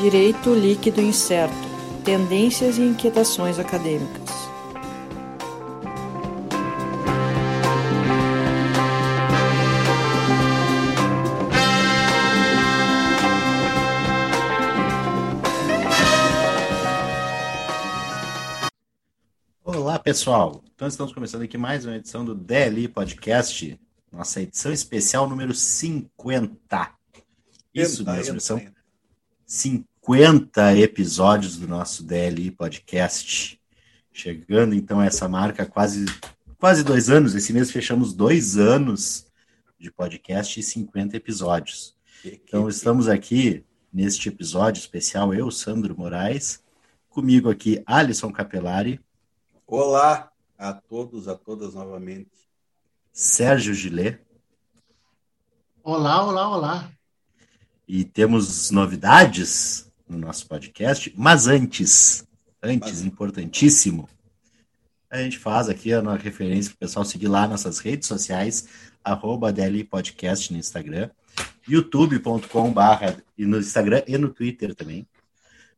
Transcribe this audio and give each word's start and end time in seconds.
Direito 0.00 0.54
líquido 0.54 1.00
incerto. 1.02 1.54
Tendências 2.04 2.78
e 2.78 2.82
inquietações 2.82 3.58
acadêmicas. 3.58 4.37
Pessoal. 20.08 20.64
Então 20.74 20.88
estamos 20.88 21.12
começando 21.12 21.42
aqui 21.42 21.58
mais 21.58 21.84
uma 21.84 21.96
edição 21.96 22.24
do 22.24 22.34
DLI 22.34 22.88
Podcast, 22.88 23.78
nossa 24.10 24.40
edição 24.40 24.72
especial 24.72 25.28
número 25.28 25.52
50. 25.52 26.90
Isso 27.74 28.06
mesmo, 28.06 28.40
são 28.40 28.58
50 29.44 30.78
episódios 30.78 31.58
do 31.58 31.68
nosso 31.68 32.02
DLI 32.02 32.50
Podcast. 32.50 33.60
Chegando 34.10 34.74
então 34.74 34.98
a 34.98 35.04
essa 35.04 35.28
marca 35.28 35.66
quase 35.66 36.06
quase 36.56 36.82
dois 36.82 37.10
anos. 37.10 37.34
Esse 37.34 37.52
mês 37.52 37.70
fechamos 37.70 38.14
dois 38.14 38.56
anos 38.56 39.26
de 39.78 39.90
podcast 39.92 40.58
e 40.58 40.62
50 40.62 41.18
episódios. 41.18 41.94
Então 42.24 42.66
estamos 42.66 43.08
aqui 43.08 43.62
neste 43.92 44.30
episódio 44.30 44.80
especial, 44.80 45.34
eu, 45.34 45.50
Sandro 45.50 45.94
Moraes, 45.94 46.64
comigo 47.10 47.50
aqui 47.50 47.82
Alisson 47.84 48.32
Capelari. 48.32 48.98
Olá 49.70 50.32
a 50.56 50.72
todos, 50.72 51.28
a 51.28 51.34
todas 51.34 51.74
novamente. 51.74 52.30
Sérgio 53.12 53.74
Gillet. 53.74 54.18
Olá, 55.84 56.24
olá, 56.26 56.48
olá. 56.48 56.92
E 57.86 58.02
temos 58.02 58.70
novidades 58.70 59.92
no 60.08 60.16
nosso 60.16 60.46
podcast, 60.46 61.12
mas 61.14 61.46
antes, 61.46 62.26
antes, 62.62 63.02
mas... 63.02 63.04
importantíssimo, 63.04 64.08
a 65.10 65.18
gente 65.18 65.38
faz 65.38 65.68
aqui 65.68 65.92
a 65.92 66.00
nossa 66.00 66.22
referência 66.22 66.70
para 66.70 66.76
o 66.76 66.88
pessoal 66.88 67.04
seguir 67.04 67.28
lá 67.28 67.46
nossas 67.46 67.78
redes 67.78 68.08
sociais, 68.08 68.68
arroba 69.04 69.52
DLI 69.52 69.84
Podcast 69.84 70.50
no 70.50 70.58
Instagram, 70.58 71.10
youtube.com 71.68 72.72
barra, 72.72 73.22
e 73.36 73.44
no 73.44 73.58
Instagram 73.58 74.02
e 74.06 74.16
no 74.16 74.30
Twitter 74.30 74.74
também, 74.74 75.06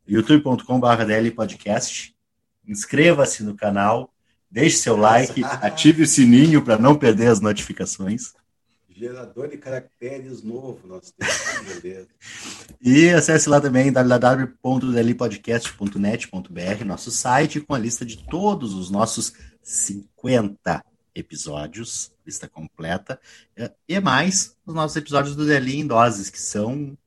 youtube.com 0.07 0.79
barra 0.79 1.03
DLI 1.03 1.31
Podcast, 1.31 2.15
inscreva-se 2.67 3.43
no 3.43 3.55
canal, 3.55 4.13
deixe 4.49 4.77
seu 4.77 4.95
like, 4.95 5.43
ative 5.43 6.03
o 6.03 6.07
sininho 6.07 6.63
para 6.63 6.77
não 6.77 6.95
perder 6.95 7.27
as 7.27 7.39
notificações. 7.39 8.33
Gerador 8.89 9.47
de 9.47 9.57
caracteres 9.57 10.43
novo, 10.43 10.87
nós 10.87 11.11
temos, 11.11 12.07
e 12.79 13.09
acesse 13.09 13.49
lá 13.49 13.59
também 13.59 13.91
www.delipodcast.net.br, 13.91 16.85
nosso 16.85 17.09
site, 17.09 17.59
com 17.61 17.73
a 17.73 17.79
lista 17.79 18.05
de 18.05 18.17
todos 18.17 18.75
os 18.75 18.91
nossos 18.91 19.33
50 19.63 20.83
episódios, 21.15 22.11
lista 22.25 22.47
completa, 22.47 23.19
e 23.87 23.99
mais 23.99 24.55
os 24.65 24.73
nossos 24.73 24.97
episódios 24.97 25.35
do 25.35 25.45
Deli 25.45 25.79
em 25.79 25.87
doses, 25.87 26.29
que 26.29 26.39
são. 26.39 26.97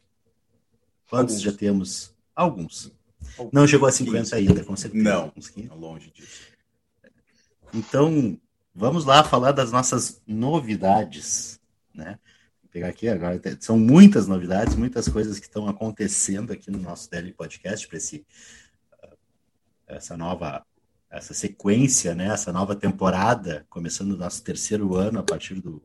Quantos 1.09 1.37
Alguns. 1.37 1.43
já 1.43 1.53
temos? 1.53 2.15
Alguns. 2.35 2.93
Não 3.53 3.67
chegou 3.67 3.89
a 3.89 3.93
50 3.93 4.19
15. 4.19 4.35
ainda, 4.35 4.65
com 4.65 4.77
certeza. 4.77 5.03
Não, 5.05 5.33
longe 5.77 6.11
disso. 6.11 6.43
Então, 7.73 8.39
vamos 8.75 9.05
lá 9.05 9.25
falar 9.25 9.53
das 9.53 9.73
nossas 9.73 10.23
novidades 10.27 11.61
né? 11.95 12.19
Vou 12.63 12.71
pegar 12.71 12.89
aqui 12.89 13.09
agora, 13.09 13.41
são 13.61 13.79
muitas 13.79 14.27
novidades, 14.27 14.75
muitas 14.75 15.09
coisas 15.09 15.39
que 15.39 15.47
estão 15.47 15.69
acontecendo 15.69 16.53
aqui 16.53 16.71
no 16.71 16.79
nosso 16.79 17.09
Daily 17.11 17.33
Podcast 17.33 17.87
para 17.87 17.97
esse 17.97 18.27
uh, 19.03 19.17
essa 19.87 20.17
nova 20.17 20.67
essa 21.09 21.33
sequência, 21.33 22.13
né? 22.13 22.27
Essa 22.27 22.53
nova 22.53 22.75
temporada, 22.75 23.65
começando 23.71 24.13
o 24.13 24.17
nosso 24.17 24.43
terceiro 24.43 24.97
ano 24.97 25.21
a 25.21 25.23
partir 25.23 25.55
do 25.61 25.81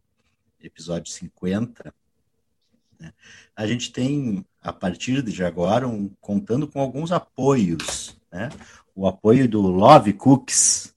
episódio 0.59 1.13
50. 1.13 1.93
Né? 2.99 3.13
A 3.55 3.65
gente 3.65 3.91
tem, 3.91 4.45
a 4.61 4.73
partir 4.73 5.21
de 5.21 5.43
agora, 5.43 5.87
um, 5.87 6.09
contando 6.19 6.67
com 6.67 6.81
alguns 6.81 7.11
apoios, 7.11 8.17
né? 8.31 8.49
O 8.95 9.07
apoio 9.07 9.47
do 9.47 9.61
Love 9.61 10.13
Cookies, 10.13 10.93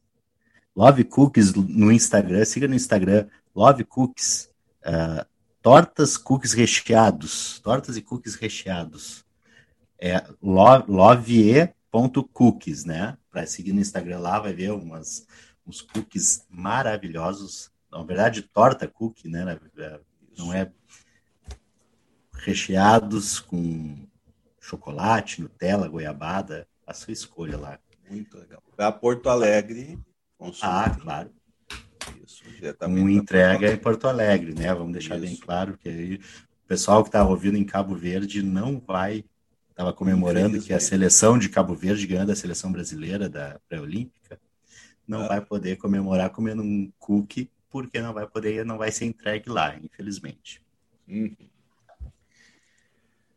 Love 0.75 1.05
Cookies 1.05 1.55
no 1.55 1.93
Instagram, 1.93 2.45
siga 2.45 2.67
no 2.67 2.75
Instagram, 2.75 3.29
Love 3.55 3.85
Cookies, 3.85 4.51
Uh, 4.83 5.25
tortas, 5.63 6.19
cookies 6.19 6.53
recheados. 6.53 7.61
Tortas 7.61 7.97
e 7.97 8.03
cookies 8.03 8.35
recheados. 8.35 9.25
É 9.99 10.23
lovie.cookies, 10.43 12.85
né? 12.85 13.17
Para 13.31 13.47
seguir 13.47 13.73
no 13.73 13.81
Instagram 13.81 14.19
lá, 14.19 14.39
vai 14.41 14.53
ver 14.53 14.73
umas, 14.73 15.27
uns 15.65 15.81
cookies 15.81 16.45
maravilhosos. 16.51 17.71
Na 17.91 18.03
verdade, 18.03 18.43
torta 18.43 18.87
cookie, 18.89 19.29
né? 19.29 19.59
Não 20.37 20.53
é 20.53 20.71
recheados 22.43 23.41
com 23.41 23.97
chocolate, 24.61 25.41
Nutella, 25.41 25.89
goiabada. 25.89 26.67
A 26.87 26.93
sua 26.93 27.13
escolha 27.13 27.57
lá. 27.57 27.79
Muito 28.11 28.37
legal. 28.37 28.63
Para 28.77 28.93
Porto 28.93 29.29
Alegre. 29.29 29.99
Ah, 30.61 30.91
claro. 30.91 31.31
Isso, 32.23 32.43
um 32.89 33.09
entrega 33.09 33.73
em 33.73 33.77
Porto 33.77 34.09
Alegre, 34.09 34.55
né? 34.55 34.75
Vamos 34.75 34.93
deixar 34.93 35.17
Isso. 35.17 35.25
bem 35.25 35.37
claro 35.37 35.79
que 35.79 35.89
aí 35.89 36.15
o 36.17 36.67
pessoal 36.67 37.03
que 37.03 37.09
está 37.09 37.25
ouvindo 37.25 37.57
em 37.57 37.65
Cabo 37.65 37.95
Verde 37.95 38.43
não 38.43 38.81
vai. 38.81 39.25
Estava 39.71 39.93
comemorando 39.93 40.61
que 40.61 40.73
a 40.73 40.81
seleção 40.81 41.39
de 41.39 41.49
Cabo 41.49 41.75
Verde 41.75 42.07
ganhando 42.07 42.33
a 42.33 42.37
seleção 42.37 42.71
brasileira 42.71 43.29
da 43.29 43.59
pré-olímpica 43.69 44.39
não 45.07 45.23
ah. 45.23 45.29
vai 45.29 45.41
poder 45.41 45.77
comemorar 45.77 46.31
comendo 46.31 46.63
um 46.63 46.93
cookie 46.99 47.51
porque 47.71 48.01
não 48.01 48.13
vai 48.13 48.27
poder, 48.27 48.67
não 48.67 48.77
vai 48.77 48.93
ser 48.93 49.07
entregue 49.07 49.49
lá, 49.49 49.77
infelizmente. 49.77 50.61
Uhum. 51.09 51.35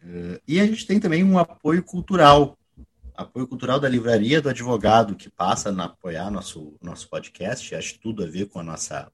Uh, 0.06 0.40
e 0.48 0.60
a 0.60 0.66
gente 0.66 0.86
tem 0.86 1.00
também 1.00 1.24
um 1.24 1.40
apoio 1.40 1.82
cultural 1.84 2.56
apoio 3.16 3.48
cultural 3.48 3.80
da 3.80 3.88
livraria 3.88 4.42
do 4.42 4.50
advogado 4.50 5.16
que 5.16 5.30
passa 5.30 5.70
a 5.70 5.84
apoiar 5.86 6.30
nosso, 6.30 6.76
nosso 6.82 7.10
podcast, 7.10 7.74
acho 7.74 8.00
tudo 8.00 8.24
a 8.24 8.28
ver 8.28 8.48
com 8.48 8.60
a 8.60 8.64
nossa, 8.64 9.12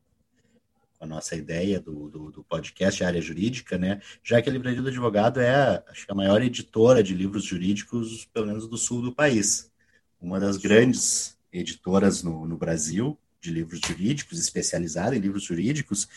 a 1.00 1.06
nossa 1.06 1.36
ideia 1.36 1.80
do, 1.80 2.10
do, 2.10 2.32
do 2.32 2.44
podcast, 2.44 3.04
área 3.04 3.22
jurídica, 3.22 3.78
né? 3.78 4.02
Já 4.24 4.42
que 4.42 4.50
a 4.50 4.54
livraria 4.54 4.82
do 4.82 4.88
advogado 4.88 5.40
é 5.40 5.84
acho 5.88 6.06
a 6.10 6.16
maior 6.16 6.42
editora 6.42 7.04
de 7.04 7.14
livros 7.14 7.44
jurídicos, 7.44 8.26
pelo 8.34 8.48
menos 8.48 8.68
do 8.68 8.78
sul 8.78 9.02
do 9.02 9.14
país. 9.14 9.72
Uma 10.20 10.40
das 10.40 10.58
grandes 10.58 11.38
editoras 11.54 12.24
no, 12.24 12.48
no 12.48 12.58
Brasil 12.58 13.18
de 13.40 13.52
livros 13.52 13.82
jurídicos, 13.86 14.40
especializada 14.40 15.16
em 15.16 15.20
livros 15.20 15.44
jurídicos. 15.44 16.08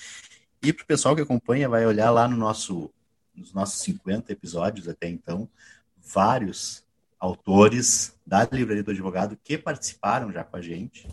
E 0.62 0.72
para 0.72 0.84
o 0.84 0.86
pessoal 0.86 1.16
que 1.16 1.22
acompanha, 1.22 1.68
vai 1.68 1.86
olhar 1.86 2.10
lá 2.10 2.28
no 2.28 2.36
nosso, 2.36 2.90
nos 3.34 3.52
nossos 3.52 3.80
50 3.82 4.32
episódios 4.32 4.88
até 4.88 5.08
então, 5.08 5.48
vários 5.96 6.84
autores 7.18 8.14
da 8.26 8.44
Livraria 8.44 8.82
do 8.82 8.90
Advogado 8.90 9.38
que 9.42 9.56
participaram 9.56 10.30
já 10.30 10.44
com 10.44 10.56
a 10.56 10.62
gente. 10.62 11.08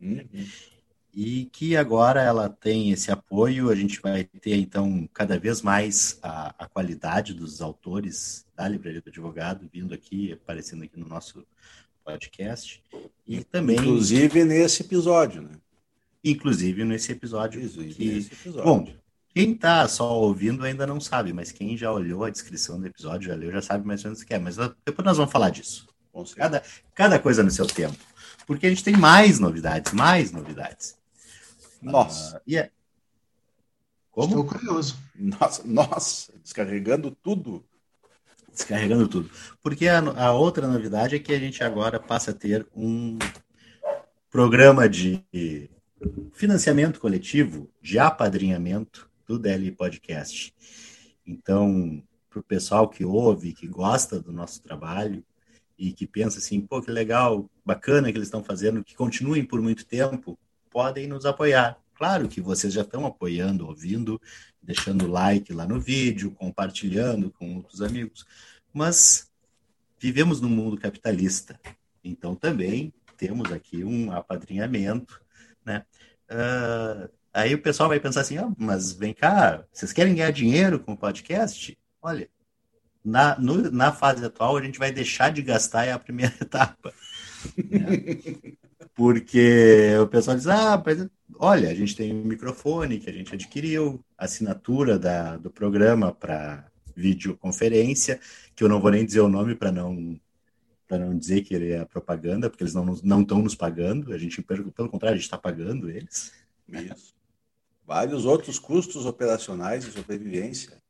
Uhum. 0.00 0.26
E 1.12 1.46
que 1.46 1.76
agora 1.76 2.22
ela 2.22 2.48
tem 2.48 2.92
esse 2.92 3.10
apoio, 3.10 3.68
a 3.68 3.74
gente 3.74 4.00
vai 4.00 4.24
ter 4.24 4.56
então 4.56 5.08
cada 5.12 5.38
vez 5.38 5.60
mais 5.60 6.18
a, 6.22 6.54
a 6.56 6.68
qualidade 6.68 7.34
dos 7.34 7.60
autores 7.60 8.46
da 8.54 8.68
Livraria 8.68 9.00
do 9.00 9.10
Advogado 9.10 9.68
vindo 9.72 9.92
aqui, 9.92 10.32
aparecendo 10.32 10.84
aqui 10.84 10.98
no 10.98 11.08
nosso 11.08 11.44
podcast. 12.04 12.82
E 13.26 13.42
também. 13.44 13.76
Inclusive 13.76 14.44
nesse 14.44 14.82
episódio, 14.82 15.42
né? 15.42 15.50
Inclusive 16.22 16.84
nesse 16.84 17.12
episódio. 17.12 17.60
Inclusive 17.60 17.94
que... 17.94 18.12
nesse 18.14 18.32
episódio. 18.32 18.64
Bom, 18.64 18.99
quem 19.32 19.54
tá 19.54 19.86
só 19.86 20.18
ouvindo 20.18 20.64
ainda 20.64 20.86
não 20.86 21.00
sabe, 21.00 21.32
mas 21.32 21.52
quem 21.52 21.76
já 21.76 21.92
olhou 21.92 22.24
a 22.24 22.30
descrição 22.30 22.80
do 22.80 22.86
episódio, 22.86 23.28
já 23.28 23.36
leu, 23.36 23.52
já 23.52 23.62
sabe 23.62 23.86
mais 23.86 24.04
ou 24.04 24.10
menos 24.10 24.22
o 24.22 24.26
que 24.26 24.34
é. 24.34 24.38
Mas 24.38 24.56
depois 24.56 25.04
nós 25.04 25.16
vamos 25.16 25.32
falar 25.32 25.50
disso. 25.50 25.86
Cada, 26.36 26.62
cada 26.94 27.18
coisa 27.18 27.42
no 27.42 27.50
seu 27.50 27.66
tempo. 27.66 27.96
Porque 28.46 28.66
a 28.66 28.68
gente 28.70 28.82
tem 28.82 28.96
mais 28.96 29.38
novidades, 29.38 29.92
mais 29.92 30.32
novidades. 30.32 30.98
Nossa. 31.80 32.38
Uh, 32.38 32.40
e 32.46 32.58
é... 32.58 32.70
Como? 34.10 34.40
Estou 34.40 34.44
curioso. 34.44 34.98
Nossa, 35.14 35.62
nossa, 35.64 36.32
descarregando 36.42 37.12
tudo. 37.12 37.64
Descarregando 38.52 39.06
tudo. 39.06 39.30
Porque 39.62 39.86
a, 39.86 40.00
a 40.00 40.32
outra 40.32 40.66
novidade 40.66 41.14
é 41.14 41.18
que 41.20 41.32
a 41.32 41.38
gente 41.38 41.62
agora 41.62 42.00
passa 42.00 42.32
a 42.32 42.34
ter 42.34 42.66
um 42.74 43.16
programa 44.28 44.88
de 44.88 45.22
financiamento 46.32 46.98
coletivo, 46.98 47.70
de 47.80 47.98
apadrinhamento, 47.98 49.09
do 49.30 49.38
DL 49.38 49.70
Podcast. 49.70 50.52
Então, 51.24 52.02
para 52.28 52.40
o 52.40 52.42
pessoal 52.42 52.88
que 52.88 53.04
ouve, 53.04 53.52
que 53.52 53.68
gosta 53.68 54.18
do 54.18 54.32
nosso 54.32 54.60
trabalho 54.60 55.24
e 55.78 55.92
que 55.92 56.04
pensa 56.04 56.38
assim, 56.38 56.60
pô, 56.60 56.82
que 56.82 56.90
legal, 56.90 57.48
bacana 57.64 58.10
que 58.10 58.18
eles 58.18 58.26
estão 58.26 58.42
fazendo, 58.42 58.82
que 58.82 58.96
continuem 58.96 59.44
por 59.44 59.62
muito 59.62 59.86
tempo, 59.86 60.36
podem 60.68 61.06
nos 61.06 61.24
apoiar. 61.24 61.78
Claro 61.94 62.28
que 62.28 62.40
vocês 62.40 62.72
já 62.72 62.80
estão 62.80 63.06
apoiando, 63.06 63.68
ouvindo, 63.68 64.20
deixando 64.60 65.06
like 65.06 65.52
lá 65.52 65.64
no 65.64 65.78
vídeo, 65.78 66.32
compartilhando 66.32 67.30
com 67.30 67.54
outros 67.54 67.82
amigos, 67.82 68.26
mas 68.72 69.30
vivemos 69.96 70.40
num 70.40 70.48
mundo 70.48 70.76
capitalista, 70.76 71.60
então 72.02 72.34
também 72.34 72.92
temos 73.16 73.52
aqui 73.52 73.84
um 73.84 74.10
apadrinhamento, 74.10 75.20
né? 75.64 75.84
Uh, 76.28 77.19
aí 77.32 77.54
o 77.54 77.62
pessoal 77.62 77.88
vai 77.88 78.00
pensar 78.00 78.22
assim, 78.22 78.38
oh, 78.38 78.52
mas 78.58 78.92
vem 78.92 79.14
cá, 79.14 79.64
vocês 79.72 79.92
querem 79.92 80.14
ganhar 80.14 80.30
dinheiro 80.30 80.80
com 80.80 80.92
o 80.92 80.96
podcast? 80.96 81.76
Olha, 82.02 82.28
na, 83.04 83.38
no, 83.38 83.70
na 83.70 83.92
fase 83.92 84.24
atual 84.24 84.56
a 84.56 84.62
gente 84.62 84.78
vai 84.78 84.92
deixar 84.92 85.30
de 85.30 85.42
gastar 85.42 85.86
é 85.86 85.92
a 85.92 85.98
primeira 85.98 86.34
etapa. 86.40 86.92
Né? 87.56 88.54
Porque 88.94 89.96
o 90.02 90.06
pessoal 90.06 90.36
diz, 90.36 90.46
ah, 90.46 90.82
mas, 90.84 91.06
olha, 91.38 91.70
a 91.70 91.74
gente 91.74 91.96
tem 91.96 92.12
um 92.14 92.24
microfone 92.24 92.98
que 92.98 93.08
a 93.08 93.12
gente 93.12 93.34
adquiriu, 93.34 94.04
assinatura 94.18 94.98
da, 94.98 95.36
do 95.36 95.50
programa 95.50 96.12
para 96.12 96.66
videoconferência, 96.94 98.20
que 98.54 98.62
eu 98.62 98.68
não 98.68 98.80
vou 98.80 98.90
nem 98.90 99.04
dizer 99.04 99.20
o 99.20 99.28
nome 99.28 99.54
para 99.54 99.72
não 99.72 100.20
para 100.86 100.98
não 100.98 101.16
dizer 101.16 101.42
que 101.42 101.54
ele 101.54 101.70
é 101.70 101.84
propaganda, 101.84 102.50
porque 102.50 102.64
eles 102.64 102.74
não 102.74 102.84
não 103.04 103.22
estão 103.22 103.40
nos 103.40 103.54
pagando, 103.54 104.12
a 104.12 104.18
gente 104.18 104.42
pelo 104.42 104.72
contrário, 104.72 105.14
a 105.14 105.16
gente 105.16 105.24
está 105.24 105.38
pagando 105.38 105.88
eles. 105.88 106.32
Isso. 106.68 107.14
Vários 107.90 108.24
outros 108.24 108.56
custos 108.56 109.04
operacionais 109.04 109.84
de 109.84 109.90
sobrevivência. 109.90 110.80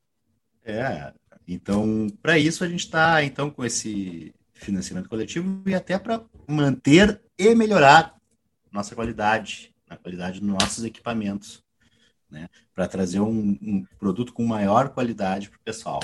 É, 0.63 1.15
então, 1.49 2.09
para 2.21 2.39
isso 2.39 2.63
a 2.63 2.69
gente 2.69 2.81
está 2.81 3.25
então 3.25 3.49
com 3.49 3.65
esse 3.65 4.35
financiamento 4.53 5.09
coletivo 5.09 5.63
e 5.65 5.75
até 5.75 5.99
para 5.99 6.23
manter 6.47 7.19
e 7.39 7.55
melhorar 7.55 8.15
nossa 8.71 8.95
qualidade, 8.95 9.75
a 9.89 9.97
qualidade 9.97 10.41
dos 10.41 10.49
nossos 10.51 10.85
equipamentos, 10.85 11.65
né? 12.31 12.51
Para 12.75 12.87
trazer 12.87 13.21
um, 13.21 13.59
um, 13.63 13.83
produto 13.99 14.35
com 14.35 14.45
maior 14.45 14.91
qualidade 14.91 15.49
para 15.49 15.57
o 15.57 15.65
pessoal. 15.65 16.01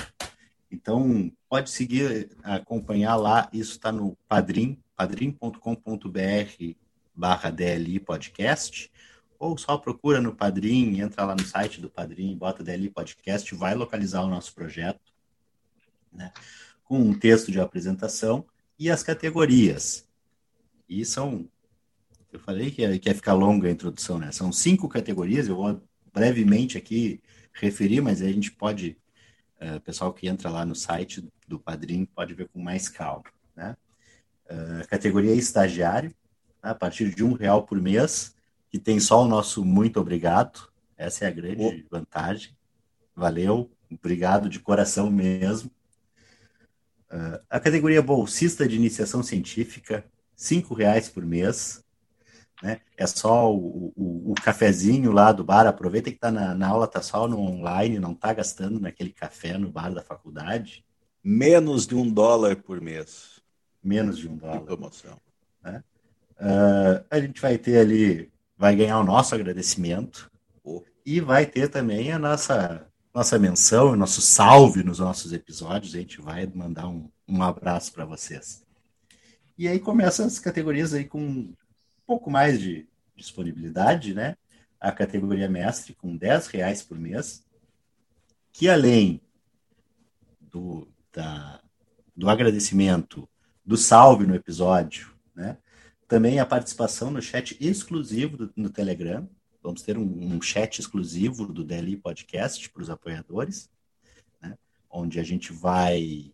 Então, 0.71 1.31
pode 1.47 1.69
seguir, 1.69 2.35
acompanhar 2.41 3.17
lá, 3.17 3.47
isso 3.53 3.73
está 3.73 3.91
no 3.91 4.17
Padrim, 4.27 4.79
padrim.com.br 4.95 6.73
barra 7.13 7.51
DLI 7.51 7.99
Podcast, 7.99 8.91
ou 9.39 9.57
só 9.57 9.77
procura 9.77 10.21
no 10.21 10.35
Padrim, 10.35 10.99
entra 10.99 11.25
lá 11.25 11.35
no 11.35 11.45
site 11.45 11.79
do 11.79 11.89
Padrim, 11.89 12.35
bota 12.35 12.63
DLI 12.63 12.89
Podcast, 12.89 13.53
vai 13.55 13.75
localizar 13.75 14.23
o 14.23 14.27
nosso 14.27 14.53
projeto, 14.53 14.99
né? 16.11 16.31
com 16.83 16.99
um 16.99 17.17
texto 17.17 17.51
de 17.51 17.59
apresentação 17.59 18.45
e 18.79 18.89
as 18.89 19.03
categorias. 19.03 20.07
E 20.87 21.03
são, 21.05 21.47
eu 22.31 22.39
falei 22.39 22.71
que 22.71 22.81
ia, 22.81 23.15
ficar 23.15 23.33
longa 23.33 23.67
a 23.67 23.71
introdução, 23.71 24.17
né? 24.17 24.31
São 24.31 24.51
cinco 24.51 24.87
categorias, 24.87 25.47
eu 25.47 25.55
vou 25.57 25.81
brevemente 26.13 26.77
aqui 26.77 27.21
referir, 27.53 28.01
mas 28.01 28.21
a 28.21 28.27
gente 28.27 28.51
pode, 28.51 28.97
uh, 29.61 29.81
pessoal 29.81 30.13
que 30.13 30.27
entra 30.27 30.49
lá 30.49 30.65
no 30.65 30.75
site 30.75 31.27
do 31.47 31.59
Padrim 31.59 32.05
pode 32.05 32.33
ver 32.33 32.47
com 32.47 32.59
mais 32.59 32.87
calma, 32.87 33.25
né? 33.55 33.75
Uh, 34.49 34.87
categoria 34.87 35.33
estagiário, 35.33 36.15
tá? 36.61 36.69
a 36.71 36.75
partir 36.75 37.13
de 37.13 37.23
um 37.23 37.33
real 37.33 37.63
por 37.63 37.81
mês, 37.81 38.33
que 38.69 38.79
tem 38.79 38.99
só 38.99 39.23
o 39.23 39.27
nosso 39.27 39.63
muito 39.63 39.99
obrigado, 39.99 40.69
essa 40.97 41.25
é 41.25 41.27
a 41.27 41.31
grande 41.31 41.85
oh. 41.85 41.95
vantagem. 41.95 42.55
Valeu, 43.15 43.71
obrigado 43.91 44.49
de 44.49 44.59
coração 44.59 45.09
mesmo. 45.09 45.71
Uh, 47.11 47.39
a 47.49 47.59
categoria 47.59 48.01
bolsista 48.01 48.67
de 48.67 48.75
iniciação 48.75 49.23
científica, 49.23 50.03
cinco 50.35 50.73
reais 50.73 51.07
por 51.07 51.25
mês. 51.25 51.83
Né? 52.61 52.81
É 52.97 53.05
só 53.07 53.53
o, 53.53 53.93
o, 53.95 54.31
o, 54.31 54.33
cafezinho 54.35 55.11
lá 55.11 55.31
do 55.31 55.43
bar. 55.43 55.67
Aproveita 55.67 56.09
que 56.09 56.17
está 56.17 56.31
na, 56.31 56.53
na, 56.53 56.67
aula, 56.67 56.85
está 56.85 57.01
só 57.01 57.27
no 57.27 57.39
online, 57.39 57.99
não 57.99 58.11
está 58.11 58.33
gastando 58.33 58.79
naquele 58.79 59.11
café 59.11 59.57
no 59.57 59.71
bar 59.71 59.93
da 59.93 60.01
faculdade. 60.01 60.83
Menos 61.23 61.85
de 61.85 61.95
um 61.95 62.09
dólar 62.09 62.57
por 62.57 62.81
mês. 62.81 63.41
Menos 63.83 64.17
de 64.17 64.27
um 64.27 64.35
dólar. 64.35 64.61
promoção. 64.61 65.19
Né? 65.63 65.83
Uh, 66.39 67.05
a 67.09 67.19
gente 67.19 67.39
vai 67.39 67.57
ter 67.57 67.79
ali, 67.79 68.31
vai 68.57 68.75
ganhar 68.75 68.99
o 68.99 69.03
nosso 69.03 69.35
agradecimento 69.35 70.31
e 71.05 71.21
vai 71.21 71.45
ter 71.45 71.69
também 71.69 72.11
a 72.11 72.19
nossa 72.19 72.85
nossa 73.13 73.39
menção, 73.39 73.95
nosso 73.95 74.21
salve 74.21 74.83
nos 74.83 74.99
nossos 74.99 75.33
episódios. 75.33 75.95
A 75.95 75.97
gente 75.97 76.21
vai 76.21 76.45
mandar 76.45 76.87
um, 76.87 77.09
um 77.27 77.41
abraço 77.41 77.91
para 77.91 78.05
vocês. 78.05 78.63
E 79.57 79.67
aí 79.67 79.79
começam 79.79 80.27
as 80.27 80.37
categorias 80.37 80.93
aí 80.93 81.03
com 81.03 81.19
um 81.19 81.55
pouco 82.05 82.29
mais 82.29 82.59
de 82.59 82.87
disponibilidade, 83.15 84.13
né? 84.13 84.37
A 84.79 84.91
categoria 84.91 85.49
mestre 85.49 85.95
com 85.95 86.15
10 86.15 86.45
reais 86.47 86.83
por 86.83 86.99
mês, 86.99 87.43
que 88.53 88.69
além 88.69 89.19
do, 90.39 90.87
da, 91.11 91.59
do 92.15 92.29
agradecimento, 92.29 93.27
do 93.65 93.75
salve 93.75 94.27
no 94.27 94.35
episódio, 94.35 95.11
né? 95.35 95.57
Também 96.07 96.39
a 96.39 96.45
participação 96.45 97.11
no 97.11 97.21
chat 97.21 97.57
exclusivo 97.59 98.37
do, 98.37 98.53
no 98.55 98.69
Telegram, 98.69 99.27
Vamos 99.67 99.81
ter 99.81 99.97
um, 99.97 100.35
um 100.35 100.41
chat 100.41 100.79
exclusivo 100.79 101.51
do 101.51 101.61
DLI 101.61 101.97
Podcast 101.97 102.69
para 102.69 102.81
os 102.81 102.89
apoiadores, 102.89 103.69
né? 104.41 104.57
onde 104.89 105.19
a 105.19 105.23
gente 105.23 105.51
vai 105.51 106.31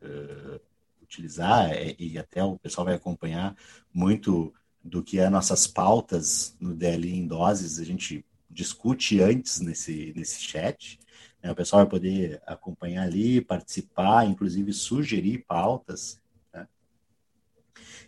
uh, 0.00 0.60
utilizar 1.02 1.72
é, 1.72 1.96
e 1.98 2.16
até 2.16 2.44
o 2.44 2.56
pessoal 2.56 2.84
vai 2.84 2.94
acompanhar 2.94 3.56
muito 3.92 4.54
do 4.84 5.02
que 5.02 5.18
é 5.18 5.28
nossas 5.28 5.66
pautas 5.66 6.56
no 6.60 6.76
DLI 6.76 7.16
em 7.16 7.26
doses. 7.26 7.80
A 7.80 7.84
gente 7.84 8.24
discute 8.48 9.20
antes 9.20 9.58
nesse, 9.60 10.12
nesse 10.14 10.40
chat. 10.40 11.00
Né? 11.42 11.50
O 11.50 11.56
pessoal 11.56 11.82
vai 11.82 11.90
poder 11.90 12.40
acompanhar 12.46 13.02
ali, 13.02 13.40
participar, 13.40 14.26
inclusive 14.26 14.72
sugerir 14.72 15.44
pautas 15.44 16.20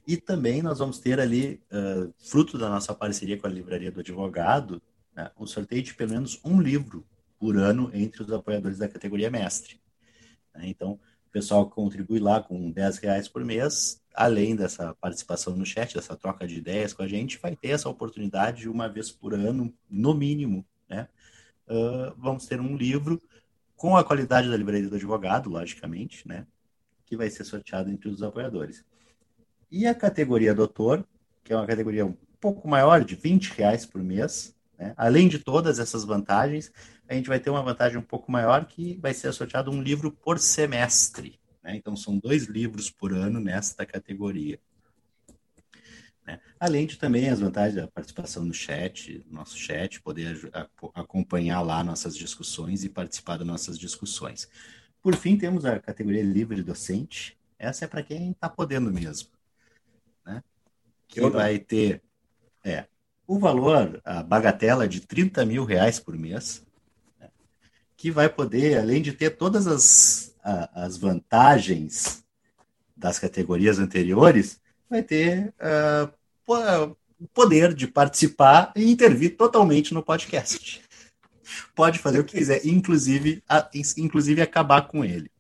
e 0.09 0.17
também 0.17 0.63
nós 0.63 0.79
vamos 0.79 0.99
ter 0.99 1.21
ali, 1.21 1.61
uh, 1.71 2.11
fruto 2.17 2.57
da 2.57 2.71
nossa 2.71 2.95
parceria 2.95 3.37
com 3.37 3.47
a 3.47 3.51
Livraria 3.51 3.93
do 3.93 4.01
Advogado, 4.01 4.81
né, 5.15 5.31
um 5.39 5.47
sorteio 5.47 5.83
de 5.83 5.93
pelo 5.93 6.13
menos 6.13 6.41
um 6.43 6.63
livro 6.63 7.07
por 7.39 7.59
ano 7.59 7.91
entre 7.93 8.23
os 8.23 8.33
apoiadores 8.33 8.79
da 8.79 8.89
categoria 8.89 9.31
mestre. 9.31 9.79
Né? 10.55 10.63
Então, 10.65 10.93
o 10.93 11.31
pessoal 11.31 11.69
contribui 11.69 12.21
lá 12.21 12.43
com 12.43 12.71
10 12.71 12.97
reais 12.97 13.29
por 13.29 13.45
mês, 13.45 14.03
além 14.15 14.57
dessa 14.57 14.95
participação 14.95 15.55
no 15.55 15.67
chat, 15.67 15.95
dessa 15.95 16.17
troca 16.17 16.47
de 16.47 16.57
ideias 16.57 16.95
com 16.95 17.03
a 17.03 17.07
gente, 17.07 17.39
vai 17.39 17.55
ter 17.55 17.69
essa 17.69 17.91
oportunidade 17.91 18.63
de 18.63 18.69
uma 18.71 18.89
vez 18.89 19.11
por 19.11 19.35
ano, 19.35 19.71
no 19.91 20.15
mínimo, 20.15 20.65
né? 20.89 21.07
Uh, 21.69 22.15
vamos 22.17 22.47
ter 22.47 22.59
um 22.63 22.79
livro 22.79 23.21
com 23.77 23.95
a 23.95 24.03
qualidade 24.03 24.49
da 24.49 24.57
livraria 24.57 24.89
do 24.89 24.97
advogado, 24.97 25.51
logicamente, 25.51 26.27
né? 26.27 26.47
Que 27.05 27.15
vai 27.15 27.29
ser 27.29 27.45
sorteado 27.45 27.91
entre 27.91 28.09
os 28.09 28.23
apoiadores. 28.23 28.83
E 29.71 29.87
a 29.87 29.95
categoria 29.95 30.55
doutor, 30.55 31.07
que 31.45 31.53
é 31.53 31.57
uma 31.57 31.67
categoria 31.67 32.07
um 32.07 32.17
pouco 32.41 32.67
maior, 32.67 33.05
de 33.05 33.15
20 33.15 33.51
reais 33.51 33.85
por 33.85 34.03
mês, 34.03 34.55
né? 34.79 34.95
além 34.97 35.29
de 35.29 35.39
todas 35.39 35.79
essas 35.79 36.05
vantagens, 36.05 36.73
a 37.07 37.15
gente 37.15 37.29
vai 37.29 37.39
ter 37.39 37.51
uma 37.51 37.63
vantagem 37.63 37.99
um 37.99 38.03
pouco 38.03 38.33
maior 38.33 38.65
que 38.65 38.97
vai 38.97 39.13
ser 39.13 39.33
sorteado 39.33 39.71
um 39.71 39.83
livro 39.83 40.11
por 40.11 40.39
semestre. 40.39 41.39
Né? 41.63 41.77
Então, 41.77 41.95
são 41.97 42.19
dois 42.19 42.45
livros 42.47 42.91
por 42.91 43.13
ano 43.13 43.41
nesta 43.41 43.85
categoria. 43.85 44.59
Né? 46.27 46.41
Além 46.59 46.87
de 46.87 46.97
também 46.97 47.29
as 47.29 47.41
vantagens 47.41 47.75
da 47.75 47.89
participação 47.89 48.47
no 48.47 48.55
chat, 48.55 49.23
nosso 49.31 49.59
chat, 49.59 50.01
poder 50.01 50.51
acompanhar 50.95 51.61
lá 51.61 51.85
nossas 51.85 52.17
discussões 52.17 52.85
e 52.85 52.89
participar 52.89 53.37
das 53.37 53.47
nossas 53.47 53.79
discussões. 53.79 54.49
Por 55.03 55.15
fim, 55.15 55.37
temos 55.37 55.67
a 55.67 55.79
categoria 55.79 56.23
livre 56.23 56.63
docente. 56.63 57.37
Essa 57.59 57.85
é 57.85 57.89
para 57.89 58.03
quem 58.03 58.31
está 58.31 58.49
podendo 58.49 58.91
mesmo 58.91 59.38
que 61.09 61.21
vai 61.29 61.59
ter 61.59 62.03
é, 62.65 62.85
o 63.27 63.39
valor, 63.39 64.01
a 64.05 64.23
bagatela 64.23 64.87
de 64.87 65.01
30 65.01 65.45
mil 65.45 65.65
reais 65.65 65.99
por 65.99 66.17
mês, 66.17 66.63
né, 67.19 67.29
que 67.97 68.11
vai 68.11 68.29
poder, 68.29 68.79
além 68.79 69.03
de 69.03 69.13
ter 69.13 69.31
todas 69.31 69.67
as, 69.67 70.35
a, 70.45 70.85
as 70.85 70.97
vantagens 70.97 72.25
das 72.97 73.19
categorias 73.19 73.79
anteriores, 73.79 74.61
vai 74.89 75.03
ter 75.03 75.53
uh, 75.61 76.95
o 77.19 77.27
poder 77.29 77.75
de 77.75 77.87
participar 77.87 78.73
e 78.77 78.91
intervir 78.91 79.37
totalmente 79.37 79.93
no 79.93 80.03
podcast. 80.03 80.83
Pode 81.75 81.99
fazer 81.99 82.21
o 82.21 82.25
que 82.25 82.39
quiser, 82.39 82.65
inclusive, 82.67 83.43
a, 83.49 83.69
inclusive 83.97 84.41
acabar 84.41 84.83
com 84.83 85.05
ele. 85.05 85.31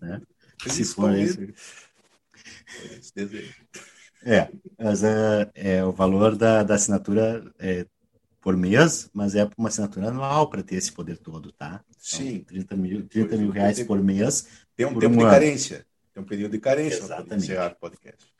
Né? 0.00 0.20
Se 0.66 0.84
for 0.84 1.16
esse. 1.16 1.54
esse 2.98 3.14
desejo. 3.14 3.54
É, 4.24 4.48
mas 4.78 5.02
é, 5.02 5.50
é, 5.54 5.84
o 5.84 5.92
valor 5.92 6.36
da, 6.36 6.62
da 6.62 6.74
assinatura 6.74 7.52
é 7.58 7.86
por 8.40 8.56
mês, 8.56 9.08
mas 9.12 9.34
é 9.34 9.48
uma 9.56 9.68
assinatura 9.68 10.08
anual 10.08 10.48
para 10.48 10.62
ter 10.62 10.76
esse 10.76 10.92
poder 10.92 11.16
todo, 11.18 11.52
tá? 11.52 11.80
Então, 11.88 12.26
Sim. 12.26 12.40
30 12.40 12.76
mil, 12.76 13.06
30 13.06 13.36
mil 13.36 13.50
reais 13.50 13.82
por 13.84 14.02
mês. 14.02 14.48
Tem 14.76 14.84
um 14.84 14.98
tempo 14.98 15.14
um 15.14 15.18
de 15.18 15.24
carência. 15.24 15.86
Tem 16.12 16.22
um 16.22 16.26
período 16.26 16.52
de 16.52 16.58
carência 16.58 17.06
para 17.06 17.36
encerrar 17.36 17.72
o 17.72 17.76
podcast. 17.76 18.32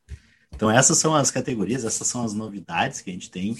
Então, 0.54 0.70
essas 0.70 0.98
são 0.98 1.14
as 1.14 1.30
categorias, 1.30 1.84
essas 1.84 2.06
são 2.06 2.24
as 2.24 2.34
novidades 2.34 3.00
que 3.00 3.10
a 3.10 3.12
gente 3.12 3.30
tem 3.30 3.56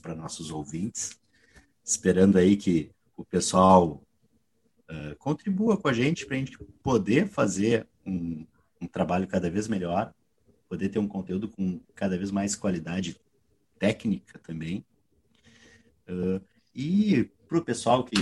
para 0.00 0.14
nossos 0.14 0.50
ouvintes. 0.50 1.18
Esperando 1.84 2.38
aí 2.38 2.56
que 2.56 2.90
o 3.16 3.24
pessoal 3.24 4.02
uh, 4.90 5.16
contribua 5.18 5.76
com 5.76 5.88
a 5.88 5.92
gente 5.92 6.26
para 6.26 6.36
a 6.36 6.38
gente 6.38 6.56
poder 6.82 7.26
fazer 7.26 7.86
um, 8.06 8.46
um 8.80 8.86
trabalho 8.86 9.26
cada 9.26 9.50
vez 9.50 9.66
melhor, 9.66 10.12
poder 10.70 10.88
ter 10.88 11.00
um 11.00 11.08
conteúdo 11.08 11.48
com 11.48 11.80
cada 11.96 12.16
vez 12.16 12.30
mais 12.30 12.54
qualidade 12.54 13.20
técnica 13.76 14.38
também. 14.38 14.84
Uh, 16.08 16.40
e 16.72 17.28
para 17.48 17.58
o 17.58 17.64
pessoal 17.64 18.04
que, 18.04 18.14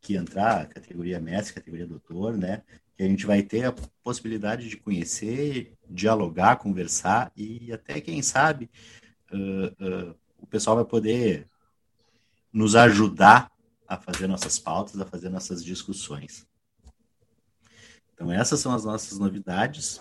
que 0.00 0.16
entrar, 0.16 0.68
categoria 0.68 1.20
mestre, 1.20 1.54
categoria 1.54 1.86
doutor, 1.86 2.36
né? 2.36 2.64
Que 2.96 3.04
a 3.04 3.06
gente 3.06 3.24
vai 3.24 3.44
ter 3.44 3.66
a 3.66 3.74
possibilidade 4.02 4.68
de 4.68 4.76
conhecer, 4.76 5.72
dialogar, 5.88 6.56
conversar 6.56 7.30
e 7.36 7.72
até, 7.72 8.00
quem 8.00 8.20
sabe, 8.22 8.68
uh, 9.32 10.10
uh, 10.10 10.16
o 10.38 10.46
pessoal 10.46 10.74
vai 10.74 10.84
poder 10.84 11.48
nos 12.52 12.74
ajudar 12.74 13.52
a 13.86 13.96
fazer 13.96 14.26
nossas 14.26 14.58
pautas, 14.58 15.00
a 15.00 15.06
fazer 15.06 15.28
nossas 15.28 15.64
discussões. 15.64 16.44
Então, 18.12 18.32
essas 18.32 18.58
são 18.58 18.74
as 18.74 18.84
nossas 18.84 19.16
novidades. 19.18 20.00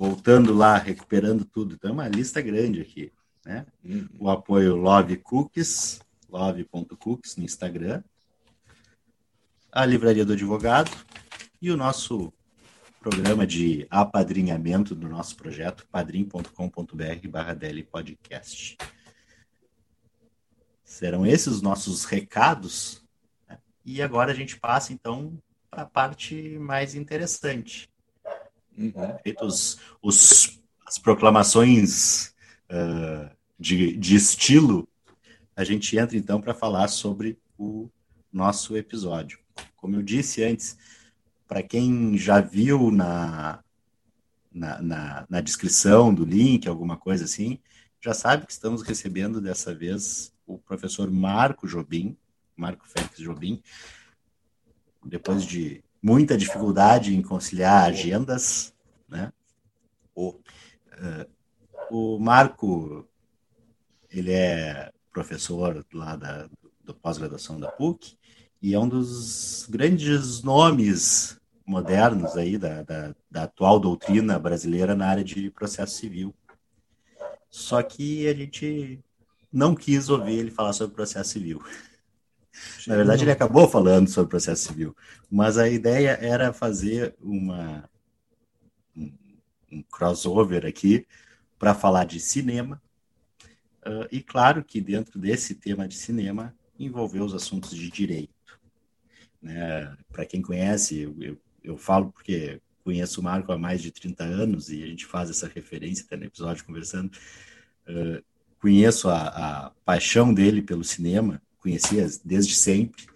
Voltando 0.00 0.54
lá, 0.54 0.78
recuperando 0.78 1.44
tudo. 1.44 1.74
Então, 1.74 1.90
é 1.90 1.92
uma 1.92 2.08
lista 2.08 2.40
grande 2.40 2.80
aqui. 2.80 3.12
Né? 3.44 3.66
Uhum. 3.84 4.08
O 4.18 4.30
apoio 4.30 4.74
Love 4.74 5.18
Cookies, 5.18 6.00
love.cookies 6.26 7.36
no 7.36 7.44
Instagram. 7.44 8.02
A 9.70 9.84
Livraria 9.84 10.24
do 10.24 10.32
Advogado 10.32 10.90
e 11.60 11.70
o 11.70 11.76
nosso 11.76 12.32
programa 12.98 13.46
de 13.46 13.86
apadrinhamento 13.90 14.94
do 14.94 15.06
nosso 15.06 15.36
projeto, 15.36 15.86
padrim.com.br 15.92 17.28
barra 17.28 17.54
podcast. 17.92 18.78
Serão 20.82 21.26
esses 21.26 21.48
os 21.48 21.60
nossos 21.60 22.06
recados. 22.06 23.04
Né? 23.46 23.58
E 23.84 24.00
agora 24.00 24.32
a 24.32 24.34
gente 24.34 24.58
passa, 24.58 24.94
então, 24.94 25.38
para 25.70 25.82
a 25.82 25.86
parte 25.86 26.58
mais 26.58 26.94
interessante. 26.94 27.90
Uhum. 28.80 29.18
Feitos 29.22 29.78
os, 30.00 30.58
as 30.86 30.98
proclamações 30.98 32.34
uh, 32.70 33.30
de, 33.58 33.96
de 33.96 34.16
estilo, 34.16 34.88
a 35.54 35.62
gente 35.64 35.98
entra, 35.98 36.16
então, 36.16 36.40
para 36.40 36.54
falar 36.54 36.88
sobre 36.88 37.38
o 37.58 37.90
nosso 38.32 38.76
episódio. 38.76 39.38
Como 39.76 39.96
eu 39.96 40.02
disse 40.02 40.42
antes, 40.42 40.78
para 41.46 41.62
quem 41.62 42.16
já 42.16 42.40
viu 42.40 42.90
na, 42.90 43.62
na, 44.50 44.80
na, 44.80 45.26
na, 45.28 45.40
descrição 45.40 46.14
do 46.14 46.24
link, 46.24 46.66
alguma 46.66 46.96
coisa 46.96 47.24
assim, 47.24 47.58
já 48.00 48.14
sabe 48.14 48.46
que 48.46 48.52
estamos 48.52 48.82
recebendo 48.82 49.40
dessa 49.40 49.74
vez 49.74 50.32
o 50.46 50.58
professor 50.58 51.10
Marco 51.10 51.68
Jobim, 51.68 52.16
Marco 52.56 52.88
Félix 52.88 53.18
Jobim, 53.18 53.62
depois 55.04 55.44
de 55.44 55.82
muita 56.02 56.36
dificuldade 56.36 57.14
em 57.14 57.22
conciliar 57.22 57.84
agendas, 57.84 58.74
né? 59.08 59.32
O, 60.14 60.30
uh, 60.30 61.26
o 61.90 62.18
Marco, 62.18 63.06
ele 64.10 64.32
é 64.32 64.90
professor 65.12 65.84
lá 65.92 66.16
da, 66.16 66.48
da 66.84 66.94
pós-graduação 66.94 67.58
da 67.58 67.70
PUC 67.70 68.16
e 68.62 68.74
é 68.74 68.78
um 68.78 68.88
dos 68.88 69.66
grandes 69.68 70.42
nomes 70.42 71.38
modernos 71.66 72.36
aí 72.36 72.58
da, 72.58 72.82
da, 72.82 73.14
da, 73.30 73.42
atual 73.44 73.78
doutrina 73.78 74.38
brasileira 74.38 74.94
na 74.94 75.08
área 75.08 75.24
de 75.24 75.50
processo 75.50 75.96
civil. 75.96 76.34
Só 77.48 77.82
que 77.82 78.28
a 78.28 78.34
gente 78.34 79.00
não 79.52 79.74
quis 79.74 80.08
ouvir 80.08 80.38
ele 80.38 80.50
falar 80.50 80.72
sobre 80.72 80.94
processo 80.94 81.30
civil. 81.30 81.62
Na 82.86 82.96
verdade, 82.96 83.24
ele 83.24 83.30
acabou 83.30 83.68
falando 83.68 84.08
sobre 84.08 84.30
processo 84.30 84.68
civil, 84.68 84.96
mas 85.30 85.56
a 85.56 85.68
ideia 85.68 86.18
era 86.20 86.52
fazer 86.52 87.14
uma, 87.20 87.88
um, 88.96 89.12
um 89.70 89.82
crossover 89.82 90.66
aqui 90.66 91.06
para 91.58 91.74
falar 91.74 92.04
de 92.04 92.18
cinema. 92.18 92.82
Uh, 93.86 94.06
e 94.10 94.20
claro 94.20 94.64
que 94.64 94.80
dentro 94.80 95.18
desse 95.18 95.54
tema 95.54 95.86
de 95.86 95.94
cinema 95.94 96.54
envolveu 96.78 97.24
os 97.24 97.34
assuntos 97.34 97.70
de 97.70 97.90
direito. 97.90 98.58
Né? 99.40 99.96
Para 100.10 100.26
quem 100.26 100.42
conhece, 100.42 101.00
eu, 101.00 101.16
eu, 101.20 101.38
eu, 101.62 101.76
falo 101.78 102.10
porque 102.10 102.60
conheço 102.84 103.20
o 103.20 103.24
Marco 103.24 103.52
há 103.52 103.58
mais 103.58 103.80
de 103.80 103.90
30 103.90 104.24
anos 104.24 104.70
e 104.70 104.82
a 104.82 104.86
gente 104.86 105.06
faz 105.06 105.30
essa 105.30 105.48
referência 105.48 106.04
até 106.04 106.16
no 106.16 106.24
episódio 106.24 106.64
conversando. 106.64 107.10
Uh, 107.88 108.22
conheço 108.58 109.08
a, 109.08 109.28
a 109.66 109.70
paixão 109.84 110.32
dele 110.32 110.60
pelo 110.60 110.84
cinema, 110.84 111.40
conhecia 111.60 112.06
desde 112.24 112.54
sempre. 112.54 113.06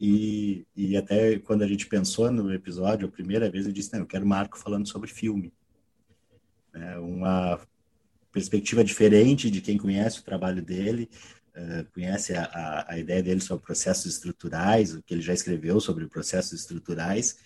E, 0.00 0.66
e 0.76 0.96
até 0.96 1.38
quando 1.38 1.62
a 1.62 1.66
gente 1.66 1.86
pensou 1.86 2.30
no 2.30 2.52
episódio, 2.52 3.08
a 3.08 3.10
primeira 3.10 3.50
vez 3.50 3.66
eu 3.66 3.72
disse, 3.72 3.92
não, 3.92 4.00
eu 4.00 4.06
quero 4.06 4.26
Marco 4.26 4.58
falando 4.58 4.88
sobre 4.88 5.08
filme. 5.08 5.52
É 6.74 6.98
uma 6.98 7.60
perspectiva 8.32 8.82
diferente 8.82 9.48
de 9.48 9.60
quem 9.60 9.78
conhece 9.78 10.18
o 10.18 10.24
trabalho 10.24 10.60
dele, 10.60 11.08
uh, 11.56 11.90
conhece 11.92 12.34
a, 12.34 12.44
a, 12.44 12.92
a, 12.94 12.98
ideia 12.98 13.22
dele 13.22 13.40
sobre 13.40 13.64
processos 13.64 14.06
estruturais, 14.06 14.92
o 14.92 15.02
que 15.02 15.14
ele 15.14 15.22
já 15.22 15.32
escreveu 15.32 15.80
sobre 15.80 16.08
processos 16.08 16.60
estruturais, 16.60 17.38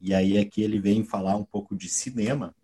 e 0.00 0.14
aí 0.14 0.38
aqui 0.38 0.62
ele 0.62 0.80
vem 0.80 1.04
falar 1.04 1.36
um 1.36 1.44
pouco 1.44 1.76
de 1.76 1.90
cinema, 1.90 2.54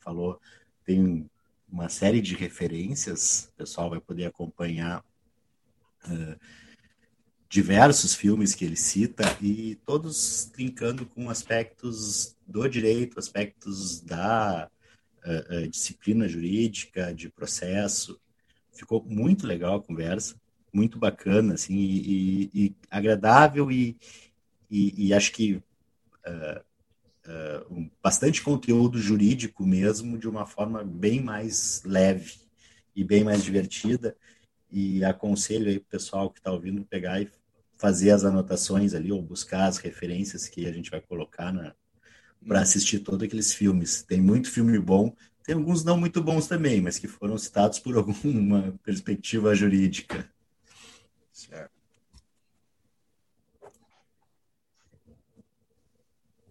falou, 0.00 0.40
tem 0.84 1.30
uma 1.70 1.88
série 1.88 2.20
de 2.20 2.34
referências, 2.34 3.48
o 3.54 3.58
pessoal 3.58 3.88
vai 3.88 4.00
poder 4.00 4.24
acompanhar 4.24 5.04
uh, 6.06 6.36
diversos 7.50 8.14
filmes 8.14 8.54
que 8.54 8.64
ele 8.64 8.76
cita 8.76 9.24
e 9.42 9.74
todos 9.84 10.52
linkando 10.56 11.04
com 11.04 11.28
aspectos 11.28 12.36
do 12.46 12.66
direito, 12.68 13.18
aspectos 13.18 14.00
da 14.00 14.70
uh, 15.26 15.68
disciplina 15.68 16.28
jurídica, 16.28 17.12
de 17.12 17.28
processo. 17.28 18.20
Ficou 18.72 19.04
muito 19.04 19.48
legal 19.48 19.74
a 19.74 19.82
conversa, 19.82 20.36
muito 20.72 20.96
bacana, 20.96 21.54
assim, 21.54 21.74
e, 21.74 21.98
e, 21.98 22.50
e 22.54 22.76
agradável 22.88 23.68
e, 23.72 23.96
e, 24.70 25.12
acho 25.12 25.32
que 25.32 25.54
uh, 25.54 26.64
um, 27.68 27.90
bastante 28.00 28.42
conteúdo 28.42 28.96
jurídico 28.96 29.66
mesmo, 29.66 30.16
de 30.16 30.28
uma 30.28 30.46
forma 30.46 30.84
bem 30.84 31.20
mais 31.20 31.82
leve 31.84 32.34
e 32.94 33.02
bem 33.02 33.24
mais 33.24 33.42
divertida. 33.42 34.16
E 34.70 35.04
aconselho 35.04 35.68
aí 35.68 35.78
o 35.78 35.84
pessoal 35.84 36.30
que 36.30 36.38
está 36.38 36.52
ouvindo 36.52 36.84
pegar 36.84 37.20
e 37.20 37.28
fazer 37.80 38.10
as 38.10 38.24
anotações 38.24 38.92
ali, 38.92 39.10
ou 39.10 39.22
buscar 39.22 39.66
as 39.66 39.78
referências 39.78 40.46
que 40.46 40.66
a 40.66 40.72
gente 40.72 40.90
vai 40.90 41.00
colocar 41.00 41.50
na 41.50 41.74
para 42.46 42.58
hum. 42.58 42.62
assistir 42.62 43.00
todos 43.00 43.26
aqueles 43.26 43.52
filmes. 43.52 44.02
Tem 44.02 44.20
muito 44.20 44.50
filme 44.50 44.78
bom, 44.78 45.14
tem 45.44 45.54
alguns 45.54 45.82
não 45.82 45.96
muito 45.96 46.22
bons 46.22 46.46
também, 46.46 46.80
mas 46.80 46.98
que 46.98 47.08
foram 47.08 47.36
citados 47.38 47.78
por 47.78 47.96
alguma 47.96 48.78
perspectiva 48.82 49.54
jurídica. 49.54 50.30
Certo. 51.32 51.70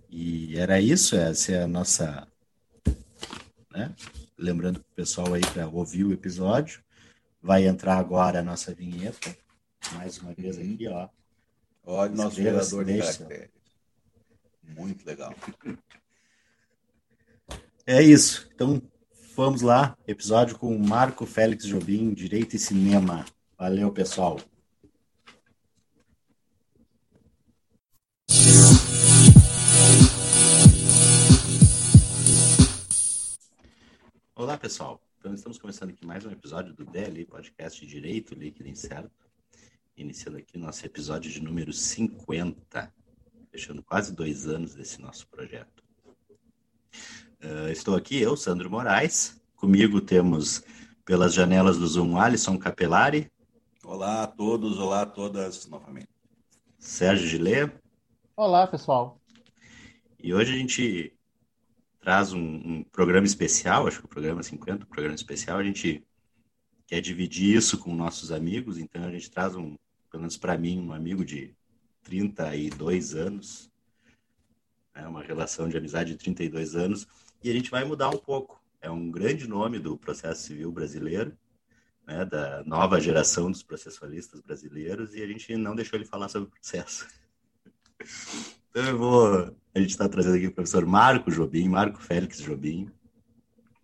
E 0.09 0.57
era 0.57 0.81
isso, 0.81 1.15
essa 1.15 1.51
é 1.51 1.63
a 1.63 1.67
nossa. 1.67 2.27
Né? 3.71 3.93
Lembrando 4.36 4.79
para 4.79 4.89
o 4.91 4.95
pessoal 4.95 5.33
aí 5.33 5.41
para 5.53 5.67
ouvir 5.67 6.03
o 6.03 6.12
episódio. 6.12 6.83
Vai 7.41 7.67
entrar 7.67 7.98
agora 7.98 8.39
a 8.39 8.43
nossa 8.43 8.74
vinheta. 8.74 9.36
Mais 9.93 10.17
uma 10.17 10.33
vez 10.33 10.57
uhum. 10.57 10.74
aqui, 10.74 10.88
ó. 10.88 11.07
Olha 11.91 12.12
o 12.12 12.15
nosso 12.15 12.36
gerador 12.36 12.86
de 12.86 13.00
caracteres. 13.00 13.50
Muito 14.62 15.03
legal. 15.08 15.34
É 17.84 18.00
isso. 18.00 18.48
Então, 18.53 18.79
vamos 19.36 19.63
lá. 19.63 19.98
Episódio 20.08 20.55
com 20.60 20.77
Marco 20.77 21.25
Félix 21.25 21.65
Jobim, 21.65 22.13
Direito 22.13 22.55
e 22.55 22.60
Cinema. 22.60 23.25
Valeu, 23.58 23.91
pessoal. 23.91 24.39
Olá, 34.36 34.60
pessoal. 34.60 35.01
Então, 35.17 35.34
estamos 35.34 35.58
começando 35.58 35.89
aqui 35.89 36.05
mais 36.05 36.24
um 36.24 36.29
episódio 36.29 36.72
do 36.75 36.86
DLI 36.86 37.25
Podcast 37.25 37.84
Direito 37.84 38.36
Líquido 38.36 38.69
Incerto. 38.69 39.28
Iniciando 40.00 40.38
aqui 40.38 40.58
nosso 40.58 40.86
episódio 40.86 41.29
de 41.29 41.41
número 41.41 41.74
50, 41.74 42.89
fechando 43.51 43.84
quase 43.84 44.15
dois 44.15 44.48
anos 44.48 44.74
desse 44.74 45.01
nosso 45.01 45.27
projeto. 45.27 45.84
Uh, 47.44 47.68
estou 47.70 47.98
aqui, 47.98 48.18
eu, 48.18 48.38
Sandro 48.38 48.72
Moraes. 48.72 49.41
Comigo 49.58 50.00
temos, 50.00 50.63
pelas 51.03 51.34
janelas 51.34 51.77
do 51.77 51.86
Zoom, 51.86 52.18
Alisson 52.18 52.58
Capelari. 52.58 53.29
Olá 53.84 54.24
a 54.24 54.27
todos, 54.27 54.79
olá 54.79 55.01
a 55.01 55.06
todas 55.06 55.68
novamente. 55.68 56.08
Sérgio 56.77 57.27
Gilê. 57.27 57.70
Olá, 58.38 58.65
pessoal. 58.68 59.20
E 60.18 60.34
hoje 60.34 60.53
a 60.53 60.58
gente 60.58 61.13
traz 62.00 62.32
um, 62.32 62.39
um, 62.39 62.84
programa 62.86 63.27
especial, 63.27 63.86
acho 63.86 64.00
que 64.00 64.06
o 64.06 64.10
programa 64.10 64.41
50, 64.41 64.86
o 64.86 64.88
programa 64.88 65.15
especial, 65.15 65.58
a 65.58 65.63
gente 65.63 66.08
quer 66.88 67.01
dividir 67.01 67.58
isso 67.58 67.77
com 67.77 67.94
nossos 67.94 68.32
amigos, 68.32 68.77
então 68.77 69.03
a 69.03 69.12
gente 69.12 69.29
traz 69.29 69.58
um, 69.58 69.75
pelo 70.10 70.22
menos 70.22 70.38
para 70.38 70.58
mim, 70.58 70.80
um 70.80 70.94
amigo 70.94 71.24
de 71.24 71.56
32 72.04 73.16
anos, 73.16 73.72
né, 74.96 75.08
uma 75.08 75.22
relação 75.22 75.70
de 75.70 75.78
amizade 75.78 76.12
de 76.12 76.18
32 76.18 76.75
anos, 76.75 77.08
e 77.44 77.50
a 77.50 77.54
gente 77.54 77.72
vai 77.72 77.84
mudar 77.84 78.10
um 78.10 78.18
pouco. 78.18 78.62
É 78.82 78.89
um 78.89 79.12
grande 79.12 79.48
nome 79.48 79.80
do 79.80 79.98
processo 79.98 80.44
civil 80.44 80.72
brasileiro, 80.72 81.38
né, 82.08 82.25
da 82.25 82.63
nova 82.63 83.00
geração 83.00 83.51
dos 83.51 83.62
processualistas 83.62 84.42
brasileiros, 84.42 85.13
e 85.13 85.22
a 85.22 85.28
gente 85.28 85.56
não 85.56 85.75
deixou 85.75 85.98
ele 85.98 86.06
falar 86.06 86.30
sobre 86.30 86.50
o 86.50 86.51
processo. 86.51 87.08
Então 88.72 88.86
eu 88.86 88.98
vou. 89.00 89.56
A 89.74 89.80
gente 89.80 89.89
está 89.89 90.08
trazendo 90.08 90.36
aqui 90.36 90.46
o 90.46 90.54
professor 90.54 90.86
Marco 90.86 91.32
Jobim, 91.32 91.68
Marco 91.68 92.00
Félix 92.00 92.39
Jobim. 92.39 92.88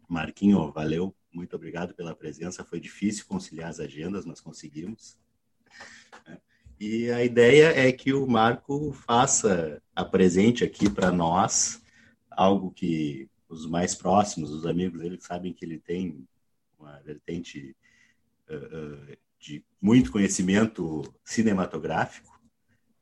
Marquinho, 0.07 0.71
valeu, 0.71 1.13
muito 1.33 1.55
obrigado 1.55 1.95
pela 1.95 2.15
presença. 2.15 2.63
Foi 2.63 2.79
difícil 2.79 3.25
conciliar 3.25 3.69
as 3.69 3.79
agendas, 3.79 4.25
mas 4.25 4.39
conseguimos. 4.39 5.17
E 6.79 7.09
a 7.09 7.23
ideia 7.23 7.67
é 7.67 7.91
que 7.91 8.13
o 8.13 8.27
Marco 8.27 8.91
faça, 8.91 9.81
apresente 9.95 10.63
aqui 10.63 10.89
para 10.89 11.09
nós 11.09 11.81
algo 12.29 12.71
que 12.71 13.29
os 13.47 13.65
mais 13.65 13.95
próximos, 13.95 14.51
os 14.51 14.65
amigos 14.65 14.99
dele, 14.99 15.17
sabem 15.21 15.53
que 15.53 15.63
ele 15.63 15.79
tem 15.79 16.27
uma 16.77 16.99
vertente 16.99 17.73
uh, 18.49 18.55
uh, 18.55 19.17
de 19.39 19.63
muito 19.81 20.11
conhecimento 20.11 21.01
cinematográfico 21.23 22.37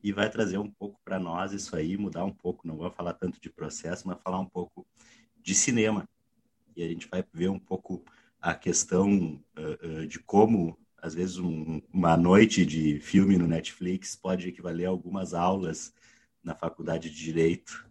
e 0.04 0.12
vai 0.12 0.30
trazer 0.30 0.60
um 0.60 0.70
pouco 0.70 1.00
para 1.04 1.20
nós 1.20 1.52
isso 1.52 1.76
aí, 1.76 1.98
mudar 1.98 2.26
um 2.26 2.34
pouco, 2.34 2.68
não 2.68 2.78
vou 2.78 2.92
falar 2.92 3.14
tanto 3.14 3.42
de 3.42 3.50
processo, 3.50 4.08
mas 4.08 4.22
falar 4.22 4.40
um 4.40 4.46
pouco 4.46 4.86
de 5.42 5.56
cinema. 5.56 6.08
E 6.76 6.84
a 6.84 6.88
gente 6.88 7.08
vai 7.08 7.24
ver 7.34 7.50
um 7.50 7.60
pouco 7.60 8.04
a 8.40 8.54
questão 8.54 9.42
uh, 9.58 10.06
de 10.06 10.20
como 10.20 10.78
às 11.04 11.14
vezes 11.14 11.38
um, 11.38 11.82
uma 11.94 12.16
noite 12.16 12.66
de 12.66 12.98
filme 13.02 13.38
no 13.38 13.46
Netflix 13.46 14.16
pode 14.16 14.48
equivaler 14.48 14.88
a 14.88 14.90
algumas 14.90 15.34
aulas 15.34 15.94
na 16.42 16.56
faculdade 16.56 17.10
de 17.10 17.18
direito, 17.18 17.86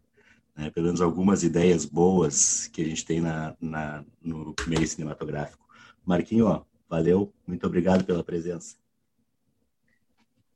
né? 0.57 0.71
pelo 0.71 0.87
menos 0.87 1.03
algumas 1.03 1.43
ideias 1.43 1.85
boas 1.85 2.69
que 2.69 2.81
a 2.81 2.85
gente 2.87 3.05
tem 3.05 3.21
na, 3.21 3.55
na 3.61 4.03
no 4.23 4.55
meio 4.67 4.89
cinematográfico. 4.89 5.63
Marquinho, 6.03 6.47
ó, 6.47 6.65
valeu, 6.89 7.31
muito 7.47 7.67
obrigado 7.67 8.03
pela 8.03 8.25
presença. 8.25 8.77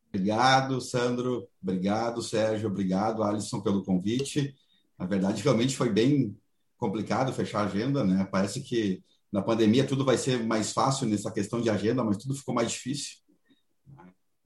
Obrigado, 0.09 0.81
Sandro. 0.81 1.47
Obrigado, 1.63 2.23
Sérgio. 2.23 2.71
Obrigado, 2.71 3.23
Alisson, 3.23 3.61
pelo 3.61 3.85
convite. 3.85 4.55
Na 4.99 5.05
verdade, 5.05 5.43
realmente 5.43 5.77
foi 5.77 5.91
bem 5.91 6.35
complicado 6.79 7.35
fechar 7.35 7.61
a 7.61 7.67
agenda, 7.67 8.03
né? 8.03 8.27
Parece 8.31 8.63
que 8.63 9.05
na 9.33 9.43
pandemia 9.43 9.87
tudo 9.87 10.05
vai 10.05 10.17
ser 10.17 10.43
mais 10.45 10.73
fácil 10.73 11.07
nessa 11.07 11.31
questão 11.31 11.61
de 11.61 11.69
agenda, 11.69 12.03
mas 12.05 12.17
tudo 12.17 12.35
ficou 12.35 12.55
mais 12.55 12.71
difícil. 12.71 13.17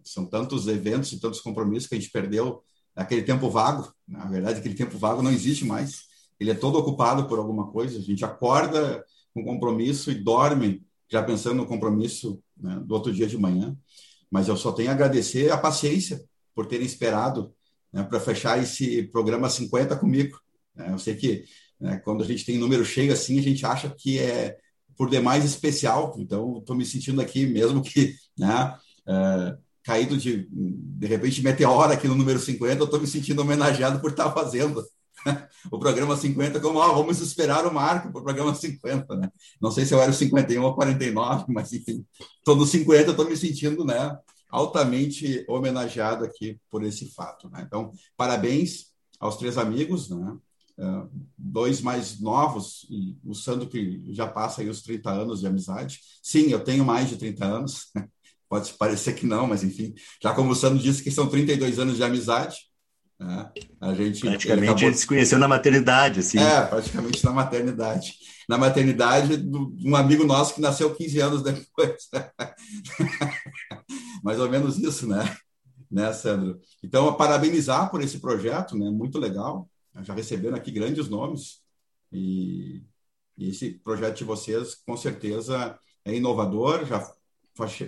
São 0.03 0.27
tantos 0.27 0.67
eventos 0.67 1.13
e 1.13 1.21
tantos 1.21 1.41
compromissos 1.41 1.89
que 1.89 1.95
a 1.95 1.99
gente 1.99 2.11
perdeu 2.11 2.63
aquele 2.97 3.23
tempo 3.23 3.51
vago. 3.51 3.93
Na 4.07 4.25
verdade, 4.27 4.59
aquele 4.59 4.75
tempo 4.75 4.99
vago 4.99 5.23
não 5.23 5.31
existe 5.31 5.65
mais. 5.65 6.05
Ele 6.39 6.51
é 6.51 6.55
todo 6.55 6.79
ocupado 6.79 7.29
por 7.29 7.39
alguma 7.39 7.71
coisa. 7.71 7.99
A 7.99 8.03
gente 8.03 8.25
acorda 8.25 9.05
com 9.35 9.45
compromisso 9.45 10.11
e 10.11 10.15
dorme 10.15 10.83
já 11.09 11.23
pensando 11.23 11.57
no 11.57 11.67
compromisso 11.67 12.43
né, 12.57 12.81
do 12.85 12.95
outro 12.95 13.13
dia 13.13 13.27
de 13.27 13.37
manhã. 13.37 13.77
Mas 14.31 14.49
eu 14.49 14.57
só 14.57 14.73
tenho 14.73 14.91
a 14.91 14.93
agradecer 14.93 15.51
a 15.51 15.59
paciência 15.59 16.25
por 16.55 16.67
terem 16.67 16.87
esperado 16.87 17.53
né, 17.93 18.03
para 18.03 18.21
fechar 18.21 18.63
esse 18.63 19.03
programa 19.05 19.51
50 19.51 19.97
comigo. 19.97 20.41
Né? 20.75 20.93
Eu 20.93 20.99
sei 20.99 21.15
que 21.17 21.45
né, 21.79 21.99
quando 21.99 22.23
a 22.23 22.27
gente 22.27 22.45
tem 22.45 22.59
número 22.59 22.85
cheio 22.85 23.13
assim, 23.13 23.39
a 23.39 23.43
gente 23.43 23.65
acha 23.67 23.91
que 23.91 24.19
é 24.19 24.57
por 25.00 25.09
demais 25.09 25.47
especial. 25.47 26.14
Então, 26.19 26.59
estou 26.59 26.76
me 26.76 26.85
sentindo 26.85 27.23
aqui, 27.23 27.47
mesmo 27.47 27.80
que 27.80 28.14
né, 28.38 28.76
é, 29.09 29.57
caído 29.83 30.14
de, 30.14 30.47
de 30.50 31.06
repente, 31.06 31.43
meteora 31.43 31.95
aqui 31.95 32.06
no 32.06 32.15
número 32.15 32.39
50, 32.39 32.78
eu 32.78 32.84
estou 32.84 33.00
me 33.00 33.06
sentindo 33.06 33.41
homenageado 33.41 33.99
por 33.99 34.10
estar 34.10 34.25
tá 34.25 34.30
fazendo 34.30 34.84
o 35.73 35.78
programa 35.78 36.15
50 36.19 36.60
como, 36.60 36.80
ó, 36.80 36.93
vamos 36.93 37.19
esperar 37.19 37.67
o 37.67 37.73
marco 37.73 38.13
para 38.13 38.21
o 38.21 38.23
programa 38.23 38.54
50, 38.54 39.17
né? 39.17 39.30
Não 39.58 39.71
sei 39.71 39.86
se 39.86 39.95
eu 39.95 40.02
era 40.02 40.10
o 40.10 40.15
51 40.15 40.63
ou 40.63 40.75
49, 40.75 41.47
mas 41.49 41.73
enfim, 41.73 42.04
estou 42.36 42.54
no 42.54 42.67
50, 42.67 43.13
estou 43.13 43.26
me 43.26 43.39
sentindo, 43.39 43.86
né, 43.86 44.15
altamente 44.50 45.47
homenageado 45.49 46.26
aqui 46.26 46.60
por 46.71 46.84
esse 46.84 47.10
fato, 47.15 47.49
né? 47.49 47.65
Então, 47.67 47.91
parabéns 48.19 48.89
aos 49.19 49.39
três 49.39 49.56
amigos, 49.56 50.10
né? 50.10 50.36
Dois 51.36 51.80
mais 51.80 52.21
novos, 52.21 52.86
e 52.88 53.16
o 53.25 53.34
Sandro 53.34 53.69
que 53.69 54.06
já 54.10 54.26
passa 54.26 54.62
aí 54.62 54.69
os 54.69 54.82
30 54.82 55.10
anos 55.10 55.40
de 55.40 55.47
amizade. 55.47 56.00
Sim, 56.23 56.50
eu 56.50 56.60
tenho 56.60 56.84
mais 56.84 57.08
de 57.08 57.16
30 57.16 57.45
anos, 57.45 57.90
pode 58.49 58.73
parecer 58.75 59.14
que 59.14 59.26
não, 59.26 59.47
mas 59.47 59.62
enfim, 59.62 59.95
já 60.23 60.32
como 60.32 60.50
o 60.50 60.54
Sandro 60.54 60.78
disse 60.78 61.02
que 61.02 61.10
são 61.10 61.28
32 61.28 61.78
anos 61.78 61.97
de 61.97 62.04
amizade, 62.04 62.56
né? 63.19 63.50
a 63.80 63.95
gente... 63.95 64.21
Praticamente 64.21 64.71
acabou... 64.71 64.95
se 64.95 65.06
conheceu 65.06 65.38
na 65.38 65.49
maternidade, 65.49 66.21
assim. 66.21 66.38
É, 66.38 66.62
praticamente 66.62 67.25
na 67.25 67.32
maternidade. 67.32 68.14
Na 68.49 68.56
maternidade 68.56 69.36
de 69.36 69.88
um 69.88 69.95
amigo 69.95 70.25
nosso 70.25 70.54
que 70.54 70.60
nasceu 70.60 70.95
15 70.95 71.21
anos 71.21 71.43
depois. 71.43 72.08
mais 74.25 74.40
ou 74.40 74.49
menos 74.49 74.78
isso, 74.78 75.06
né? 75.06 75.36
Né, 75.90 76.12
Sandro? 76.12 76.58
Então, 76.82 77.12
parabenizar 77.14 77.90
por 77.90 78.02
esse 78.02 78.19
projeto, 78.19 78.76
né? 78.76 78.90
Muito 78.90 79.19
legal 79.19 79.69
já 80.03 80.15
receberam 80.15 80.57
aqui 80.57 80.71
grandes 80.71 81.09
nomes. 81.09 81.63
E, 82.13 82.83
e, 83.37 83.50
esse 83.50 83.71
projeto 83.71 84.19
de 84.19 84.25
vocês 84.25 84.75
com 84.75 84.97
certeza 84.97 85.79
é 86.05 86.15
inovador, 86.15 86.85
já 86.87 87.00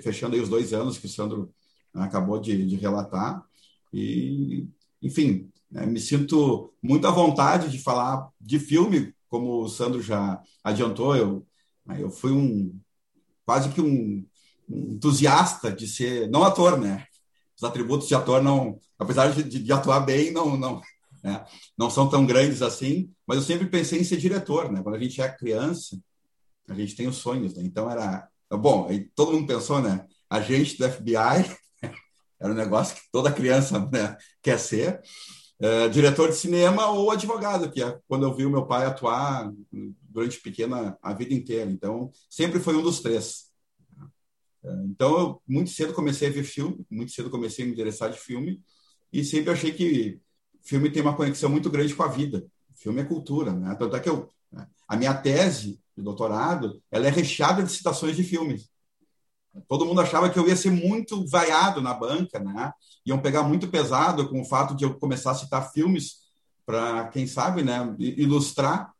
fechando 0.02 0.34
aí 0.34 0.40
os 0.40 0.48
dois 0.48 0.72
anos 0.72 0.98
que 0.98 1.06
o 1.06 1.08
Sandro 1.08 1.54
acabou 1.94 2.38
de, 2.40 2.66
de 2.66 2.76
relatar. 2.76 3.44
E 3.92 4.68
enfim, 5.00 5.50
né, 5.70 5.86
me 5.86 6.00
sinto 6.00 6.72
muito 6.82 7.06
à 7.06 7.10
vontade 7.10 7.70
de 7.70 7.78
falar 7.78 8.28
de 8.40 8.58
filme, 8.58 9.14
como 9.28 9.62
o 9.62 9.68
Sandro 9.68 10.00
já 10.02 10.40
adiantou, 10.62 11.16
eu, 11.16 11.46
eu 11.98 12.10
fui 12.10 12.32
um 12.32 12.78
quase 13.44 13.70
que 13.70 13.80
um, 13.80 14.24
um 14.68 14.92
entusiasta 14.92 15.72
de 15.72 15.86
ser, 15.86 16.28
não 16.30 16.44
ator, 16.44 16.78
né? 16.78 17.06
Os 17.56 17.64
atributos 17.64 18.08
de 18.08 18.14
ator 18.14 18.42
não, 18.42 18.78
apesar 18.98 19.32
de, 19.32 19.42
de, 19.42 19.72
atuar 19.72 20.00
bem, 20.00 20.32
não, 20.32 20.56
não, 20.56 20.80
né? 21.22 21.44
Não 21.78 21.88
são 21.88 22.08
tão 22.08 22.26
grandes 22.26 22.62
assim, 22.62 23.10
mas 23.26 23.38
eu 23.38 23.44
sempre 23.44 23.66
pensei 23.68 24.00
em 24.00 24.04
ser 24.04 24.16
diretor, 24.16 24.70
né? 24.70 24.82
Quando 24.82 24.96
a 24.96 24.98
gente 24.98 25.20
é 25.20 25.28
criança, 25.28 25.98
a 26.68 26.74
gente 26.74 26.96
tem 26.96 27.06
os 27.06 27.16
sonhos, 27.16 27.54
né? 27.54 27.62
Então 27.62 27.90
era 27.90 28.28
bom. 28.50 28.88
Todo 29.14 29.32
mundo 29.32 29.46
pensou, 29.46 29.80
né? 29.80 30.06
Agente 30.28 30.76
do 30.76 30.90
FBI 30.90 31.14
era 32.40 32.52
um 32.52 32.56
negócio 32.56 32.96
que 32.96 33.02
toda 33.12 33.32
criança 33.32 33.78
né, 33.92 34.16
quer 34.42 34.58
ser. 34.58 35.00
É, 35.60 35.88
diretor 35.88 36.28
de 36.28 36.34
cinema 36.34 36.90
ou 36.90 37.12
advogado, 37.12 37.70
que 37.70 37.80
é 37.80 37.98
quando 38.08 38.24
eu 38.24 38.34
vi 38.34 38.44
o 38.44 38.50
meu 38.50 38.66
pai 38.66 38.84
atuar 38.84 39.52
durante 40.02 40.40
pequena 40.40 40.98
a 41.00 41.12
vida 41.12 41.32
inteira. 41.32 41.70
Então 41.70 42.10
sempre 42.28 42.58
foi 42.58 42.74
um 42.74 42.82
dos 42.82 43.00
três. 43.00 43.52
É, 44.64 44.72
então 44.86 45.18
eu 45.18 45.42
muito 45.46 45.70
cedo 45.70 45.92
comecei 45.92 46.28
a 46.28 46.32
ver 46.32 46.42
filme, 46.42 46.84
muito 46.90 47.12
cedo 47.12 47.30
comecei 47.30 47.64
a 47.64 47.68
me 47.68 47.72
interessar 47.72 48.10
de 48.10 48.18
filme 48.18 48.60
e 49.12 49.24
sempre 49.24 49.52
achei 49.52 49.72
que 49.72 50.20
filme 50.62 50.90
tem 50.90 51.02
uma 51.02 51.16
conexão 51.16 51.50
muito 51.50 51.70
grande 51.70 51.94
com 51.94 52.02
a 52.02 52.08
vida. 52.08 52.44
Filme 52.74 53.00
é 53.00 53.04
cultura, 53.04 53.52
né? 53.52 53.74
Tanto 53.78 53.96
é 53.96 54.00
que 54.00 54.08
eu, 54.08 54.28
né, 54.50 54.66
a 54.88 54.96
minha 54.96 55.14
tese 55.14 55.80
de 55.96 56.02
doutorado, 56.02 56.82
ela 56.90 57.06
é 57.06 57.10
recheada 57.10 57.62
de 57.62 57.70
citações 57.70 58.16
de 58.16 58.24
filmes. 58.24 58.70
Todo 59.68 59.84
mundo 59.84 60.00
achava 60.00 60.30
que 60.30 60.38
eu 60.38 60.48
ia 60.48 60.56
ser 60.56 60.70
muito 60.70 61.26
vaiado 61.28 61.82
na 61.82 61.92
banca, 61.92 62.38
né? 62.38 62.72
Iam 63.04 63.20
pegar 63.20 63.42
muito 63.42 63.68
pesado 63.68 64.28
com 64.28 64.40
o 64.40 64.44
fato 64.44 64.74
de 64.74 64.84
eu 64.84 64.98
começar 64.98 65.32
a 65.32 65.34
citar 65.34 65.70
filmes 65.72 66.22
para, 66.64 67.08
quem 67.08 67.26
sabe, 67.26 67.62
né, 67.62 67.94
ilustrar 67.98 68.92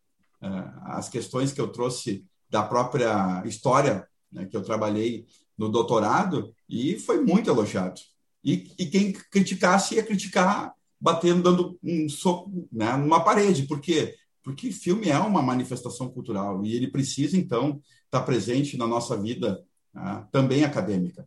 uh, 0.42 0.80
as 0.84 1.08
questões 1.08 1.52
que 1.52 1.60
eu 1.60 1.68
trouxe 1.68 2.24
da 2.50 2.62
própria 2.62 3.42
história 3.46 4.06
né, 4.30 4.46
que 4.46 4.56
eu 4.56 4.62
trabalhei 4.62 5.26
no 5.56 5.68
doutorado 5.68 6.54
e 6.68 6.98
foi 6.98 7.20
muito 7.20 7.48
elogiado. 7.48 8.00
E, 8.44 8.72
e 8.78 8.86
quem 8.86 9.12
criticasse 9.12 9.94
ia 9.94 10.02
criticar 10.02 10.74
batendo, 11.02 11.42
dando 11.42 11.78
um 11.82 12.08
soco 12.08 12.68
né, 12.70 12.96
numa 12.96 13.24
parede. 13.24 13.64
Por 13.64 13.80
quê? 13.80 14.14
Porque 14.40 14.70
filme 14.70 15.08
é 15.08 15.18
uma 15.18 15.42
manifestação 15.42 16.08
cultural 16.08 16.64
e 16.64 16.76
ele 16.76 16.86
precisa, 16.86 17.36
então, 17.36 17.80
estar 18.04 18.22
presente 18.22 18.76
na 18.76 18.86
nossa 18.86 19.20
vida 19.20 19.60
né, 19.92 20.24
também 20.30 20.62
acadêmica. 20.62 21.26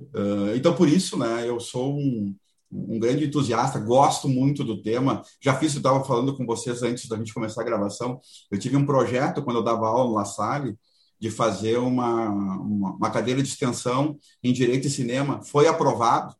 Uh, 0.00 0.54
então, 0.54 0.72
por 0.76 0.88
isso, 0.88 1.18
né, 1.18 1.48
eu 1.48 1.58
sou 1.58 1.98
um, 1.98 2.32
um 2.70 3.00
grande 3.00 3.26
entusiasta, 3.26 3.80
gosto 3.80 4.28
muito 4.28 4.62
do 4.62 4.80
tema. 4.80 5.22
Já 5.40 5.52
fiz, 5.56 5.74
eu 5.74 5.78
estava 5.78 6.04
falando 6.04 6.36
com 6.36 6.46
vocês 6.46 6.84
antes 6.84 7.08
da 7.08 7.16
gente 7.16 7.34
começar 7.34 7.62
a 7.62 7.64
gravação. 7.64 8.20
Eu 8.48 8.58
tive 8.58 8.76
um 8.76 8.86
projeto, 8.86 9.42
quando 9.42 9.56
eu 9.56 9.64
dava 9.64 9.88
aula 9.88 10.04
no 10.04 10.14
La 10.14 10.24
Salle, 10.24 10.78
de 11.18 11.28
fazer 11.28 11.78
uma, 11.78 12.28
uma, 12.28 12.92
uma 12.92 13.10
cadeira 13.10 13.42
de 13.42 13.48
extensão 13.48 14.16
em 14.44 14.52
Direito 14.52 14.86
e 14.86 14.90
Cinema. 14.90 15.42
Foi 15.42 15.66
aprovado, 15.66 16.36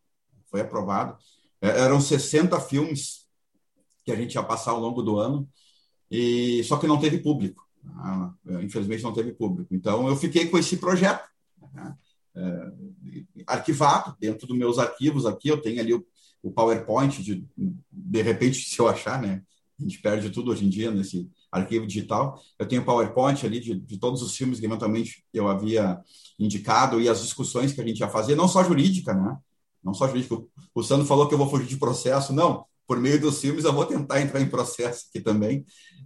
foi 0.48 0.60
aprovado. 0.60 1.16
É, 1.60 1.68
eram 1.80 2.00
60 2.00 2.58
filmes 2.60 3.26
que 4.04 4.12
a 4.12 4.16
gente 4.16 4.34
ia 4.34 4.42
passar 4.42 4.72
ao 4.72 4.80
longo 4.80 5.02
do 5.02 5.18
ano. 5.18 5.48
e 6.10 6.62
só 6.64 6.78
que 6.78 6.86
não 6.86 6.98
teve 6.98 7.18
público. 7.18 7.66
Ah, 7.96 8.32
infelizmente 8.62 9.02
não 9.02 9.12
teve 9.12 9.32
público. 9.32 9.74
Então 9.74 10.08
eu 10.08 10.16
fiquei 10.16 10.46
com 10.46 10.58
esse 10.58 10.76
projeto 10.76 11.28
né? 11.72 11.96
é, 12.34 12.72
arquivado 13.46 14.16
dentro 14.18 14.46
dos 14.46 14.56
meus 14.56 14.78
arquivos 14.78 15.26
aqui. 15.26 15.48
Eu 15.48 15.60
tenho 15.60 15.80
ali 15.80 15.94
o, 15.94 16.04
o 16.42 16.50
PowerPoint 16.50 17.22
de 17.22 17.46
de 17.90 18.22
repente 18.22 18.62
se 18.68 18.78
eu 18.78 18.88
achar, 18.88 19.20
né? 19.20 19.42
A 19.78 19.82
gente 19.82 20.00
perde 20.00 20.30
tudo 20.30 20.50
hoje 20.50 20.64
em 20.64 20.68
dia 20.68 20.90
nesse 20.90 21.30
arquivo 21.52 21.86
digital. 21.86 22.42
Eu 22.58 22.66
tenho 22.66 22.84
PowerPoint 22.84 23.44
ali 23.46 23.60
de, 23.60 23.74
de 23.78 23.98
todos 23.98 24.22
os 24.22 24.36
filmes 24.36 24.58
que 24.58 24.66
eventualmente 24.66 25.24
eu 25.32 25.48
havia 25.48 26.00
indicado 26.38 27.00
e 27.00 27.08
as 27.08 27.22
discussões 27.22 27.72
que 27.72 27.80
a 27.80 27.86
gente 27.86 28.00
ia 28.00 28.08
fazer, 28.08 28.34
não 28.34 28.48
só 28.48 28.64
jurídica, 28.64 29.14
né? 29.14 29.38
Não 29.88 29.94
só 29.94 30.06
jurídica. 30.06 30.36
O 30.74 30.82
Sandro 30.82 31.06
falou 31.06 31.26
que 31.26 31.34
eu 31.34 31.38
vou 31.38 31.48
fugir 31.48 31.66
de 31.66 31.78
processo. 31.78 32.32
Não, 32.32 32.64
por 32.86 33.00
meio 33.00 33.20
dos 33.20 33.40
filmes 33.40 33.64
eu 33.64 33.72
vou 33.72 33.86
tentar 33.86 34.20
entrar 34.20 34.40
em 34.40 34.48
processo 34.48 35.06
aqui 35.08 35.20
também. 35.20 35.64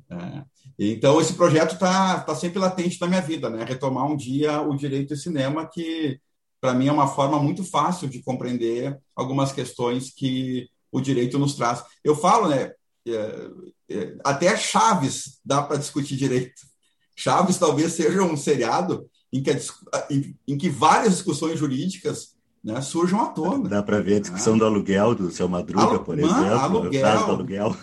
É, 0.08 0.44
então, 0.78 1.20
esse 1.20 1.34
projeto 1.34 1.74
está 1.74 2.20
tá 2.20 2.34
sempre 2.34 2.58
latente 2.58 3.00
na 3.00 3.06
minha 3.08 3.20
vida, 3.20 3.50
né? 3.50 3.64
Retomar 3.64 4.06
um 4.06 4.16
dia 4.16 4.60
o 4.60 4.76
direito 4.76 5.14
de 5.14 5.20
cinema, 5.20 5.68
que 5.68 6.20
para 6.60 6.74
mim 6.74 6.86
é 6.86 6.92
uma 6.92 7.08
forma 7.08 7.40
muito 7.40 7.64
fácil 7.64 8.08
de 8.08 8.22
compreender 8.22 8.98
algumas 9.16 9.52
questões 9.52 10.12
que 10.14 10.68
o 10.92 11.00
direito 11.00 11.38
nos 11.38 11.54
traz. 11.54 11.82
Eu 12.04 12.14
falo, 12.14 12.48
né? 12.48 12.72
É, 13.06 13.50
é, 13.90 14.16
até 14.24 14.56
Chaves 14.56 15.40
dá 15.44 15.60
para 15.62 15.76
discutir 15.76 16.16
direito. 16.16 16.62
Chaves 17.16 17.58
talvez 17.58 17.92
seja 17.94 18.22
um 18.22 18.36
seriado 18.36 19.08
em 19.32 19.42
que, 19.42 19.50
em 20.46 20.58
que 20.58 20.68
várias 20.68 21.14
discussões 21.14 21.58
jurídicas 21.58 22.36
né, 22.62 22.80
surjam 22.80 23.20
à 23.20 23.26
tona. 23.26 23.68
Dá 23.68 23.82
para 23.82 24.00
ver 24.00 24.16
a 24.16 24.20
discussão 24.20 24.54
ah. 24.54 24.58
do 24.58 24.64
aluguel 24.64 25.14
do 25.14 25.30
seu 25.30 25.48
Madruga, 25.48 25.98
por 25.98 26.18
exemplo. 26.18 26.58
Aluguel, 26.58 27.06
aluguel. 27.06 27.76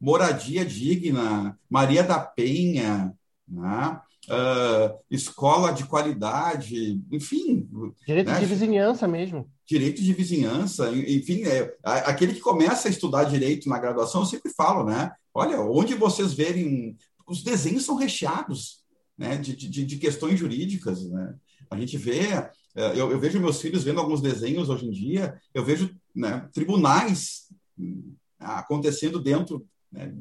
Moradia 0.00 0.64
digna, 0.64 1.58
Maria 1.68 2.02
da 2.02 2.18
Penha, 2.18 3.14
né? 3.48 4.00
Uh, 4.28 4.98
escola 5.08 5.72
de 5.72 5.84
qualidade, 5.84 7.00
enfim. 7.12 7.68
Direito 8.04 8.30
né? 8.30 8.40
de 8.40 8.46
vizinhança 8.46 9.06
mesmo. 9.06 9.48
Direito 9.64 10.02
de 10.02 10.12
vizinhança, 10.12 10.90
enfim, 10.90 11.44
é, 11.44 11.76
aquele 11.82 12.34
que 12.34 12.40
começa 12.40 12.88
a 12.88 12.90
estudar 12.90 13.24
direito 13.24 13.68
na 13.68 13.78
graduação, 13.78 14.22
eu 14.22 14.26
sempre 14.26 14.52
falo, 14.52 14.84
né? 14.84 15.12
Olha, 15.32 15.60
onde 15.60 15.94
vocês 15.94 16.32
verem, 16.32 16.96
os 17.26 17.42
desenhos 17.42 17.84
são 17.84 17.94
recheados 17.94 18.80
né? 19.16 19.36
de, 19.36 19.54
de, 19.54 19.84
de 19.84 19.96
questões 19.96 20.38
jurídicas, 20.38 21.08
né? 21.08 21.34
A 21.70 21.76
gente 21.76 21.96
vê, 21.96 22.48
eu, 22.76 23.10
eu, 23.10 23.18
vejo 23.18 23.40
meus 23.40 23.60
filhos 23.60 23.82
vendo 23.82 24.00
alguns 24.00 24.20
desenhos 24.20 24.68
hoje 24.68 24.86
em 24.86 24.90
dia, 24.90 25.40
eu 25.54 25.64
vejo 25.64 25.96
né, 26.14 26.48
tribunais 26.52 27.48
hum, 27.78 28.14
acontecendo 28.38 29.18
dentro 29.18 29.66
né, 29.90 30.12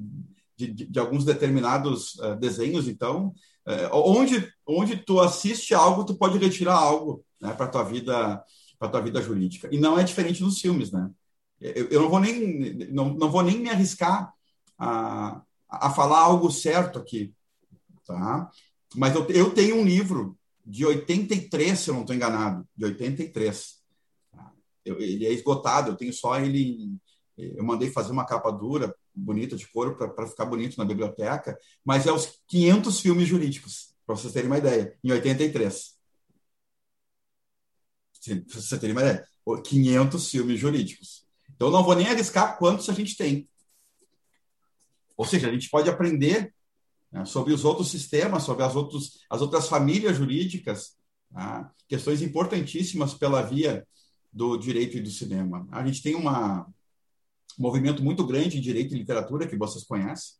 de, 0.57 0.67
de, 0.71 0.85
de, 0.85 0.99
alguns 0.99 1.25
determinados 1.25 2.15
uh, 2.15 2.35
desenhos. 2.35 2.87
Então, 2.87 3.33
uh, 3.67 3.89
onde, 3.93 4.49
onde 4.65 4.97
tu 4.97 5.19
assiste 5.19 5.73
algo, 5.73 6.05
tu 6.05 6.15
pode 6.15 6.37
retirar 6.37 6.75
algo 6.75 7.23
né, 7.41 7.53
para 7.53 7.67
tua 7.67 7.83
vida 7.83 8.43
para 8.77 8.89
tua 8.89 9.01
vida 9.01 9.21
jurídica. 9.21 9.69
E 9.71 9.79
não 9.79 9.97
é 9.97 10.03
diferente 10.03 10.43
nos 10.43 10.59
filmes, 10.59 10.91
né? 10.91 11.09
Eu, 11.59 11.87
eu 11.87 12.01
não 12.01 12.09
vou 12.09 12.19
nem 12.19 12.73
não, 12.91 13.13
não 13.13 13.31
vou 13.31 13.41
nem 13.41 13.59
me 13.59 13.69
arriscar 13.69 14.33
a, 14.77 15.41
a 15.69 15.89
falar 15.91 16.19
algo 16.19 16.51
certo 16.51 16.99
aqui, 16.99 17.33
tá? 18.05 18.49
Mas 18.95 19.15
eu, 19.15 19.25
eu 19.29 19.51
tenho 19.51 19.77
um 19.77 19.85
livro 19.85 20.37
de 20.65 20.85
83, 20.85 21.77
se 21.77 21.89
eu 21.89 21.93
não 21.93 22.01
estou 22.01 22.15
enganado, 22.15 22.67
de 22.75 22.85
83. 22.85 23.75
Tá? 24.31 24.51
Eu, 24.83 24.99
ele 24.99 25.25
é 25.25 25.31
esgotado, 25.31 25.91
eu 25.91 25.95
tenho 25.95 26.13
só 26.13 26.39
ele. 26.39 26.97
Eu 27.37 27.63
mandei 27.63 27.91
fazer 27.91 28.11
uma 28.11 28.25
capa 28.25 28.49
dura 28.51 28.95
bonita 29.13 29.55
de 29.55 29.67
couro 29.67 29.95
para 29.95 30.27
ficar 30.27 30.45
bonito 30.45 30.77
na 30.77 30.85
biblioteca, 30.85 31.57
mas 31.83 32.05
é 32.05 32.11
os 32.11 32.39
500 32.47 32.99
filmes 32.99 33.27
jurídicos, 33.27 33.93
para 34.05 34.15
vocês 34.15 34.33
terem 34.33 34.47
uma 34.47 34.57
ideia, 34.57 34.97
em 35.03 35.11
83. 35.11 35.95
Para 38.25 38.35
vocês 38.47 38.79
terem 38.79 38.91
uma 38.95 39.01
ideia, 39.01 39.27
500 39.63 40.29
filmes 40.29 40.59
jurídicos. 40.59 41.25
Então, 41.53 41.69
não 41.69 41.83
vou 41.83 41.95
nem 41.95 42.07
arriscar 42.07 42.57
quantos 42.57 42.89
a 42.89 42.93
gente 42.93 43.15
tem. 43.15 43.47
Ou 45.15 45.25
seja, 45.25 45.47
a 45.47 45.51
gente 45.51 45.69
pode 45.69 45.89
aprender 45.89 46.53
né, 47.15 47.23
sobre 47.23 47.53
os 47.53 47.63
outros 47.63 47.89
sistemas, 47.89 48.43
sobre 48.43 48.65
as, 48.65 48.75
outros, 48.75 49.21
as 49.29 49.41
outras 49.41 49.69
famílias 49.69 50.17
jurídicas, 50.17 50.97
tá? 51.33 51.71
questões 51.87 52.21
importantíssimas 52.21 53.13
pela 53.13 53.41
via 53.41 53.87
do 54.33 54.57
direito 54.57 54.97
e 54.97 55.01
do 55.01 55.09
cinema. 55.09 55.65
A 55.71 55.85
gente 55.85 56.03
tem 56.03 56.13
uma, 56.13 56.67
um 57.57 57.61
movimento 57.61 58.03
muito 58.03 58.27
grande 58.27 58.57
em 58.57 58.61
direito 58.61 58.93
e 58.93 58.97
literatura, 58.97 59.47
que 59.47 59.55
vocês 59.55 59.85
conhecem, 59.85 60.35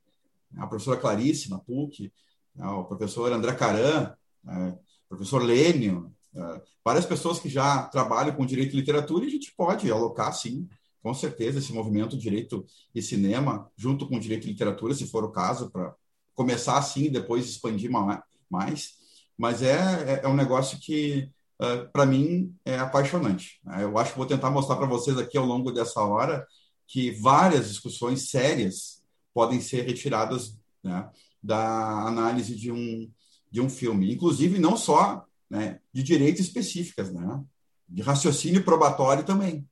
a 0.57 0.67
professora 0.67 0.99
Clarice, 0.99 1.49
na 1.49 1.59
PUC, 1.59 2.11
né, 2.53 2.67
o 2.67 2.83
professor 2.83 3.31
André 3.31 3.55
Caran, 3.55 4.13
né, 4.43 4.77
o 5.05 5.15
professor 5.15 5.41
Lênio, 5.41 6.11
né, 6.33 6.61
várias 6.83 7.05
pessoas 7.05 7.39
que 7.39 7.47
já 7.47 7.83
trabalham 7.83 8.35
com 8.35 8.45
direito 8.45 8.73
e 8.73 8.79
literatura, 8.79 9.23
e 9.23 9.29
a 9.29 9.31
gente 9.31 9.53
pode 9.55 9.89
alocar, 9.89 10.33
sim, 10.33 10.67
com 11.01 11.13
certeza, 11.13 11.59
esse 11.59 11.71
movimento 11.71 12.17
direito 12.17 12.65
e 12.93 13.01
cinema, 13.01 13.71
junto 13.77 14.09
com 14.09 14.19
direito 14.19 14.45
e 14.45 14.51
literatura, 14.51 14.93
se 14.93 15.07
for 15.07 15.23
o 15.23 15.31
caso, 15.31 15.71
para 15.71 15.95
começar 16.35 16.77
assim 16.77 17.09
depois 17.09 17.49
expandir 17.49 17.89
mais. 18.49 18.93
Mas 19.37 19.61
é, 19.61 19.73
é, 19.73 20.21
é 20.23 20.27
um 20.27 20.35
negócio 20.35 20.77
que, 20.79 21.29
uh, 21.61 21.89
para 21.91 22.05
mim, 22.05 22.55
é 22.63 22.77
apaixonante. 22.77 23.59
Eu 23.79 23.97
acho 23.97 24.11
que 24.11 24.17
vou 24.17 24.27
tentar 24.27 24.49
mostrar 24.49 24.75
para 24.75 24.85
vocês 24.85 25.17
aqui 25.17 25.37
ao 25.37 25.45
longo 25.45 25.71
dessa 25.71 26.01
hora 26.01 26.45
que 26.87 27.11
várias 27.11 27.67
discussões 27.67 28.29
sérias 28.29 29.03
podem 29.33 29.59
ser 29.59 29.81
retiradas 29.81 30.57
né, 30.83 31.09
da 31.41 32.07
análise 32.07 32.55
de 32.55 32.71
um, 32.71 33.11
de 33.51 33.59
um 33.59 33.69
filme, 33.69 34.13
inclusive 34.13 34.59
não 34.59 34.77
só 34.77 35.25
né, 35.49 35.79
de 35.91 36.03
direitos 36.03 36.41
específicas, 36.41 37.11
né, 37.11 37.43
de 37.87 38.01
raciocínio 38.01 38.63
probatório 38.63 39.25
também, 39.25 39.67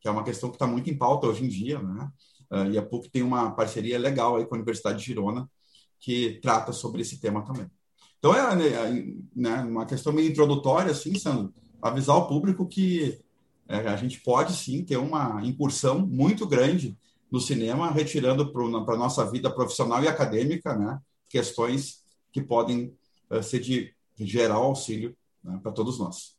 que 0.00 0.08
é 0.08 0.10
uma 0.10 0.24
questão 0.24 0.50
que 0.50 0.56
está 0.56 0.66
muito 0.66 0.90
em 0.90 0.96
pauta 0.96 1.26
hoje 1.26 1.44
em 1.44 1.48
dia, 1.48 1.80
né, 1.80 2.10
uh, 2.52 2.70
e 2.70 2.78
a 2.78 2.82
PUC 2.82 3.08
tem 3.10 3.22
uma 3.22 3.52
parceria 3.52 3.98
legal 3.98 4.36
aí 4.36 4.44
com 4.44 4.54
a 4.54 4.58
Universidade 4.58 4.98
de 4.98 5.04
Girona, 5.04 5.48
que 6.00 6.40
trata 6.42 6.72
sobre 6.72 7.02
esse 7.02 7.20
tema 7.20 7.44
também. 7.44 7.70
Então, 8.18 8.34
é 8.34 8.56
né, 8.56 9.14
né 9.34 9.62
uma 9.62 9.86
questão 9.86 10.12
meio 10.12 10.30
introdutória, 10.30 10.90
assim, 10.90 11.18
Sandro, 11.18 11.54
avisar 11.80 12.16
o 12.16 12.26
público 12.26 12.66
que 12.66 13.18
é, 13.68 13.76
a 13.88 13.96
gente 13.96 14.20
pode 14.20 14.54
sim 14.54 14.84
ter 14.84 14.96
uma 14.96 15.40
incursão 15.44 16.04
muito 16.06 16.46
grande 16.46 16.98
no 17.30 17.40
cinema, 17.40 17.90
retirando 17.90 18.52
para 18.52 18.94
a 18.94 18.98
nossa 18.98 19.24
vida 19.30 19.48
profissional 19.48 20.02
e 20.02 20.08
acadêmica 20.08 20.76
né, 20.76 21.00
questões 21.28 22.02
que 22.32 22.42
podem 22.42 22.92
uh, 23.30 23.42
ser 23.42 23.60
de, 23.60 23.94
geral 24.18 24.64
auxílio 24.64 25.16
né, 25.42 25.58
para 25.62 25.72
todos 25.72 25.98
nós. 25.98 26.36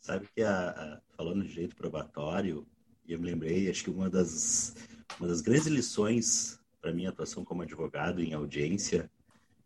Sabe 0.00 0.28
que, 0.34 0.42
a, 0.42 0.70
a, 0.70 1.00
falando 1.16 1.42
de 1.42 1.48
direito 1.48 1.74
probatório, 1.74 2.66
eu 3.08 3.18
me 3.18 3.26
lembrei, 3.26 3.70
acho 3.70 3.84
que 3.84 3.90
uma 3.90 4.10
das, 4.10 4.74
uma 5.18 5.28
das 5.28 5.40
grandes 5.40 5.66
lições 5.66 6.60
para 6.82 6.92
minha 6.92 7.10
atuação 7.10 7.44
como 7.44 7.62
advogado 7.62 8.20
em 8.20 8.34
audiência, 8.34 9.08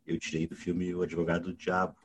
eu 0.06 0.18
tirei 0.18 0.46
do 0.46 0.54
filme 0.54 0.94
O 0.94 1.02
Advogado 1.02 1.44
do 1.44 1.54
Diabo, 1.54 1.96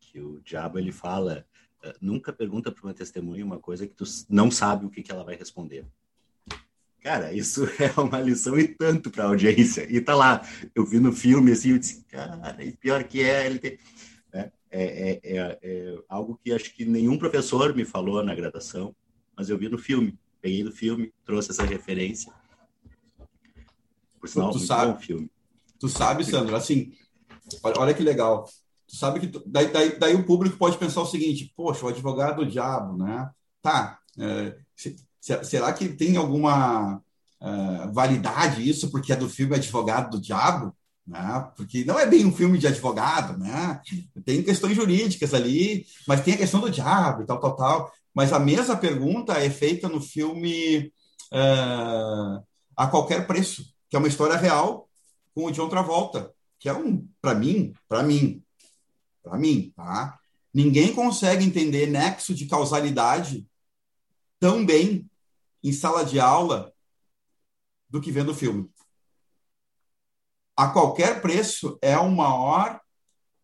que 0.00 0.18
o 0.18 0.40
diabo 0.40 0.78
ele 0.78 0.90
fala 0.90 1.46
eh, 1.82 1.94
nunca 2.00 2.32
pergunta 2.32 2.72
para 2.72 2.82
uma 2.82 2.94
testemunha 2.94 3.44
uma 3.44 3.58
coisa 3.58 3.86
que 3.86 3.94
tu 3.94 4.04
não 4.28 4.50
sabe 4.50 4.86
o 4.86 4.90
que, 4.90 5.02
que 5.02 5.12
ela 5.12 5.22
vai 5.22 5.36
responder. 5.36 5.84
Cara, 7.00 7.32
isso 7.32 7.64
é 7.78 8.00
uma 8.00 8.20
lição 8.20 8.58
e 8.58 8.66
tanto 8.66 9.10
para 9.10 9.24
a 9.24 9.28
audiência. 9.28 9.86
E 9.88 10.00
tá 10.00 10.14
lá, 10.14 10.42
eu 10.74 10.84
vi 10.84 10.98
no 10.98 11.12
filme 11.12 11.52
assim, 11.52 11.72
eu 11.72 11.78
disse, 11.78 12.02
cara, 12.04 12.56
e 12.64 12.72
pior 12.72 13.04
que 13.04 13.22
é, 13.22 13.46
ele 13.46 13.58
tem... 13.58 13.78
É, 14.32 14.50
é, 14.78 15.20
é, 15.22 15.58
é, 15.62 15.98
algo 16.08 16.38
que 16.42 16.52
acho 16.52 16.74
que 16.74 16.84
nenhum 16.84 17.16
professor 17.16 17.74
me 17.74 17.84
falou 17.84 18.22
na 18.22 18.34
graduação, 18.34 18.94
mas 19.36 19.48
eu 19.48 19.56
vi 19.56 19.68
no 19.68 19.78
filme. 19.78 20.18
Peguei 20.40 20.64
do 20.64 20.72
filme, 20.72 21.12
trouxe 21.24 21.50
essa 21.50 21.64
referência. 21.64 22.32
Por 24.26 24.32
sinal, 24.32 24.50
tu 24.50 24.58
sabe, 24.58 25.04
filme. 25.04 25.30
Tu 25.78 25.88
sabe, 25.88 26.24
Sandro, 26.24 26.56
assim, 26.56 26.92
olha, 27.62 27.78
olha 27.78 27.94
que 27.94 28.02
legal 28.02 28.46
sabe 28.88 29.20
que 29.20 29.42
daí, 29.46 29.68
daí, 29.68 29.98
daí, 29.98 30.14
o 30.14 30.24
público 30.24 30.56
pode 30.56 30.78
pensar 30.78 31.00
o 31.00 31.06
seguinte: 31.06 31.52
poxa, 31.56 31.84
o 31.84 31.88
advogado 31.88 32.44
do 32.44 32.50
diabo, 32.50 32.96
né? 32.96 33.30
Tá. 33.60 33.98
É, 34.18 34.56
se, 34.74 34.96
se, 35.20 35.44
será 35.44 35.72
que 35.72 35.88
tem 35.88 36.16
alguma 36.16 36.96
uh, 37.40 37.92
validade 37.92 38.68
isso 38.68 38.90
porque 38.90 39.12
é 39.12 39.16
do 39.16 39.28
filme 39.28 39.54
Advogado 39.54 40.12
do 40.12 40.20
Diabo? 40.20 40.74
Né? 41.06 41.50
Porque 41.56 41.84
não 41.84 41.98
é 41.98 42.06
bem 42.06 42.24
um 42.24 42.32
filme 42.32 42.58
de 42.58 42.66
advogado, 42.66 43.38
né? 43.38 43.80
Tem 44.24 44.42
questões 44.42 44.74
jurídicas 44.74 45.34
ali, 45.34 45.86
mas 46.06 46.20
tem 46.22 46.34
a 46.34 46.38
questão 46.38 46.60
do 46.60 46.70
diabo 46.70 47.22
e 47.22 47.26
tal, 47.26 47.38
tal, 47.38 47.54
tal. 47.54 47.92
Mas 48.14 48.32
a 48.32 48.40
mesma 48.40 48.76
pergunta 48.76 49.34
é 49.34 49.48
feita 49.48 49.88
no 49.88 50.00
filme 50.00 50.90
uh, 51.32 52.42
A 52.76 52.88
Qualquer 52.88 53.26
Preço, 53.26 53.64
que 53.88 53.96
é 53.96 53.98
uma 53.98 54.08
história 54.08 54.36
real 54.36 54.88
com 55.34 55.44
o 55.44 55.50
John 55.52 55.68
Travolta, 55.68 56.34
que 56.58 56.68
é 56.68 56.72
um, 56.74 57.06
para 57.20 57.34
mim, 57.34 57.72
para 57.88 58.02
mim, 58.02 58.42
para 59.22 59.36
mim, 59.38 59.72
tá? 59.76 60.18
Ninguém 60.52 60.94
consegue 60.94 61.44
entender 61.44 61.86
nexo 61.86 62.34
de 62.34 62.46
causalidade 62.46 63.46
tão 64.40 64.64
bem 64.64 65.08
em 65.62 65.72
sala 65.72 66.04
de 66.04 66.18
aula 66.18 66.72
do 67.90 68.00
que 68.00 68.10
vendo 68.10 68.32
o 68.32 68.34
filme. 68.34 68.70
a 70.56 70.68
qualquer 70.68 71.20
preço 71.20 71.78
é 71.82 71.92
a 71.92 72.02
maior 72.02 72.80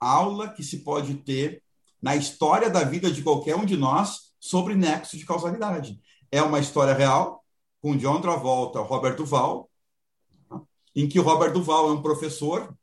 aula 0.00 0.48
que 0.48 0.62
se 0.62 0.78
pode 0.78 1.14
ter 1.16 1.62
na 2.00 2.16
história 2.16 2.70
da 2.70 2.82
vida 2.82 3.10
de 3.10 3.22
qualquer 3.22 3.54
um 3.54 3.66
de 3.66 3.76
nós 3.76 4.32
sobre 4.40 4.74
nexo 4.74 5.16
de 5.16 5.26
causalidade. 5.26 6.00
É 6.30 6.42
uma 6.42 6.58
história 6.58 6.94
real, 6.94 7.44
com 7.80 7.96
John 7.96 8.20
Travolta, 8.20 8.80
Robert 8.80 9.16
Duval, 9.16 9.70
em 10.94 11.08
que 11.08 11.18
o 11.18 11.22
Robert 11.22 11.52
Duval 11.52 11.88
é 11.88 11.92
um 11.92 12.02
professor 12.02 12.74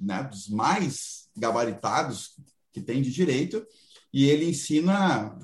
né, 0.00 0.22
dos 0.24 0.48
mais 0.48 1.28
gabaritados 1.36 2.36
que 2.72 2.80
tem 2.80 3.00
de 3.00 3.10
direito, 3.10 3.64
e 4.12 4.28
ele 4.28 4.48
ensina 4.48 5.36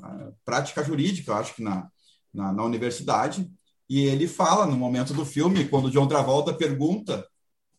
prática 0.45 0.85
jurídica, 0.85 1.33
eu 1.33 1.37
acho 1.37 1.55
que 1.55 1.63
na, 1.63 1.89
na, 2.33 2.53
na 2.53 2.65
universidade, 2.65 3.51
e 3.89 4.05
ele 4.05 4.29
fala 4.29 4.67
no 4.67 4.77
momento 4.77 5.13
do 5.13 5.25
filme, 5.25 5.69
quando 5.69 5.91
John 5.91 6.07
Travolta 6.07 6.55
pergunta 6.55 7.27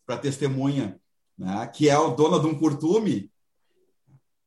para 0.05 0.15
a 0.15 0.19
testemunha, 0.19 0.99
né, 1.37 1.65
que 1.67 1.89
é 1.89 1.97
o 1.97 2.13
dona 2.13 2.39
de 2.39 2.47
um 2.47 2.57
curtume, 2.57 3.31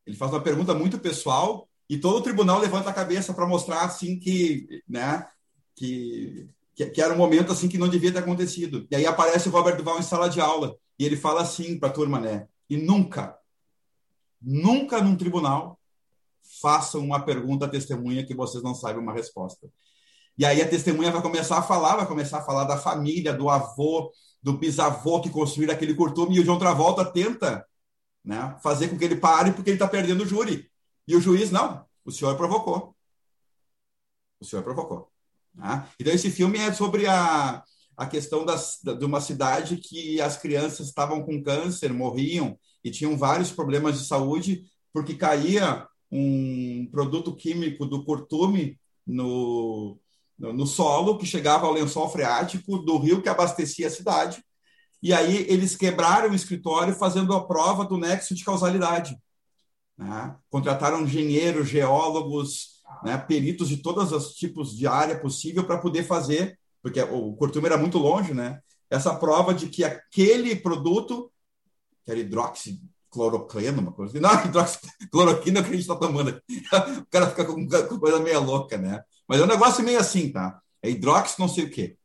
ele 0.07 0.17
faz 0.17 0.31
uma 0.31 0.43
pergunta 0.43 0.75
muito 0.75 0.99
pessoal 0.99 1.67
e 1.89 1.97
todo 1.99 2.19
o 2.19 2.23
tribunal 2.23 2.61
levanta 2.61 2.91
a 2.91 2.95
cabeça 2.95 3.33
para 3.33 3.47
mostrar 3.47 3.83
assim 3.83 4.19
que, 4.19 4.83
né, 4.87 5.27
que, 5.75 6.47
que, 6.75 6.87
que, 6.87 7.01
era 7.01 7.15
um 7.15 7.17
momento 7.17 7.53
assim 7.53 7.69
que 7.69 7.79
não 7.79 7.89
devia 7.89 8.13
ter 8.13 8.19
acontecido. 8.19 8.87
E 8.91 8.97
aí 8.97 9.07
aparece 9.07 9.49
o 9.49 9.53
Robert 9.53 9.77
Duval 9.77 9.99
em 9.99 10.03
sala 10.03 10.29
de 10.29 10.41
aula 10.41 10.77
e 10.99 11.05
ele 11.05 11.17
fala 11.17 11.43
assim 11.43 11.79
para 11.79 11.89
a 11.89 11.93
turma, 11.93 12.19
né? 12.19 12.49
E 12.69 12.77
nunca, 12.77 13.37
nunca 14.41 15.01
num 15.03 15.17
tribunal 15.17 15.79
façam 16.61 17.01
uma 17.03 17.21
pergunta 17.21 17.67
à 17.67 17.69
testemunha 17.69 18.25
que 18.25 18.35
vocês 18.35 18.63
não 18.63 18.75
saibam 18.75 19.03
uma 19.03 19.13
resposta. 19.13 19.69
E 20.37 20.45
aí 20.45 20.61
a 20.61 20.69
testemunha 20.69 21.13
vai 21.13 21.23
começar 21.23 21.59
a 21.59 21.63
falar, 21.63 21.97
vai 21.97 22.07
começar 22.07 22.39
a 22.39 22.45
falar 22.45 22.65
da 22.65 22.77
família, 22.77 23.33
do 23.33 23.49
avô, 23.49 24.11
do 24.43 24.53
bisavô 24.53 25.21
que 25.21 25.31
construíram 25.31 25.73
aquele 25.73 25.95
curtume, 25.95 26.37
e 26.37 26.41
o 26.41 26.45
John 26.45 26.59
Travolta 26.59 27.05
tenta 27.05 27.67
né, 28.25 28.57
fazer 28.63 28.89
com 28.89 28.99
que 28.99 29.05
ele 29.05 29.17
pare 29.17 29.53
porque 29.53 29.71
ele 29.71 29.77
está 29.77 29.89
perdendo 29.89 30.23
o 30.25 30.27
júri. 30.27 30.71
E 31.07 31.15
o 31.15 31.21
juiz, 31.21 31.51
não, 31.51 31.87
o 32.05 32.11
senhor 32.11 32.37
provocou. 32.37 32.97
O 34.41 34.45
senhor 34.45 34.63
provocou. 34.63 35.14
Né? 35.55 35.87
Então, 35.99 36.13
esse 36.13 36.31
filme 36.31 36.59
é 36.59 36.73
sobre 36.73 37.07
a, 37.07 37.63
a 37.97 38.07
questão 38.07 38.45
das, 38.45 38.81
de 38.83 39.05
uma 39.05 39.21
cidade 39.21 39.77
que 39.77 40.21
as 40.21 40.37
crianças 40.37 40.89
estavam 40.89 41.23
com 41.23 41.43
câncer, 41.43 41.93
morriam 41.93 42.59
e 42.83 42.91
tinham 42.91 43.17
vários 43.17 43.51
problemas 43.51 43.99
de 43.99 44.07
saúde 44.07 44.65
porque 44.93 45.15
caía 45.15 45.87
um 46.11 46.89
produto 46.91 47.35
químico 47.35 47.87
do 47.87 48.05
curtume 48.05 48.79
no, 49.07 49.99
no, 50.39 50.53
no 50.53 50.67
solo 50.67 51.19
que 51.19 51.27
chegava 51.27 51.67
ao 51.67 51.73
lençol 51.73 52.09
freático 52.09 52.79
do 52.79 52.99
rio 52.99 53.23
que 53.23 53.29
abastecia 53.29 53.89
a 53.89 53.91
cidade. 53.91 54.43
E 55.03 55.13
aí 55.13 55.45
eles 55.49 55.77
quebraram 55.77 56.31
o 56.31 56.35
escritório 56.35 56.95
fazendo 56.95 57.35
a 57.35 57.47
prova 57.47 57.85
do 57.85 57.99
nexo 57.99 58.35
de 58.35 58.45
causalidade. 58.45 59.17
Né? 59.99 60.35
Contrataram 60.49 61.03
engenheiros, 61.03 61.69
geólogos, 61.69 62.74
né? 63.05 63.19
peritos 63.19 63.69
de 63.69 63.79
todos 63.79 64.13
os 64.13 64.35
tipos 64.35 64.77
de 64.77 64.87
área 64.87 65.19
possível 65.19 65.65
para 65.65 65.79
poder 65.79 66.05
fazer, 66.05 66.59
porque 66.83 67.01
o 67.01 67.35
curtume 67.35 67.67
era 67.67 67.77
muito 67.77 67.99
longe, 67.99 68.35
né? 68.35 68.61
essa 68.91 69.15
prova 69.15 69.53
de 69.53 69.69
que 69.69 69.85
aquele 69.85 70.55
produto, 70.57 71.31
que 72.05 72.11
era 72.11 72.21
hidroxicloroquina, 72.21 73.81
uma 73.81 73.93
coisa 73.93 74.13
assim, 74.13 74.21
não, 74.21 74.45
hidroxicloroquina 74.47 75.63
que 75.63 75.69
a 75.69 75.73
gente 75.73 75.81
está 75.81 75.97
tomando, 75.97 76.31
o 76.99 77.07
cara 77.07 77.31
fica 77.31 77.45
com, 77.45 77.67
com 77.67 77.99
coisa 77.99 78.21
meio 78.21 78.43
louca, 78.43 78.77
né? 78.79 79.03
Mas 79.29 79.41
é 79.41 79.45
um 79.45 79.49
negócio 79.49 79.85
meio 79.85 79.99
assim, 79.99 80.31
tá? 80.31 80.61
É 80.83 80.91
hidróxido 80.91 81.43
não 81.43 81.49
sei 81.49 81.65
o 81.65 81.71
quê. 81.71 81.97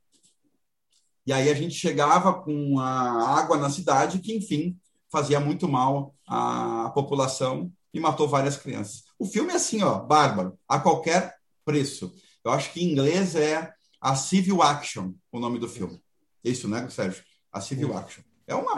E 1.25 1.33
aí 1.33 1.49
a 1.49 1.53
gente 1.53 1.75
chegava 1.75 2.33
com 2.33 2.79
a 2.79 3.37
água 3.37 3.57
na 3.57 3.69
cidade, 3.69 4.19
que, 4.19 4.35
enfim, 4.35 4.79
fazia 5.11 5.39
muito 5.39 5.67
mal 5.67 6.15
à 6.27 6.89
população 6.95 7.71
e 7.93 7.99
matou 7.99 8.27
várias 8.27 8.57
crianças. 8.57 9.03
O 9.19 9.25
filme 9.25 9.51
é 9.51 9.55
assim, 9.57 9.83
ó, 9.83 9.99
bárbaro, 9.99 10.57
a 10.67 10.79
qualquer 10.79 11.35
preço. 11.65 12.15
Eu 12.43 12.51
acho 12.51 12.71
que 12.71 12.81
em 12.81 12.91
inglês 12.91 13.35
é 13.35 13.71
a 14.01 14.15
Civil 14.15 14.61
Action, 14.61 15.11
o 15.29 15.39
nome 15.39 15.59
do 15.59 15.67
filme. 15.67 16.01
Isso, 16.43 16.69
né, 16.69 16.89
Sérgio? 16.89 17.21
A 17.51 17.59
Civil 17.59 17.95
Action. 17.97 18.23
É 18.47 18.55
uma. 18.55 18.73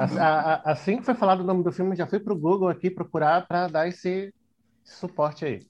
assim 0.65 0.97
que 0.97 1.05
foi 1.05 1.13
falado 1.13 1.41
o 1.41 1.45
nome 1.45 1.63
do 1.63 1.71
filme, 1.71 1.95
já 1.95 2.07
fui 2.07 2.19
para 2.19 2.33
o 2.33 2.37
Google 2.37 2.67
aqui 2.67 2.89
procurar 2.89 3.47
para 3.47 3.67
dar 3.67 3.87
esse 3.87 4.33
suporte 4.83 5.45
aí. 5.45 5.65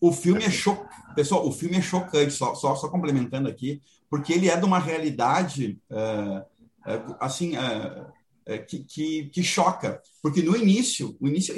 O 0.00 0.12
filme 0.12 0.44
é 0.44 0.50
chocante. 0.50 1.14
Pessoal, 1.14 1.46
o 1.46 1.52
filme 1.52 1.76
é 1.76 1.82
chocante, 1.82 2.32
só, 2.32 2.54
só, 2.54 2.74
só, 2.74 2.88
complementando 2.88 3.48
aqui, 3.48 3.80
porque 4.10 4.32
ele 4.32 4.50
é 4.50 4.56
de 4.56 4.64
uma 4.64 4.78
realidade 4.78 5.80
uh, 5.90 6.40
uh, 6.40 7.16
assim 7.20 7.56
uh, 7.56 8.06
que, 8.56 8.84
que, 8.84 9.24
que, 9.26 9.42
choca. 9.42 10.00
Porque 10.22 10.40
no 10.40 10.56
início, 10.56 11.16
o 11.20 11.28
início 11.28 11.54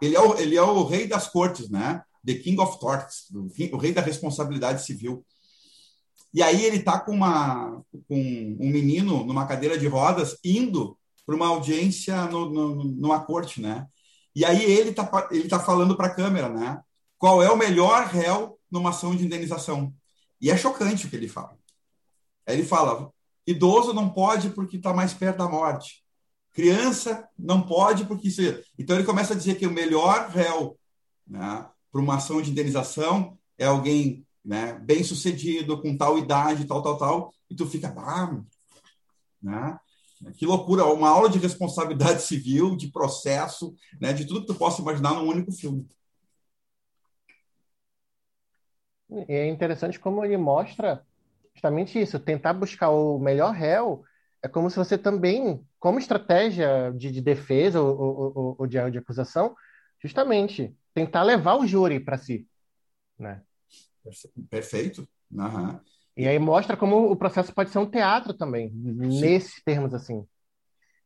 ele, 0.00 0.14
é 0.14 0.20
o, 0.20 0.38
ele 0.38 0.56
é 0.56 0.62
o 0.62 0.84
rei 0.84 1.06
das 1.06 1.28
cortes, 1.28 1.68
né? 1.68 2.02
The 2.24 2.34
King 2.34 2.58
of 2.60 2.80
Torts, 2.80 3.26
o, 3.34 3.76
rei 3.76 3.92
da 3.92 4.00
responsabilidade 4.00 4.86
civil. 4.86 5.26
E 6.32 6.42
aí 6.42 6.64
ele 6.64 6.78
está 6.78 6.98
com, 6.98 7.12
uma, 7.12 7.82
com 8.08 8.56
um 8.58 8.70
menino 8.70 9.24
numa 9.24 9.46
cadeira 9.46 9.76
de 9.76 9.86
rodas 9.86 10.38
indo 10.42 10.96
para 11.26 11.36
uma 11.36 11.48
audiência 11.48 12.24
no, 12.24 12.48
no, 12.48 12.84
numa 12.84 13.20
corte, 13.20 13.60
né? 13.60 13.86
E 14.34 14.44
aí 14.44 14.64
ele 14.64 14.90
está 14.90 15.28
ele 15.30 15.48
tá 15.48 15.60
falando 15.60 15.96
para 15.96 16.06
a 16.06 16.14
câmera, 16.14 16.48
né? 16.48 16.80
qual 17.24 17.42
é 17.42 17.50
o 17.50 17.56
melhor 17.56 18.04
réu 18.04 18.58
numa 18.70 18.90
ação 18.90 19.16
de 19.16 19.24
indenização. 19.24 19.94
E 20.38 20.50
é 20.50 20.56
chocante 20.58 21.06
o 21.06 21.08
que 21.08 21.16
ele 21.16 21.26
fala. 21.26 21.56
Ele 22.46 22.62
fala: 22.62 23.10
idoso 23.46 23.94
não 23.94 24.10
pode 24.10 24.50
porque 24.50 24.76
está 24.76 24.92
mais 24.92 25.14
perto 25.14 25.38
da 25.38 25.48
morte. 25.48 26.03
Criança 26.54 27.28
não 27.36 27.62
pode 27.62 28.04
porque 28.04 28.28
isso. 28.28 28.40
Então 28.78 28.96
ele 28.96 29.04
começa 29.04 29.34
a 29.34 29.36
dizer 29.36 29.56
que 29.56 29.66
o 29.66 29.72
melhor 29.72 30.28
réu 30.28 30.78
né, 31.26 31.68
para 31.90 32.00
uma 32.00 32.14
ação 32.14 32.40
de 32.40 32.52
indenização 32.52 33.36
é 33.58 33.66
alguém 33.66 34.24
né, 34.44 34.72
bem 34.74 35.02
sucedido, 35.02 35.82
com 35.82 35.96
tal 35.96 36.16
idade, 36.16 36.64
tal, 36.64 36.80
tal, 36.80 36.96
tal. 36.96 37.34
E 37.50 37.56
tu 37.56 37.66
fica, 37.66 37.92
ah, 37.98 38.40
né? 39.42 39.78
Que 40.36 40.46
loucura! 40.46 40.86
Uma 40.86 41.10
aula 41.10 41.28
de 41.28 41.38
responsabilidade 41.38 42.22
civil, 42.24 42.76
de 42.76 42.88
processo, 42.88 43.74
né, 44.00 44.12
de 44.12 44.24
tudo 44.24 44.42
que 44.42 44.46
tu 44.46 44.54
possa 44.54 44.80
imaginar 44.80 45.14
num 45.14 45.28
único 45.28 45.52
filme. 45.52 45.86
é 49.28 49.46
interessante 49.48 50.00
como 50.00 50.24
ele 50.24 50.36
mostra 50.36 51.04
justamente 51.52 52.00
isso, 52.00 52.18
tentar 52.18 52.52
buscar 52.52 52.90
o 52.90 53.18
melhor 53.18 53.52
réu 53.52 54.04
é 54.44 54.48
como 54.48 54.68
se 54.68 54.76
você 54.76 54.98
também, 54.98 55.66
como 55.84 55.98
estratégia 55.98 56.90
de, 56.96 57.12
de 57.12 57.20
defesa 57.20 57.78
ou, 57.78 57.94
ou, 58.34 58.56
ou, 58.58 58.66
de, 58.66 58.90
de 58.90 58.96
acusação, 58.96 59.54
justamente 60.02 60.74
tentar 60.94 61.22
levar 61.22 61.56
o 61.56 61.66
júri 61.66 62.00
para 62.00 62.16
si, 62.16 62.48
né? 63.18 63.42
Perfeito. 64.48 65.06
Uhum. 65.30 65.78
E 66.16 66.26
aí 66.26 66.38
mostra 66.38 66.74
como 66.74 67.12
o 67.12 67.14
processo 67.14 67.52
pode 67.52 67.68
ser 67.68 67.80
um 67.80 67.90
teatro 67.90 68.32
também, 68.32 68.70
Sim. 68.70 69.20
nesses 69.20 69.62
termos 69.62 69.92
assim. 69.92 70.26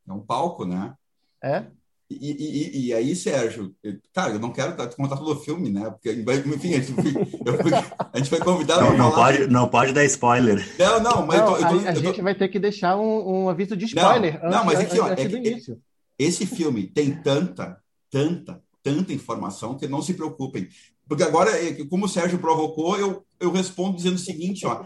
É 0.06 0.12
um 0.12 0.24
palco, 0.24 0.64
né? 0.64 0.94
É. 1.42 1.66
E, 2.10 2.32
e, 2.32 2.86
e, 2.86 2.94
aí, 2.94 3.14
Sérgio, 3.14 3.74
cara, 4.14 4.32
eu 4.32 4.38
não 4.38 4.50
quero 4.50 4.74
contar 4.96 5.18
todo 5.18 5.32
o 5.32 5.40
filme, 5.40 5.68
né? 5.68 5.90
Porque, 5.90 6.10
enfim, 6.10 6.74
a 6.74 6.80
gente 6.80 6.94
foi, 6.94 7.72
a 8.12 8.16
gente 8.16 8.30
foi 8.30 8.38
convidado 8.38 8.80
não, 8.82 8.96
não 8.96 9.12
pode 9.12 9.46
Não 9.46 9.68
pode 9.68 9.92
dar 9.92 10.04
spoiler. 10.06 10.66
Não, 10.78 11.00
não, 11.00 11.26
mas 11.26 11.38
não, 11.38 11.46
eu 11.46 11.52
tô, 11.52 11.56
eu 11.56 11.80
tô, 11.80 11.86
a, 11.86 11.90
a 11.90 11.94
tô... 11.94 12.00
gente 12.00 12.22
vai 12.22 12.34
ter 12.34 12.48
que 12.48 12.58
deixar 12.58 12.96
um, 12.96 13.44
um 13.44 13.48
aviso 13.50 13.76
de 13.76 13.84
spoiler 13.84 14.40
não, 14.40 14.46
antes, 14.46 14.56
não, 14.56 14.64
mas 14.64 14.80
aqui, 14.80 14.98
ó, 14.98 15.06
antes 15.06 15.24
é, 15.26 15.36
início. 15.36 15.78
Esse 16.18 16.46
filme 16.46 16.86
tem 16.86 17.14
tanta, 17.14 17.78
tanta, 18.10 18.62
tanta 18.82 19.12
informação 19.12 19.76
que 19.76 19.86
não 19.86 20.00
se 20.00 20.14
preocupem. 20.14 20.66
Porque 21.06 21.22
agora, 21.22 21.50
é, 21.62 21.84
como 21.84 22.06
o 22.06 22.08
Sérgio 22.08 22.38
provocou, 22.38 22.96
eu, 22.96 23.22
eu 23.38 23.52
respondo 23.52 23.96
dizendo 23.98 24.16
o 24.16 24.18
seguinte, 24.18 24.66
ó. 24.66 24.82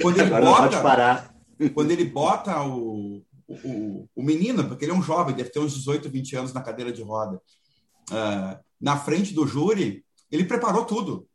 Quando 0.00 0.20
ele 0.20 0.34
agora 0.34 0.62
bota, 0.62 0.82
parar. 0.82 1.34
Quando 1.74 1.90
ele 1.90 2.04
bota 2.06 2.62
o, 2.62 3.22
o, 3.48 4.08
o, 4.14 4.22
menino, 4.22 4.66
porque 4.66 4.84
ele 4.84 4.92
é 4.92 4.94
um 4.94 5.02
jovem, 5.02 5.34
deve 5.34 5.50
ter 5.50 5.60
uns 5.60 5.74
18, 5.74 6.10
20 6.10 6.36
anos 6.36 6.52
na 6.52 6.62
cadeira 6.62 6.92
de 6.92 7.02
roda, 7.02 7.40
uh, 8.10 8.58
na 8.80 8.96
frente 8.96 9.32
do 9.32 9.46
júri, 9.46 10.04
ele 10.30 10.44
preparou 10.44 10.84
tudo. 10.84 11.26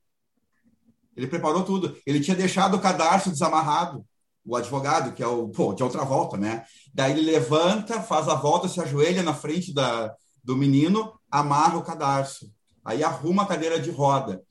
Ele 1.15 1.28
preparou 1.28 1.63
tudo. 1.63 1.97
Ele 2.06 2.19
tinha 2.19 2.36
deixado 2.36 2.76
o 2.76 2.82
cadarço 2.82 3.32
desamarrado, 3.32 4.06
o 4.45 4.56
advogado, 4.56 5.13
que 5.13 5.24
é 5.24 5.28
o, 5.28 5.50
pô, 5.50 5.74
de 5.74 5.84
outra 5.84 6.04
volta, 6.04 6.38
né? 6.38 6.65
Daí 6.93 7.12
ele 7.12 7.32
levanta, 7.32 8.02
faz 8.02 8.28
a 8.28 8.36
volta, 8.36 8.67
se 8.67 8.82
ajoelha 8.82 9.24
na 9.24 9.34
frente 9.34 9.74
da, 9.74 10.13
do 10.43 10.58
menino, 10.58 11.13
amarra 11.30 11.78
o 11.78 11.84
cadarço. 11.84 12.52
Aí 12.84 13.04
arruma 13.04 13.43
a 13.43 13.47
cadeira 13.47 13.80
de 13.80 13.91
roda. 13.91 14.41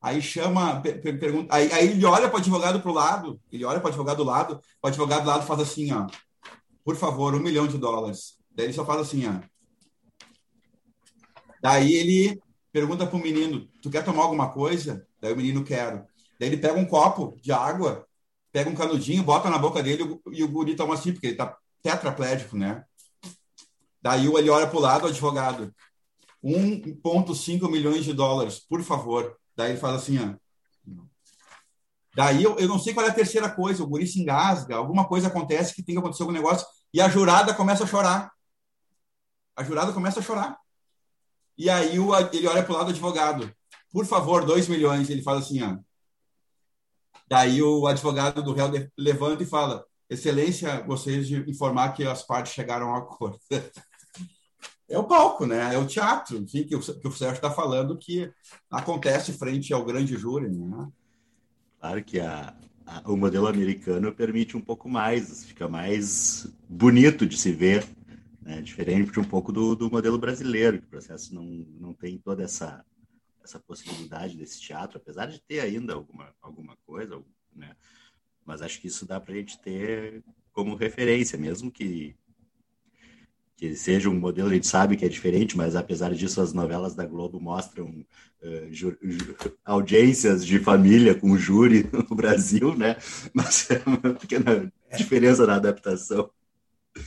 Aí 0.00 0.20
chama, 0.20 0.80
per, 0.80 1.00
pergunta, 1.18 1.54
aí, 1.54 1.72
aí 1.72 1.88
ele 1.90 2.04
olha 2.04 2.28
para 2.28 2.36
o 2.36 2.40
advogado 2.40 2.80
para 2.80 2.90
o 2.90 2.94
lado, 2.94 3.40
ele 3.50 3.64
olha 3.64 3.80
para 3.80 3.86
o 3.86 3.88
advogado 3.88 4.18
do 4.18 4.24
lado, 4.24 4.60
o 4.82 4.86
advogado 4.86 5.22
do 5.22 5.28
lado 5.28 5.46
faz 5.46 5.60
assim, 5.60 5.92
ó 5.92 6.06
por 6.84 6.96
favor, 6.96 7.34
um 7.34 7.40
milhão 7.40 7.66
de 7.66 7.78
dólares. 7.78 8.36
Daí 8.54 8.66
ele 8.66 8.72
só 8.72 8.84
fala 8.84 9.00
assim, 9.00 9.26
ó. 9.26 9.40
Daí 11.60 11.94
ele 11.94 12.38
pergunta 12.70 13.06
para 13.06 13.16
o 13.16 13.22
menino, 13.22 13.68
tu 13.80 13.90
quer 13.90 14.04
tomar 14.04 14.24
alguma 14.24 14.52
coisa? 14.52 15.06
Daí 15.20 15.32
o 15.32 15.36
menino, 15.36 15.64
quero. 15.64 16.04
Daí 16.38 16.48
ele 16.48 16.58
pega 16.58 16.78
um 16.78 16.84
copo 16.84 17.38
de 17.40 17.52
água, 17.52 18.06
pega 18.52 18.68
um 18.68 18.74
canudinho, 18.74 19.22
bota 19.22 19.48
na 19.48 19.58
boca 19.58 19.82
dele 19.82 20.20
e 20.30 20.44
o 20.44 20.48
guri 20.48 20.76
toma 20.76 20.94
assim, 20.94 21.12
porque 21.12 21.28
ele 21.28 21.36
tá 21.36 21.56
tetraplégico, 21.82 22.56
né? 22.56 22.84
Daí 24.02 24.26
ele 24.26 24.50
olha 24.50 24.66
para 24.66 24.76
o 24.76 24.82
lado, 24.82 25.04
o 25.04 25.08
advogado. 25.08 25.74
1,5 26.42 27.70
milhões 27.70 28.04
de 28.04 28.12
dólares, 28.12 28.58
por 28.58 28.82
favor. 28.82 29.34
Daí 29.56 29.70
ele 29.70 29.80
fala 29.80 29.96
assim, 29.96 30.18
ó. 30.18 30.34
Daí 32.14 32.42
eu, 32.42 32.56
eu 32.58 32.68
não 32.68 32.78
sei 32.78 32.94
qual 32.94 33.04
é 33.04 33.10
a 33.10 33.14
terceira 33.14 33.50
coisa, 33.50 33.82
o 33.82 33.86
guri 33.86 34.06
se 34.06 34.20
engasga, 34.20 34.76
alguma 34.76 35.06
coisa 35.06 35.28
acontece 35.28 35.74
que 35.74 35.82
tem 35.82 35.94
que 35.94 35.98
acontecer 35.98 36.22
algum 36.22 36.32
negócio, 36.32 36.66
e 36.92 37.00
a 37.00 37.08
jurada 37.08 37.52
começa 37.52 37.84
a 37.84 37.86
chorar. 37.86 38.30
A 39.56 39.64
jurada 39.64 39.92
começa 39.92 40.20
a 40.20 40.22
chorar. 40.22 40.56
E 41.56 41.70
aí 41.70 41.98
o, 41.98 42.14
ele 42.32 42.46
olha 42.46 42.62
para 42.62 42.72
o 42.72 42.76
lado 42.76 42.86
do 42.86 42.90
advogado. 42.90 43.52
Por 43.92 44.06
favor, 44.06 44.44
2 44.44 44.68
milhões. 44.68 45.08
Ele 45.10 45.22
fala 45.22 45.38
assim, 45.40 45.62
ó. 45.62 45.76
Daí 47.28 47.62
o 47.62 47.86
advogado 47.86 48.42
do 48.42 48.52
réu 48.52 48.70
levanta 48.98 49.42
e 49.42 49.46
fala: 49.46 49.84
Excelência, 50.08 50.80
gostaria 50.80 51.22
de 51.22 51.50
informar 51.50 51.92
que 51.94 52.04
as 52.04 52.22
partes 52.22 52.52
chegaram 52.52 52.94
a 52.94 52.98
acordo. 52.98 53.38
é 54.88 54.98
o 54.98 55.04
palco, 55.04 55.46
né? 55.46 55.74
É 55.74 55.78
o 55.78 55.86
teatro, 55.86 56.36
enfim, 56.36 56.64
que 56.64 56.76
o, 56.76 56.80
que 56.80 57.08
o 57.08 57.12
Sérgio 57.12 57.36
está 57.36 57.50
falando 57.50 57.98
que 57.98 58.30
acontece 58.70 59.32
frente 59.32 59.72
ao 59.72 59.84
grande 59.84 60.16
júri, 60.16 60.50
né? 60.50 60.88
Claro 61.84 62.02
que 62.02 62.18
a, 62.18 62.56
a, 62.86 63.12
o 63.12 63.14
modelo 63.14 63.46
americano 63.46 64.10
permite 64.10 64.56
um 64.56 64.60
pouco 64.62 64.88
mais, 64.88 65.44
fica 65.44 65.68
mais 65.68 66.46
bonito 66.66 67.26
de 67.26 67.36
se 67.36 67.52
ver, 67.52 67.84
né? 68.40 68.62
diferente 68.62 69.20
um 69.20 69.24
pouco 69.24 69.52
do, 69.52 69.76
do 69.76 69.90
modelo 69.90 70.16
brasileiro, 70.16 70.78
que 70.78 70.86
o 70.86 70.88
processo 70.88 71.34
não, 71.34 71.44
não 71.44 71.92
tem 71.92 72.16
toda 72.16 72.42
essa, 72.42 72.82
essa 73.44 73.60
possibilidade 73.60 74.34
desse 74.34 74.62
teatro, 74.62 74.96
apesar 74.96 75.26
de 75.26 75.42
ter 75.42 75.60
ainda 75.60 75.92
alguma, 75.92 76.34
alguma 76.40 76.74
coisa, 76.86 77.22
né? 77.54 77.76
mas 78.46 78.62
acho 78.62 78.80
que 78.80 78.86
isso 78.86 79.04
dá 79.04 79.20
para 79.20 79.34
a 79.34 79.36
gente 79.36 79.60
ter 79.60 80.24
como 80.54 80.76
referência, 80.76 81.36
mesmo 81.38 81.70
que 81.70 82.16
que 83.64 83.74
seja 83.74 84.10
um 84.10 84.18
modelo, 84.18 84.50
a 84.50 84.54
gente 84.54 84.66
sabe 84.66 84.94
que 84.94 85.06
é 85.06 85.08
diferente, 85.08 85.56
mas 85.56 85.74
apesar 85.74 86.14
disso, 86.14 86.40
as 86.40 86.52
novelas 86.52 86.94
da 86.94 87.06
Globo 87.06 87.40
mostram 87.40 88.04
uh, 88.42 89.46
audiências 89.64 90.44
de 90.44 90.58
família 90.58 91.14
com 91.14 91.38
júri 91.38 91.88
no 91.90 92.14
Brasil, 92.14 92.76
né? 92.76 92.96
Mas 93.32 93.70
é 93.70 93.82
uma 93.86 94.14
pequena 94.14 94.70
diferença 94.94 95.46
na 95.46 95.54
adaptação. 95.54 96.30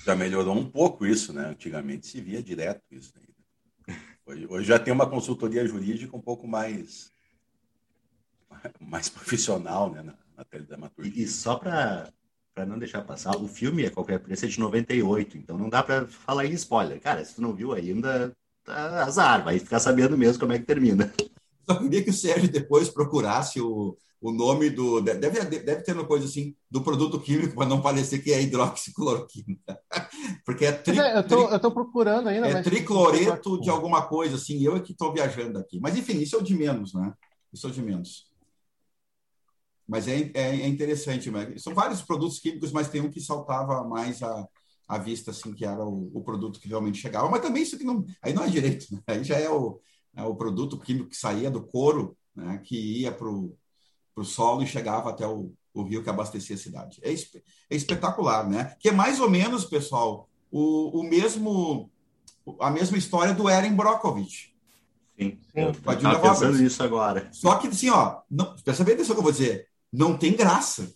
Já 0.03 0.15
melhorou 0.15 0.57
um 0.57 0.67
pouco 0.67 1.05
isso, 1.05 1.31
né? 1.31 1.49
Antigamente 1.49 2.07
se 2.07 2.19
via 2.19 2.41
direto 2.41 2.81
isso. 2.91 3.13
Hoje, 4.25 4.47
hoje 4.49 4.67
já 4.67 4.79
tem 4.79 4.91
uma 4.91 5.07
consultoria 5.07 5.65
jurídica 5.65 6.17
um 6.17 6.21
pouco 6.21 6.47
mais, 6.47 7.11
mais 8.79 9.07
profissional, 9.07 9.91
né? 9.91 10.01
Na, 10.01 10.15
na 10.35 10.43
teledramaturgia. 10.43 11.13
E, 11.13 11.23
e 11.23 11.27
só 11.27 11.55
para 11.55 12.11
para 12.57 12.65
não 12.65 12.79
deixar 12.79 13.03
passar, 13.03 13.37
o 13.37 13.47
filme 13.47 13.85
a 13.85 13.91
qualquer 13.91 14.17
preço 14.17 14.45
é 14.45 14.47
de 14.47 14.59
98, 14.59 15.37
então 15.37 15.55
não 15.59 15.69
dá 15.69 15.83
para 15.83 16.07
falar 16.07 16.43
em 16.43 16.53
spoiler. 16.53 16.99
Cara, 16.99 17.23
se 17.23 17.35
tu 17.35 17.41
não 17.43 17.53
viu 17.53 17.71
ainda, 17.71 18.35
tá 18.63 19.03
azar, 19.03 19.43
vai 19.43 19.59
ficar 19.59 19.79
sabendo 19.79 20.17
mesmo 20.17 20.39
como 20.39 20.53
é 20.53 20.57
que 20.57 20.65
termina. 20.65 21.13
Só 21.69 21.75
queria 21.75 22.03
que 22.03 22.09
o 22.09 22.13
Sérgio 22.13 22.51
depois 22.51 22.89
procurasse 22.89 23.61
o, 23.61 23.95
o 24.19 24.31
nome 24.31 24.71
do. 24.71 25.01
Deve, 25.01 25.39
deve 25.45 25.83
ter 25.83 25.93
uma 25.93 26.07
coisa 26.07 26.25
assim 26.25 26.55
do 26.71 26.81
produto 26.81 27.19
químico 27.19 27.53
para 27.53 27.67
não 27.67 27.79
parecer 27.79 28.23
que 28.23 28.33
é 28.33 28.41
hidroxicloroquina. 28.41 29.59
Porque 30.43 30.65
é, 30.65 30.71
tri, 30.71 30.97
é 30.97 31.15
eu, 31.19 31.27
tô, 31.27 31.43
tri, 31.43 31.53
eu 31.53 31.59
tô 31.59 31.69
procurando 31.69 32.27
ainda. 32.27 32.47
É 32.47 32.63
tricloreto 32.63 33.61
de 33.61 33.69
alguma 33.69 34.01
coisa, 34.07 34.35
assim. 34.35 34.63
Eu 34.63 34.77
é 34.77 34.79
que 34.79 34.93
estou 34.93 35.13
viajando 35.13 35.59
aqui. 35.59 35.79
Mas 35.79 35.95
enfim, 35.95 36.17
isso 36.17 36.35
é 36.35 36.39
o 36.39 36.43
de 36.43 36.55
menos, 36.55 36.91
né? 36.95 37.13
Isso 37.53 37.67
é 37.67 37.69
o 37.69 37.73
de 37.73 37.83
menos. 37.83 38.26
Mas 39.87 40.07
é, 40.07 40.31
é, 40.33 40.61
é 40.61 40.67
interessante, 40.67 41.31
né? 41.31 41.53
são 41.57 41.73
vários 41.73 42.01
produtos 42.01 42.39
químicos, 42.39 42.71
mas 42.71 42.89
tem 42.89 43.01
um 43.01 43.09
que 43.09 43.21
saltava 43.21 43.87
mais 43.87 44.21
a, 44.21 44.47
a 44.87 44.97
vista, 44.97 45.31
assim, 45.31 45.53
que 45.53 45.65
era 45.65 45.83
o, 45.83 46.11
o 46.13 46.21
produto 46.21 46.59
que 46.59 46.67
realmente 46.67 46.99
chegava. 46.99 47.29
Mas 47.29 47.41
também 47.41 47.63
isso 47.63 47.75
aqui 47.75 47.85
não, 47.85 48.05
aí 48.21 48.33
não 48.33 48.43
é 48.43 48.49
direito, 48.49 48.85
né? 48.91 49.01
aí 49.07 49.23
já 49.23 49.37
é 49.37 49.49
o, 49.49 49.79
é 50.15 50.23
o 50.23 50.35
produto 50.35 50.77
químico 50.77 51.09
que 51.09 51.15
saía 51.15 51.49
do 51.49 51.65
couro, 51.65 52.17
né? 52.35 52.59
que 52.63 52.75
ia 53.01 53.11
para 53.11 53.29
o 53.29 54.23
solo 54.23 54.61
e 54.61 54.67
chegava 54.67 55.09
até 55.09 55.25
o, 55.25 55.53
o 55.73 55.83
rio 55.83 56.03
que 56.03 56.09
abastecia 56.09 56.55
a 56.55 56.59
cidade. 56.59 56.99
É, 57.01 57.13
é 57.13 57.75
espetacular, 57.75 58.49
né? 58.49 58.75
Que 58.79 58.89
é 58.89 58.91
mais 58.91 59.21
ou 59.21 59.29
menos, 59.29 59.63
pessoal, 59.63 60.29
o, 60.51 60.99
o 60.99 61.03
mesmo 61.03 61.89
a 62.61 62.69
mesma 62.69 62.97
história 62.97 63.33
do 63.33 63.49
Eren 63.49 63.73
Brockovich. 63.73 64.55
Sim, 65.19 65.39
Sim. 65.53 65.61
eu 65.61 65.71
estava 65.71 66.19
pensando 66.19 66.57
nisso 66.57 66.81
agora. 66.81 67.27
Só 67.31 67.55
que, 67.55 67.67
assim, 67.67 67.89
ó, 67.89 68.21
não, 68.29 68.55
presta 68.63 68.83
bem 68.83 68.93
atenção 68.93 69.15
que 69.15 69.19
eu 69.19 69.23
vou 69.23 69.31
dizer 69.31 69.67
não 69.97 70.15
tem 70.15 70.35
graça. 70.35 70.93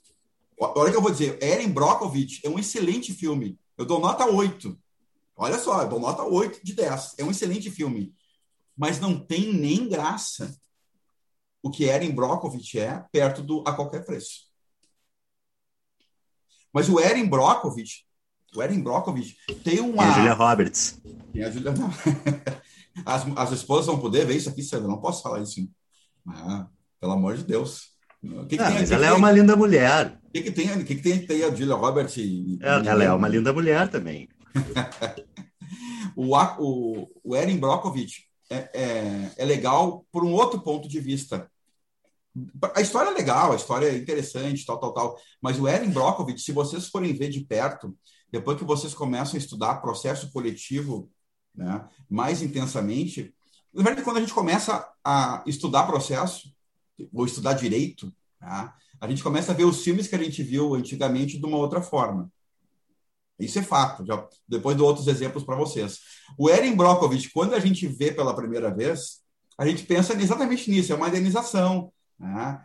Olha 0.57 0.91
que 0.91 0.97
eu 0.97 1.01
vou 1.01 1.09
dizer, 1.09 1.41
Eren 1.41 1.69
Brockovich 1.69 2.39
é 2.45 2.49
um 2.49 2.59
excelente 2.59 3.11
filme. 3.11 3.59
Eu 3.75 3.83
dou 3.83 3.99
nota 3.99 4.25
8. 4.25 4.79
Olha 5.35 5.57
só, 5.57 5.81
eu 5.81 5.89
dou 5.89 5.99
nota 5.99 6.21
8 6.21 6.63
de 6.63 6.73
10. 6.73 7.15
É 7.17 7.23
um 7.23 7.31
excelente 7.31 7.71
filme. 7.71 8.13
Mas 8.77 8.99
não 8.99 9.19
tem 9.19 9.51
nem 9.51 9.89
graça 9.89 10.55
o 11.63 11.71
que 11.71 11.85
Eren 11.85 12.11
Brockovich 12.11 12.77
é 12.77 13.03
perto 13.11 13.41
do 13.41 13.63
A 13.67 13.73
Qualquer 13.73 14.05
Preço. 14.05 14.51
Mas 16.71 16.87
o 16.87 16.99
Eren 16.99 17.27
Brockovich, 17.27 18.05
o 18.55 18.61
Eren 18.61 18.81
Brockovich 18.81 19.35
tem 19.63 19.79
uma... 19.79 20.03
E 20.03 20.07
a 20.07 20.13
Julia 20.13 20.33
Roberts. 20.33 21.01
Tem 21.33 21.43
a 21.43 21.49
Julia... 21.49 21.73
as, 23.03 23.25
as 23.35 23.51
esposas 23.51 23.87
vão 23.87 23.99
poder 23.99 24.27
ver 24.27 24.35
isso 24.35 24.49
aqui, 24.49 24.61
Sandra. 24.61 24.87
Não 24.87 25.01
posso 25.01 25.23
falar 25.23 25.41
isso. 25.41 25.67
Ah, 26.27 26.67
pelo 26.99 27.13
amor 27.13 27.35
de 27.35 27.43
Deus. 27.43 27.90
Que 28.21 28.55
que 28.55 28.59
ah, 28.61 28.71
tem, 28.71 28.93
ela 28.93 29.05
é 29.07 29.13
uma 29.13 29.31
linda 29.31 29.55
mulher. 29.55 30.19
O 30.27 30.31
que, 30.31 30.43
que, 30.43 30.51
tem, 30.51 30.85
que, 30.85 30.95
que 30.95 31.01
tem, 31.01 31.25
tem 31.25 31.43
a 31.43 31.53
Julia 31.53 31.75
Roberts? 31.75 32.15
E, 32.17 32.59
ela, 32.61 32.87
ela 32.87 33.03
é 33.03 33.11
uma 33.11 33.27
linda 33.27 33.51
mulher 33.51 33.89
também. 33.89 34.29
o, 36.15 36.35
o, 36.35 37.07
o 37.23 37.35
Erin 37.35 37.57
Brockovich 37.57 38.25
é, 38.49 38.69
é, 38.73 39.31
é, 39.37 39.45
legal 39.45 40.05
por 40.11 40.23
um 40.23 40.33
outro 40.33 40.61
ponto 40.61 40.87
de 40.87 40.99
vista. 40.99 41.49
A 42.75 42.81
história 42.81 43.09
é 43.09 43.13
legal, 43.13 43.51
a 43.51 43.55
história 43.55 43.87
é 43.87 43.97
interessante, 43.97 44.65
tal, 44.65 44.79
tal, 44.79 44.93
tal. 44.93 45.17
Mas 45.41 45.59
o 45.59 45.67
Erin 45.67 45.89
Brockovich, 45.89 46.41
se 46.41 46.51
vocês 46.51 46.87
forem 46.87 47.13
ver 47.13 47.29
de 47.29 47.41
perto, 47.41 47.97
depois 48.31 48.57
que 48.57 48.63
vocês 48.63 48.93
começam 48.93 49.35
a 49.35 49.39
estudar 49.39 49.81
processo 49.81 50.31
coletivo 50.31 51.09
né, 51.55 51.85
mais 52.09 52.41
intensamente, 52.41 53.33
na 53.73 53.83
verdade, 53.83 54.03
quando 54.03 54.17
a 54.17 54.19
gente 54.19 54.33
começa 54.33 54.87
a 55.03 55.43
estudar 55.45 55.87
processo, 55.87 56.50
ou 57.13 57.25
estudar 57.25 57.53
direito, 57.53 58.13
tá? 58.39 58.75
a 59.01 59.07
gente 59.07 59.23
começa 59.23 59.51
a 59.51 59.55
ver 59.55 59.63
os 59.63 59.83
filmes 59.83 60.07
que 60.07 60.15
a 60.15 60.23
gente 60.23 60.43
viu 60.43 60.75
antigamente 60.75 61.39
de 61.39 61.45
uma 61.45 61.57
outra 61.57 61.81
forma. 61.81 62.31
Isso 63.39 63.57
é 63.57 63.63
fato. 63.63 64.05
Já, 64.05 64.27
depois 64.47 64.77
dou 64.77 64.87
outros 64.87 65.07
exemplos 65.07 65.43
para 65.43 65.55
vocês. 65.55 65.99
O 66.37 66.49
Erin 66.49 66.75
Brockovich, 66.75 67.31
quando 67.31 67.55
a 67.55 67.59
gente 67.59 67.87
vê 67.87 68.11
pela 68.11 68.35
primeira 68.35 68.73
vez, 68.73 69.21
a 69.57 69.65
gente 69.65 69.83
pensa 69.83 70.13
exatamente 70.13 70.69
nisso. 70.69 70.93
É 70.93 70.95
uma 70.95 71.07
indenização, 71.07 71.91
né? 72.19 72.63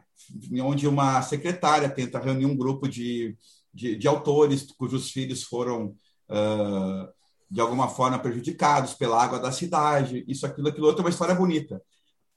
onde 0.62 0.86
uma 0.86 1.22
secretária 1.22 1.88
tenta 1.88 2.18
reunir 2.18 2.46
um 2.46 2.56
grupo 2.56 2.86
de, 2.86 3.36
de, 3.72 3.96
de 3.96 4.06
autores 4.06 4.70
cujos 4.72 5.10
filhos 5.10 5.42
foram, 5.42 5.96
uh, 6.28 7.08
de 7.50 7.60
alguma 7.60 7.88
forma, 7.88 8.18
prejudicados 8.18 8.92
pela 8.92 9.22
água 9.22 9.38
da 9.38 9.50
cidade. 9.50 10.22
Isso, 10.28 10.44
aquilo, 10.44 10.68
aquilo 10.68 10.86
outro 10.86 11.00
é 11.00 11.04
uma 11.04 11.10
história 11.10 11.34
bonita. 11.34 11.82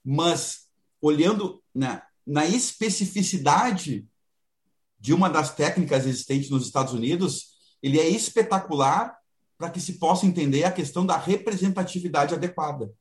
Mas 0.02 0.69
olhando 1.00 1.62
na, 1.74 2.02
na 2.26 2.46
especificidade 2.46 4.06
de 4.98 5.14
uma 5.14 5.30
das 5.30 5.54
técnicas 5.54 6.06
existentes 6.06 6.50
nos 6.50 6.66
Estados 6.66 6.92
Unidos, 6.92 7.50
ele 7.82 7.98
é 7.98 8.08
espetacular 8.08 9.16
para 9.56 9.70
que 9.70 9.80
se 9.80 9.94
possa 9.98 10.26
entender 10.26 10.64
a 10.64 10.72
questão 10.72 11.04
da 11.04 11.16
representatividade 11.16 12.34
adequada. 12.34 12.92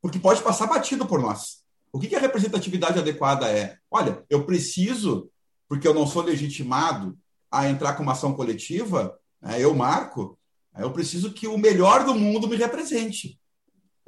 Porque 0.00 0.18
pode 0.18 0.42
passar 0.42 0.66
batido 0.66 1.06
por 1.06 1.20
nós. 1.20 1.62
O 1.92 1.98
que, 1.98 2.08
que 2.08 2.16
a 2.16 2.20
representatividade 2.20 2.98
adequada 2.98 3.50
é? 3.50 3.78
Olha, 3.90 4.24
eu 4.30 4.44
preciso, 4.44 5.30
porque 5.68 5.88
eu 5.88 5.94
não 5.94 6.06
sou 6.06 6.22
legitimado 6.22 7.18
a 7.50 7.68
entrar 7.68 7.94
com 7.94 8.02
uma 8.02 8.12
ação 8.12 8.34
coletiva, 8.34 9.18
né, 9.40 9.62
eu 9.62 9.74
marco, 9.74 10.38
eu 10.76 10.92
preciso 10.92 11.32
que 11.32 11.48
o 11.48 11.58
melhor 11.58 12.04
do 12.04 12.14
mundo 12.14 12.46
me 12.46 12.56
represente. 12.56 13.40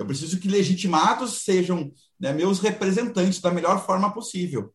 Eu 0.01 0.07
preciso 0.07 0.41
que 0.41 0.49
legitimados 0.49 1.43
sejam 1.43 1.93
né, 2.19 2.33
meus 2.33 2.59
representantes 2.59 3.39
da 3.39 3.51
melhor 3.51 3.85
forma 3.85 4.11
possível. 4.11 4.73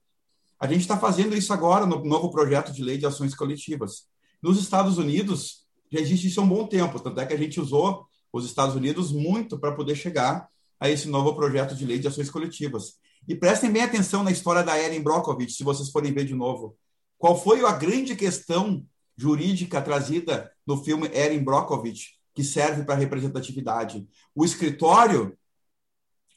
A 0.59 0.67
gente 0.67 0.81
está 0.81 0.99
fazendo 0.99 1.35
isso 1.35 1.51
agora 1.51 1.83
no 1.83 2.05
novo 2.05 2.29
projeto 2.29 2.71
de 2.71 2.83
lei 2.83 2.95
de 2.95 3.07
ações 3.07 3.33
coletivas. 3.33 4.03
Nos 4.39 4.59
Estados 4.59 4.99
Unidos, 4.99 5.65
já 5.91 5.99
existe 5.99 6.27
isso 6.27 6.39
há 6.39 6.43
um 6.43 6.47
bom 6.47 6.67
tempo, 6.67 6.99
tanto 6.99 7.19
é 7.19 7.25
que 7.25 7.33
a 7.33 7.37
gente 7.37 7.59
usou 7.59 8.05
os 8.31 8.45
Estados 8.45 8.75
Unidos 8.75 9.11
muito 9.11 9.57
para 9.57 9.71
poder 9.71 9.95
chegar 9.95 10.47
a 10.79 10.91
esse 10.91 11.07
novo 11.07 11.33
projeto 11.33 11.73
de 11.73 11.87
lei 11.87 11.97
de 11.97 12.07
ações 12.07 12.29
coletivas. 12.29 12.99
E 13.27 13.33
prestem 13.33 13.71
bem 13.71 13.81
atenção 13.81 14.23
na 14.23 14.29
história 14.29 14.61
da 14.61 14.79
Erin 14.79 15.01
Brockovich, 15.01 15.53
se 15.53 15.63
vocês 15.63 15.89
forem 15.89 16.13
ver 16.13 16.25
de 16.25 16.35
novo. 16.35 16.77
Qual 17.17 17.35
foi 17.35 17.65
a 17.65 17.71
grande 17.71 18.15
questão 18.15 18.85
jurídica 19.17 19.81
trazida 19.81 20.51
no 20.67 20.83
filme 20.83 21.09
Erin 21.11 21.43
Brockovich 21.43 22.14
que 22.35 22.43
serve 22.43 22.83
para 22.83 22.95
representatividade. 22.95 24.05
O 24.35 24.43
escritório, 24.43 25.35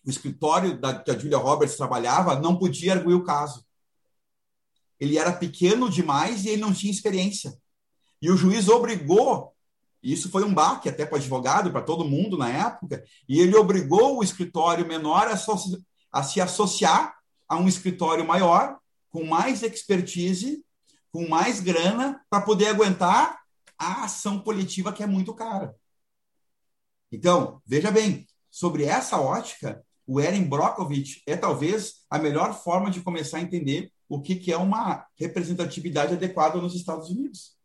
o 0.07 0.09
escritório 0.09 0.81
da, 0.81 0.99
que 0.99 1.11
a 1.11 1.19
Julia 1.19 1.37
Roberts 1.37 1.77
trabalhava, 1.77 2.39
não 2.39 2.57
podia 2.57 2.93
arguir 2.93 3.15
o 3.15 3.25
caso. 3.25 3.67
Ele 4.99 5.19
era 5.19 5.33
pequeno 5.33 5.91
demais 5.91 6.45
e 6.45 6.51
ele 6.51 6.63
não 6.63 6.73
tinha 6.73 6.93
experiência. 6.93 7.59
E 8.23 8.31
o 8.31 8.37
juiz 8.37 8.69
obrigou 8.69 9.55
Isso 10.01 10.31
foi 10.31 10.45
um 10.45 10.55
baque 10.55 10.89
até 10.89 11.05
para 11.05 11.17
o 11.17 11.19
advogado, 11.19 11.73
para 11.73 11.83
todo 11.83 12.09
mundo 12.09 12.39
na 12.39 12.49
época, 12.49 13.05
e 13.29 13.41
ele 13.41 13.57
obrigou 13.57 14.17
o 14.17 14.23
escritório 14.23 14.87
menor 14.87 15.27
a, 15.27 15.35
a 16.13 16.23
se 16.23 16.41
associar 16.41 17.17
a 17.49 17.57
um 17.57 17.67
escritório 17.67 18.25
maior, 18.25 18.79
com 19.11 19.25
mais 19.25 19.65
expertise, 19.65 20.65
com 21.11 21.29
mais 21.29 21.61
grana, 21.61 22.25
para 22.31 22.43
poder 22.43 22.69
aguentar 22.69 23.41
a 23.77 24.05
ação 24.05 24.39
coletiva 24.41 24.93
que 24.93 25.03
é 25.03 25.07
muito 25.07 25.35
cara. 25.35 25.75
Então, 27.11 27.63
veja 27.67 27.91
bem, 27.91 28.27
sobre 28.51 28.85
essa 28.85 29.21
ótica, 29.21 29.85
o 30.07 30.21
Erin 30.21 30.45
Brockovich 30.45 31.23
é 31.27 31.37
talvez 31.37 32.05
a 32.11 32.19
melhor 32.19 32.63
forma 32.63 32.91
de 32.91 33.01
começar 33.01 33.39
a 33.39 33.43
entender 33.43 33.93
o 34.09 34.21
que, 34.21 34.37
que 34.37 34.53
é 34.53 34.57
uma 34.57 35.07
representatividade 35.17 36.15
adequada 36.15 36.61
nos 36.61 36.75
Estados 36.75 37.11
Unidos. 37.11 37.57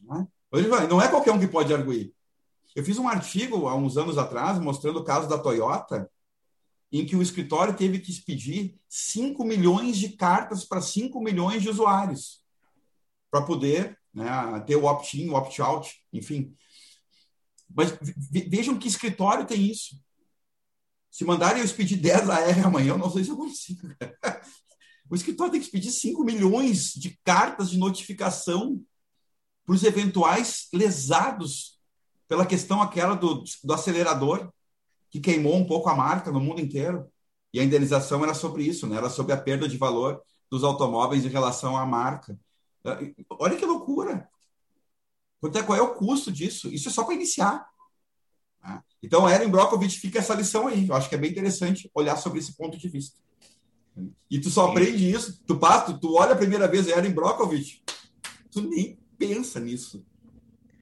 Não 0.00 0.20
é? 0.20 0.86
não 0.88 1.00
é 1.00 1.08
qualquer 1.08 1.32
um 1.32 1.38
que 1.38 1.46
pode 1.46 1.72
arguir. 1.72 2.12
Eu 2.74 2.84
fiz 2.84 2.98
um 2.98 3.08
artigo 3.08 3.68
há 3.68 3.76
uns 3.76 3.96
anos 3.96 4.18
atrás 4.18 4.58
mostrando 4.58 4.98
o 4.98 5.04
caso 5.04 5.28
da 5.28 5.38
Toyota, 5.38 6.10
em 6.90 7.06
que 7.06 7.16
o 7.16 7.22
escritório 7.22 7.74
teve 7.74 7.98
que 8.00 8.10
expedir 8.10 8.76
5 8.88 9.44
milhões 9.44 9.96
de 9.96 10.10
cartas 10.10 10.64
para 10.64 10.80
5 10.80 11.20
milhões 11.20 11.62
de 11.62 11.70
usuários 11.70 12.42
para 13.30 13.42
poder 13.42 13.98
né, 14.12 14.26
ter 14.66 14.76
o 14.76 14.84
opt-in, 14.84 15.30
o 15.30 15.34
opt-out, 15.34 15.90
enfim. 16.12 16.54
Mas 17.74 17.96
vejam 18.48 18.78
que 18.78 18.88
escritório 18.88 19.46
tem 19.46 19.70
isso. 19.70 19.96
Se 21.10 21.24
mandarem 21.24 21.58
eu 21.58 21.64
expedir 21.64 22.00
10 22.00 22.30
AR 22.30 22.66
amanhã, 22.66 22.92
eu 22.92 22.98
não 22.98 23.10
sei 23.10 23.24
se 23.24 23.30
eu 23.30 23.36
consigo. 23.36 23.88
O 25.10 25.14
escritório 25.14 25.52
tem 25.52 25.60
que 25.60 25.66
expedir 25.66 25.92
5 25.92 26.24
milhões 26.24 26.94
de 26.94 27.20
cartas 27.22 27.68
de 27.68 27.76
notificação 27.76 28.82
para 29.62 29.74
os 29.74 29.82
eventuais 29.84 30.68
lesados 30.72 31.78
pela 32.26 32.46
questão 32.46 32.80
aquela 32.80 33.14
do, 33.14 33.44
do 33.62 33.74
acelerador, 33.74 34.50
que 35.10 35.20
queimou 35.20 35.56
um 35.56 35.66
pouco 35.66 35.90
a 35.90 35.94
marca 35.94 36.32
no 36.32 36.40
mundo 36.40 36.62
inteiro. 36.62 37.06
E 37.52 37.60
a 37.60 37.62
indenização 37.62 38.24
era 38.24 38.32
sobre 38.32 38.64
isso, 38.64 38.86
né? 38.86 38.96
era 38.96 39.10
sobre 39.10 39.34
a 39.34 39.36
perda 39.36 39.68
de 39.68 39.76
valor 39.76 40.22
dos 40.50 40.64
automóveis 40.64 41.26
em 41.26 41.28
relação 41.28 41.76
à 41.76 41.84
marca. 41.84 42.38
Olha 43.28 43.56
que 43.56 43.66
loucura! 43.66 44.26
Quanto 45.42 45.58
é, 45.58 45.62
qual 45.64 45.76
é 45.76 45.82
o 45.82 45.94
custo 45.96 46.30
disso? 46.30 46.72
Isso 46.72 46.88
é 46.88 46.92
só 46.92 47.02
para 47.02 47.14
iniciar. 47.14 47.66
Né? 48.62 48.80
Então, 49.02 49.28
Eren 49.28 49.48
Brockovich 49.48 49.98
fica 49.98 50.20
essa 50.20 50.34
lição 50.34 50.68
aí. 50.68 50.86
Eu 50.86 50.94
acho 50.94 51.08
que 51.08 51.16
é 51.16 51.18
bem 51.18 51.32
interessante 51.32 51.90
olhar 51.92 52.16
sobre 52.16 52.38
esse 52.38 52.56
ponto 52.56 52.78
de 52.78 52.88
vista. 52.88 53.18
E 54.30 54.38
tu 54.38 54.48
só 54.50 54.70
aprende 54.70 55.10
isso, 55.10 55.42
tu 55.44 55.58
passa, 55.58 55.98
tu 55.98 56.14
olha 56.14 56.34
a 56.34 56.36
primeira 56.36 56.68
vez 56.68 56.86
Eren 56.86 57.10
Brockovich, 57.10 57.82
tu 58.52 58.62
nem 58.62 58.96
pensa 59.18 59.58
nisso. 59.58 60.06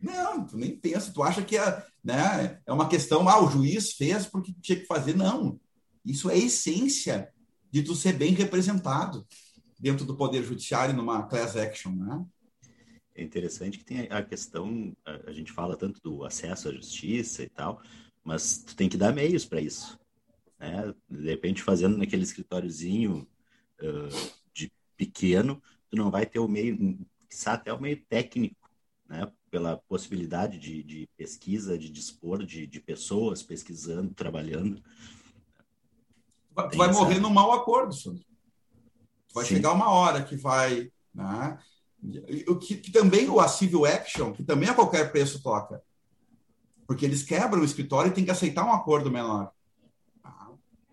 Não, 0.02 0.44
tu 0.44 0.58
nem 0.58 0.76
pensa, 0.76 1.11
tu 1.11 1.22
acha 1.22 1.42
que 1.42 1.56
é, 1.56 1.82
né, 2.04 2.61
é 2.66 2.72
uma 2.72 2.86
questão, 2.86 3.26
ah, 3.30 3.42
o 3.42 3.50
juiz 3.50 3.92
fez 3.92 4.26
porque 4.26 4.54
tinha 4.61 4.78
que 4.78 4.86
fazer. 4.86 5.16
Não. 5.16 5.58
Isso 6.04 6.28
é 6.28 6.34
a 6.34 6.36
essência 6.36 7.32
de 7.70 7.82
tu 7.82 7.94
ser 7.94 8.12
bem 8.12 8.34
representado 8.34 9.26
dentro 9.78 10.04
do 10.04 10.16
Poder 10.16 10.44
Judiciário 10.44 10.94
numa 10.94 11.22
class 11.22 11.56
action, 11.56 11.92
né? 11.92 12.26
É 13.21 13.23
interessante 13.23 13.77
que 13.77 13.85
tem 13.85 14.09
a 14.11 14.23
questão, 14.23 14.97
a 15.27 15.31
gente 15.31 15.53
fala 15.53 15.77
tanto 15.77 16.01
do 16.01 16.25
acesso 16.25 16.71
à 16.71 16.73
justiça 16.73 17.43
e 17.43 17.51
tal, 17.51 17.83
mas 18.25 18.64
tu 18.64 18.75
tem 18.75 18.89
que 18.89 18.97
dar 18.97 19.12
meios 19.12 19.45
para 19.45 19.61
isso. 19.61 20.01
Né? 20.59 20.95
De 21.07 21.29
repente, 21.29 21.62
fazendo 21.62 21.99
naquele 21.99 22.23
escritóriozinho 22.23 23.29
uh, 23.83 24.31
de 24.55 24.73
pequeno, 24.97 25.62
tu 25.91 25.97
não 25.97 26.11
vai 26.11 26.25
ter 26.25 26.39
o 26.39 26.49
meio, 26.49 26.99
até 27.45 27.71
o 27.75 27.81
meio 27.81 28.03
técnico, 28.07 28.71
né? 29.07 29.31
pela 29.51 29.77
possibilidade 29.77 30.59
de, 30.59 30.83
de 30.83 31.07
pesquisa, 31.14 31.77
de 31.77 31.91
dispor 31.91 32.43
de, 32.43 32.66
de, 32.66 32.81
pessoas 32.81 33.43
pesquisando, 33.43 34.14
trabalhando. 34.14 34.83
Tu 36.71 36.79
vai 36.79 36.89
essa... 36.89 36.99
morrer 36.99 37.21
no 37.21 37.29
mau 37.29 37.53
acordo, 37.53 37.93
Sandro. 37.93 38.25
Vai 39.35 39.45
Sim. 39.45 39.57
chegar 39.57 39.73
uma 39.73 39.91
hora 39.91 40.25
que 40.25 40.37
vai. 40.37 40.91
Né? 41.12 41.59
O 42.48 42.57
que, 42.57 42.76
que, 42.76 42.90
também 42.90 43.28
o 43.28 43.46
civil 43.48 43.84
action, 43.84 44.32
que 44.32 44.42
também 44.42 44.68
a 44.68 44.74
qualquer 44.74 45.12
preço 45.12 45.42
toca. 45.42 45.82
Porque 46.86 47.05
eles 47.05 47.22
quebram 47.22 47.61
o 47.61 47.64
escritório 47.64 48.11
e 48.11 48.14
tem 48.14 48.24
que 48.24 48.30
aceitar 48.30 48.64
um 48.64 48.72
acordo 48.72 49.11
menor. 49.11 49.53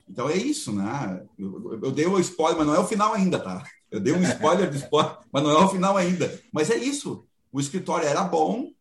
Então 0.09 0.29
é 0.29 0.37
isso, 0.37 0.71
né? 0.71 1.25
Eu, 1.37 1.79
eu, 1.83 1.91
dei 1.91 2.05
o 2.05 2.15
um 2.15 2.19
spoiler, 2.19 2.57
mas 2.57 2.67
não 2.67 2.75
é 2.75 2.79
o 2.79 2.87
final 2.87 3.13
ainda, 3.13 3.39
tá? 3.39 3.63
Eu 3.91 3.99
dei 3.99 4.13
um 4.13 4.23
spoiler 4.23 4.69
do 4.69 4.75
spoiler, 4.75 5.17
mas 5.31 5.43
não 5.43 5.51
é 5.51 5.65
o 5.65 5.69
final 5.69 5.97
ainda. 5.97 6.41
Mas 6.51 6.69
é 6.69 6.77
isso. 6.77 7.25
O 7.51 7.59
escritório 7.59 8.07
era 8.07 8.23
bom, 8.23 8.71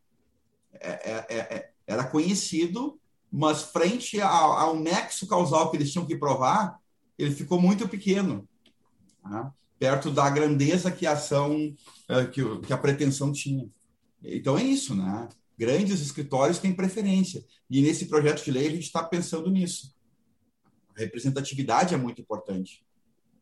é, 0.72 0.89
é, 0.89 1.27
é, 1.29 1.39
é 1.39 1.70
era 1.87 2.05
conhecido, 2.05 2.99
mas 3.31 3.62
frente 3.62 4.20
ao, 4.20 4.53
ao, 4.53 4.77
nexo 4.77 5.27
causal 5.27 5.70
que 5.70 5.77
eles 5.77 5.93
tinham 5.93 6.07
que 6.07 6.16
provar, 6.16 6.79
ele 7.16 7.35
ficou 7.35 7.61
muito 7.61 7.89
pequeno, 7.89 8.47
tá? 9.22 9.53
perto 9.79 10.11
da 10.11 10.29
grandeza 10.29 10.91
que 10.91 11.07
a 11.07 11.12
ação, 11.12 11.74
que, 12.33 12.43
que 12.61 12.73
a 12.73 12.79
pretensão 12.79 13.33
tinha. 13.33 13.69
Então 14.23 14.57
é 14.57 14.63
isso, 14.63 14.95
né? 14.95 15.29
Grandes 15.59 16.01
escritórios 16.01 16.59
têm 16.59 16.75
preferência. 16.75 17.45
E 17.69 17.81
nesse 17.81 18.07
projeto 18.07 18.45
de 18.45 18.51
lei 18.51 18.69
a 18.69 18.71
gente 18.71 18.85
está 18.85 19.03
pensando 19.03 19.51
nisso 19.51 19.97
representatividade 20.97 21.95
é 21.95 21.97
muito 21.97 22.21
importante. 22.21 22.85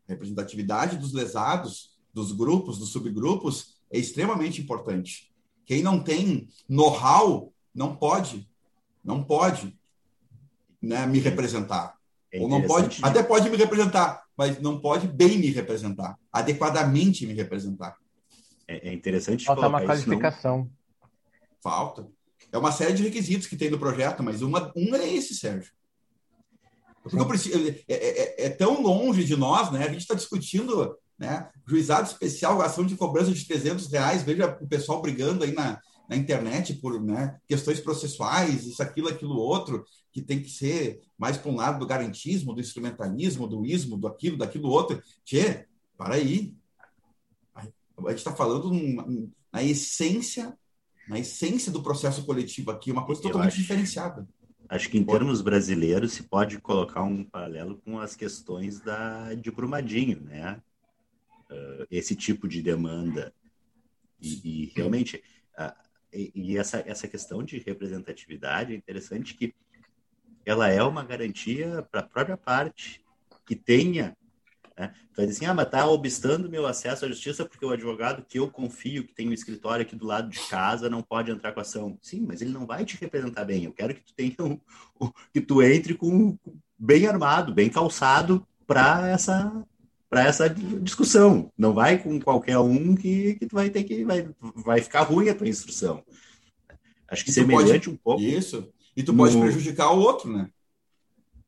A 0.09 0.13
representatividade 0.13 0.97
dos 0.97 1.13
lesados, 1.13 1.95
dos 2.13 2.33
grupos, 2.33 2.79
dos 2.79 2.91
subgrupos, 2.91 3.77
é 3.91 3.99
extremamente 3.99 4.61
importante. 4.61 5.33
Quem 5.65 5.83
não 5.83 6.03
tem 6.03 6.49
know-how 6.69 7.53
não 7.75 7.97
pode, 7.97 8.49
não 9.03 9.23
pode 9.23 9.79
né, 10.83 11.07
me 11.07 11.19
representar. 11.19 11.97
É 12.31 12.41
Ou 12.41 12.49
não 12.49 12.63
pode, 12.63 12.99
até 13.03 13.23
pode 13.23 13.49
me 13.49 13.57
representar, 13.57 14.25
mas 14.37 14.61
não 14.61 14.81
pode 14.81 15.07
bem 15.07 15.39
me 15.39 15.51
representar, 15.51 16.19
adequadamente 16.33 17.27
me 17.27 17.33
representar. 17.33 17.97
É, 18.67 18.89
é 18.89 18.93
interessante 18.93 19.45
Falta 19.45 19.69
uma 19.69 19.85
qualificação. 19.85 20.59
Não... 20.59 20.71
Falta. 21.63 22.09
É 22.53 22.59
uma 22.59 22.73
série 22.73 22.93
de 22.93 23.03
requisitos 23.03 23.47
que 23.47 23.57
tem 23.57 23.71
no 23.71 23.79
projeto, 23.79 24.23
mas 24.23 24.43
uma, 24.43 24.73
um 24.77 24.95
é 24.95 25.09
esse, 25.09 25.35
Sérgio. 25.35 25.73
Porque 27.03 27.25
preciso, 27.27 27.59
é, 27.69 27.85
é, 27.89 28.45
é, 28.45 28.47
é, 28.47 28.49
tão 28.51 28.81
longe 28.81 29.25
de 29.25 29.37
nós, 29.37 29.71
né? 29.71 29.85
A 29.85 29.89
gente 29.89 30.01
está 30.01 30.15
discutindo 30.15 30.97
né? 31.19 31.49
juizado 31.67 32.09
especial, 32.09 32.61
ação 32.61 32.85
de 32.85 32.97
cobrança 32.97 33.33
de 33.33 33.45
300 33.47 33.87
reais. 33.91 34.23
Veja 34.23 34.57
o 34.61 34.67
pessoal 34.67 35.01
brigando 35.01 35.45
aí 35.45 35.53
na, 35.53 35.81
na 36.09 36.17
internet 36.17 36.75
por 36.75 37.01
né, 37.01 37.39
questões 37.47 37.81
processuais, 37.81 38.67
isso, 38.67 38.83
aquilo, 38.83 39.09
aquilo, 39.09 39.37
outro, 39.37 39.85
que 40.13 40.23
tem 40.23 40.41
que 40.41 40.51
ser 40.51 41.01
mais 41.19 41.37
para 41.37 41.51
um 41.51 41.57
lado 41.57 41.79
do 41.79 41.87
garantismo, 41.87 42.55
do 42.55 42.61
instrumentalismo, 42.61 43.47
do 43.47 43.65
ismo, 43.65 43.97
do 43.97 44.07
aquilo, 44.07 44.37
daquilo 44.37 44.69
outro. 44.69 45.03
Tchê, 45.25 45.67
para 45.97 46.15
aí. 46.15 46.55
A 47.97 48.11
gente 48.11 48.19
está 48.19 48.35
falando 48.35 48.71
na 49.53 49.63
essência, 49.63 50.57
na 51.09 51.19
essência 51.19 51.71
do 51.71 51.83
processo 51.83 52.25
coletivo 52.25 52.71
aqui, 52.71 52.91
uma 52.91 53.07
coisa 53.07 53.23
totalmente 53.23 53.53
acho, 53.53 53.61
diferenciada. 53.61 54.29
Acho 54.69 54.91
que 54.91 54.99
em 54.99 55.05
termos 55.05 55.41
brasileiros 55.41 56.13
se 56.13 56.25
pode 56.25 56.59
colocar 56.61 57.03
um 57.03 57.23
paralelo 57.23 57.81
com 57.85 57.99
as 57.99 58.17
questões 58.17 58.81
da, 58.81 59.35
de 59.35 59.51
Brumadinho, 59.51 60.21
né? 60.21 60.61
Uh, 61.51 61.87
esse 61.91 62.17
tipo 62.17 62.49
de 62.49 62.63
demanda. 62.63 63.33
E, 64.21 64.41
e 64.45 64.73
realmente, 64.75 65.23
uh, 65.59 65.73
e, 66.13 66.33
e, 66.35 66.59
essa, 66.59 66.83
essa 66.87 67.07
questão 67.07 67.43
de 67.43 67.59
representatividade 67.59 68.73
é 68.73 68.77
interessante 68.77 69.35
que 69.35 69.55
ela 70.45 70.69
é 70.69 70.83
uma 70.83 71.05
garantia 71.05 71.87
para 71.91 72.01
a 72.01 72.07
própria 72.07 72.37
parte 72.37 73.05
que 73.47 73.55
tenha 73.55 74.17
né? 74.77 74.93
Tu 75.13 75.17
vai 75.17 75.27
dizer 75.27 75.39
assim, 75.39 75.47
ah, 75.47 75.55
mas 75.55 75.67
está 75.67 75.87
obstando 75.87 76.51
meu 76.51 76.67
acesso 76.67 77.05
à 77.05 77.09
justiça 77.09 77.45
porque 77.45 77.65
o 77.65 77.71
advogado 77.71 78.25
que 78.29 78.39
eu 78.39 78.51
confio, 78.51 79.07
que 79.07 79.15
tem 79.15 79.29
um 79.29 79.33
escritório 79.33 79.83
aqui 79.83 79.95
do 79.95 80.07
lado 80.07 80.29
de 80.29 80.41
casa, 80.49 80.91
não 80.91 81.03
pode 81.03 81.31
entrar 81.31 81.53
com 81.53 81.61
a 81.61 81.63
ação. 81.63 81.97
Sim, 82.03 82.25
mas 82.27 82.43
ele 82.43 82.51
não 82.51 82.67
vai 82.67 82.85
te 82.85 82.97
representar 82.97 83.45
bem. 83.45 83.65
Eu 83.65 83.73
quero 83.73 83.95
que 83.95 84.03
tu 84.03 84.13
tenha 84.15 84.35
um, 84.41 84.59
um, 85.01 85.11
que 85.33 85.41
tu 85.41 85.63
entre 85.63 85.95
com 85.95 86.37
bem 86.79 87.07
armado, 87.07 87.55
bem 87.55 87.71
calçado 87.71 88.47
para 88.67 89.09
essa 89.09 89.65
para 90.11 90.27
essa 90.27 90.49
discussão. 90.49 91.51
Não 91.59 91.73
vai 91.73 91.99
com 91.99 92.21
qualquer 92.21 92.59
um 92.59 92.95
que, 92.95 93.35
que 93.35 93.47
tu 93.47 93.57
vai 93.57 93.69
ter 93.69 93.83
que 93.83 94.05
vai, 94.05 94.29
vai 94.41 94.81
ficar 94.81 95.03
ruim 95.03 95.29
a 95.29 95.35
tua 95.35 95.49
instrução. 95.49 96.05
Acho 97.09 97.25
que 97.25 97.33
semelhante 97.33 97.87
pode, 97.87 97.91
um 97.91 97.97
pouco. 97.97 98.23
Isso. 98.23 98.73
E 98.97 99.03
tu 99.03 99.13
no... 99.13 99.19
pode 99.19 99.37
prejudicar 99.37 99.91
o 99.91 99.99
outro, 99.99 100.33
né? 100.33 100.49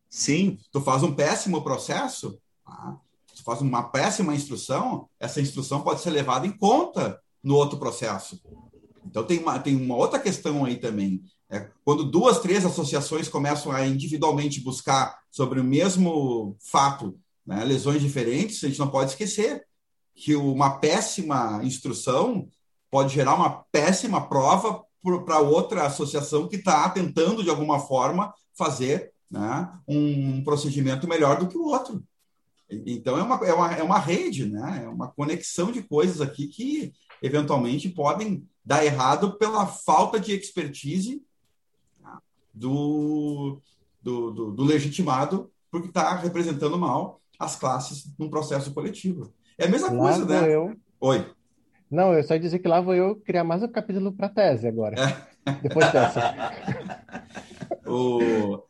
Sim. 0.09 0.59
Tu 0.73 0.81
faz 0.81 1.03
um 1.03 1.15
péssimo 1.15 1.63
processo, 1.63 2.41
ah, 2.65 2.97
faz 3.47 3.61
uma 3.61 3.85
péssima 3.85 4.35
instrução, 4.35 5.09
essa 5.21 5.41
instrução 5.41 5.81
pode 5.81 6.01
ser 6.01 6.11
levada 6.11 6.49
em 6.49 6.51
conta 6.51 7.21
no 7.43 7.55
outro 7.55 7.79
processo. 7.79 8.41
Então, 9.07 9.23
tem 9.23 9.39
uma, 9.39 9.57
tem 9.61 9.77
uma 9.77 9.95
outra 9.95 10.19
questão 10.19 10.65
aí 10.65 10.77
também. 10.77 11.23
É, 11.49 11.71
quando 11.85 12.03
duas, 12.03 12.41
três 12.41 12.67
associações 12.67 13.29
começam 13.29 13.71
a 13.71 13.87
individualmente 13.87 14.61
buscar 14.61 15.17
sobre 15.31 15.61
o 15.61 15.65
mesmo 15.65 16.57
fato 16.61 17.17
né, 17.47 17.65
lesões 17.65 18.03
diferentes, 18.03 18.65
a 18.65 18.67
gente 18.67 18.81
não 18.81 18.91
pode 18.91 19.11
esquecer 19.11 19.65
que 20.13 20.35
uma 20.35 20.79
péssima 20.81 21.61
instrução 21.63 22.49
pode 22.91 23.15
gerar 23.15 23.35
uma 23.35 23.65
péssima 23.71 24.27
prova 24.29 24.85
para 25.25 25.39
outra 25.39 25.87
associação 25.87 26.49
que 26.49 26.57
está 26.57 26.89
tentando, 26.91 27.45
de 27.45 27.51
alguma 27.51 27.79
forma, 27.79 28.35
fazer 28.59 29.13
né, 29.31 29.71
um 29.87 30.43
procedimento 30.43 31.07
melhor 31.07 31.39
do 31.39 31.47
que 31.47 31.57
o 31.57 31.67
outro. 31.67 32.03
Então, 32.69 33.17
é 33.19 33.23
uma, 33.23 33.37
é, 33.47 33.53
uma, 33.53 33.73
é 33.75 33.83
uma 33.83 33.99
rede, 33.99 34.47
né? 34.47 34.83
é 34.85 34.89
uma 34.89 35.09
conexão 35.09 35.71
de 35.71 35.83
coisas 35.83 36.21
aqui 36.21 36.49
que, 36.49 36.93
eventualmente, 37.23 37.89
podem 37.89 38.47
dar 38.65 38.85
errado 38.85 39.39
pela 39.39 39.67
falta 39.67 40.19
de 40.19 40.33
expertise 40.33 41.23
tá, 42.03 42.21
do, 42.53 43.61
do, 44.03 44.31
do, 44.33 44.51
do 44.51 44.65
legitimado, 44.65 45.51
porque 45.71 45.89
está 45.89 46.17
representando 46.17 46.77
mal 46.77 47.21
as 47.39 47.55
classes 47.55 48.13
num 48.19 48.29
processo 48.29 48.75
coletivo. 48.75 49.33
É 49.57 49.67
a 49.67 49.69
mesma 49.69 49.91
Lá 49.91 49.99
coisa, 49.99 50.25
né? 50.25 50.53
eu. 50.55 50.77
Oi. 51.01 51.31
Não, 51.89 52.13
eu 52.13 52.23
só 52.25 52.35
ia 52.35 52.41
dizer 52.41 52.59
que 52.59 52.67
lá 52.67 52.81
vou 52.81 52.95
eu 52.95 53.15
criar 53.17 53.45
mais 53.45 53.63
um 53.63 53.69
capítulo 53.69 54.13
para 54.13 54.29
tese 54.29 54.67
agora, 54.67 54.97
É. 55.01 55.53
depois 55.63 55.93
dessa. 55.93 56.21
O... 57.89 58.65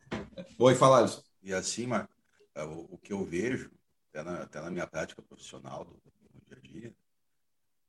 Oi, 0.59 0.75
fala, 0.75 0.99
Alisson. 0.99 1.23
E 1.41 1.51
assim, 1.51 1.87
Marco, 1.87 2.13
é, 2.53 2.63
o 2.63 2.99
que 3.01 3.11
eu 3.11 3.25
vejo, 3.25 3.71
até 4.17 4.23
na, 4.23 4.41
até 4.43 4.61
na 4.61 4.71
minha 4.71 4.87
prática 4.87 5.21
profissional 5.21 5.85
do, 5.85 5.93
do 5.93 6.45
dia 6.47 6.57
a 6.57 6.59
dia, 6.59 6.95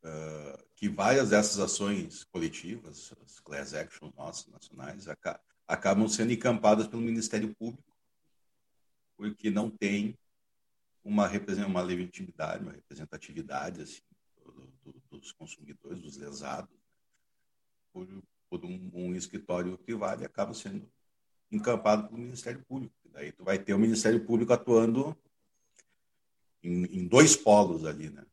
uh, 0.05 0.65
que 0.75 0.89
várias 0.89 1.31
dessas 1.31 1.59
ações 1.59 2.25
coletivas, 2.25 3.13
as 3.25 3.41
class 3.41 3.75
actions 3.75 4.15
nossas, 4.15 4.47
nacionais, 4.49 5.09
aca 5.09 5.41
acabam 5.67 6.09
sendo 6.09 6.33
encampadas 6.33 6.87
pelo 6.87 7.03
Ministério 7.03 7.55
Público, 7.55 7.95
porque 9.19 9.51
não 9.51 9.69
tem 9.69 10.17
uma, 11.05 11.31
uma 11.67 11.83
legitimidade, 11.83 12.63
uma 12.63 12.73
representatividade 12.73 13.83
assim, 13.83 14.01
do, 14.43 14.53
do, 14.83 15.03
dos 15.11 15.31
consumidores, 15.33 16.01
dos 16.01 16.17
lesados, 16.17 16.71
né? 16.71 16.79
por, 17.93 18.09
por 18.49 18.65
um, 18.65 18.91
um, 18.95 19.15
escritório 19.15 19.77
privado 19.77 20.23
e 20.23 20.25
acaba 20.25 20.55
sendo 20.55 20.91
encampado 21.53 22.09
pelo 22.09 22.19
Ministério 22.19 22.65
Público. 22.65 22.95
Daí 23.13 23.31
tu 23.31 23.45
vai 23.45 23.59
ter 23.59 23.75
o 23.75 23.79
Ministério 23.79 24.25
Público 24.25 24.55
atuando 24.55 25.15
em, 26.63 26.85
em 26.85 27.07
dois 27.07 27.37
polos 27.37 27.85
ali, 27.85 28.11
né? 28.11 28.25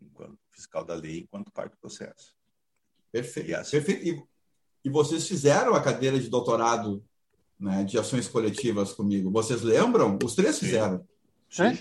Enquanto 0.00 0.38
fiscal 0.52 0.84
da 0.84 0.94
lei, 0.94 1.20
enquanto 1.20 1.52
parte 1.52 1.72
do 1.72 1.78
processo. 1.78 2.34
Perfeito. 3.12 3.50
E, 3.50 3.54
assim, 3.54 3.70
Perfeito. 3.70 4.06
E, 4.06 4.88
e, 4.88 4.90
vocês 4.90 5.26
fizeram 5.26 5.74
a 5.74 5.80
cadeira 5.80 6.18
de 6.18 6.28
doutorado 6.28 7.02
né, 7.58 7.84
de 7.84 7.98
ações 7.98 8.28
coletivas 8.28 8.92
comigo. 8.92 9.30
Vocês 9.30 9.62
lembram? 9.62 10.18
Os 10.22 10.34
três 10.34 10.58
fizeram. 10.58 11.04
Sim. 11.50 11.74
Sim. 11.74 11.78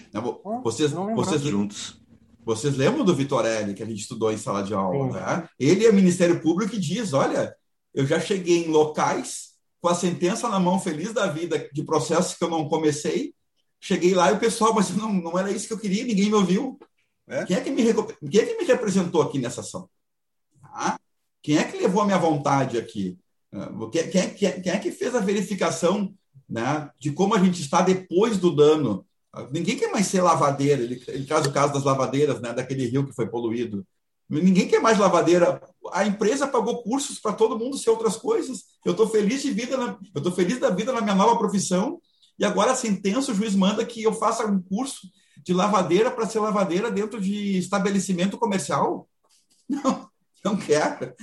Vocês, 0.64 0.92
vocês 0.92 1.42
juntos. 1.42 2.02
Vocês 2.44 2.78
lembram 2.78 3.04
do 3.04 3.14
Vitorelli, 3.14 3.74
que 3.74 3.84
a 3.84 3.86
gente 3.86 4.00
estudou 4.00 4.32
em 4.32 4.38
sala 4.38 4.64
de 4.64 4.74
aula? 4.74 5.12
Né? 5.12 5.50
Ele 5.60 5.86
é 5.86 5.92
Ministério 5.92 6.42
Público 6.42 6.72
que 6.72 6.80
diz: 6.80 7.12
olha, 7.12 7.54
eu 7.94 8.06
já 8.06 8.20
cheguei 8.20 8.66
em 8.66 8.70
locais 8.70 9.56
com 9.82 9.90
a 9.90 9.96
sentença 9.96 10.48
na 10.48 10.60
mão, 10.60 10.80
feliz 10.80 11.14
da 11.14 11.28
vida, 11.28 11.70
de 11.74 11.84
processos 11.84 12.36
que 12.36 12.44
eu 12.44 12.50
não 12.50 12.70
comecei. 12.70 13.34
Cheguei 13.80 14.14
lá 14.14 14.32
e 14.32 14.36
o 14.36 14.40
pessoal, 14.40 14.74
mas 14.74 14.96
não, 14.96 15.14
não 15.14 15.38
era 15.38 15.52
isso 15.52 15.68
que 15.68 15.74
eu 15.74 15.80
queria, 15.80 16.04
ninguém 16.04 16.28
me 16.28 16.36
ouviu. 16.36 16.80
É? 17.28 17.46
Quem, 17.46 17.58
é 17.58 17.62
que 17.62 17.70
me, 17.70 17.84
quem 17.84 18.42
é 18.42 18.46
que 18.46 18.58
me 18.58 18.64
representou 18.66 19.22
aqui 19.22 19.38
nessa 19.38 19.62
ação? 19.62 19.90
Ah, 20.64 20.98
quem 21.42 21.58
é 21.58 21.64
que 21.64 21.78
levou 21.78 22.02
a 22.02 22.06
minha 22.06 22.18
vontade 22.18 22.78
aqui? 22.78 23.18
Quem, 23.92 24.10
quem, 24.10 24.30
quem, 24.34 24.62
quem 24.62 24.72
é 24.72 24.80
que 24.80 24.92
fez 24.92 25.16
a 25.16 25.20
verificação 25.20 26.14
né, 26.48 26.90
de 27.00 27.12
como 27.12 27.36
a 27.36 27.40
gente 27.40 27.62
está 27.62 27.82
depois 27.82 28.38
do 28.38 28.56
dano? 28.56 29.06
Ninguém 29.52 29.78
quer 29.78 29.92
mais 29.92 30.08
ser 30.08 30.22
lavadeira. 30.22 30.82
Ele, 30.82 31.02
ele 31.08 31.26
traz 31.26 31.46
o 31.46 31.52
caso 31.52 31.74
das 31.74 31.84
lavadeiras, 31.84 32.42
né, 32.42 32.54
daquele 32.54 32.86
rio 32.88 33.06
que 33.06 33.14
foi 33.14 33.28
poluído. 33.28 33.86
Ninguém 34.30 34.68
quer 34.68 34.82
mais 34.82 34.98
lavadeira. 34.98 35.62
A 35.92 36.06
empresa 36.06 36.48
pagou 36.48 36.84
cursos 36.84 37.20
para 37.20 37.34
todo 37.34 37.58
mundo 37.58 37.78
ser 37.78 37.90
outras 37.90 38.18
coisas. 38.18 38.66
Eu 38.84 38.92
estou 38.92 39.08
feliz 39.08 39.42
de 39.42 39.52
vida, 39.52 39.78
na, 39.78 39.98
eu 40.14 40.20
estou 40.20 40.32
feliz 40.32 40.60
da 40.60 40.70
vida 40.70 40.92
na 40.92 41.02
minha 41.02 41.16
nova 41.16 41.38
profissão. 41.38 42.00
E 42.40 42.46
agora 42.46 42.72
a 42.72 42.76
sentença, 42.76 43.32
o 43.32 43.36
juiz 43.36 43.56
manda 43.56 43.86
que 43.86 44.04
eu 44.04 44.14
faça 44.14 44.46
um 44.46 44.62
curso 44.62 45.08
de 45.44 45.54
lavadeira 45.54 46.12
para 46.12 46.28
ser 46.28 46.40
lavadeira 46.40 46.92
dentro 46.92 47.20
de 47.20 47.58
estabelecimento 47.58 48.38
comercial. 48.38 49.08
Não, 49.70 50.10
não 50.46 50.56
quero. 50.56 51.14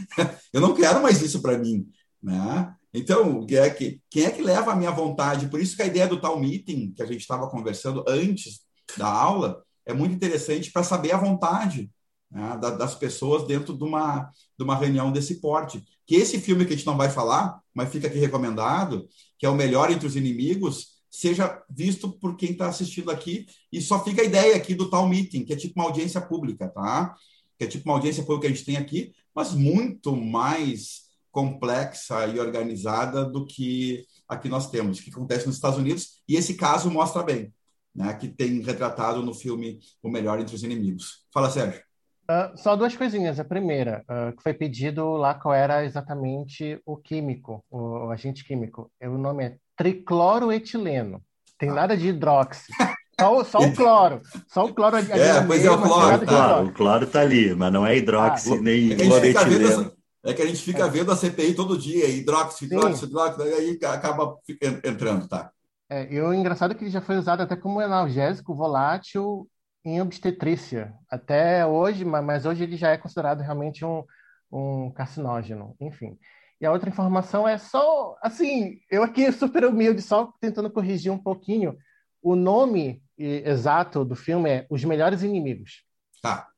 Eu 0.53 0.61
não 0.61 0.75
quero 0.75 1.03
mais 1.03 1.23
isso 1.23 1.41
para 1.41 1.57
mim. 1.57 1.89
Né? 2.23 2.75
Então, 2.93 3.47
quem 3.47 3.57
é, 3.57 3.71
que, 3.71 4.01
quem 4.11 4.25
é 4.25 4.31
que 4.31 4.43
leva 4.43 4.73
a 4.73 4.77
minha 4.77 4.91
vontade? 4.91 5.49
Por 5.49 5.61
isso 5.61 5.75
que 5.75 5.83
a 5.83 5.87
ideia 5.87 6.07
do 6.07 6.21
tal 6.21 6.39
meeting, 6.39 6.93
que 6.93 7.03
a 7.03 7.07
gente 7.07 7.21
estava 7.21 7.49
conversando 7.49 8.05
antes 8.07 8.61
da 8.99 9.09
aula, 9.09 9.63
é 9.87 9.95
muito 9.95 10.15
interessante 10.15 10.71
para 10.71 10.83
saber 10.83 11.13
a 11.13 11.19
vontade 11.19 11.91
né, 12.31 12.59
das 12.59 12.95
pessoas 12.95 13.47
dentro 13.47 13.77
de 13.77 13.85
uma, 13.85 14.31
de 14.59 14.65
uma 14.65 14.77
reunião 14.77 15.11
desse 15.11 15.41
porte. 15.41 15.83
Que 16.07 16.17
esse 16.17 16.39
filme 16.39 16.65
que 16.65 16.73
a 16.73 16.77
gente 16.77 16.87
não 16.87 16.97
vai 16.97 17.11
falar, 17.11 17.59
mas 17.75 17.91
fica 17.91 18.07
aqui 18.07 18.19
recomendado, 18.19 19.09
que 19.39 19.47
é 19.47 19.49
o 19.49 19.55
melhor 19.55 19.91
entre 19.91 20.07
os 20.07 20.17
inimigos, 20.17 20.94
seja 21.15 21.63
visto 21.71 22.11
por 22.11 22.37
quem 22.37 22.51
está 22.51 22.69
assistindo 22.69 23.11
aqui. 23.11 23.47
E 23.73 23.81
só 23.81 24.03
fica 24.03 24.21
a 24.21 24.25
ideia 24.25 24.57
aqui 24.57 24.75
do 24.75 24.91
tal 24.91 25.09
meeting, 25.09 25.45
que 25.45 25.53
é 25.53 25.57
tipo 25.57 25.79
uma 25.79 25.87
audiência 25.87 26.21
pública, 26.21 26.69
tá? 26.69 27.15
Que 27.57 27.65
é 27.65 27.69
tipo 27.69 27.89
uma 27.89 27.95
audiência 27.95 28.25
pública 28.25 28.49
que 28.49 28.53
a 28.53 28.57
gente 28.57 28.67
tem 28.67 28.77
aqui, 28.77 29.13
mas 29.33 29.55
muito 29.55 30.17
mais 30.17 31.05
complexa 31.31 32.27
e 32.27 32.41
organizada 32.41 33.25
do 33.25 33.47
que 33.47 34.05
aqui 34.29 34.49
nós 34.49 34.71
temos, 34.71 35.01
que 35.01 35.11
acontece 35.11 35.47
nos 35.47 35.57
Estados 35.57 35.79
Unidos, 35.79 36.23
e 36.29 36.37
esse 36.37 36.55
caso 36.55 36.91
mostra 36.91 37.23
bem, 37.23 37.53
né, 37.95 38.13
que 38.15 38.29
tem 38.29 38.61
retratado 38.61 39.23
no 39.23 39.35
filme 39.35 39.79
O 40.03 40.09
Melhor 40.09 40.41
Entre 40.41 40.55
os 40.55 40.63
Inimigos. 40.65 41.27
Fala, 41.33 41.51
Sérgio. 41.51 41.81
Uh, 42.25 42.57
só 42.57 42.75
duas 42.75 42.97
coisinhas. 42.97 43.39
A 43.39 43.45
primeira, 43.45 44.05
uh, 44.09 44.35
que 44.35 44.43
foi 44.43 44.55
pedido 44.55 45.11
lá 45.11 45.35
qual 45.35 45.55
era 45.55 45.85
exatamente 45.85 46.81
o 46.87 46.97
químico, 46.97 47.65
o, 47.71 48.07
o 48.07 48.11
agente 48.11 48.45
químico. 48.45 48.91
O 49.03 49.19
nome 49.19 49.45
é 49.45 49.59
tricloroetileno. 49.77 51.23
Tem 51.59 51.71
ah. 51.71 51.75
nada 51.75 51.97
de 51.97 52.09
hidróxido. 52.09 52.77
Só, 53.21 53.45
só, 53.45 53.59
o 53.61 53.73
cloro. 53.73 54.21
Só 54.49 54.65
o 54.65 54.75
cloro. 54.75 54.97
É, 54.97 55.47
pois 55.47 55.65
é, 55.65 55.71
o 55.71 55.81
cloro. 55.81 56.27
Tá. 56.27 56.61
O 56.61 56.73
cloro 56.73 57.07
tá 57.07 57.21
ali, 57.21 57.55
mas 57.55 57.73
não 57.73 57.87
é 57.87 57.97
hidróxido 57.97 58.57
ah, 58.57 58.61
nem 58.61 58.93
é 58.93 58.97
cloretileno. 58.97 59.93
É 60.25 60.35
que 60.35 60.43
a 60.43 60.47
gente 60.47 60.61
fica 60.61 60.89
vendo 60.89 61.13
a 61.13 61.17
CPI 61.17 61.55
todo 61.55 61.79
dia, 61.79 62.09
hidróxido, 62.09 62.75
hidróxido, 62.75 63.07
hidróxido, 63.07 63.43
aí 63.45 63.79
acaba 63.85 64.37
entrando, 64.83 65.29
tá? 65.29 65.53
É, 65.89 66.13
e 66.13 66.21
o 66.21 66.35
engraçado 66.35 66.73
é 66.73 66.75
que 66.75 66.83
ele 66.83 66.91
já 66.91 67.01
foi 67.01 67.17
usado 67.17 67.43
até 67.43 67.55
como 67.55 67.79
analgésico 67.79 68.55
volátil 68.55 69.47
em 69.85 70.01
obstetrícia. 70.01 70.95
Até 71.11 71.67
hoje, 71.67 72.05
mas 72.05 72.47
hoje 72.47 72.65
ele 72.65 72.77
já 72.77 72.91
é 72.91 72.97
considerado 72.97 73.43
realmente 73.43 73.85
um, 73.85 74.03
um 74.51 74.91
carcinógeno, 74.91 75.77
enfim. 75.79 76.19
E 76.61 76.67
a 76.67 76.73
outra 76.73 76.89
informação 76.89 77.47
é 77.47 77.59
só, 77.59 78.17
assim, 78.23 78.79
eu 78.91 79.03
aqui 79.03 79.31
super 79.33 79.65
humilde, 79.65 80.01
só 80.01 80.33
tentando 80.41 80.71
corrigir 80.71 81.13
um 81.13 81.19
pouquinho. 81.19 81.77
O 82.23 82.35
nome 82.35 83.03
exato 83.19 84.05
do 84.05 84.15
filme 84.15 84.51
é 84.51 84.67
Os 84.71 84.85
Melhores 84.85 85.23
Inimigos. 85.23 85.85
Tá. 86.23 86.49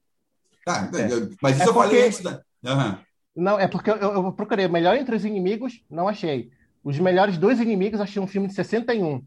Tá, 0.64 0.90
é. 0.94 1.08
mas 1.40 1.56
isso 1.56 1.64
é 1.64 1.68
eu 1.68 1.74
porque... 1.74 1.88
falei 1.88 2.06
antes 2.06 2.20
da... 2.20 2.42
Uhum. 2.64 2.98
Não, 3.36 3.60
é 3.60 3.68
porque 3.68 3.90
eu, 3.90 3.96
eu 3.96 4.32
procurei 4.32 4.66
o 4.66 4.70
melhor 4.70 4.96
entre 4.96 5.14
os 5.14 5.24
inimigos, 5.24 5.84
não 5.90 6.08
achei. 6.08 6.50
Os 6.82 6.98
melhores 6.98 7.36
dois 7.36 7.60
inimigos, 7.60 8.00
achei 8.00 8.20
um 8.20 8.26
filme 8.26 8.48
de 8.48 8.54
61. 8.54 9.22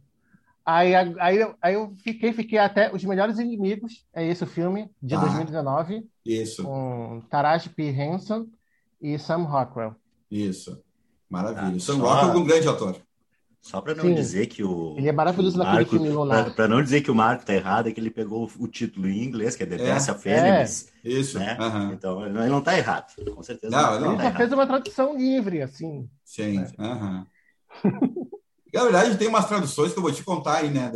Aí, 0.65 0.93
aí, 0.95 1.53
aí 1.61 1.73
eu 1.73 1.95
fiquei, 2.03 2.31
fiquei 2.31 2.59
até 2.59 2.93
Os 2.93 3.03
Melhores 3.03 3.39
Inimigos, 3.39 4.05
é 4.13 4.25
esse 4.25 4.43
o 4.43 4.47
filme, 4.47 4.89
de 5.01 5.15
ah, 5.15 5.19
2019. 5.19 6.07
Isso. 6.25 6.63
Com 6.63 7.23
Taraji 7.29 7.69
P. 7.69 7.89
Henson 7.89 8.47
e 9.01 9.17
Sam 9.17 9.43
Rockwell. 9.43 9.95
Isso. 10.29 10.81
Maravilha. 11.29 11.77
Ah, 11.77 11.79
Sam 11.79 11.97
só... 11.97 12.13
Rockwell 12.13 12.33
é 12.33 12.37
um 12.37 12.43
grande 12.43 12.67
ator. 12.67 12.95
Só 13.61 13.81
para 13.81 13.93
não 13.93 14.05
Sim. 14.05 14.15
dizer 14.15 14.47
que 14.47 14.63
o. 14.63 14.95
Ele 14.97 15.09
é 15.09 15.11
maravilhoso 15.11 15.57
naquele 15.57 15.75
Marco, 15.75 15.91
filme 15.91 16.09
Lunar. 16.09 16.55
Para 16.55 16.67
não 16.67 16.81
dizer 16.81 17.01
que 17.01 17.11
o 17.11 17.15
Marco 17.15 17.45
tá 17.45 17.53
errado, 17.53 17.87
é 17.87 17.91
que 17.91 17.99
ele 17.99 18.09
pegou 18.09 18.49
o 18.57 18.67
título 18.67 19.07
em 19.09 19.23
inglês, 19.23 19.55
que 19.55 19.63
é 19.63 19.65
The 19.65 19.77
Best 19.77 20.09
of 20.09 20.29
Enemies. 20.29 20.87
É. 21.03 21.09
Isso. 21.09 21.37
Né? 21.37 21.57
Uhum. 21.59 21.93
Então 21.93 22.25
ele 22.25 22.49
não 22.49 22.59
está 22.59 22.77
errado. 22.77 23.13
Com 23.35 23.43
certeza. 23.43 23.75
Não, 23.75 23.99
não, 23.99 24.07
ele 24.13 24.17
tá 24.17 24.23
já 24.23 24.37
fez 24.37 24.53
uma 24.53 24.65
tradução 24.65 25.17
livre, 25.17 25.61
assim. 25.61 26.09
Sim. 26.23 26.59
Né? 26.59 26.71
Uhum. 26.79 27.25
Na 28.73 28.83
verdade, 28.83 29.17
tem 29.17 29.27
umas 29.27 29.47
traduções 29.47 29.91
que 29.91 29.99
eu 29.99 30.03
vou 30.03 30.11
te 30.11 30.23
contar 30.23 30.57
aí, 30.57 30.69
né, 30.69 30.91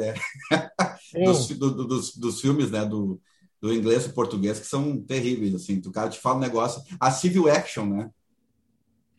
dos, 1.25 1.47
do, 1.49 1.85
dos, 1.85 2.15
dos 2.15 2.39
filmes, 2.39 2.69
né, 2.69 2.85
do, 2.85 3.19
do 3.59 3.73
inglês 3.73 4.05
e 4.05 4.09
português, 4.09 4.59
que 4.59 4.67
são 4.67 5.01
terríveis, 5.01 5.55
assim. 5.55 5.81
O 5.85 5.91
cara 5.91 6.09
te 6.09 6.19
fala 6.19 6.37
um 6.37 6.41
negócio. 6.41 6.81
A 6.99 7.11
Civil 7.11 7.49
Action, 7.49 7.85
né? 7.87 8.09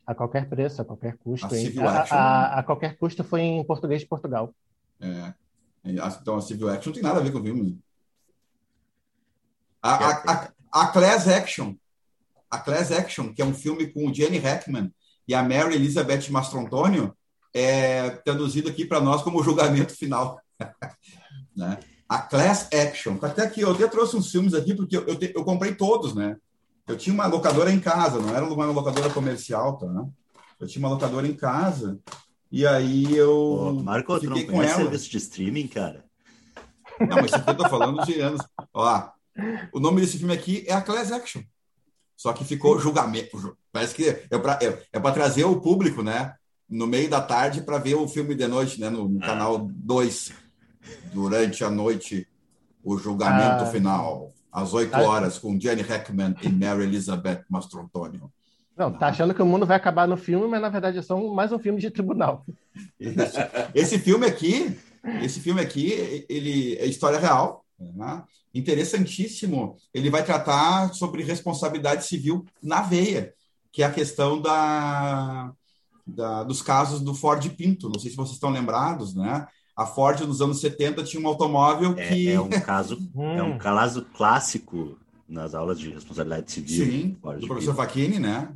A 0.07 0.15
qualquer 0.15 0.49
preço, 0.49 0.83
a 0.83 0.85
qualquer 0.85 1.17
custo. 1.17 1.47
A, 1.47 1.89
a, 1.89 2.03
a, 2.03 2.59
a, 2.59 2.63
qualquer 2.63 2.97
custo 2.99 3.25
foi 3.25 3.41
em 3.41 3.65
português 3.65 4.03
de 4.03 4.07
Portugal. 4.07 4.55
É. 5.01 5.33
Então 5.85 6.37
a 6.37 6.43
Civil 6.43 6.69
Action 6.69 6.91
não 6.91 6.95
tem 6.95 7.03
nada 7.03 7.21
a 7.21 7.23
ver 7.23 7.33
com 7.33 7.39
o 7.39 7.43
filme. 7.43 7.79
A, 9.83 10.49
a, 10.73 10.87
Class 10.89 11.29
Action. 11.29 11.75
A 12.51 12.59
Class 12.59 12.91
Action, 12.91 13.35
que 13.35 13.43
é 13.43 13.45
um 13.45 13.55
filme 13.55 13.87
com 13.87 14.09
o 14.09 14.15
Jenny 14.15 14.39
Hackman 14.39 14.93
e 15.29 15.35
a 15.35 15.43
Mary 15.43 15.75
Elizabeth 15.75 16.31
Mastrontonio, 16.31 17.15
é 17.53 18.11
traduzido 18.11 18.69
aqui 18.69 18.87
para 18.87 19.01
nós 19.01 19.23
como 19.23 19.43
julgamento 19.43 19.95
final. 19.95 20.41
né? 21.55 21.79
A 22.09 22.19
Class 22.19 22.69
Action. 22.73 23.19
Até 23.21 23.43
aqui, 23.43 23.61
eu 23.61 23.73
até 23.73 23.87
trouxe 23.89 24.17
uns 24.17 24.31
filmes 24.31 24.55
aqui, 24.55 24.75
porque 24.75 24.97
eu, 24.97 25.07
eu, 25.07 25.17
te, 25.17 25.33
eu 25.35 25.45
comprei 25.45 25.75
todos, 25.75 26.15
né? 26.15 26.37
Eu 26.87 26.97
tinha 26.97 27.15
uma 27.15 27.27
locadora 27.27 27.71
em 27.71 27.81
casa, 27.81 28.21
não 28.21 28.35
era 28.37 28.45
uma 28.45 28.67
locadora 28.67 29.09
comercial, 29.11 29.77
tá? 29.79 29.87
Eu 30.61 30.67
tinha 30.67 30.85
uma 30.85 30.93
locadora 30.93 31.27
em 31.27 31.35
casa 31.35 31.99
e 32.53 32.67
aí 32.67 33.15
eu. 33.17 33.31
Pô, 33.31 33.73
Marco, 33.83 34.19
tu 34.21 34.27
não 34.29 34.37
fiquei 34.37 34.53
com 34.53 34.63
ela. 34.63 34.75
serviço 34.77 35.11
de 35.11 35.17
streaming, 35.17 35.67
cara? 35.69 36.05
Não, 37.01 37.17
mas 37.17 37.27
isso 37.27 37.37
aqui 37.37 37.51
eu 37.51 37.57
tô 37.57 37.69
falando 37.69 38.05
de 38.05 38.21
anos. 38.21 38.41
Ó, 38.73 39.09
o 39.73 39.81
nome 39.81 40.01
desse 40.01 40.19
filme 40.19 40.33
aqui 40.35 40.65
é 40.69 40.75
a 40.75 40.81
Class 40.83 41.11
Action. 41.11 41.43
Só 42.17 42.33
que 42.33 42.45
ficou 42.45 42.79
julgamento. 42.79 43.39
ju- 43.39 43.57
Parece 43.73 43.95
que 43.95 44.07
é 44.09 44.39
para 44.39 44.59
é, 44.63 44.83
é 44.93 45.01
pra 45.01 45.11
trazer 45.11 45.45
o 45.45 45.61
público, 45.61 46.03
né? 46.03 46.35
No 46.69 46.87
meio 46.87 47.09
da 47.11 47.21
tarde 47.21 47.63
para 47.63 47.79
ver 47.79 47.95
o 47.97 48.07
filme 48.07 48.35
de 48.35 48.47
noite, 48.47 48.79
né? 48.81 48.89
No, 48.91 49.09
no 49.09 49.23
Ah. 49.23 49.27
canal 49.27 49.59
2. 49.59 50.33
Durante 51.13 51.65
a 51.65 51.71
noite, 51.71 52.29
o 52.83 52.99
julgamento 52.99 53.65
Ah. 53.65 53.67
final. 53.67 54.33
Às 54.55 54.73
8 54.73 54.95
Ah. 54.95 55.03
horas, 55.03 55.37
com 55.39 55.59
Jenny 55.59 55.83
Hackman 55.83 56.37
e 56.41 56.49
Mary 56.49 56.85
Elizabeth 56.85 57.45
Mastrantonio. 57.51 58.33
Não, 58.77 58.93
tá 58.93 59.09
achando 59.09 59.35
que 59.35 59.43
o 59.43 59.47
mundo 59.47 59.67
vai 59.67 59.77
acabar 59.77 60.07
no 60.07 60.17
filme, 60.17 60.47
mas 60.47 60.61
na 60.63 60.69
verdade 60.69 60.99
é 60.99 61.03
só 61.03 61.17
um- 61.17 61.35
mais 61.35 61.51
um 61.53 61.59
filme 61.59 61.81
de 61.81 61.91
tribunal. 61.91 62.45
Isso. 62.99 63.37
Esse 63.75 63.99
filme 63.99 64.27
aqui, 64.27 64.77
esse 65.23 65.41
filme 65.41 65.61
aqui, 65.61 66.25
ele 66.29 66.77
é 66.77 66.87
história 66.87 67.19
real, 67.19 67.65
né? 67.79 68.23
interessantíssimo. 68.57 69.77
Ele 69.93 70.09
vai 70.11 70.25
tratar 70.25 70.95
sobre 70.95 71.25
responsabilidade 71.25 72.05
civil 72.05 72.45
na 72.63 72.81
veia, 72.83 73.35
que 73.73 73.83
é 73.83 73.87
a 73.87 73.91
questão 73.91 74.41
da, 74.41 75.53
da- 76.07 76.45
dos 76.45 76.63
casos 76.63 77.01
do 77.01 77.15
Ford 77.15 77.45
Pinto. 77.51 77.89
Não 77.89 77.99
sei 77.99 78.11
se 78.13 78.17
vocês 78.17 78.35
estão 78.35 78.51
lembrados, 78.51 79.15
né? 79.15 79.47
A 79.77 79.87
Ford 79.87 80.21
nos 80.21 80.41
anos 80.41 80.61
70 80.61 81.03
tinha 81.03 81.23
um 81.23 81.27
automóvel 81.27 81.95
É, 81.99 82.09
que 82.09 82.31
é 82.31 82.41
um 82.41 82.49
caso, 82.49 82.97
é 83.17 83.43
um 83.43 83.55
Hum. 83.55 83.59
caso 83.59 84.07
clássico 84.17 84.97
nas 85.29 85.55
aulas 85.55 85.79
de 85.79 85.91
responsabilidade 85.91 86.53
civil. 86.53 86.85
Sim, 86.87 87.17
Fora 87.21 87.39
do 87.39 87.47
professor. 87.47 87.75
Facchini, 87.75 88.19
né? 88.19 88.49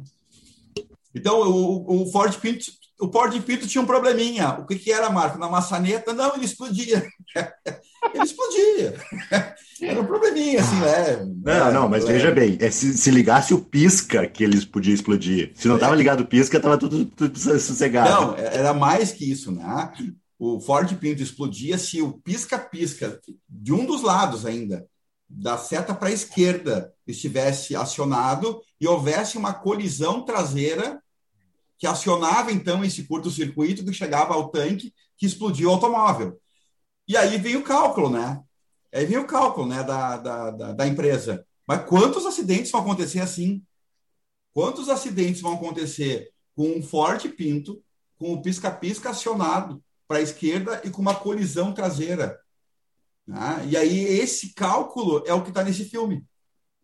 Então, 1.14 1.40
o, 1.40 2.02
o 2.02 2.12
Ford 2.12 2.32
Pinto, 2.38 2.66
o 3.00 3.10
Ford 3.10 3.40
Pinto 3.42 3.66
tinha 3.66 3.82
um 3.82 3.86
probleminha. 3.86 4.50
O 4.60 4.66
que, 4.66 4.76
que 4.78 4.92
era, 4.92 5.10
Marco? 5.10 5.38
Na 5.38 5.48
maçaneta? 5.48 6.12
Não, 6.12 6.34
ele 6.36 6.44
explodia. 6.44 7.04
ele 8.14 8.22
explodia. 8.24 8.94
Era 9.80 10.00
um 10.00 10.06
probleminha, 10.06 10.60
assim, 10.60 10.74
né? 10.80 11.24
Não, 11.44 11.72
não, 11.72 11.88
mas 11.88 12.04
veja 12.04 12.32
bem, 12.32 12.58
é, 12.60 12.68
se, 12.68 12.98
se 12.98 13.12
ligasse 13.12 13.54
o 13.54 13.60
pisca 13.60 14.26
que 14.26 14.42
eles 14.42 14.64
podiam 14.64 14.92
explodir. 14.92 15.52
Se 15.54 15.68
não 15.68 15.76
estava 15.76 15.94
ligado 15.94 16.20
o 16.22 16.26
pisca, 16.26 16.56
estava 16.56 16.76
tudo, 16.76 17.04
tudo 17.04 17.38
sossegado. 17.38 18.10
Não, 18.10 18.36
era 18.36 18.74
mais 18.74 19.12
que 19.12 19.30
isso, 19.30 19.52
né? 19.52 19.92
O 20.39 20.61
Ford 20.61 20.95
Pinto 20.99 21.20
explodia 21.20 21.76
se 21.76 22.01
o 22.01 22.12
pisca-pisca 22.12 23.20
de 23.49 23.72
um 23.72 23.84
dos 23.84 24.03
lados 24.03 24.47
ainda, 24.47 24.89
da 25.28 25.59
seta 25.59 25.93
para 25.93 26.09
a 26.09 26.12
esquerda, 26.12 26.95
estivesse 27.07 27.74
acionado 27.74 28.62
e 28.80 28.86
houvesse 28.86 29.36
uma 29.36 29.53
colisão 29.53 30.24
traseira 30.24 31.03
que 31.76 31.86
acionava 31.86 32.53
então 32.53 32.84
esse 32.84 33.05
curto-circuito 33.05 33.84
que 33.84 33.93
chegava 33.93 34.34
ao 34.34 34.49
tanque 34.49 34.95
que 35.16 35.26
explodia 35.26 35.68
o 35.68 35.72
automóvel. 35.72 36.41
E 37.07 37.16
aí 37.16 37.36
vem 37.36 37.57
o 37.57 37.64
cálculo, 37.64 38.09
né? 38.09 38.41
Aí 38.93 39.05
vem 39.05 39.18
o 39.18 39.26
cálculo 39.26 39.66
né, 39.66 39.82
da, 39.82 40.16
da, 40.16 40.51
da, 40.51 40.72
da 40.72 40.86
empresa. 40.86 41.45
Mas 41.66 41.84
quantos 41.84 42.24
acidentes 42.24 42.70
vão 42.70 42.80
acontecer 42.80 43.20
assim? 43.20 43.62
Quantos 44.53 44.89
acidentes 44.89 45.41
vão 45.41 45.55
acontecer 45.55 46.30
com 46.55 46.68
um 46.70 46.82
Ford 46.82 47.28
Pinto, 47.30 47.82
com 48.16 48.32
o 48.32 48.43
pisca-pisca 48.43 49.11
acionado 49.11 49.82
para 50.09 50.18
a 50.18 50.22
esquerda 50.22 50.80
e 50.84 50.90
com 50.90 51.00
uma 51.00 51.14
colisão 51.14 51.72
traseira? 51.72 52.40
né? 53.28 53.66
E 53.68 53.76
aí 53.76 53.98
esse 54.04 54.54
cálculo 54.54 55.22
é 55.26 55.34
o 55.34 55.42
que 55.42 55.50
está 55.50 55.62
nesse 55.62 55.84
filme, 55.84 56.24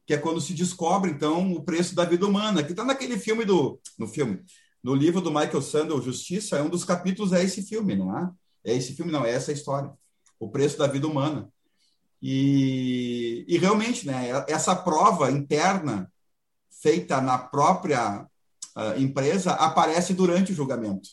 que 0.07 0.13
é 0.13 0.19
quando 0.19 0.43
se 0.43 0.53
descobre 0.53 1.11
então 1.11 1.51
o 1.55 1.65
preço 1.65 1.95
da 1.95 2.05
vida 2.05 2.27
humana, 2.27 2.63
que 2.63 2.73
está 2.73 2.85
naquele 2.85 3.19
filme 3.19 3.47
do, 3.47 3.81
no 3.99 4.07
filme, 4.07 4.45
no 4.83 4.95
livro 4.95 5.23
do 5.23 5.31
Michael 5.31 5.63
Sandel, 5.63 6.03
Justiça, 6.03 6.59
é 6.59 6.63
um 6.63 6.69
dos 6.69 6.85
capítulos 6.85 7.33
é 7.33 7.43
esse 7.43 7.63
filme, 7.63 7.97
não 7.97 8.17
é? 8.17 8.31
É 8.63 8.75
esse 8.77 8.95
filme, 8.95 9.11
não 9.11 9.25
é 9.25 9.31
essa 9.31 9.51
história, 9.51 9.91
o 10.39 10.51
preço 10.51 10.77
da 10.77 10.87
vida 10.87 11.07
humana. 11.07 11.49
E, 12.21 13.45
e 13.49 13.57
realmente, 13.57 14.07
né? 14.07 14.29
Essa 14.47 14.77
prova 14.77 15.31
interna 15.31 16.11
feita 16.71 17.21
na 17.21 17.39
própria 17.39 18.27
uh, 18.77 18.99
empresa 19.01 19.53
aparece 19.53 20.13
durante 20.13 20.53
o 20.53 20.55
julgamento. 20.55 21.09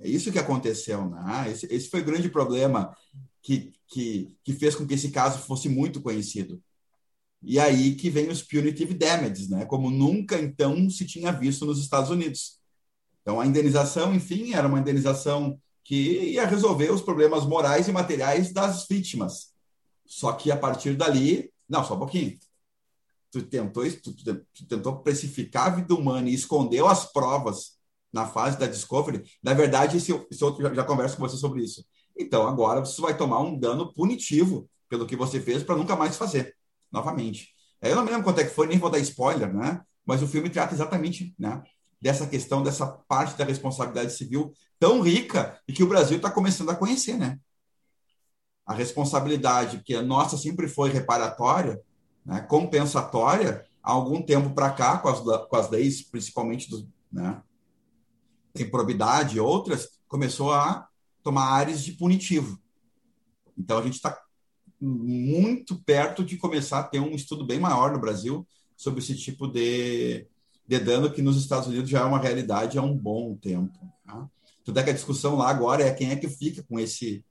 É 0.00 0.08
isso 0.08 0.32
que 0.32 0.38
aconteceu, 0.38 1.08
né? 1.08 1.50
Esse, 1.50 1.66
esse 1.66 1.88
foi 1.88 2.00
o 2.00 2.04
grande 2.04 2.28
problema 2.28 2.96
que, 3.42 3.72
que, 3.88 4.36
que 4.44 4.52
fez 4.52 4.74
com 4.74 4.86
que 4.86 4.94
esse 4.94 5.10
caso 5.10 5.38
fosse 5.40 5.68
muito 5.68 6.00
conhecido. 6.00 6.62
E 7.42 7.58
aí 7.58 7.96
que 7.96 8.08
vem 8.08 8.28
os 8.28 8.42
punitive 8.42 8.94
damages, 8.94 9.48
né? 9.48 9.66
Como 9.66 9.90
nunca 9.90 10.38
então 10.40 10.88
se 10.88 11.04
tinha 11.04 11.32
visto 11.32 11.66
nos 11.66 11.80
Estados 11.80 12.10
Unidos. 12.10 12.58
Então 13.20 13.40
a 13.40 13.46
indenização, 13.46 14.14
enfim, 14.14 14.54
era 14.54 14.66
uma 14.66 14.78
indenização 14.78 15.60
que 15.84 16.30
ia 16.30 16.46
resolver 16.46 16.90
os 16.90 17.02
problemas 17.02 17.44
morais 17.44 17.88
e 17.88 17.92
materiais 17.92 18.52
das 18.52 18.86
vítimas. 18.88 19.52
Só 20.06 20.32
que 20.32 20.50
a 20.50 20.56
partir 20.56 20.96
dali, 20.96 21.52
não, 21.68 21.84
só 21.84 21.96
um 21.96 21.98
pouquinho. 21.98 22.38
Tu 23.30 23.42
tentou, 23.42 23.84
tu, 23.90 24.14
tu 24.14 24.66
tentou 24.68 24.98
precificar 25.00 25.66
a 25.66 25.76
vida 25.76 25.94
humana 25.94 26.28
e 26.28 26.34
escondeu 26.34 26.86
as 26.86 27.10
provas 27.10 27.78
na 28.12 28.26
fase 28.26 28.58
da 28.58 28.66
discovery. 28.66 29.24
Na 29.42 29.54
verdade, 29.54 29.96
esse, 29.96 30.12
esse 30.30 30.44
outro 30.44 30.62
já, 30.62 30.74
já 30.74 30.84
converso 30.84 31.16
com 31.16 31.26
você 31.26 31.36
sobre 31.36 31.62
isso. 31.62 31.84
Então, 32.16 32.46
agora 32.46 32.80
você 32.80 33.00
vai 33.00 33.16
tomar 33.16 33.40
um 33.40 33.58
dano 33.58 33.92
punitivo 33.94 34.68
pelo 34.88 35.06
que 35.06 35.16
você 35.16 35.40
fez 35.40 35.62
para 35.62 35.76
nunca 35.76 35.96
mais 35.96 36.16
fazer, 36.16 36.54
novamente. 36.90 37.48
Eu 37.80 37.96
não 37.96 38.04
me 38.04 38.10
lembro 38.10 38.24
quanto 38.24 38.40
é 38.40 38.44
que 38.44 38.54
foi, 38.54 38.66
nem 38.66 38.78
vou 38.78 38.90
dar 38.90 38.98
spoiler, 38.98 39.52
né? 39.52 39.80
Mas 40.04 40.22
o 40.22 40.28
filme 40.28 40.50
trata 40.50 40.74
exatamente 40.74 41.34
né, 41.38 41.62
dessa 42.00 42.26
questão, 42.26 42.62
dessa 42.62 42.86
parte 42.86 43.36
da 43.36 43.44
responsabilidade 43.44 44.12
civil 44.12 44.52
tão 44.78 45.00
rica 45.00 45.58
e 45.66 45.72
que 45.72 45.82
o 45.82 45.88
Brasil 45.88 46.16
está 46.16 46.30
começando 46.30 46.70
a 46.70 46.76
conhecer, 46.76 47.16
né? 47.16 47.38
A 48.66 48.74
responsabilidade 48.74 49.82
que 49.82 49.94
a 49.94 50.02
nossa 50.02 50.36
sempre 50.36 50.68
foi 50.68 50.90
reparatória, 50.90 51.80
né, 52.24 52.40
compensatória, 52.42 53.64
há 53.82 53.92
algum 53.92 54.22
tempo 54.22 54.50
para 54.50 54.70
cá, 54.70 54.98
com 54.98 55.08
as, 55.08 55.20
com 55.20 55.56
as 55.56 55.68
leis, 55.70 56.02
principalmente 56.02 56.70
do, 56.70 56.88
né, 57.10 57.42
improbidade 58.56 59.36
e 59.36 59.40
outras, 59.40 59.88
começou 60.08 60.52
a 60.52 60.86
tomar 61.22 61.44
áreas 61.44 61.82
de 61.82 61.92
punitivo. 61.92 62.60
Então, 63.56 63.78
a 63.78 63.82
gente 63.82 63.94
está 63.94 64.18
muito 64.80 65.76
perto 65.84 66.24
de 66.24 66.36
começar 66.36 66.80
a 66.80 66.84
ter 66.84 67.00
um 67.00 67.14
estudo 67.14 67.46
bem 67.46 67.60
maior 67.60 67.92
no 67.92 68.00
Brasil 68.00 68.46
sobre 68.76 69.00
esse 69.00 69.16
tipo 69.16 69.46
de, 69.46 70.26
de 70.66 70.78
dano 70.80 71.12
que 71.12 71.22
nos 71.22 71.36
Estados 71.36 71.68
Unidos 71.68 71.88
já 71.88 72.00
é 72.00 72.04
uma 72.04 72.18
realidade 72.18 72.78
há 72.78 72.82
um 72.82 72.96
bom 72.96 73.36
tempo. 73.36 73.78
Tá? 74.04 74.28
Tudo 74.64 74.80
é 74.80 74.82
que 74.82 74.90
a 74.90 74.94
discussão 74.94 75.36
lá 75.36 75.48
agora 75.48 75.84
é 75.84 75.92
quem 75.92 76.10
é 76.10 76.16
que 76.16 76.28
fica 76.28 76.62
com 76.64 76.80
esse 76.80 77.24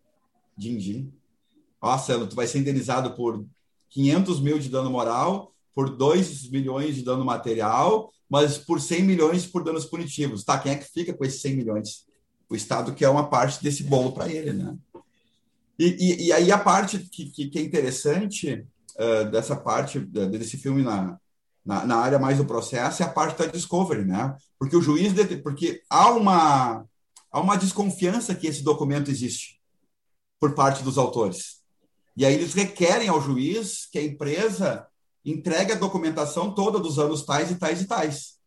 din-din. 0.58 1.12
Nossa, 1.82 2.26
tu 2.26 2.36
vai 2.36 2.48
ser 2.48 2.60
indenizado 2.60 3.14
por 3.16 3.46
500 3.90 4.40
mil 4.40 4.60
de 4.60 4.70
dano 4.70 4.90
moral, 4.90 5.54
por 5.74 5.90
2 5.90 6.50
milhões 6.50 6.96
de 6.96 7.04
dano 7.04 7.26
material, 7.26 8.12
mas 8.32 8.58
por 8.58 8.80
100 8.80 9.04
milhões 9.04 9.46
por 9.46 9.62
danos 9.62 9.84
punitivos. 9.84 10.46
Tá, 10.46 10.58
quem 10.58 10.72
é 10.72 10.76
que 10.78 10.90
fica 10.90 11.14
com 11.14 11.26
esses 11.26 11.42
100 11.42 11.54
milhões? 11.58 12.06
O 12.50 12.56
Estado 12.56 12.96
que 12.96 13.04
é 13.04 13.10
uma 13.10 13.30
parte 13.30 13.62
desse 13.62 13.84
bolo 13.84 14.14
para 14.14 14.32
ele, 14.32 14.54
né? 14.54 14.78
E, 15.78 15.98
e, 16.00 16.28
e, 16.28 16.34
aí 16.34 16.50
a 16.50 16.58
parte 16.58 17.00
que, 17.00 17.26
que, 17.26 17.50
que 17.50 17.60
é 17.60 17.62
interessante 17.62 18.66
uh, 18.96 19.30
dessa 19.30 19.56
parte 19.56 20.00
desse 20.00 20.56
filme 20.56 20.82
na, 20.82 21.18
na, 21.66 21.86
na, 21.86 21.96
área 21.98 22.20
mais 22.20 22.38
do 22.38 22.46
processo 22.46 23.04
é 23.04 23.06
a 23.06 23.10
parte 23.10 23.38
da 23.38 23.48
discovery, 23.48 24.06
né? 24.06 24.34
Porque 24.58 24.78
o 24.78 24.82
juiz, 24.82 25.12
porque 25.44 25.82
há 25.90 26.12
uma, 26.12 26.86
há 27.32 27.40
uma 27.40 27.58
desconfiança 27.58 28.36
que 28.36 28.48
esse 28.48 28.64
documento 28.64 29.12
existe 29.12 29.60
por 30.40 30.54
parte 30.54 30.84
dos 30.84 30.98
autores. 30.98 31.58
E 32.16 32.26
aí 32.26 32.34
eles 32.34 32.54
requerem 32.54 33.10
ao 33.10 33.22
juiz 33.22 33.88
que 33.92 34.00
a 34.00 34.04
empresa 34.04 34.88
entregue 35.24 35.74
a 35.74 35.76
documentação 35.76 36.54
toda 36.54 36.80
dos 36.80 36.98
anos 37.00 37.24
tais 37.24 37.52
e 37.52 37.56
tais 37.56 37.82
e 37.82 37.88
tais, 37.88 38.40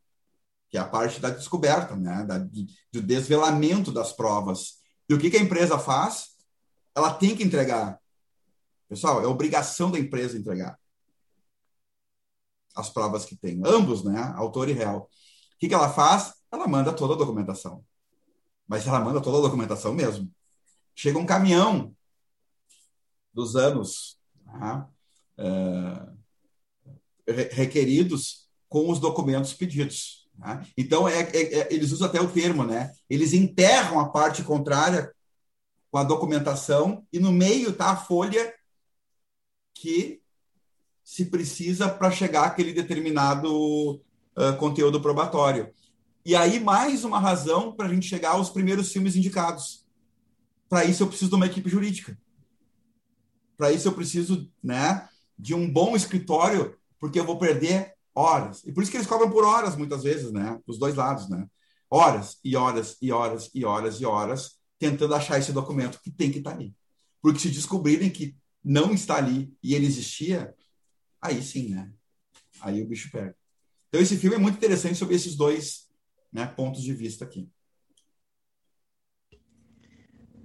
que 0.69 0.77
é 0.77 0.81
a 0.81 0.89
parte 0.89 1.21
da 1.21 1.31
descoberta, 1.31 1.97
né? 1.97 2.25
Da, 2.25 2.39
do 2.39 3.03
desvelamento 3.03 3.93
das 3.93 4.13
provas. 4.13 4.75
E 5.09 5.15
o 5.15 5.19
que, 5.19 5.31
que 5.31 5.37
a 5.37 5.43
empresa 5.43 5.79
faz? 5.79 6.35
ela 6.95 7.13
tem 7.13 7.37
que 7.37 7.43
entregar. 7.43 8.01
Pessoal, 8.89 9.23
é 9.23 9.27
obrigação 9.27 9.91
da 9.91 9.99
empresa 9.99 10.39
entregar 10.39 10.79
as 12.75 12.91
provas 12.91 13.25
que 13.25 13.37
tem. 13.37 13.61
Ambos, 13.65 14.05
né? 14.05 14.21
Autor 14.37 14.69
e 14.69 14.73
réu. 14.73 14.99
O 14.99 15.09
que, 15.59 15.69
que 15.69 15.75
ela 15.75 15.93
faz? 15.93 16.35
Ela 16.51 16.67
manda 16.67 16.93
toda 16.93 17.15
a 17.15 17.17
documentação. 17.17 17.85
Mas 18.67 18.87
ela 18.87 19.01
manda 19.01 19.21
toda 19.21 19.39
a 19.39 19.43
documentação 19.43 19.93
mesmo. 19.93 20.31
Chega 20.95 21.19
um 21.19 21.27
caminhão 21.27 21.95
dos 23.33 23.57
anos 23.57 24.19
né? 24.45 24.87
é, 25.39 26.13
requeridos 27.27 28.49
com 28.69 28.91
os 28.91 28.99
documentos 28.99 29.53
pedidos. 29.55 30.29
Né? 30.39 30.67
Então, 30.77 31.09
é, 31.09 31.21
é, 31.21 31.73
eles 31.73 31.93
usam 31.93 32.09
até 32.09 32.21
o 32.21 32.31
termo, 32.31 32.65
né? 32.65 32.93
Eles 33.09 33.33
enterram 33.33 34.01
a 34.01 34.09
parte 34.09 34.43
contrária 34.43 35.13
com 35.91 35.99
a 35.99 36.05
documentação 36.05 37.07
e 37.13 37.19
no 37.19 37.31
meio 37.31 37.71
está 37.71 37.91
a 37.91 37.97
folha 37.97 38.53
que 39.75 40.21
se 41.05 41.27
precisa 41.27 41.89
para 41.89 42.11
chegar 42.11 42.45
àquele 42.45 42.73
determinado 42.73 43.93
uh, 44.37 44.57
conteúdo 44.59 45.01
probatório. 45.01 45.73
E 46.25 46.35
aí, 46.35 46.59
mais 46.59 47.05
uma 47.05 47.21
razão 47.21 47.73
para 47.73 47.87
a 47.87 47.95
gente 47.95 48.09
chegar 48.09 48.31
aos 48.31 48.49
primeiros 48.49 48.91
filmes 48.91 49.15
indicados. 49.15 49.85
Para 50.69 50.85
isso, 50.85 51.03
eu 51.03 51.07
preciso 51.07 51.31
de 51.31 51.37
uma 51.37 51.47
equipe 51.47 51.69
jurídica. 51.69 52.19
Para 53.57 53.71
isso, 53.71 53.87
eu 53.87 53.93
preciso 53.93 54.51
né, 54.63 55.07
de 55.39 55.55
um 55.55 55.71
bom 55.71 55.95
escritório, 55.95 56.77
porque 57.05 57.21
eu 57.21 57.27
vou 57.27 57.39
perder 57.39 57.93
horas. 58.15 58.65
E 58.65 58.73
por 58.73 58.83
isso 58.83 58.91
que 58.91 58.97
eles 58.97 59.07
cobram 59.07 59.31
por 59.31 59.45
horas, 59.45 59.77
muitas 59.77 60.03
vezes, 60.03 60.33
né? 60.33 60.59
Dos 60.67 60.79
dois 60.79 60.95
lados, 60.95 61.29
né? 61.29 61.47
Horas 61.91 62.39
e 62.43 62.57
horas 62.57 62.97
e 63.03 63.13
horas 63.13 63.51
e 63.55 63.63
horas 63.63 64.01
e 64.01 64.07
horas 64.07 64.59
tentando 64.79 65.15
achar 65.15 65.39
esse 65.39 65.53
documento 65.53 66.01
que 66.01 66.11
tem 66.11 66.33
que 66.33 66.39
estar 66.39 66.53
tá 66.53 66.57
ali. 66.57 66.75
Porque 67.21 67.41
se 67.41 67.51
descobrirem 67.51 68.09
que 68.09 68.35
não 68.65 68.95
está 68.95 69.17
ali 69.17 69.55
e 69.63 69.75
ele 69.75 69.85
existia, 69.85 70.55
aí 71.21 71.43
sim, 71.43 71.75
né? 71.75 71.93
Aí 72.63 72.83
o 72.83 72.89
bicho 72.89 73.11
pega. 73.13 73.37
Então 73.91 74.01
esse 74.01 74.17
filme 74.17 74.37
é 74.37 74.39
muito 74.39 74.57
interessante 74.57 74.95
sobre 74.95 75.15
esses 75.15 75.37
dois 75.37 75.91
né, 76.33 76.47
pontos 76.47 76.83
de 76.83 76.95
vista 76.95 77.27
aqui. 77.27 77.51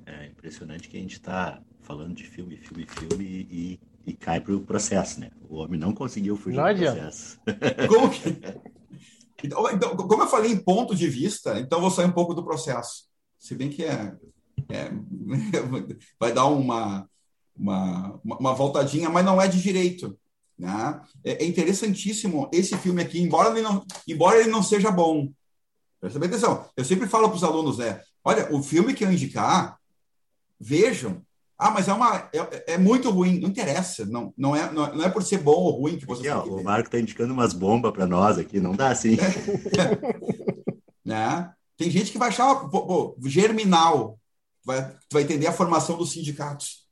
É 0.06 0.26
impressionante 0.26 0.90
que 0.90 0.98
a 0.98 1.00
gente 1.00 1.14
está 1.14 1.64
falando 1.80 2.16
de 2.16 2.26
filme, 2.26 2.58
filme, 2.58 2.86
filme 2.86 3.48
e, 3.50 3.80
e 4.10 4.14
cai 4.14 4.42
para 4.42 4.56
o 4.56 4.62
processo, 4.62 5.20
né? 5.20 5.30
O 5.48 5.58
homem 5.58 5.80
não 5.80 5.94
conseguiu 5.94 6.36
fugir 6.36 6.58
não 6.58 6.74
do 6.74 6.80
processo. 6.80 7.40
Como 7.88 8.10
que... 8.10 8.20
Então, 9.42 9.72
então, 9.72 9.96
como 9.96 10.24
eu 10.24 10.28
falei 10.28 10.52
em 10.52 10.62
ponto 10.62 10.94
de 10.94 11.08
vista, 11.08 11.58
então 11.62 11.80
vou 11.80 11.90
sair 11.90 12.08
um 12.08 12.12
pouco 12.12 12.34
do 12.34 12.44
processo. 12.44 13.06
Se 13.38 13.56
bem 13.56 13.70
que 13.70 13.86
é, 13.86 14.14
é 14.68 14.92
vai 16.20 16.34
dar 16.34 16.48
uma, 16.48 17.10
uma, 17.56 18.20
uma 18.22 18.54
voltadinha, 18.54 19.10
mas 19.10 19.24
não 19.24 19.42
é 19.42 19.48
de 19.48 19.62
direito. 19.62 20.20
Né? 20.58 21.02
É, 21.24 21.42
é 21.42 21.48
interessantíssimo 21.48 22.50
esse 22.52 22.78
filme 22.80 23.02
aqui, 23.02 23.22
embora 23.22 23.52
ele 23.52 23.62
não, 23.62 23.86
embora 24.06 24.42
ele 24.42 24.50
não 24.50 24.62
seja 24.62 24.92
bom. 24.92 25.32
Presta 26.02 26.20
atenção. 26.20 26.70
Eu 26.76 26.84
sempre 26.84 27.08
falo 27.08 27.30
para 27.30 27.38
os 27.38 27.44
alunos, 27.46 27.78
né? 27.78 28.02
Olha, 28.24 28.54
o 28.54 28.62
filme 28.62 28.94
que 28.94 29.06
eu 29.06 29.12
indicar, 29.12 29.78
vejam. 30.60 31.26
Ah, 31.60 31.72
mas 31.72 31.90
é 31.90 31.94
uma 31.94 32.30
é, 32.34 32.74
é 32.74 32.78
muito 32.78 33.10
ruim. 33.10 33.38
Não 33.38 33.50
interessa. 33.50 34.06
Não, 34.06 34.34
não, 34.38 34.56
é, 34.56 34.72
não, 34.72 34.96
não 34.96 35.04
é 35.04 35.10
por 35.10 35.22
ser 35.22 35.40
bom 35.40 35.52
ou 35.52 35.82
ruim 35.82 35.98
que 35.98 36.06
você. 36.06 36.30
Aqui, 36.30 36.50
ó, 36.50 36.56
o 36.56 36.64
Marco 36.64 36.88
está 36.88 36.98
indicando 36.98 37.34
umas 37.34 37.52
bombas 37.52 37.92
para 37.92 38.08
nós 38.08 38.38
aqui. 38.38 38.62
Não 38.62 38.74
dá 38.74 38.92
assim. 38.92 39.18
né? 41.04 41.52
Tem 41.76 41.92
gente 41.92 42.14
que 42.14 42.18
vai 42.18 42.30
achar 42.30 42.56
pô, 42.70 43.18
germinal. 43.26 44.18
Vai, 44.66 44.96
vai 45.12 45.24
entender 45.24 45.48
a 45.48 45.54
formação 45.54 45.98
dos 45.98 46.12
sindicatos 46.12 46.86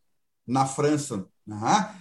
na 0.45 0.65
França. 0.65 1.25
Né? 1.45 1.95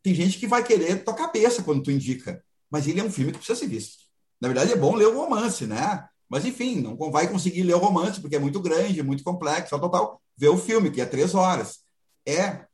Tem 0.00 0.14
gente 0.14 0.38
que 0.38 0.46
vai 0.46 0.62
querer 0.62 1.02
tua 1.02 1.14
cabeça 1.14 1.64
quando 1.64 1.82
tu 1.82 1.90
indica. 1.90 2.40
Mas 2.70 2.86
ele 2.86 3.00
é 3.00 3.04
um 3.04 3.10
filme 3.10 3.32
que 3.32 3.38
precisa 3.38 3.58
ser 3.58 3.66
visto. 3.66 3.96
Na 4.40 4.46
verdade, 4.46 4.72
é 4.72 4.76
bom 4.76 4.94
ler 4.94 5.06
o 5.06 5.16
romance, 5.16 5.66
né? 5.66 6.06
Mas, 6.28 6.44
enfim, 6.44 6.80
não 6.80 6.96
vai 7.10 7.28
conseguir 7.28 7.62
ler 7.62 7.74
o 7.74 7.78
romance, 7.78 8.20
porque 8.20 8.36
é 8.36 8.40
muito 8.40 8.60
grande, 8.60 9.00
é 9.00 9.02
muito 9.02 9.24
complexo, 9.24 9.70
tal, 9.70 9.80
tal, 9.80 9.90
tal. 9.90 10.22
Vê 10.36 10.48
o 10.48 10.58
filme, 10.58 10.90
que 10.90 11.00
é 11.00 11.06
três 11.06 11.34
horas. 11.34 11.85
É 12.26 12.66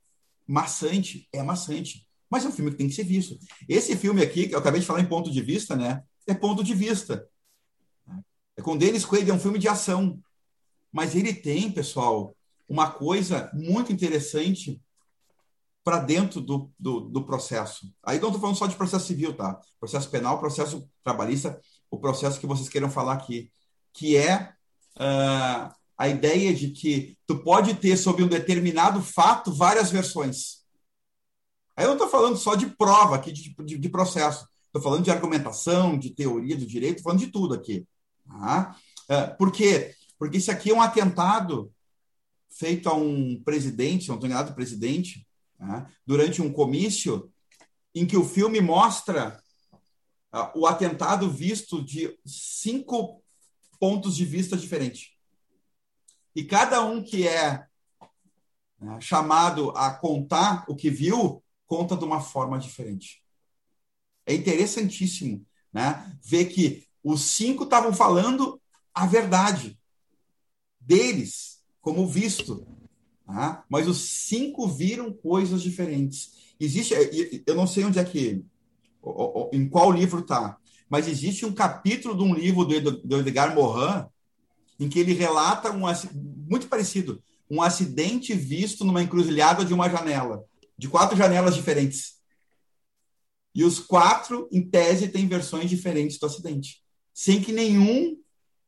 maçante, 0.46 1.28
é 1.32 1.42
maçante. 1.42 2.06
Mas 2.30 2.44
é 2.44 2.48
um 2.48 2.52
filme 2.52 2.70
que 2.70 2.78
tem 2.78 2.88
que 2.88 2.94
ser 2.94 3.04
visto. 3.04 3.38
Esse 3.68 3.96
filme 3.96 4.22
aqui, 4.22 4.48
que 4.48 4.54
eu 4.54 4.58
acabei 4.58 4.80
de 4.80 4.86
falar 4.86 5.00
em 5.00 5.08
ponto 5.08 5.30
de 5.30 5.42
vista, 5.42 5.76
né? 5.76 6.02
É 6.26 6.34
ponto 6.34 6.64
de 6.64 6.74
vista. 6.74 7.28
É 8.56 8.62
com 8.62 8.76
Dennis 8.76 9.04
Quaid, 9.04 9.30
é 9.30 9.34
um 9.34 9.40
filme 9.40 9.58
de 9.58 9.68
ação. 9.68 10.18
Mas 10.90 11.14
ele 11.14 11.34
tem, 11.34 11.70
pessoal, 11.70 12.34
uma 12.68 12.90
coisa 12.90 13.50
muito 13.52 13.92
interessante 13.92 14.80
para 15.84 15.98
dentro 15.98 16.40
do, 16.40 16.70
do, 16.78 17.00
do, 17.00 17.24
processo. 17.24 17.92
Aí 18.02 18.20
não 18.20 18.28
estou 18.28 18.40
falando 18.40 18.56
só 18.56 18.66
de 18.66 18.76
processo 18.76 19.06
civil, 19.06 19.34
tá? 19.34 19.60
Processo 19.80 20.08
penal, 20.10 20.38
processo 20.38 20.88
trabalhista, 21.02 21.60
o 21.90 21.98
processo 21.98 22.38
que 22.38 22.46
vocês 22.46 22.68
queiram 22.68 22.90
falar 22.90 23.14
aqui, 23.14 23.50
que 23.92 24.16
é 24.16 24.54
uh, 24.96 25.74
a 25.96 26.08
ideia 26.08 26.54
de 26.54 26.70
que 26.70 27.16
tu 27.26 27.42
pode 27.42 27.74
ter 27.74 27.96
sobre 27.96 28.24
um 28.24 28.28
determinado 28.28 29.02
fato 29.02 29.52
várias 29.52 29.90
versões. 29.90 30.62
Aí 31.76 31.84
eu 31.84 31.88
não 31.88 31.96
estou 31.96 32.08
falando 32.08 32.36
só 32.36 32.54
de 32.54 32.66
prova 32.66 33.16
aqui, 33.16 33.32
de, 33.32 33.54
de, 33.64 33.78
de 33.78 33.88
processo. 33.88 34.46
Estou 34.66 34.82
falando 34.82 35.04
de 35.04 35.10
argumentação, 35.10 35.98
de 35.98 36.10
teoria 36.10 36.56
do 36.56 36.66
direito, 36.66 36.96
estou 36.96 37.10
falando 37.10 37.26
de 37.26 37.32
tudo 37.32 37.54
aqui. 37.54 37.86
Tá? 38.26 38.76
Uh, 39.04 39.36
por 39.36 39.52
quê? 39.52 39.94
Porque 40.18 40.38
isso 40.38 40.50
aqui 40.50 40.70
é 40.70 40.74
um 40.74 40.80
atentado 40.80 41.72
feito 42.50 42.88
a 42.88 42.94
um 42.94 43.40
presidente, 43.42 44.10
um 44.10 44.14
determinado 44.14 44.54
presidente, 44.54 45.26
né, 45.58 45.86
durante 46.06 46.40
um 46.40 46.52
comício 46.52 47.30
em 47.94 48.06
que 48.06 48.16
o 48.16 48.24
filme 48.24 48.60
mostra 48.60 49.40
uh, 50.34 50.60
o 50.60 50.66
atentado 50.66 51.30
visto 51.30 51.82
de 51.82 52.18
cinco 52.24 53.22
pontos 53.78 54.16
de 54.16 54.24
vista 54.24 54.56
diferentes. 54.56 55.11
E 56.34 56.44
cada 56.44 56.84
um 56.84 57.02
que 57.02 57.26
é 57.26 57.66
né, 58.80 59.00
chamado 59.00 59.70
a 59.70 59.90
contar 59.90 60.64
o 60.68 60.74
que 60.74 60.90
viu, 60.90 61.42
conta 61.66 61.96
de 61.96 62.04
uma 62.04 62.20
forma 62.20 62.58
diferente. 62.58 63.22
É 64.26 64.34
interessantíssimo 64.34 65.44
né, 65.72 66.16
ver 66.22 66.46
que 66.46 66.86
os 67.02 67.22
cinco 67.22 67.64
estavam 67.64 67.92
falando 67.92 68.60
a 68.94 69.06
verdade 69.06 69.78
deles, 70.80 71.62
como 71.80 72.06
visto. 72.06 72.66
Tá? 73.26 73.64
Mas 73.68 73.88
os 73.88 73.98
cinco 74.28 74.68
viram 74.68 75.12
coisas 75.12 75.62
diferentes. 75.62 76.54
Existe, 76.58 76.94
eu 77.46 77.54
não 77.54 77.66
sei 77.66 77.84
onde 77.84 77.98
é 77.98 78.04
que, 78.04 78.44
em 79.52 79.68
qual 79.68 79.90
livro 79.90 80.20
está, 80.20 80.58
mas 80.88 81.08
existe 81.08 81.46
um 81.46 81.54
capítulo 81.54 82.16
de 82.16 82.22
um 82.22 82.34
livro 82.34 82.64
do 82.64 83.18
Edgar 83.18 83.54
Morin 83.54 84.06
em 84.82 84.88
que 84.88 84.98
ele 84.98 85.12
relata 85.12 85.70
um 85.70 85.84
muito 86.48 86.66
parecido, 86.66 87.22
um 87.48 87.62
acidente 87.62 88.34
visto 88.34 88.84
numa 88.84 89.02
encruzilhada 89.02 89.64
de 89.64 89.72
uma 89.72 89.88
janela, 89.88 90.44
de 90.76 90.88
quatro 90.88 91.16
janelas 91.16 91.54
diferentes. 91.54 92.14
E 93.54 93.64
os 93.64 93.78
quatro, 93.78 94.48
em 94.50 94.62
tese, 94.62 95.08
têm 95.08 95.28
versões 95.28 95.70
diferentes 95.70 96.18
do 96.18 96.26
acidente, 96.26 96.82
sem 97.14 97.40
que 97.40 97.52
nenhum 97.52 98.16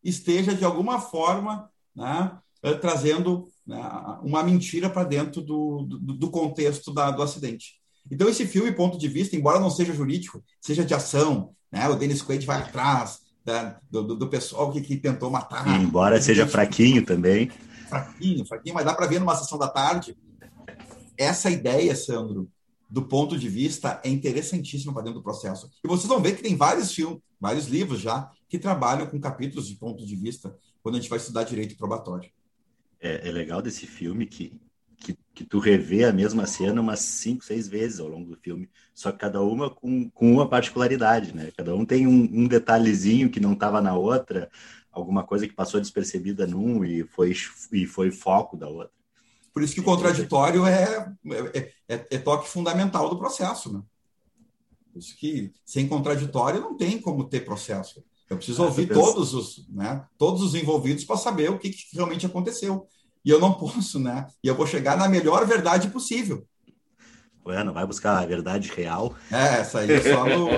esteja 0.05 0.55
de 0.55 0.65
alguma 0.65 1.01
forma 1.01 1.69
né, 1.97 2.39
trazendo 2.81 3.49
né, 3.67 3.81
uma 4.23 4.43
mentira 4.43 4.89
para 4.89 5.05
dentro 5.05 5.41
do, 5.41 5.83
do, 5.83 5.99
do 5.99 6.31
contexto 6.31 6.93
da, 6.93 7.11
do 7.11 7.23
acidente. 7.23 7.81
Então, 8.11 8.29
esse 8.29 8.47
filme, 8.47 8.71
ponto 8.71 8.99
de 8.99 9.09
vista, 9.09 9.35
embora 9.35 9.59
não 9.59 9.71
seja 9.71 9.95
jurídico, 9.95 10.45
seja 10.61 10.85
de 10.85 10.95
ação, 10.95 11.55
né, 11.73 11.89
o 11.89 11.97
Dennis 11.97 12.23
Quaid 12.23 12.45
vai 12.45 12.61
atrás 12.61 13.24
da, 13.45 13.79
do, 13.91 14.15
do, 14.15 14.29
pessoal 14.29 14.73
que, 14.73 14.81
que, 14.81 14.97
tentou 14.97 15.31
matar. 15.31 15.67
E 15.69 15.83
embora 15.83 16.21
seja 16.21 16.47
fraquinho 16.47 17.05
também. 17.05 17.51
Fraquinho, 17.89 18.45
fraquinho, 18.45 18.75
mas 18.75 18.85
dá 18.85 18.95
para 18.95 19.07
ver 19.07 19.21
numa 19.21 19.37
sessão 19.37 19.59
da 19.59 19.69
tarde. 19.69 20.17
Essa 21.17 21.51
ideia, 21.51 21.95
Sandro, 21.95 22.49
do 22.89 23.03
ponto 23.03 23.39
de 23.39 23.49
vista, 23.49 24.01
é 24.03 24.09
interessantíssima 24.09 24.93
para 24.93 25.03
dentro 25.03 25.21
do 25.21 25.23
processo. 25.23 25.71
E 25.85 25.89
vocês 25.89 26.09
vão 26.09 26.21
ver 26.21 26.37
que 26.37 26.43
tem 26.43 26.57
vários 26.57 26.93
filmes, 26.93 27.21
vários 27.41 27.67
livros 27.67 28.01
já, 28.01 28.31
que 28.49 28.59
trabalham 28.59 29.07
com 29.07 29.21
capítulos 29.21 29.69
de 29.69 29.77
ponto 29.77 30.05
de 30.05 30.17
vista 30.17 30.57
quando 30.83 30.97
a 30.97 31.01
gente 31.01 31.11
vai 31.11 31.19
estudar 31.19 31.45
direito 31.45 31.77
probatório 31.77 32.31
é, 33.05 33.29
é 33.29 33.31
legal 33.31 33.61
desse 33.61 33.87
filme 33.87 34.25
que, 34.25 34.59
que, 35.05 35.19
que, 35.35 35.45
tu 35.45 35.59
revê 35.59 36.05
a 36.05 36.13
mesma 36.13 36.47
cena 36.47 36.81
umas 36.81 37.01
cinco, 37.01 37.45
seis 37.45 37.69
vezes 37.69 38.01
ao 38.01 38.09
longo 38.09 38.31
do 38.31 38.37
filme, 38.37 38.69
só 38.95 39.13
que 39.13 39.19
cada 39.19 39.41
uma 39.43 39.69
com, 39.71 40.09
com 40.11 40.33
uma 40.33 40.49
particularidade, 40.49 41.35
né? 41.35 41.53
Cada 41.57 41.75
um 41.75 41.85
tem 41.85 42.07
um, 42.07 42.23
um 42.33 42.49
detalhezinho 42.49 43.31
que 43.31 43.41
não 43.41 43.53
estava 43.53 43.81
na 43.81 43.95
outra, 43.95 44.51
alguma 44.91 45.23
coisa 45.23 45.47
que 45.47 45.55
passou 45.55 45.81
despercebida 45.81 46.47
num 46.47 46.85
e 46.85 47.05
foi, 47.05 47.35
e 47.73 47.87
foi 47.87 48.11
foco 48.11 48.57
da 48.57 48.69
outra. 48.69 48.93
Por 49.53 49.63
isso 49.63 49.75
que 49.75 49.81
o 49.81 49.85
contraditório 49.85 50.67
é, 50.67 51.15
é, 51.53 51.73
é, 51.89 52.07
é 52.11 52.19
toque 52.19 52.49
fundamental 52.49 53.09
do 53.09 53.19
processo, 53.19 53.73
né? 53.73 53.83
Por 54.93 54.99
isso 54.99 55.17
que 55.17 55.53
sem 55.65 55.87
contraditório 55.87 56.61
não 56.61 56.77
tem 56.77 57.01
como 57.01 57.25
ter 57.25 57.45
processo. 57.45 58.03
Eu 58.29 58.37
preciso 58.37 58.63
ah, 58.63 58.67
ouvir 58.67 58.89
todos 58.89 59.35
os, 59.35 59.69
né, 59.69 60.05
todos 60.17 60.43
os 60.43 60.55
envolvidos 60.55 61.05
para 61.05 61.17
saber 61.17 61.51
o 61.51 61.59
que, 61.59 61.71
que, 61.71 61.85
realmente 61.95 62.25
aconteceu. 62.25 62.87
E 63.25 63.31
eu 63.31 63.41
não 63.41 63.55
posso, 63.55 63.99
né? 63.99 64.27
E 64.43 64.49
eu 64.49 64.55
vou 64.55 64.67
chegar 64.67 64.97
na 64.97 65.09
melhor 65.09 65.47
verdade 65.47 65.89
possível. 65.89 66.47
Ué, 67.47 67.63
não 67.63 67.73
vai 67.73 67.87
buscar 67.87 68.19
a 68.19 68.27
verdade 68.27 68.71
real? 68.71 69.15
É, 69.31 69.61
essa 69.61 69.81
aí 69.81 69.93
é 69.93 70.01
só 70.01 70.25
no... 70.27 70.49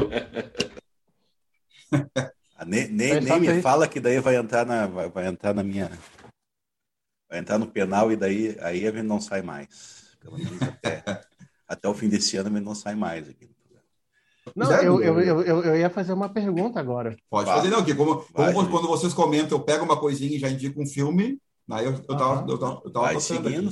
Nem 2.67 2.89
nem, 2.89 3.21
nem 3.21 3.41
me 3.41 3.61
fala 3.61 3.87
que 3.87 4.01
daí 4.01 4.19
vai 4.19 4.37
entrar 4.37 4.64
na, 4.64 4.87
vai, 4.87 5.11
vai, 5.11 5.27
entrar 5.27 5.55
na 5.55 5.62
minha. 5.62 5.91
Vai 7.29 7.39
entrar 7.39 7.59
no 7.59 7.67
penal 7.67 8.11
e 8.11 8.17
daí 8.17 8.57
aí 8.61 8.87
a 8.87 8.91
gente 8.91 9.03
não 9.03 9.21
sai 9.21 9.43
mais. 9.43 10.17
Pelo 10.21 10.39
menos 10.39 10.62
até, 10.62 11.03
até 11.69 11.89
o 11.89 11.95
fim 11.95 12.09
desse 12.09 12.37
ano 12.37 12.49
a 12.49 12.53
gente 12.53 12.64
não 12.64 12.75
sai 12.75 12.95
mais 12.95 13.29
aqui. 13.29 13.51
Não, 14.55 14.71
eu, 14.81 15.03
eu, 15.03 15.21
eu, 15.21 15.64
eu, 15.64 15.77
ia 15.77 15.91
fazer 15.91 16.12
uma 16.12 16.29
pergunta 16.29 16.79
agora. 16.79 17.17
Pode 17.29 17.51
fazer, 17.51 17.69
não, 17.69 17.85
que 17.85 17.95
como, 17.95 18.25
como 18.33 18.71
quando 18.71 18.87
vocês 18.87 19.12
comentam, 19.12 19.59
eu 19.59 19.64
pego 19.64 19.85
uma 19.85 19.99
coisinha 19.99 20.37
e 20.37 20.39
já 20.39 20.49
indico 20.49 20.81
um 20.81 20.87
filme, 20.87 21.41
aí 21.71 21.85
eu, 21.85 21.93
eu 21.93 22.17
tava, 22.17 22.43
uhum. 22.43 22.51
eu 22.51 22.59
tava, 22.59 22.83
eu 22.85 22.93
tava 22.93 23.21
seguindo, 23.21 23.71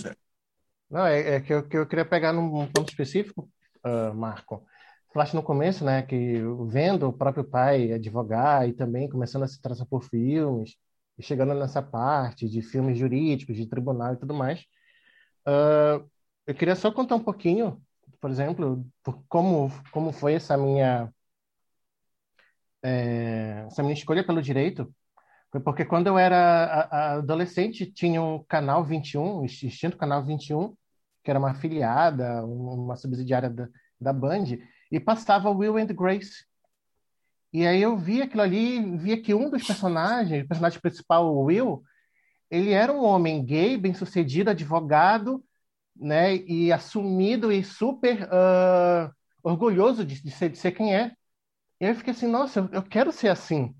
Não, 0.90 1.06
é, 1.06 1.36
é 1.36 1.40
que, 1.40 1.52
eu, 1.52 1.68
que 1.68 1.76
eu 1.76 1.86
queria 1.86 2.04
pegar 2.04 2.32
num 2.32 2.66
ponto 2.68 2.88
específico, 2.88 3.48
uh, 3.84 4.14
Marco. 4.14 4.64
falaste 5.12 5.34
no 5.34 5.42
começo, 5.42 5.84
né, 5.84 6.02
que 6.02 6.40
vendo 6.68 7.08
o 7.08 7.12
próprio 7.12 7.44
pai 7.44 7.92
advogar 7.92 8.68
e 8.68 8.72
também 8.72 9.08
começando 9.08 9.44
a 9.44 9.48
se 9.48 9.58
interessar 9.58 9.86
por 9.86 10.02
filmes, 10.04 10.76
e 11.18 11.22
chegando 11.22 11.54
nessa 11.54 11.82
parte 11.82 12.48
de 12.48 12.62
filmes 12.62 12.98
jurídicos, 12.98 13.56
de 13.56 13.66
tribunal 13.66 14.14
e 14.14 14.16
tudo 14.16 14.34
mais, 14.34 14.60
uh, 15.46 16.08
eu 16.46 16.54
queria 16.54 16.76
só 16.76 16.90
contar 16.92 17.14
um 17.16 17.24
pouquinho, 17.24 17.80
por 18.20 18.30
exemplo, 18.30 18.84
por 19.02 19.22
como, 19.28 19.70
como 19.92 20.12
foi 20.12 20.34
essa 20.34 20.56
minha, 20.56 21.12
é, 22.82 23.64
essa 23.66 23.82
minha 23.82 23.94
escolha 23.94 24.24
pelo 24.24 24.42
direito. 24.42 24.94
Foi 25.54 25.60
porque 25.60 25.84
quando 25.84 26.08
eu 26.08 26.18
era 26.18 26.88
adolescente, 27.18 27.86
tinha 27.86 28.20
um 28.20 28.42
canal 28.42 28.82
21, 28.82 29.38
o 29.38 29.44
extinto 29.44 29.96
canal 29.96 30.20
21, 30.20 30.74
que 31.22 31.30
era 31.30 31.38
uma 31.38 31.52
afiliada, 31.52 32.44
uma 32.44 32.96
subsidiária 32.96 33.48
da, 33.48 33.68
da 34.00 34.12
Band, 34.12 34.58
e 34.90 34.98
passava 34.98 35.48
Will 35.52 35.76
and 35.76 35.86
Grace. 35.94 36.44
E 37.52 37.64
aí 37.64 37.80
eu 37.80 37.96
vi 37.96 38.20
aquilo 38.20 38.42
ali, 38.42 38.96
via 38.96 39.22
que 39.22 39.32
um 39.32 39.48
dos 39.48 39.64
personagens, 39.64 40.42
o 40.44 40.48
personagem 40.48 40.80
principal, 40.80 41.32
o 41.32 41.44
Will, 41.44 41.84
ele 42.50 42.72
era 42.72 42.92
um 42.92 43.04
homem 43.04 43.44
gay, 43.44 43.78
bem-sucedido, 43.78 44.50
advogado, 44.50 45.40
né, 45.94 46.34
e 46.34 46.72
assumido 46.72 47.52
e 47.52 47.62
super 47.62 48.24
uh, 48.24 49.08
orgulhoso 49.40 50.04
de, 50.04 50.20
de, 50.20 50.32
ser, 50.32 50.48
de 50.48 50.58
ser 50.58 50.72
quem 50.72 50.96
é. 50.96 51.12
E 51.80 51.84
aí 51.84 51.92
eu 51.92 51.94
fiquei 51.94 52.12
assim, 52.12 52.26
nossa, 52.26 52.58
eu, 52.58 52.68
eu 52.72 52.82
quero 52.82 53.12
ser 53.12 53.28
assim, 53.28 53.72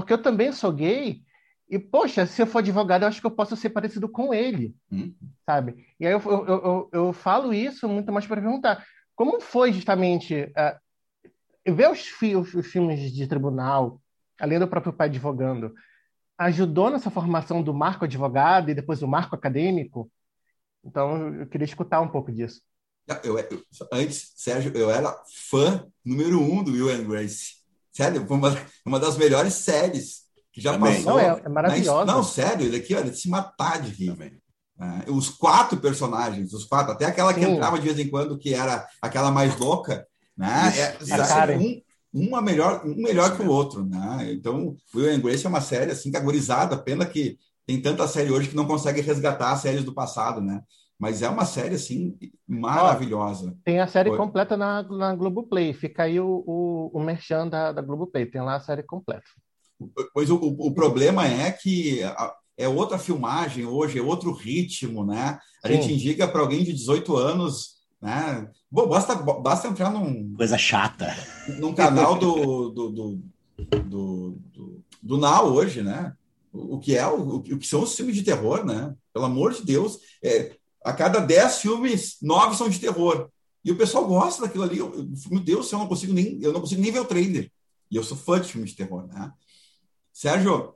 porque 0.00 0.12
eu 0.12 0.22
também 0.22 0.52
sou 0.52 0.72
gay, 0.72 1.22
e, 1.70 1.78
poxa, 1.78 2.26
se 2.26 2.42
eu 2.42 2.46
for 2.48 2.58
advogado, 2.58 3.02
eu 3.02 3.08
acho 3.08 3.20
que 3.20 3.26
eu 3.26 3.30
posso 3.30 3.56
ser 3.56 3.70
parecido 3.70 4.08
com 4.08 4.34
ele, 4.34 4.74
hum. 4.90 5.14
sabe? 5.46 5.86
E 6.00 6.06
aí 6.06 6.12
eu, 6.12 6.20
eu, 6.20 6.46
eu, 6.46 6.90
eu, 6.92 7.12
falo 7.12 7.54
isso 7.54 7.88
muito 7.88 8.10
mais 8.10 8.26
para 8.26 8.40
perguntar, 8.40 8.84
como 9.14 9.40
foi 9.40 9.72
justamente 9.72 10.34
uh, 10.34 11.72
ver 11.72 11.88
os, 11.88 12.04
os, 12.20 12.54
os, 12.54 12.66
filmes 12.66 13.12
de 13.12 13.26
tribunal, 13.28 14.02
além 14.40 14.58
do 14.58 14.66
próprio 14.66 14.92
pai 14.92 15.06
advogando, 15.06 15.72
ajudou 16.36 16.90
nessa 16.90 17.08
formação 17.08 17.62
do 17.62 17.72
marco 17.72 18.04
advogado 18.04 18.70
e 18.70 18.74
depois 18.74 18.98
do 18.98 19.06
marco 19.06 19.36
acadêmico? 19.36 20.10
Então, 20.84 21.34
eu 21.34 21.46
queria 21.46 21.66
escutar 21.66 22.00
um 22.00 22.08
pouco 22.08 22.32
disso. 22.32 22.62
Eu, 23.22 23.36
antes, 23.92 24.32
Sérgio, 24.34 24.72
eu 24.74 24.90
era 24.90 25.14
fã 25.48 25.86
número 26.04 26.40
um 26.40 26.64
do 26.64 26.72
Will 26.72 26.90
and 26.90 27.04
Grace. 27.04 27.59
Sério, 28.00 28.26
foi 28.26 28.36
uma, 28.36 28.58
uma 28.86 28.98
das 28.98 29.18
melhores 29.18 29.54
séries 29.54 30.20
que 30.52 30.60
já 30.60 30.72
Também. 30.72 30.94
passou. 30.96 31.12
Não, 31.12 31.20
é, 31.20 31.42
é 31.44 31.48
maravilhosa. 31.48 32.04
Não, 32.06 32.22
sério, 32.22 32.66
ele 32.66 32.76
aqui, 32.78 32.94
olha, 32.94 33.10
de 33.10 33.18
se 33.18 33.28
matar 33.28 33.80
de 33.82 33.90
rir. 33.90 34.12
Também. 34.12 34.40
Uh, 34.80 35.14
os 35.14 35.28
quatro 35.28 35.78
personagens, 35.78 36.54
os 36.54 36.64
quatro, 36.64 36.92
até 36.92 37.04
aquela 37.04 37.34
que 37.34 37.40
Sim. 37.40 37.52
entrava 37.52 37.78
de 37.78 37.84
vez 37.84 37.98
em 37.98 38.08
quando, 38.08 38.38
que 38.38 38.54
era 38.54 38.86
aquela 39.02 39.30
mais 39.30 39.58
louca, 39.58 40.06
né? 40.34 40.72
É, 40.78 41.58
um, 41.58 41.82
uma 42.12 42.40
melhor, 42.40 42.82
um 42.86 42.94
melhor 42.94 43.36
que 43.36 43.42
o 43.42 43.48
outro, 43.48 43.84
né? 43.84 44.32
Então, 44.32 44.74
Will 44.94 45.14
and 45.14 45.20
Grace 45.20 45.44
é 45.44 45.48
uma 45.50 45.60
série 45.60 45.92
assim 45.92 46.10
categorizada, 46.10 46.78
pena 46.78 47.04
que 47.04 47.36
tem 47.66 47.80
tanta 47.82 48.08
série 48.08 48.32
hoje 48.32 48.48
que 48.48 48.56
não 48.56 48.66
consegue 48.66 49.02
resgatar 49.02 49.52
as 49.52 49.60
séries 49.60 49.84
do 49.84 49.92
passado, 49.92 50.40
né? 50.40 50.62
Mas 51.00 51.22
é 51.22 51.30
uma 51.30 51.46
série 51.46 51.76
assim 51.76 52.14
maravilhosa. 52.46 53.56
Tem 53.64 53.80
a 53.80 53.86
série 53.86 54.10
Foi. 54.10 54.18
completa 54.18 54.54
na, 54.54 54.82
na 54.82 55.14
Globoplay. 55.14 55.72
Fica 55.72 56.02
aí 56.02 56.20
o, 56.20 56.44
o, 56.46 56.90
o 56.92 57.00
merchan 57.00 57.48
da, 57.48 57.72
da 57.72 57.80
Globoplay. 57.80 58.26
Tem 58.26 58.42
lá 58.42 58.56
a 58.56 58.60
série 58.60 58.82
completa. 58.82 59.24
Pois 60.12 60.28
o, 60.28 60.36
o 60.36 60.74
problema 60.74 61.26
é 61.26 61.50
que 61.50 62.00
é 62.54 62.68
outra 62.68 62.98
filmagem 62.98 63.64
hoje, 63.64 63.98
é 63.98 64.02
outro 64.02 64.30
ritmo, 64.30 65.06
né? 65.06 65.38
A 65.64 65.68
Sim. 65.68 65.74
gente 65.74 65.94
indica 65.94 66.28
para 66.28 66.42
alguém 66.42 66.62
de 66.62 66.74
18 66.74 67.16
anos, 67.16 67.76
né? 67.98 68.46
Bom, 68.70 68.86
basta, 68.86 69.14
basta 69.14 69.68
entrar 69.68 69.90
num. 69.90 70.34
Coisa 70.34 70.58
chata. 70.58 71.16
Num 71.58 71.72
canal 71.72 72.18
do, 72.18 72.68
do, 72.68 72.90
do, 72.90 73.22
do, 73.86 74.38
do, 74.52 74.84
do 75.02 75.16
Now 75.16 75.46
hoje, 75.46 75.82
né? 75.82 76.12
O, 76.52 76.74
o 76.76 76.78
que 76.78 76.94
é 76.94 77.06
o, 77.06 77.36
o 77.36 77.42
que 77.42 77.66
são 77.66 77.82
os 77.84 77.96
filmes 77.96 78.14
de 78.14 78.22
terror, 78.22 78.66
né? 78.66 78.94
Pelo 79.14 79.24
amor 79.24 79.54
de 79.54 79.64
Deus, 79.64 79.98
é, 80.22 80.59
a 80.84 80.92
cada 80.92 81.20
10 81.20 81.58
filmes, 81.58 82.16
nove 82.22 82.56
são 82.56 82.68
de 82.68 82.78
terror. 82.78 83.28
E 83.64 83.70
o 83.70 83.76
pessoal 83.76 84.06
gosta 84.06 84.42
daquilo 84.42 84.64
ali. 84.64 84.78
Eu, 84.78 84.90
meu 85.30 85.40
Deus, 85.40 85.70
eu 85.70 85.78
não 85.78 85.86
consigo 85.86 86.12
nem 86.12 86.38
eu 86.42 86.52
não 86.52 86.60
consigo 86.60 86.80
nem 86.80 86.92
ver 86.92 87.00
o 87.00 87.04
trailer. 87.04 87.50
E 87.90 87.96
eu 87.96 88.04
sou 88.04 88.16
fã 88.16 88.40
de 88.40 88.48
filmes 88.48 88.70
de 88.70 88.76
terror, 88.76 89.06
né? 89.06 89.32
Sérgio, 90.12 90.74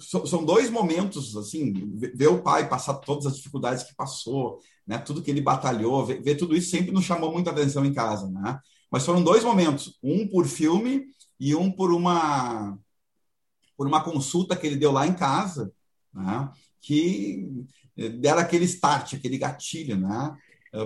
são 0.00 0.44
dois 0.44 0.70
momentos, 0.70 1.36
assim, 1.36 1.72
ver 1.96 2.26
o 2.28 2.42
pai 2.42 2.68
passar 2.68 2.94
todas 2.94 3.26
as 3.26 3.36
dificuldades 3.36 3.84
que 3.84 3.94
passou, 3.94 4.60
né, 4.86 4.98
tudo 4.98 5.22
que 5.22 5.30
ele 5.30 5.40
batalhou, 5.40 6.04
ver, 6.04 6.20
ver, 6.20 6.34
tudo 6.36 6.56
isso 6.56 6.70
sempre 6.70 6.90
nos 6.90 7.04
chamou 7.04 7.32
muita 7.32 7.50
atenção 7.50 7.84
em 7.84 7.94
casa, 7.94 8.28
né? 8.28 8.58
Mas 8.90 9.04
foram 9.04 9.22
dois 9.22 9.44
momentos, 9.44 9.96
um 10.02 10.26
por 10.26 10.46
filme 10.46 11.06
e 11.38 11.54
um 11.54 11.70
por 11.70 11.92
uma 11.92 12.76
por 13.76 13.86
uma 13.86 14.02
consulta 14.02 14.56
que 14.56 14.66
ele 14.66 14.74
deu 14.74 14.90
lá 14.90 15.06
em 15.06 15.14
casa, 15.14 15.72
né, 16.12 16.50
que 16.80 17.48
deram 18.20 18.40
aquele 18.40 18.64
start, 18.64 19.14
aquele 19.14 19.38
gatilho, 19.38 19.96
né? 19.96 20.36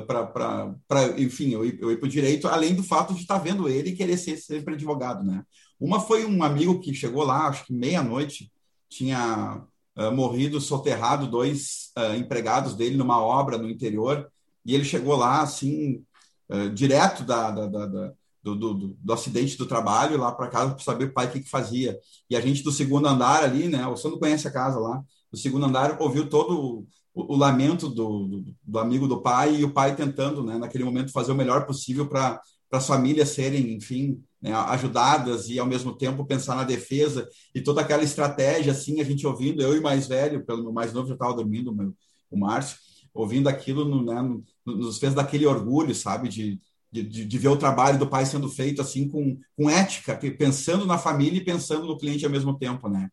Para, 0.06 0.74
enfim, 1.18 1.50
eu 1.50 1.64
ir, 1.64 1.78
eu 1.80 1.90
ir 1.90 1.98
para 1.98 2.06
o 2.06 2.10
direito, 2.10 2.46
além 2.48 2.74
do 2.74 2.82
fato 2.82 3.12
de 3.12 3.20
estar 3.20 3.38
vendo 3.38 3.68
ele 3.68 3.90
e 3.90 3.96
querer 3.96 4.16
ser 4.16 4.36
sempre 4.36 4.74
advogado, 4.74 5.24
né? 5.24 5.44
Uma 5.78 6.00
foi 6.00 6.24
um 6.24 6.42
amigo 6.42 6.78
que 6.80 6.94
chegou 6.94 7.24
lá, 7.24 7.48
acho 7.48 7.66
que 7.66 7.72
meia-noite, 7.72 8.50
tinha 8.88 9.64
uh, 9.96 10.12
morrido 10.12 10.60
soterrado 10.60 11.26
dois 11.26 11.90
uh, 11.98 12.14
empregados 12.14 12.74
dele 12.76 12.96
numa 12.96 13.20
obra 13.20 13.58
no 13.58 13.68
interior, 13.68 14.30
e 14.64 14.74
ele 14.74 14.84
chegou 14.84 15.16
lá, 15.16 15.42
assim, 15.42 16.04
uh, 16.48 16.70
direto 16.70 17.24
da, 17.24 17.50
da, 17.50 17.66
da, 17.66 17.86
da 17.86 18.12
do, 18.42 18.56
do, 18.56 18.74
do, 18.74 19.12
acidente 19.12 19.56
do 19.56 19.66
trabalho 19.66 20.18
lá 20.18 20.32
para 20.32 20.48
casa 20.48 20.74
para 20.74 20.82
saber 20.82 21.06
o 21.06 21.12
pai 21.12 21.26
o 21.26 21.30
que, 21.30 21.40
que 21.40 21.48
fazia. 21.48 21.98
E 22.28 22.36
a 22.36 22.40
gente 22.40 22.62
do 22.62 22.72
segundo 22.72 23.06
andar 23.06 23.44
ali, 23.44 23.68
né? 23.68 23.86
O 23.86 23.94
não 24.10 24.18
conhece 24.18 24.48
a 24.48 24.52
casa 24.52 24.80
lá. 24.80 25.02
Do 25.30 25.38
segundo 25.38 25.64
andar 25.64 25.96
ouviu 26.00 26.28
todo 26.28 26.84
o, 27.14 27.34
o 27.34 27.36
lamento 27.36 27.88
do, 27.88 28.26
do, 28.26 28.44
do, 28.62 28.78
amigo 28.78 29.06
do 29.06 29.20
pai 29.20 29.56
e 29.56 29.64
o 29.64 29.72
pai 29.72 29.94
tentando, 29.94 30.42
né? 30.44 30.58
Naquele 30.58 30.84
momento 30.84 31.12
fazer 31.12 31.32
o 31.32 31.36
melhor 31.36 31.66
possível 31.66 32.08
para 32.08 32.40
as 32.70 32.86
famílias 32.86 33.30
serem, 33.30 33.74
enfim, 33.74 34.22
né, 34.42 34.52
ajudadas 34.52 35.48
e 35.48 35.58
ao 35.58 35.66
mesmo 35.66 35.96
tempo 35.96 36.26
pensar 36.26 36.56
na 36.56 36.64
defesa 36.64 37.28
e 37.54 37.60
toda 37.60 37.80
aquela 37.80 38.02
estratégia 38.02 38.72
assim 38.72 39.00
a 39.00 39.04
gente 39.04 39.24
ouvindo 39.24 39.62
eu 39.62 39.76
e 39.76 39.80
mais 39.80 40.08
velho 40.08 40.44
pelo 40.44 40.64
meu 40.64 40.72
mais 40.72 40.92
novo 40.92 41.06
já 41.06 41.14
estava 41.14 41.32
dormindo 41.32 41.70
o, 41.70 41.74
meu, 41.74 41.94
o 42.28 42.36
Márcio 42.36 42.76
ouvindo 43.14 43.48
aquilo 43.48 43.84
no, 43.84 44.02
né, 44.02 44.40
nos 44.66 44.98
fez 44.98 45.14
daquele 45.14 45.46
orgulho 45.46 45.94
sabe 45.94 46.28
de, 46.28 46.60
de, 46.90 47.04
de, 47.04 47.38
ver 47.38 47.48
o 47.48 47.56
trabalho 47.56 48.00
do 48.00 48.08
pai 48.08 48.26
sendo 48.26 48.48
feito 48.48 48.82
assim 48.82 49.08
com, 49.08 49.38
com 49.56 49.70
ética 49.70 50.18
pensando 50.36 50.86
na 50.86 50.98
família 50.98 51.38
e 51.38 51.44
pensando 51.44 51.86
no 51.86 51.96
cliente 51.96 52.24
ao 52.24 52.32
mesmo 52.32 52.58
tempo 52.58 52.88
né 52.88 53.08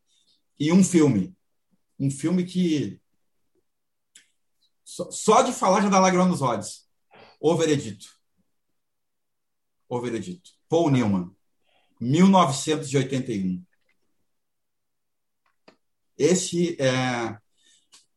e 0.60 0.72
um 0.72 0.84
filme 0.84 1.32
um 2.00 2.10
filme 2.10 2.44
que 2.44 3.00
só, 5.06 5.12
só 5.12 5.42
de 5.42 5.54
falar 5.54 5.82
já 5.82 5.90
dá 5.90 6.00
lágrima 6.00 6.26
nos 6.26 6.42
olhos 6.42 6.88
o 7.40 7.56
veredito 7.56 8.08
o 9.88 10.00
veredito 10.00 10.52
Paul 10.70 10.92
Newman, 10.92 11.32
1981. 12.00 13.64
Esse 16.18 16.80
é 16.80 17.38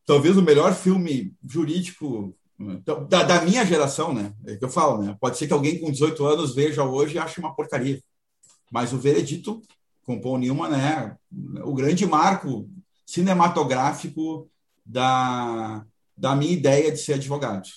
talvez 0.05 0.37
o 0.37 0.41
melhor 0.41 0.75
filme 0.75 1.35
jurídico 1.43 2.37
então, 2.59 3.05
da, 3.07 3.23
da, 3.23 3.41
minha 3.41 3.65
geração, 3.65 4.13
né? 4.13 4.33
É 4.45 4.55
que 4.55 4.63
eu 4.63 4.69
falo, 4.69 5.01
né? 5.01 5.17
Pode 5.19 5.37
ser 5.37 5.47
que 5.47 5.53
alguém 5.53 5.79
com 5.79 5.91
18 5.91 6.25
anos 6.25 6.53
veja 6.53 6.83
hoje 6.83 7.15
e 7.15 7.19
ache 7.19 7.39
uma 7.39 7.55
porcaria. 7.55 8.01
Mas 8.71 8.93
o 8.93 8.99
Veredito, 8.99 9.61
com 10.03 10.21
Paul 10.21 10.37
Newman, 10.37 10.69
né? 10.69 11.17
O 11.65 11.73
grande 11.73 12.05
marco 12.05 12.69
cinematográfico 13.05 14.49
da, 14.85 15.85
da 16.15 16.35
minha 16.35 16.51
ideia 16.51 16.91
de 16.91 16.97
ser 16.97 17.13
advogado. 17.13 17.67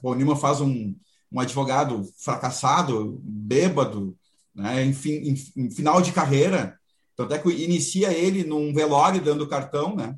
Paul 0.00 0.14
Newman 0.14 0.36
faz 0.36 0.60
um, 0.60 0.94
um 1.30 1.40
advogado 1.40 2.04
fracassado, 2.18 3.20
bêbado, 3.22 4.16
né, 4.54 4.84
em, 4.84 4.92
fim, 4.92 5.10
em, 5.10 5.34
em, 5.56 5.70
final 5.70 6.00
de 6.00 6.12
carreira. 6.12 6.78
Tanto 7.16 7.34
é 7.34 7.38
que 7.38 7.48
inicia 7.48 8.12
ele 8.12 8.44
num 8.44 8.72
velório 8.72 9.22
dando 9.22 9.48
cartão, 9.48 9.94
né? 9.94 10.16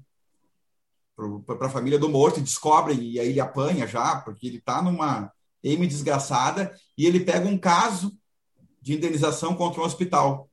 Para 1.47 1.67
a 1.67 1.71
família 1.71 1.99
do 1.99 2.09
morto, 2.09 2.41
e 2.41 2.43
descobrem, 2.43 3.01
e 3.01 3.19
aí 3.19 3.31
ele 3.31 3.41
apanha 3.41 3.87
já, 3.87 4.17
porque 4.17 4.47
ele 4.47 4.59
está 4.59 4.83
numa 4.83 5.33
M 5.63 5.87
desgraçada, 5.87 6.75
e 6.97 7.07
ele 7.07 7.21
pega 7.21 7.49
um 7.49 7.57
caso 7.57 8.15
de 8.83 8.95
indenização 8.95 9.55
contra 9.55 9.81
um 9.81 9.85
hospital. 9.85 10.51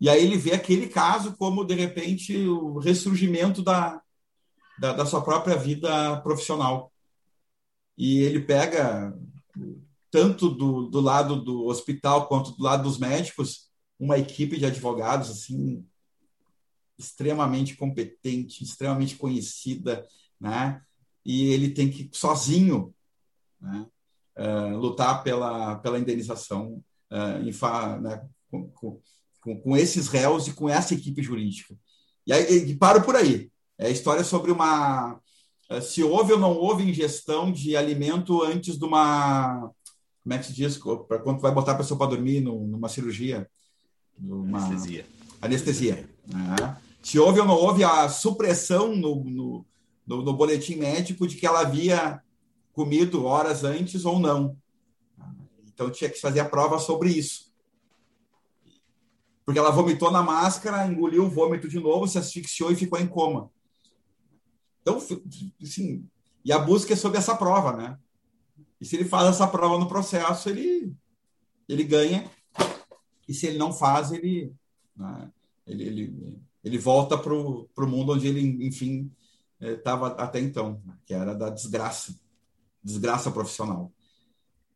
E 0.00 0.10
aí 0.10 0.22
ele 0.22 0.36
vê 0.36 0.52
aquele 0.52 0.88
caso 0.88 1.36
como, 1.36 1.64
de 1.64 1.74
repente, 1.74 2.36
o 2.36 2.78
ressurgimento 2.78 3.62
da, 3.62 4.02
da, 4.78 4.92
da 4.92 5.06
sua 5.06 5.22
própria 5.22 5.56
vida 5.56 6.20
profissional. 6.20 6.92
E 7.96 8.18
ele 8.20 8.40
pega 8.40 9.16
tanto 10.10 10.48
do, 10.48 10.88
do 10.88 11.00
lado 11.00 11.42
do 11.42 11.66
hospital 11.66 12.28
quanto 12.28 12.52
do 12.52 12.62
lado 12.62 12.82
dos 12.82 12.98
médicos, 12.98 13.70
uma 13.98 14.18
equipe 14.18 14.58
de 14.58 14.66
advogados 14.66 15.30
assim 15.30 15.84
extremamente 16.98 17.76
competente, 17.76 18.64
extremamente 18.64 19.16
conhecida, 19.16 20.06
né? 20.40 20.80
E 21.24 21.48
ele 21.52 21.70
tem 21.70 21.90
que 21.90 22.08
sozinho, 22.12 22.94
né? 23.60 23.86
uh, 24.36 24.76
lutar 24.76 25.22
pela, 25.22 25.76
pela 25.76 25.98
indenização 25.98 26.82
uh, 27.10 27.42
em 27.42 27.52
fa, 27.52 27.98
né, 27.98 28.26
com, 28.50 28.68
com, 28.70 29.00
com, 29.60 29.76
esses 29.76 30.08
réus 30.08 30.46
e 30.46 30.52
com 30.52 30.68
essa 30.68 30.94
equipe 30.94 31.22
jurídica. 31.22 31.74
E, 32.26 32.32
aí, 32.32 32.70
e 32.70 32.76
paro 32.76 33.02
por 33.02 33.16
aí. 33.16 33.50
É 33.78 33.86
a 33.86 33.90
história 33.90 34.24
sobre 34.24 34.50
uma. 34.50 35.20
Uh, 35.70 35.80
se 35.80 36.02
houve 36.02 36.32
ou 36.32 36.38
não 36.38 36.56
houve 36.56 36.88
ingestão 36.88 37.52
de 37.52 37.76
alimento 37.76 38.42
antes 38.42 38.78
de 38.78 38.84
uma. 38.84 39.70
Como 40.22 40.34
é 40.34 40.38
que 40.38 40.46
se 40.46 40.52
diz? 40.52 40.78
Para 41.06 41.18
quando 41.18 41.40
vai 41.40 41.52
botar 41.52 41.72
a 41.72 41.76
pessoa 41.76 41.98
para 41.98 42.10
dormir 42.10 42.40
numa 42.40 42.88
cirurgia? 42.88 43.48
Numa... 44.18 44.58
Anestesia. 44.58 45.06
Anestesia. 45.40 46.10
Né? 46.26 46.76
Se 47.02 47.18
houve 47.18 47.40
ou 47.40 47.46
não 47.46 47.54
houve 47.54 47.84
a 47.84 48.08
supressão 48.08 48.96
no, 48.96 49.22
no, 49.22 49.66
no, 50.06 50.22
no 50.22 50.32
boletim 50.32 50.76
médico 50.76 51.26
de 51.26 51.36
que 51.36 51.46
ela 51.46 51.60
havia 51.60 52.20
comido 52.72 53.24
horas 53.24 53.62
antes 53.62 54.04
ou 54.04 54.18
não. 54.18 54.56
Então 55.66 55.90
tinha 55.90 56.10
que 56.10 56.20
fazer 56.20 56.40
a 56.40 56.48
prova 56.48 56.78
sobre 56.78 57.10
isso. 57.10 57.52
Porque 59.44 59.58
ela 59.58 59.70
vomitou 59.70 60.10
na 60.10 60.22
máscara, 60.22 60.86
engoliu 60.86 61.24
o 61.24 61.30
vômito 61.30 61.68
de 61.68 61.78
novo, 61.78 62.08
se 62.08 62.18
asfixiou 62.18 62.72
e 62.72 62.76
ficou 62.76 62.98
em 62.98 63.06
coma. 63.06 63.50
Então, 64.86 65.00
sim, 65.64 66.08
e 66.44 66.52
a 66.52 66.60
busca 66.60 66.92
é 66.92 66.96
sobre 66.96 67.18
essa 67.18 67.34
prova, 67.34 67.76
né? 67.76 67.98
E 68.80 68.86
se 68.86 68.94
ele 68.94 69.04
faz 69.04 69.28
essa 69.28 69.44
prova 69.48 69.76
no 69.80 69.88
processo, 69.88 70.48
ele, 70.48 70.94
ele 71.68 71.82
ganha. 71.82 72.30
E 73.26 73.34
se 73.34 73.48
ele 73.48 73.58
não 73.58 73.72
faz, 73.72 74.12
ele, 74.12 74.54
né, 74.96 75.28
ele, 75.66 75.82
ele, 75.82 76.38
ele 76.62 76.78
volta 76.78 77.18
para 77.18 77.34
o 77.34 77.68
mundo 77.80 78.12
onde 78.12 78.28
ele, 78.28 78.64
enfim, 78.64 79.10
estava 79.60 80.10
eh, 80.10 80.22
até 80.22 80.38
então, 80.38 80.80
que 81.04 81.12
era 81.12 81.34
da 81.34 81.50
desgraça 81.50 82.14
desgraça 82.80 83.32
profissional. 83.32 83.92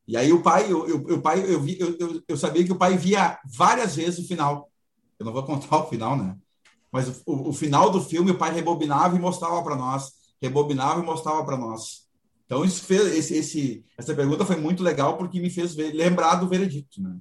E 0.09 0.17
aí 0.17 0.33
o 0.33 0.43
pai, 0.43 0.73
eu, 0.73 0.89
eu, 0.89 0.97
o 1.19 1.23
pai, 1.23 1.39
eu, 1.41 1.61
vi, 1.61 1.79
eu, 1.79 1.97
eu, 2.01 2.23
eu, 2.27 2.37
sabia 2.37 2.65
que 2.65 2.73
o 2.73 2.79
pai 2.79 2.97
via 2.99 3.39
várias 3.45 3.95
vezes 3.95 4.19
o 4.19 4.27
final. 4.27 4.69
Eu 5.17 5.25
não 5.27 5.33
vou 5.33 5.45
contar 5.45 5.77
o 5.77 5.89
final, 5.89 6.17
né? 6.17 6.37
Mas 6.93 7.09
o, 7.09 7.23
o, 7.27 7.49
o 7.49 7.53
final 7.53 7.91
do 7.91 8.01
filme 8.01 8.31
o 8.31 8.39
pai 8.39 8.53
rebobinava 8.53 9.17
e 9.17 9.21
mostrava 9.21 9.63
para 9.63 9.77
nós, 9.77 10.13
rebobinava 10.41 11.01
e 11.01 11.05
mostrava 11.05 11.45
para 11.45 11.57
nós. 11.57 12.09
Então 12.45 12.65
isso 12.65 12.85
fez 12.85 13.07
esse, 13.15 13.37
esse, 13.37 13.85
essa 13.97 14.15
pergunta 14.15 14.45
foi 14.45 14.57
muito 14.57 14.83
legal 14.83 15.17
porque 15.17 15.41
me 15.41 15.51
fez 15.51 15.75
ver, 15.75 15.93
lembrar 15.93 16.35
do 16.35 16.49
veredito, 16.49 17.01
né? 17.01 17.17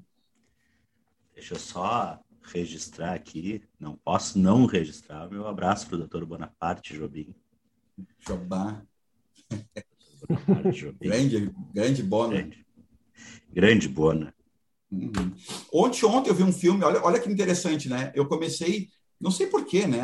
Deixa 1.36 1.54
eu 1.54 1.60
só 1.60 2.20
registrar 2.42 3.14
aqui, 3.14 3.62
não 3.80 3.96
posso 3.96 4.40
não 4.40 4.66
registrar 4.66 5.30
meu 5.30 5.48
abraço 5.48 5.88
para 5.88 5.96
o 5.96 6.00
doutor 6.00 6.26
Bonaparte 6.26 6.96
Jobim. 6.96 7.34
Jobim. 10.72 10.98
grande, 11.00 11.54
grande 11.74 12.04
Bona. 12.04 12.34
Grande, 12.34 12.66
grande 13.52 13.88
Bona. 13.88 14.34
Uhum. 14.92 15.36
Ontem, 15.72 16.06
ontem 16.06 16.30
eu 16.30 16.36
vi 16.36 16.44
um 16.44 16.52
filme, 16.52 16.84
olha, 16.84 17.04
olha 17.04 17.20
que 17.20 17.32
interessante, 17.32 17.88
né? 17.88 18.12
Eu 18.16 18.28
comecei, 18.28 18.90
não 19.20 19.32
sei 19.32 19.48
porquê, 19.48 19.86
né? 19.86 20.02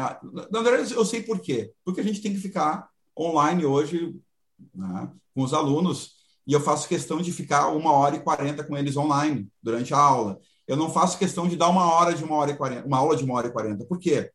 Na 0.51 0.61
verdade, 0.61 0.93
eu 0.93 1.05
sei 1.05 1.22
porquê. 1.22 1.72
Porque 1.84 2.01
a 2.01 2.03
gente 2.03 2.22
tem 2.22 2.34
que 2.34 2.39
ficar 2.39 2.89
online 3.18 3.66
hoje 3.66 4.16
né, 4.74 5.11
com 5.34 5.43
os 5.43 5.53
alunos 5.53 6.16
e 6.45 6.53
eu 6.53 6.59
faço 6.59 6.88
questão 6.88 7.22
de 7.22 7.32
ficar 7.32 7.70
uma 7.70 7.91
hora 7.91 8.16
e 8.16 8.20
quarenta 8.20 8.63
com 8.63 8.78
eles 8.78 8.95
online 8.97 9.47
durante 9.61 9.93
a 9.93 9.97
aula. 9.97 10.39
Eu 10.68 10.76
não 10.76 10.91
faço 10.91 11.18
questão 11.18 11.47
de 11.47 11.55
dar 11.55 11.70
uma 11.70 11.86
hora 11.91 12.13
de 12.13 12.24
uma 12.24 12.36
hora 12.36 12.51
e 12.51 12.57
quarenta, 12.57 12.86
uma 12.86 12.97
aula 12.97 13.16
de 13.16 13.24
uma 13.24 13.36
hora 13.36 13.47
e 13.47 13.51
quarenta. 13.51 13.86
Por 13.86 13.99
quê? 13.99 14.32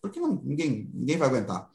Porque 0.00 0.20
não, 0.20 0.40
ninguém, 0.44 0.88
ninguém 0.92 1.16
vai 1.16 1.28
aguentar. 1.28 1.68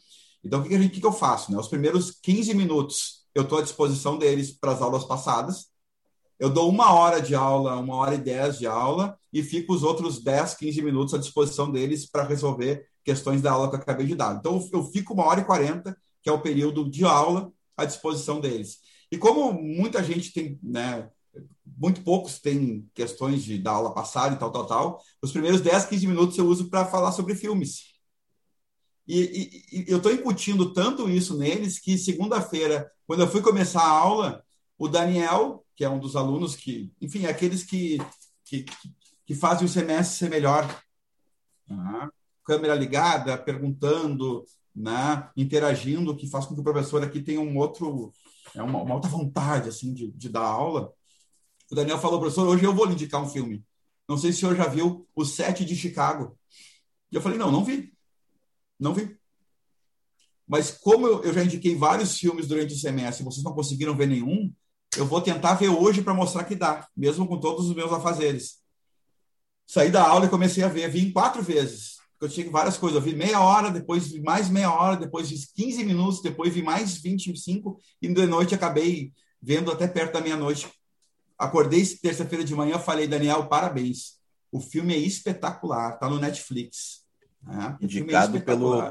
Então, 0.44 0.62
o 0.62 0.64
que, 0.64 0.90
que, 0.90 1.00
que 1.00 1.06
eu 1.06 1.12
faço? 1.12 1.52
Né? 1.52 1.58
Os 1.58 1.68
primeiros 1.68 2.12
15 2.22 2.54
minutos 2.54 3.24
eu 3.34 3.44
estou 3.44 3.58
à 3.58 3.62
disposição 3.62 4.18
deles 4.18 4.52
para 4.52 4.74
as 4.74 4.82
aulas 4.82 5.04
passadas. 5.04 5.68
Eu 6.40 6.50
dou 6.50 6.70
uma 6.70 6.94
hora 6.94 7.22
de 7.22 7.36
aula, 7.36 7.78
uma 7.78 7.96
hora 7.96 8.16
e 8.16 8.18
dez 8.18 8.58
de 8.58 8.68
aula, 8.68 9.18
e 9.32 9.42
fico 9.44 9.74
os 9.74 9.84
outros 9.84 10.24
10, 10.24 10.56
15 10.56 10.82
minutos 10.82 11.14
à 11.14 11.18
disposição 11.18 11.72
deles 11.72 12.10
para 12.10 12.24
resolver 12.24 12.86
questões 13.04 13.42
da 13.42 13.52
aula 13.52 13.70
que 13.70 13.76
eu 13.76 13.80
acabei 13.80 14.06
de 14.06 14.16
dar. 14.16 14.36
Então, 14.36 14.68
eu 14.72 14.84
fico 14.86 15.14
uma 15.14 15.26
hora 15.26 15.42
e 15.42 15.46
quarenta, 15.46 15.96
que 16.22 16.30
é 16.30 16.32
o 16.32 16.42
período 16.42 16.90
de 16.90 17.04
aula, 17.04 17.52
à 17.76 17.86
disposição 17.86 18.40
deles. 18.40 18.80
E 19.12 19.18
como 19.18 19.54
muita 19.54 20.04
gente 20.04 20.32
tem, 20.32 20.60
né, 20.64 21.10
muito 21.66 22.02
poucos 22.02 22.40
têm 22.40 22.90
questões 22.94 23.44
de 23.44 23.58
da 23.58 23.72
aula 23.72 23.94
passada 23.94 24.36
e 24.36 24.40
tal, 24.40 24.52
tal, 24.52 24.66
tal, 24.66 25.02
os 25.22 25.32
primeiros 25.32 25.62
10, 25.62 25.86
15 25.86 26.08
minutos 26.08 26.38
eu 26.38 26.48
uso 26.48 26.70
para 26.70 26.86
falar 26.86 27.12
sobre 27.12 27.36
filmes. 27.36 27.94
E, 29.08 29.20
e, 29.72 29.80
e 29.80 29.86
eu 29.92 29.98
estou 29.98 30.14
incutindo 30.14 30.74
tanto 30.74 31.10
isso 31.10 31.38
neles 31.38 31.80
que 31.80 31.98
segunda-feira, 31.98 32.90
quando 33.06 33.22
eu 33.22 33.28
fui 33.28 33.42
começar 33.42 33.82
a 33.82 33.90
aula, 33.90 34.44
o 34.78 34.88
Daniel, 34.88 35.63
que 35.76 35.84
é 35.84 35.90
um 35.90 36.00
dos 36.00 36.16
alunos 36.16 36.56
que, 36.56 36.92
enfim, 37.02 37.26
aqueles 37.26 37.64
que, 37.64 37.98
que, 38.46 38.66
que 39.26 39.36
fazem 39.36 39.66
o 39.66 39.70
semestre 39.70 40.18
ser 40.18 40.30
melhor, 40.30 40.66
né? 41.68 42.10
câmera 42.46 42.76
ligada, 42.76 43.38
perguntando, 43.38 44.44
né? 44.76 45.30
interagindo, 45.36 46.16
que 46.16 46.30
faz 46.30 46.46
com 46.46 46.54
que 46.54 46.62
o 46.62 46.64
professor 46.64 47.04
aqui 47.04 47.22
tenha 47.22 47.40
um 47.42 47.58
outro, 47.58 48.12
é 48.56 48.62
uma, 48.62 48.82
uma 48.82 48.96
outra 48.96 49.10
vontade 49.10 49.70
assim 49.70 49.94
de, 49.94 50.12
de 50.12 50.30
dar 50.30 50.46
aula. 50.46 50.94
O 51.72 51.76
Daniel 51.76 52.00
falou, 52.00 52.20
professor, 52.20 52.48
hoje 52.48 52.64
eu 52.64 52.74
vou 52.74 52.86
lhe 52.86 52.94
indicar 52.94 53.22
um 53.22 53.30
filme. 53.30 53.66
Não 54.08 54.18
sei 54.18 54.32
se 54.32 54.38
o 54.38 54.40
senhor 54.42 54.56
já 54.56 54.68
viu 54.68 55.08
O 55.16 55.26
Sete 55.26 55.64
de 55.66 55.76
Chicago. 55.76 56.38
E 57.12 57.16
eu 57.16 57.22
falei, 57.22 57.38
não, 57.38 57.52
não 57.52 57.64
vi. 57.64 57.94
Não 58.80 58.94
vi. 58.94 59.18
Mas 60.48 60.72
como 60.72 61.08
eu, 61.08 61.34
já 61.34 61.44
indiquei 61.44 61.76
vários 61.76 62.18
filmes 62.18 62.48
durante 62.48 62.74
o 62.74 62.78
semestre 62.78 63.24
vocês 63.24 63.44
não 63.44 63.54
conseguiram 63.54 63.96
ver 63.96 64.08
nenhum, 64.08 64.54
eu 64.98 65.06
vou 65.06 65.22
tentar 65.22 65.56
ver 65.56 65.70
hoje 65.70 66.02
para 66.02 66.14
mostrar 66.14 66.44
que 66.44 66.56
dá, 66.56 66.88
mesmo 66.96 67.28
com 67.28 67.40
todos 67.40 67.70
os 67.70 67.76
meus 67.76 67.92
afazeres. 67.92 68.62
Saí 69.66 69.90
da 69.90 70.06
aula 70.06 70.26
e 70.26 70.30
comecei 70.30 70.64
a 70.64 70.68
ver. 70.68 70.90
Vim 70.90 71.12
quatro 71.12 71.42
vezes. 71.42 71.98
Eu 72.22 72.30
tinha 72.30 72.50
várias 72.50 72.78
coisas. 72.78 72.96
Eu 72.98 73.02
vi 73.02 73.16
meia 73.16 73.40
hora, 73.42 73.70
depois 73.70 74.08
vi 74.08 74.22
mais 74.22 74.50
meia 74.50 74.72
hora, 74.72 74.96
depois 74.96 75.30
vi 75.30 75.38
15 75.56 75.84
minutos, 75.84 76.22
depois 76.22 76.54
vi 76.54 76.62
mais 76.62 76.98
25 76.98 77.80
e 78.02 78.08
de 78.08 78.26
noite 78.26 78.56
acabei 78.56 79.12
vendo 79.42 79.72
até 79.72 79.88
perto 79.88 80.14
da 80.14 80.22
meia-noite. 80.22 80.72
Acordei 81.38 81.86
terça-feira 81.86 82.44
de 82.44 82.56
manhã, 82.56 82.80
falei, 82.80 83.08
Daniel, 83.08 83.48
parabéns. 83.48 84.20
O 84.52 84.62
filme 84.62 84.94
é 84.94 84.98
espetacular, 84.98 85.98
tá 85.98 86.10
no 86.10 86.20
Netflix. 86.20 87.04
É, 87.46 87.84
indicado 87.84 88.40
pelo. 88.42 88.82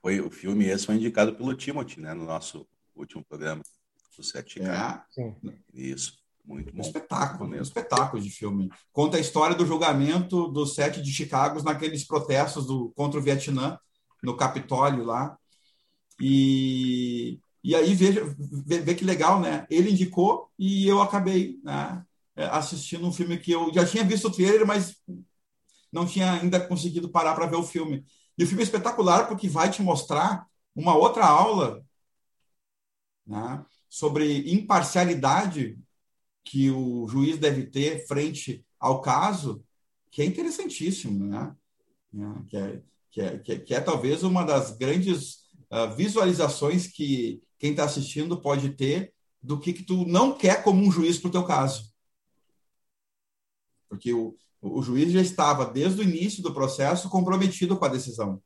Foi, 0.00 0.20
o 0.20 0.30
filme 0.30 0.66
esse 0.66 0.86
foi 0.86 0.94
indicado 0.94 1.34
pelo 1.34 1.54
Timothy, 1.54 2.00
né? 2.00 2.14
No 2.14 2.24
nosso 2.24 2.66
último 2.94 3.24
programa, 3.24 3.62
o 4.18 4.22
Sete 4.22 4.60
é, 4.60 5.00
Isso. 5.72 6.18
Muito 6.44 6.72
bom. 6.72 6.78
Um 6.78 6.80
espetáculo, 6.80 7.48
mesmo. 7.48 7.62
Um 7.62 7.68
espetáculo 7.68 8.22
de 8.22 8.30
filme. 8.30 8.70
Conta 8.92 9.16
a 9.16 9.20
história 9.20 9.54
do 9.54 9.66
julgamento 9.66 10.48
dos 10.48 10.74
sete 10.74 11.00
de 11.00 11.12
Chicago 11.12 11.62
naqueles 11.62 12.04
protestos 12.04 12.66
do, 12.66 12.90
contra 12.90 13.20
o 13.20 13.22
Vietnã, 13.22 13.78
no 14.22 14.36
Capitólio 14.36 15.04
lá. 15.04 15.38
E, 16.20 17.38
e 17.62 17.74
aí 17.74 17.94
veja, 17.94 18.22
vê, 18.66 18.80
vê 18.80 18.94
que 18.94 19.04
legal, 19.04 19.40
né? 19.40 19.66
Ele 19.70 19.90
indicou 19.90 20.50
e 20.58 20.88
eu 20.88 21.00
acabei 21.00 21.60
né, 21.62 22.04
assistindo 22.50 23.06
um 23.06 23.12
filme 23.12 23.38
que 23.38 23.52
eu 23.52 23.72
já 23.72 23.86
tinha 23.86 24.04
visto 24.04 24.28
o 24.28 24.32
trailer, 24.32 24.66
mas 24.66 24.96
não 25.92 26.06
tinha 26.06 26.32
ainda 26.32 26.60
conseguido 26.60 27.08
parar 27.10 27.34
para 27.34 27.46
ver 27.46 27.56
o 27.56 27.62
filme. 27.62 28.04
E 28.36 28.44
o 28.44 28.46
filme 28.46 28.62
é 28.62 28.64
espetacular 28.64 29.28
porque 29.28 29.48
vai 29.48 29.70
te 29.70 29.82
mostrar 29.82 30.46
uma 30.74 30.96
outra 30.96 31.26
aula 31.26 31.84
né, 33.26 33.64
sobre 33.90 34.50
imparcialidade 34.52 35.76
que 36.44 36.70
o 36.70 37.08
juiz 37.08 37.36
deve 37.38 37.66
ter 37.66 38.06
frente 38.06 38.64
ao 38.78 39.02
caso, 39.02 39.62
que 40.10 40.22
é 40.22 40.24
interessantíssimo, 40.24 41.26
né? 41.26 41.54
né 42.12 42.44
que, 42.48 42.56
é, 42.56 42.82
que, 43.10 43.20
é, 43.20 43.38
que, 43.38 43.52
é, 43.52 43.58
que 43.58 43.74
é 43.74 43.80
talvez 43.80 44.22
uma 44.22 44.44
das 44.44 44.76
grandes 44.76 45.40
uh, 45.70 45.94
visualizações 45.96 46.86
que 46.86 47.42
quem 47.58 47.72
está 47.72 47.84
assistindo 47.84 48.40
pode 48.40 48.70
ter 48.70 49.12
do 49.42 49.58
que, 49.58 49.72
que 49.72 49.82
tu 49.82 50.06
não 50.06 50.36
quer 50.36 50.62
como 50.62 50.80
um 50.82 50.92
juiz 50.92 51.18
para 51.18 51.28
o 51.28 51.32
teu 51.32 51.44
caso. 51.44 51.92
Porque 53.88 54.12
o, 54.14 54.36
o 54.62 54.82
juiz 54.82 55.10
já 55.10 55.20
estava, 55.20 55.66
desde 55.66 56.00
o 56.00 56.04
início 56.04 56.42
do 56.42 56.54
processo, 56.54 57.10
comprometido 57.10 57.76
com 57.76 57.84
a 57.84 57.88
decisão. 57.88 58.40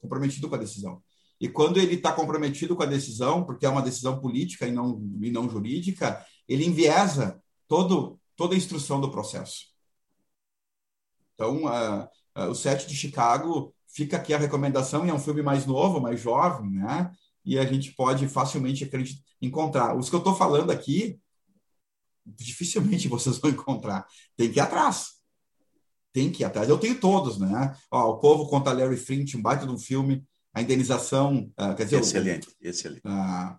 Comprometido 0.00 0.48
com 0.48 0.56
a 0.56 0.58
decisão. 0.58 1.02
E 1.40 1.48
quando 1.48 1.78
ele 1.78 1.94
está 1.94 2.12
comprometido 2.12 2.74
com 2.74 2.82
a 2.82 2.86
decisão, 2.86 3.44
porque 3.44 3.64
é 3.64 3.68
uma 3.68 3.82
decisão 3.82 4.20
política 4.20 4.66
e 4.66 4.72
não, 4.72 5.00
e 5.20 5.30
não 5.30 5.48
jurídica, 5.48 6.24
ele 6.48 6.64
enviesa 6.64 7.40
todo, 7.68 8.18
toda 8.36 8.54
a 8.54 8.58
instrução 8.58 9.00
do 9.00 9.10
processo. 9.10 9.66
Então, 11.34 11.64
uh, 11.64 12.08
uh, 12.36 12.50
o 12.50 12.54
Sete 12.54 12.88
de 12.88 12.96
Chicago 12.96 13.74
fica 13.86 14.16
aqui 14.16 14.34
a 14.34 14.38
recomendação, 14.38 15.06
e 15.06 15.10
é 15.10 15.14
um 15.14 15.20
filme 15.20 15.42
mais 15.42 15.64
novo, 15.64 16.00
mais 16.00 16.20
jovem, 16.20 16.70
né? 16.70 17.12
E 17.44 17.58
a 17.58 17.64
gente 17.64 17.92
pode 17.92 18.26
facilmente 18.28 18.90
encontrar. 19.40 19.96
Os 19.96 20.10
que 20.10 20.16
eu 20.16 20.18
estou 20.18 20.34
falando 20.34 20.70
aqui, 20.70 21.20
dificilmente 22.26 23.06
vocês 23.08 23.38
vão 23.38 23.50
encontrar. 23.50 24.06
Tem 24.36 24.50
que 24.50 24.58
ir 24.58 24.60
atrás 24.60 25.18
tem 26.12 26.32
que 26.32 26.42
ir 26.42 26.46
atrás. 26.46 26.68
Eu 26.68 26.78
tenho 26.78 26.98
todos, 26.98 27.38
né? 27.38 27.76
Ó, 27.90 28.10
o 28.10 28.18
Povo 28.18 28.48
contra 28.48 28.72
Larry 28.72 28.96
Flint, 28.96 29.34
um 29.34 29.42
baita 29.42 29.66
de 29.66 29.72
um 29.72 29.78
filme, 29.78 30.24
a 30.54 30.62
indenização, 30.62 31.50
uh, 31.60 31.74
quer 31.76 31.84
dizer, 31.84 32.00
excelente, 32.00 32.48
o, 32.48 32.52
excelente. 32.60 33.02
Uh, 33.06 33.56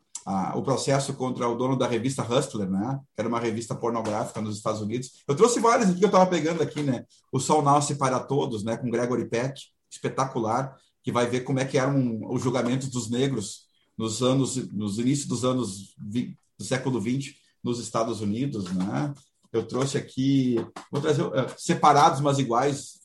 o 0.56 0.62
processo 0.62 1.14
contra 1.14 1.48
o 1.48 1.56
dono 1.56 1.76
da 1.76 1.88
revista 1.88 2.22
Hustler, 2.22 2.70
né? 2.70 3.00
Que 3.16 3.22
era 3.22 3.28
uma 3.28 3.40
revista 3.40 3.74
pornográfica 3.74 4.42
nos 4.42 4.58
Estados 4.58 4.82
Unidos. 4.82 5.24
Eu 5.28 5.36
trouxe 5.36 5.60
vários 5.60 5.90
aqui 5.90 6.00
que 6.00 6.06
eu 6.06 6.10
estava 6.10 6.28
pegando 6.28 6.62
aqui, 6.62 6.84
né? 6.84 7.04
O 7.32 7.40
Sol 7.40 7.64
Nasce 7.64 7.96
para 7.96 8.20
Todos, 8.20 8.64
né? 8.64 8.78
Com 8.78 8.92
Gregory 8.92 9.28
Peck, 9.28 9.60
espetacular, 9.90 10.76
que 11.02 11.12
vai 11.12 11.26
ver 11.26 11.42
como 11.42 11.60
é 11.60 11.66
que 11.66 11.78
eram 11.78 12.20
os 12.30 12.44
julgamentos 12.44 12.90
dos 12.90 13.10
negros 13.10 13.68
nos 13.98 14.22
anos, 14.22 14.56
nos 14.72 15.00
inícios 15.00 15.28
dos 15.28 15.44
anos 15.44 15.96
20, 15.98 16.38
do 16.58 16.66
século 16.66 17.02
XX 17.02 17.36
nos 17.64 17.80
Estados 17.80 18.22
Unidos, 18.22 18.72
né? 18.74 19.14
Eu 19.52 19.66
trouxe 19.66 19.98
aqui, 19.98 20.56
vou 20.92 21.02
trazer 21.02 21.24
uh, 21.24 21.32
separados 21.58 22.22
mas 22.22 22.38
iguais, 22.38 23.00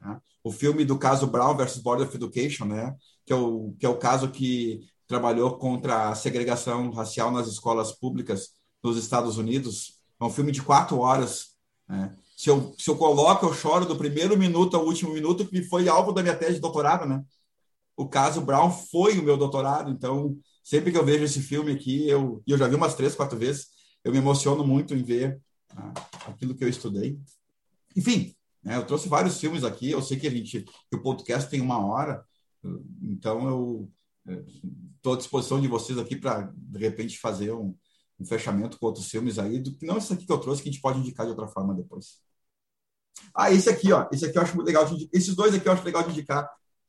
né? 0.00 0.20
o 0.44 0.52
filme 0.52 0.84
do 0.84 0.98
caso 0.98 1.26
Brown 1.26 1.56
versus 1.56 1.82
Board 1.82 2.02
of 2.02 2.14
Education, 2.14 2.66
né? 2.66 2.94
Que 3.30 3.34
é 3.34 3.36
o 3.36 3.76
que 3.78 3.86
é 3.86 3.88
o 3.88 3.96
caso 3.96 4.28
que 4.32 4.80
trabalhou 5.06 5.56
contra 5.56 6.08
a 6.08 6.16
segregação 6.16 6.90
racial 6.90 7.30
nas 7.30 7.46
escolas 7.46 7.92
públicas 7.92 8.56
nos 8.82 8.96
Estados 8.96 9.38
Unidos. 9.38 10.00
É 10.20 10.24
um 10.24 10.30
filme 10.30 10.50
de 10.50 10.60
quatro 10.60 10.98
horas. 10.98 11.50
Né? 11.88 12.12
Se 12.36 12.50
eu, 12.50 12.74
se 12.76 12.90
eu 12.90 12.96
coloco, 12.96 13.46
eu 13.46 13.54
choro 13.54 13.86
do 13.86 13.94
primeiro 13.94 14.36
minuto 14.36 14.76
ao 14.76 14.84
último 14.84 15.14
minuto, 15.14 15.46
que 15.46 15.62
foi 15.62 15.88
alvo 15.88 16.10
da 16.10 16.24
minha 16.24 16.34
tese 16.34 16.54
de 16.54 16.60
doutorado, 16.60 17.06
né? 17.06 17.22
O 17.96 18.08
caso 18.08 18.40
Brown 18.40 18.68
foi 18.68 19.16
o 19.16 19.22
meu 19.22 19.36
doutorado, 19.36 19.92
então 19.92 20.36
sempre 20.64 20.90
que 20.90 20.98
eu 20.98 21.04
vejo 21.04 21.22
esse 21.22 21.40
filme 21.40 21.70
aqui, 21.70 22.08
eu, 22.08 22.42
eu 22.44 22.58
já 22.58 22.66
vi 22.66 22.74
umas 22.74 22.96
três, 22.96 23.14
quatro 23.14 23.38
vezes, 23.38 23.68
eu 24.02 24.10
me 24.10 24.18
emociono 24.18 24.66
muito 24.66 24.92
em 24.92 25.04
ver 25.04 25.40
ah, 25.76 25.92
aquilo 26.26 26.56
que 26.56 26.64
eu 26.64 26.68
estudei. 26.68 27.16
Enfim, 27.96 28.34
né, 28.60 28.76
eu 28.76 28.84
trouxe 28.84 29.08
vários 29.08 29.38
filmes 29.38 29.62
aqui, 29.62 29.92
eu 29.92 30.02
sei 30.02 30.18
que 30.18 30.26
a 30.26 30.30
gente, 30.30 30.62
que 30.62 30.96
o 30.96 31.02
podcast 31.02 31.48
tem 31.48 31.60
uma 31.60 31.78
hora, 31.86 32.24
então 33.02 33.48
eu 33.48 33.92
estou 34.96 35.14
à 35.14 35.16
disposição 35.16 35.60
de 35.60 35.68
vocês 35.68 35.98
aqui 35.98 36.16
para, 36.16 36.52
de 36.54 36.78
repente, 36.78 37.18
fazer 37.18 37.52
um, 37.52 37.74
um, 38.18 38.24
fechamento 38.24 38.78
com 38.78 38.86
outros 38.86 39.08
filmes 39.08 39.38
aí, 39.38 39.58
do 39.58 39.76
não 39.82 39.96
esse 39.96 40.12
aqui 40.12 40.26
que 40.26 40.32
eu 40.32 40.38
trouxe, 40.38 40.62
que 40.62 40.68
a 40.68 40.72
gente 40.72 40.82
pode 40.82 40.98
indicar 40.98 41.26
de 41.26 41.30
outra 41.30 41.48
forma 41.48 41.74
depois. 41.74 42.20
Ah, 43.34 43.50
esse 43.50 43.68
aqui, 43.68 43.92
ó, 43.92 44.08
esse 44.12 44.24
aqui 44.24 44.38
eu 44.38 44.42
acho 44.42 44.54
muito 44.54 44.66
legal 44.66 44.84
de, 44.84 45.08
esses 45.12 45.34
dois 45.34 45.54
aqui 45.54 45.66
eu 45.66 45.72
acho 45.72 45.84
legal 45.84 46.02
de 46.02 46.10
indicar 46.10 46.48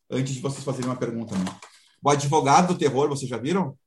antes 0.09 0.33
de 0.33 0.41
vocês 0.41 0.63
fazerem 0.63 0.89
uma 0.89 0.97
pergunta. 0.97 1.37
Né? 1.37 1.45
O 2.03 2.09
Advogado 2.09 2.73
do 2.73 2.77
Terror, 2.77 3.07
vocês 3.07 3.29
já 3.29 3.37
viram? 3.37 3.77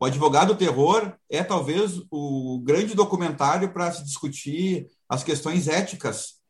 O 0.00 0.04
Advogado 0.04 0.54
do 0.54 0.58
Terror 0.58 1.12
é 1.28 1.42
talvez 1.42 2.00
o 2.10 2.60
grande 2.64 2.94
documentário 2.94 3.72
para 3.72 3.90
se 3.92 4.04
discutir 4.04 4.88
as 5.08 5.24
questões 5.24 5.66
éticas 5.66 6.40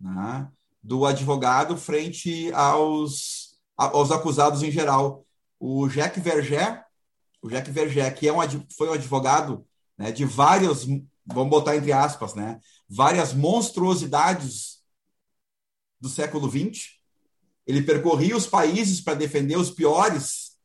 né, 0.00 0.50
do 0.82 1.04
advogado 1.04 1.76
frente 1.76 2.52
aos, 2.52 3.58
aos 3.76 4.10
acusados 4.10 4.62
em 4.62 4.70
geral. 4.70 5.26
O 5.58 5.88
Jacques 5.88 6.22
Verger, 6.22 6.84
o 7.42 7.50
Jacques 7.50 7.72
Verger, 7.72 8.14
que 8.14 8.28
é 8.28 8.32
um, 8.32 8.38
foi 8.76 8.88
um 8.88 8.94
advogado 8.94 9.66
né, 9.96 10.10
de 10.10 10.24
vários, 10.24 10.86
vamos 11.26 11.50
botar 11.50 11.76
entre 11.76 11.92
aspas, 11.92 12.34
né, 12.34 12.58
várias 12.88 13.34
monstruosidades 13.34 14.80
do 16.00 16.08
século 16.08 16.50
XX. 16.50 16.98
Ele 17.66 17.82
percorria 17.82 18.36
os 18.36 18.46
países 18.46 19.00
para 19.00 19.14
defender 19.14 19.56
os 19.56 19.70
piores, 19.70 20.56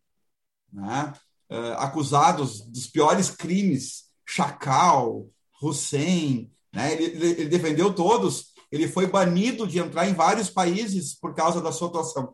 né, 0.72 1.13
uh, 1.49 1.74
acusados 1.78 2.61
dos 2.61 2.88
piores 2.88 3.30
crimes, 3.30 4.05
Chacal, 4.26 5.30
Hussein, 5.61 6.51
né, 6.74 6.93
ele, 6.93 7.26
ele 7.32 7.49
defendeu 7.49 7.93
todos. 7.93 8.54
Ele 8.76 8.88
foi 8.88 9.07
banido 9.07 9.67
de 9.67 9.80
entrar 9.80 10.07
em 10.07 10.13
vários 10.13 10.49
países 10.49 11.13
por 11.13 11.34
causa 11.34 11.61
da 11.61 11.71
sua 11.71 11.88
atuação. 11.88 12.34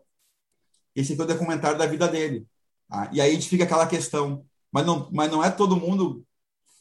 Esse 0.94 1.18
é 1.18 1.22
o 1.22 1.26
documentário 1.26 1.78
da 1.78 1.86
vida 1.86 2.08
dele. 2.08 2.46
Tá? 2.88 3.10
E 3.12 3.20
aí 3.20 3.30
a 3.30 3.34
gente 3.34 3.48
fica 3.48 3.64
aquela 3.64 3.86
questão, 3.86 4.44
mas 4.70 4.84
não, 4.84 5.08
mas 5.12 5.30
não 5.30 5.42
é 5.42 5.50
todo 5.50 5.76
mundo, 5.76 6.24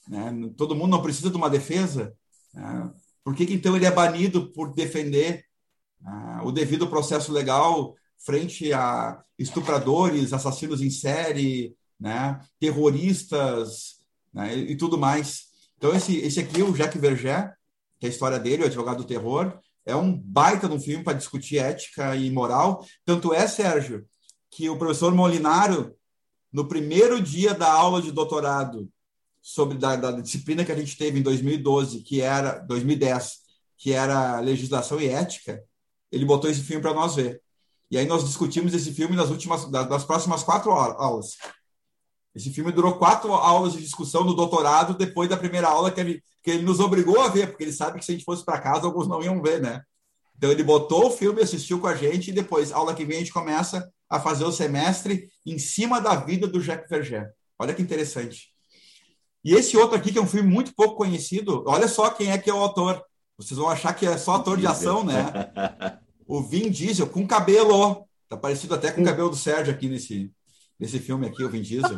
né? 0.07 0.33
todo 0.57 0.75
mundo 0.75 0.91
não 0.91 1.01
precisa 1.01 1.29
de 1.29 1.37
uma 1.37 1.49
defesa. 1.49 2.13
Né? 2.53 2.91
Por 3.23 3.35
que, 3.35 3.45
que 3.45 3.53
então 3.53 3.75
ele 3.75 3.85
é 3.85 3.91
banido 3.91 4.51
por 4.51 4.73
defender 4.73 5.45
ah, 6.03 6.41
o 6.43 6.51
devido 6.51 6.87
processo 6.87 7.31
legal 7.31 7.95
frente 8.17 8.71
a 8.73 9.23
estupradores, 9.37 10.33
assassinos 10.33 10.81
em 10.81 10.89
série, 10.89 11.75
né, 11.99 12.39
terroristas 12.59 13.99
né, 14.33 14.55
e, 14.55 14.75
tudo 14.75 14.97
mais. 14.97 15.45
Então, 15.77 15.95
esse, 15.95 16.17
esse 16.17 16.39
aqui, 16.39 16.61
o 16.61 16.75
Jacques 16.75 17.01
Verger, 17.01 17.53
que 18.01 18.07
é 18.07 18.09
a 18.09 18.11
história 18.11 18.39
dele, 18.39 18.63
o 18.63 18.65
advogado 18.65 18.97
do 18.97 19.03
terror, 19.03 19.59
é 19.85 19.95
um 19.95 20.11
baita 20.11 20.67
de 20.67 20.73
um 20.73 20.79
filme 20.79 21.03
para 21.03 21.17
discutir 21.17 21.59
ética 21.59 22.15
e 22.15 22.31
moral. 22.31 22.83
Tanto 23.05 23.31
é, 23.31 23.47
Sérgio, 23.47 24.07
que 24.49 24.67
o 24.67 24.77
professor 24.77 25.13
Molinaro, 25.13 25.95
no 26.51 26.67
primeiro 26.67 27.21
dia 27.21 27.53
da 27.53 27.71
aula 27.71 28.01
de 28.01 28.11
doutorado 28.11 28.89
sobre 29.39 29.77
da, 29.77 29.95
da 29.95 30.11
disciplina 30.19 30.65
que 30.65 30.71
a 30.71 30.75
gente 30.75 30.97
teve 30.97 31.19
em 31.19 31.21
2012, 31.21 32.01
que 32.01 32.21
era 32.21 32.57
2010, 32.59 33.37
que 33.77 33.93
era 33.93 34.39
legislação 34.39 34.99
e 34.99 35.07
ética, 35.07 35.63
ele 36.11 36.25
botou 36.25 36.49
esse 36.49 36.61
filme 36.61 36.81
para 36.81 36.95
nós 36.95 37.15
ver. 37.15 37.39
E 37.91 37.99
aí 37.99 38.07
nós 38.07 38.25
discutimos 38.25 38.73
esse 38.73 38.91
filme 38.91 39.15
nas 39.15 39.29
últimas, 39.29 39.69
das 39.69 40.03
próximas 40.03 40.41
quatro 40.41 40.71
aulas. 40.71 41.37
Esse 42.33 42.49
filme 42.51 42.71
durou 42.71 42.97
quatro 42.97 43.31
aulas 43.33 43.73
de 43.73 43.81
discussão 43.81 44.23
no 44.23 44.33
doutorado 44.33 44.95
depois 44.95 45.29
da 45.29 45.37
primeira 45.37 45.67
aula 45.67 45.91
que 45.91 45.99
ele, 46.41 46.43
que 46.43 46.51
ele 46.51 46.63
nos 46.63 46.79
obrigou 46.79 47.21
a 47.21 47.29
ver, 47.29 47.47
porque 47.47 47.63
ele 47.63 47.71
sabe 47.71 47.99
que 47.99 48.05
se 48.05 48.11
a 48.11 48.15
gente 48.15 48.25
fosse 48.25 48.43
para 48.43 48.59
casa, 48.59 48.85
alguns 48.85 49.07
não 49.07 49.21
iam 49.21 49.41
ver, 49.41 49.61
né? 49.61 49.81
Então 50.37 50.51
ele 50.51 50.63
botou 50.63 51.07
o 51.07 51.11
filme, 51.11 51.41
assistiu 51.41 51.79
com 51.79 51.87
a 51.87 51.95
gente 51.95 52.29
e 52.29 52.33
depois, 52.33 52.71
aula 52.71 52.95
que 52.95 53.05
vem, 53.05 53.17
a 53.17 53.19
gente 53.19 53.33
começa 53.33 53.91
a 54.09 54.19
fazer 54.19 54.43
o 54.43 54.51
semestre 54.51 55.29
em 55.45 55.59
cima 55.59 56.01
da 56.01 56.15
vida 56.15 56.47
do 56.47 56.59
Jacques 56.59 56.89
Verger. 56.89 57.31
Olha 57.59 57.73
que 57.73 57.81
interessante. 57.81 58.51
E 59.43 59.53
esse 59.53 59.77
outro 59.77 59.95
aqui, 59.95 60.11
que 60.11 60.17
é 60.17 60.21
um 60.21 60.27
filme 60.27 60.49
muito 60.49 60.73
pouco 60.75 60.95
conhecido, 60.95 61.63
olha 61.67 61.87
só 61.87 62.09
quem 62.09 62.31
é 62.31 62.37
que 62.37 62.49
é 62.49 62.53
o 62.53 62.57
autor. 62.57 63.03
Vocês 63.37 63.57
vão 63.57 63.69
achar 63.69 63.93
que 63.93 64.05
é 64.05 64.17
só 64.17 64.35
ator 64.35 64.57
de 64.57 64.67
ação, 64.67 65.03
né? 65.03 65.25
O 66.27 66.41
Vin 66.41 66.69
Diesel 66.69 67.07
com 67.07 67.27
cabelo. 67.27 68.07
Tá 68.29 68.37
parecido 68.37 68.73
até 68.73 68.89
com 68.89 69.01
o 69.01 69.05
cabelo 69.05 69.29
do 69.29 69.35
Sérgio 69.35 69.73
aqui 69.73 69.89
nesse, 69.89 70.31
nesse 70.79 70.97
filme 70.97 71.27
aqui, 71.27 71.43
o 71.43 71.49
Vin 71.49 71.61
Diesel. 71.61 71.97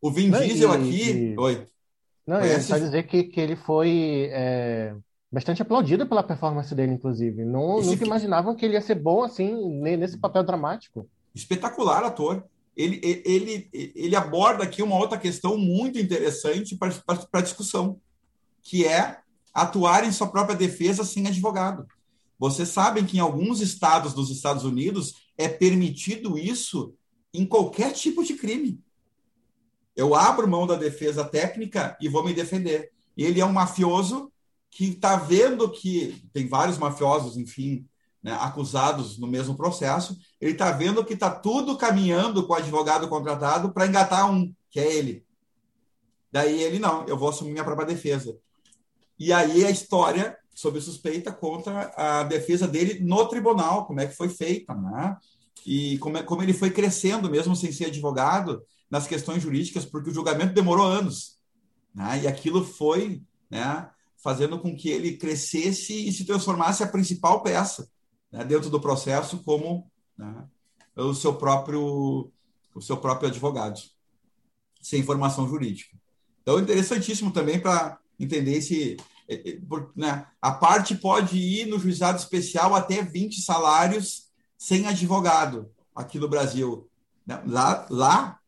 O 0.00 0.12
Vin 0.12 0.30
Diesel 0.30 0.70
aqui. 0.70 1.34
Oi. 1.36 1.66
Não, 2.26 2.40
eu 2.40 2.46
ia 2.46 2.60
só 2.60 2.76
dizer 2.76 3.06
que, 3.06 3.24
que 3.24 3.40
ele 3.40 3.54
foi 3.54 4.28
é, 4.32 4.94
bastante 5.30 5.62
aplaudido 5.62 6.06
pela 6.06 6.22
performance 6.22 6.74
dele, 6.74 6.92
inclusive. 6.92 7.44
Não, 7.44 7.78
Esse 7.78 7.90
nunca 7.90 8.04
imaginavam 8.04 8.54
que 8.54 8.64
ele 8.64 8.74
ia 8.74 8.80
ser 8.80 8.96
bom 8.96 9.22
assim 9.22 9.54
nesse 9.80 10.18
papel 10.18 10.42
dramático. 10.42 11.08
Espetacular 11.34 12.02
ator. 12.04 12.44
Ele, 12.76 13.00
ele, 13.24 13.70
ele 13.72 14.16
aborda 14.16 14.64
aqui 14.64 14.82
uma 14.82 14.96
outra 14.96 15.16
questão 15.16 15.56
muito 15.56 15.98
interessante 15.98 16.76
para 16.76 16.92
a 17.32 17.40
discussão, 17.40 17.98
que 18.62 18.86
é 18.86 19.18
atuar 19.54 20.04
em 20.04 20.12
sua 20.12 20.26
própria 20.26 20.56
defesa 20.56 21.02
sem 21.02 21.26
advogado. 21.26 21.86
Vocês 22.38 22.68
sabem 22.68 23.06
que 23.06 23.16
em 23.16 23.20
alguns 23.20 23.62
estados 23.62 24.12
dos 24.12 24.30
Estados 24.30 24.64
Unidos 24.64 25.14
é 25.38 25.48
permitido 25.48 26.36
isso 26.36 26.92
em 27.32 27.46
qualquer 27.46 27.92
tipo 27.92 28.22
de 28.22 28.34
crime. 28.34 28.78
Eu 29.96 30.14
abro 30.14 30.46
mão 30.48 30.66
da 30.66 30.76
defesa 30.76 31.24
técnica 31.24 31.96
e 32.00 32.08
vou 32.08 32.22
me 32.22 32.34
defender. 32.34 32.92
Ele 33.16 33.40
é 33.40 33.46
um 33.46 33.52
mafioso 33.52 34.30
que 34.70 34.90
está 34.90 35.16
vendo 35.16 35.70
que 35.70 36.22
tem 36.34 36.46
vários 36.46 36.76
mafiosos, 36.76 37.38
enfim, 37.38 37.86
né, 38.22 38.36
acusados 38.40 39.18
no 39.18 39.26
mesmo 39.26 39.56
processo. 39.56 40.18
Ele 40.38 40.52
está 40.52 40.70
vendo 40.70 41.04
que 41.04 41.14
está 41.14 41.30
tudo 41.30 41.78
caminhando 41.78 42.46
com 42.46 42.52
o 42.52 42.56
advogado 42.56 43.08
contratado 43.08 43.72
para 43.72 43.86
engatar 43.86 44.30
um, 44.30 44.52
que 44.70 44.78
é 44.78 44.94
ele. 44.94 45.24
Daí 46.30 46.62
ele 46.62 46.78
não, 46.78 47.06
eu 47.06 47.16
vou 47.16 47.30
assumir 47.30 47.52
minha 47.52 47.64
própria 47.64 47.86
defesa. 47.86 48.36
E 49.18 49.32
aí 49.32 49.64
a 49.64 49.70
história 49.70 50.36
sobre 50.54 50.80
suspeita 50.80 51.32
contra 51.32 51.92
a 51.96 52.22
defesa 52.22 52.66
dele 52.66 53.00
no 53.00 53.26
tribunal, 53.26 53.86
como 53.86 54.00
é 54.00 54.06
que 54.06 54.16
foi 54.16 54.28
feita, 54.28 54.74
né? 54.74 55.16
E 55.66 55.98
como, 55.98 56.18
é, 56.18 56.22
como 56.22 56.42
ele 56.42 56.52
foi 56.52 56.70
crescendo, 56.70 57.30
mesmo 57.30 57.54
sem 57.56 57.72
ser 57.72 57.86
advogado, 57.86 58.62
nas 58.90 59.06
questões 59.06 59.42
jurídicas, 59.42 59.84
porque 59.84 60.10
o 60.10 60.14
julgamento 60.14 60.54
demorou 60.54 60.86
anos. 60.86 61.38
Né? 61.94 62.22
E 62.22 62.28
aquilo 62.28 62.64
foi 62.64 63.22
né, 63.50 63.88
fazendo 64.16 64.58
com 64.58 64.76
que 64.76 64.88
ele 64.88 65.16
crescesse 65.16 66.08
e 66.08 66.12
se 66.12 66.24
transformasse 66.24 66.82
a 66.82 66.88
principal 66.88 67.42
peça 67.42 67.90
né, 68.30 68.44
dentro 68.44 68.70
do 68.70 68.80
processo 68.80 69.42
como 69.42 69.90
né, 70.16 70.44
o 70.96 71.14
seu 71.14 71.34
próprio 71.34 72.30
o 72.74 72.82
seu 72.82 72.98
próprio 72.98 73.30
advogado, 73.30 73.80
sem 74.82 75.02
formação 75.02 75.48
jurídica. 75.48 75.96
Então, 76.42 76.60
interessantíssimo 76.60 77.32
também 77.32 77.58
para 77.58 77.98
entender 78.20 78.60
é, 79.28 79.58
né, 79.96 80.26
a 80.42 80.52
parte 80.52 80.94
pode 80.94 81.38
ir 81.38 81.66
no 81.66 81.78
juizado 81.78 82.18
especial 82.18 82.74
até 82.74 83.02
20 83.02 83.40
salários 83.40 84.26
sem 84.58 84.86
advogado 84.86 85.70
aqui 85.94 86.18
no 86.18 86.28
Brasil. 86.28 86.86
Né? 87.26 87.42
Lá, 87.46 87.86
lá 87.88 88.38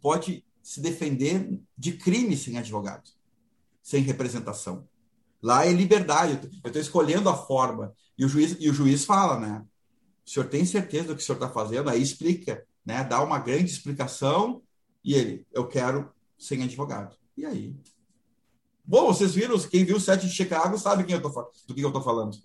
pode 0.00 0.44
se 0.62 0.80
defender 0.80 1.58
de 1.76 1.92
crime 1.92 2.36
sem 2.36 2.58
advogado, 2.58 3.10
sem 3.82 4.02
representação. 4.02 4.88
Lá 5.42 5.66
é 5.66 5.72
liberdade. 5.72 6.48
Eu 6.62 6.68
estou 6.68 6.82
escolhendo 6.82 7.28
a 7.28 7.36
forma. 7.36 7.94
E 8.16 8.24
o 8.24 8.28
juiz, 8.28 8.56
e 8.60 8.68
o 8.68 8.74
juiz 8.74 9.04
fala, 9.04 9.38
né? 9.40 9.64
o 10.30 10.32
senhor 10.32 10.48
tem 10.48 10.64
certeza 10.64 11.08
do 11.08 11.16
que 11.16 11.22
o 11.22 11.26
senhor 11.26 11.38
está 11.38 11.48
fazendo? 11.48 11.90
Aí 11.90 12.00
explica, 12.00 12.64
né? 12.86 13.02
Dá 13.02 13.20
uma 13.20 13.40
grande 13.40 13.70
explicação 13.70 14.62
e 15.02 15.14
ele, 15.14 15.46
eu 15.52 15.66
quero 15.66 16.08
sem 16.38 16.62
advogado. 16.62 17.16
E 17.36 17.44
aí? 17.44 17.74
Bom, 18.84 19.06
vocês 19.06 19.34
viram, 19.34 19.58
quem 19.58 19.84
viu 19.84 19.96
o 19.96 20.00
set 20.00 20.20
de 20.20 20.32
Chicago 20.32 20.78
sabe 20.78 21.02
quem 21.02 21.16
eu 21.16 21.22
tô, 21.22 21.28
do 21.66 21.74
que 21.74 21.80
eu 21.80 21.88
estou 21.88 22.02
falando. 22.02 22.36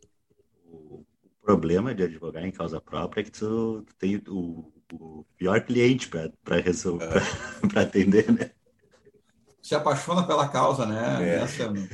O 0.66 1.06
problema 1.44 1.94
de 1.94 2.02
advogar 2.02 2.44
em 2.44 2.52
causa 2.52 2.82
própria 2.82 3.22
é 3.22 3.24
que 3.24 3.32
tu, 3.32 3.84
tu 3.86 3.96
tem 3.98 4.22
o, 4.28 4.72
o, 4.94 5.26
pior 5.38 5.62
cliente 5.62 6.10
para 6.10 6.58
resolver, 6.62 7.18
é. 7.18 7.68
para 7.68 7.82
atender, 7.84 8.32
né? 8.32 8.52
Se 9.62 9.74
apaixona 9.74 10.24
pela 10.24 10.48
causa, 10.48 10.86
né? 10.86 11.28
É. 11.28 11.36
Essa, 11.42 11.72
né? 11.72 11.90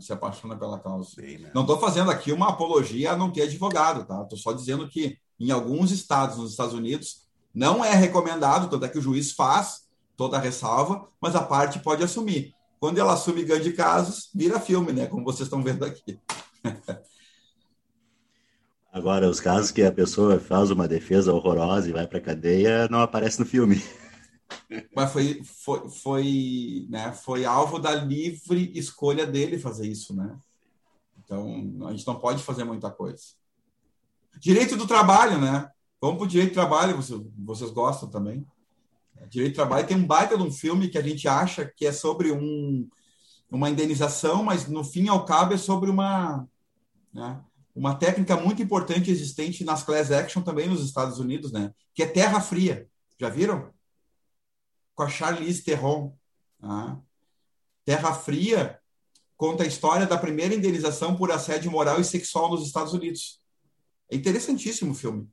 se 0.00 0.12
apaixona 0.12 0.56
pela 0.56 0.78
causa. 0.78 1.20
Né? 1.20 1.50
Não 1.52 1.62
estou 1.62 1.80
fazendo 1.80 2.10
aqui 2.10 2.30
uma 2.32 2.50
apologia 2.50 3.12
a 3.12 3.16
não 3.16 3.30
ter 3.32 3.42
advogado, 3.42 4.04
tá? 4.04 4.22
Estou 4.22 4.38
só 4.38 4.52
dizendo 4.52 4.88
que 4.88 5.18
em 5.38 5.50
alguns 5.50 5.90
estados, 5.90 6.38
nos 6.38 6.52
Estados 6.52 6.74
Unidos, 6.74 7.24
não 7.52 7.84
é 7.84 7.92
recomendado, 7.92 8.70
tanto 8.70 8.84
é 8.84 8.88
que 8.88 8.98
o 8.98 9.02
juiz 9.02 9.32
faz 9.32 9.84
toda 10.16 10.36
a 10.36 10.40
ressalva, 10.40 11.08
mas 11.20 11.34
a 11.34 11.42
parte 11.42 11.80
pode 11.80 12.04
assumir. 12.04 12.54
Quando 12.78 12.98
ela 12.98 13.14
assume 13.14 13.44
grande 13.44 13.72
casos, 13.72 14.30
vira 14.32 14.60
filme, 14.60 14.92
né? 14.92 15.06
Como 15.06 15.24
vocês 15.24 15.46
estão 15.46 15.62
vendo 15.62 15.84
aqui. 15.84 16.20
Agora, 18.94 19.28
os 19.28 19.40
casos 19.40 19.72
que 19.72 19.82
a 19.82 19.90
pessoa 19.90 20.38
faz 20.38 20.70
uma 20.70 20.86
defesa 20.86 21.34
horrorosa 21.34 21.88
e 21.88 21.92
vai 21.92 22.06
para 22.06 22.20
cadeia 22.20 22.86
não 22.88 23.00
aparece 23.00 23.40
no 23.40 23.44
filme. 23.44 23.82
Mas 24.94 25.12
foi, 25.12 25.42
foi, 25.42 25.90
foi, 25.90 26.86
né, 26.88 27.12
foi 27.12 27.44
alvo 27.44 27.80
da 27.80 27.92
livre 27.92 28.70
escolha 28.72 29.26
dele 29.26 29.58
fazer 29.58 29.88
isso, 29.88 30.14
né? 30.14 30.38
Então, 31.18 31.76
a 31.88 31.90
gente 31.90 32.06
não 32.06 32.20
pode 32.20 32.40
fazer 32.44 32.62
muita 32.62 32.88
coisa. 32.88 33.20
Direito 34.38 34.76
do 34.76 34.86
trabalho, 34.86 35.40
né? 35.40 35.68
Vamos 36.00 36.18
para 36.18 36.26
o 36.26 36.28
direito 36.28 36.50
do 36.50 36.54
trabalho, 36.54 36.96
vocês, 36.96 37.20
vocês 37.36 37.70
gostam 37.72 38.08
também. 38.08 38.46
Direito 39.28 39.54
do 39.54 39.56
trabalho 39.56 39.88
tem 39.88 39.96
um 39.96 40.06
baita 40.06 40.36
de 40.36 40.42
um 40.44 40.52
filme 40.52 40.86
que 40.86 40.98
a 40.98 41.02
gente 41.02 41.26
acha 41.26 41.64
que 41.64 41.84
é 41.84 41.90
sobre 41.90 42.30
um, 42.30 42.88
uma 43.50 43.68
indenização, 43.68 44.44
mas 44.44 44.68
no 44.68 44.84
fim 44.84 45.08
ao 45.08 45.24
cabo 45.24 45.52
é 45.52 45.58
sobre 45.58 45.90
uma, 45.90 46.46
né, 47.12 47.42
uma 47.74 47.96
técnica 47.96 48.36
muito 48.36 48.62
importante 48.62 49.10
existente 49.10 49.64
nas 49.64 49.82
class 49.82 50.12
action 50.12 50.42
também 50.42 50.68
nos 50.68 50.84
Estados 50.84 51.18
Unidos, 51.18 51.50
né? 51.50 51.72
Que 51.92 52.04
é 52.04 52.06
terra 52.06 52.40
fria. 52.40 52.88
Já 53.18 53.28
viram? 53.28 53.72
Com 54.94 55.02
a 55.02 55.08
Charlize 55.08 55.64
Theron. 55.64 56.16
Tá? 56.60 57.00
Terra 57.84 58.14
Fria 58.14 58.78
conta 59.36 59.64
a 59.64 59.66
história 59.66 60.06
da 60.06 60.16
primeira 60.16 60.54
indenização 60.54 61.16
por 61.16 61.30
assédio 61.30 61.70
moral 61.70 62.00
e 62.00 62.04
sexual 62.04 62.50
nos 62.50 62.64
Estados 62.64 62.92
Unidos. 62.92 63.40
É 64.10 64.16
interessantíssimo 64.16 64.92
o 64.92 64.94
filme. 64.94 65.28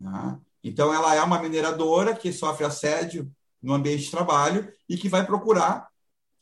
Tá? 0.00 0.40
Então, 0.62 0.94
ela 0.94 1.14
é 1.14 1.22
uma 1.22 1.42
mineradora 1.42 2.14
que 2.14 2.32
sofre 2.32 2.64
assédio 2.64 3.30
no 3.60 3.74
ambiente 3.74 4.04
de 4.04 4.10
trabalho 4.10 4.72
e 4.88 4.96
que 4.96 5.08
vai 5.08 5.26
procurar 5.26 5.88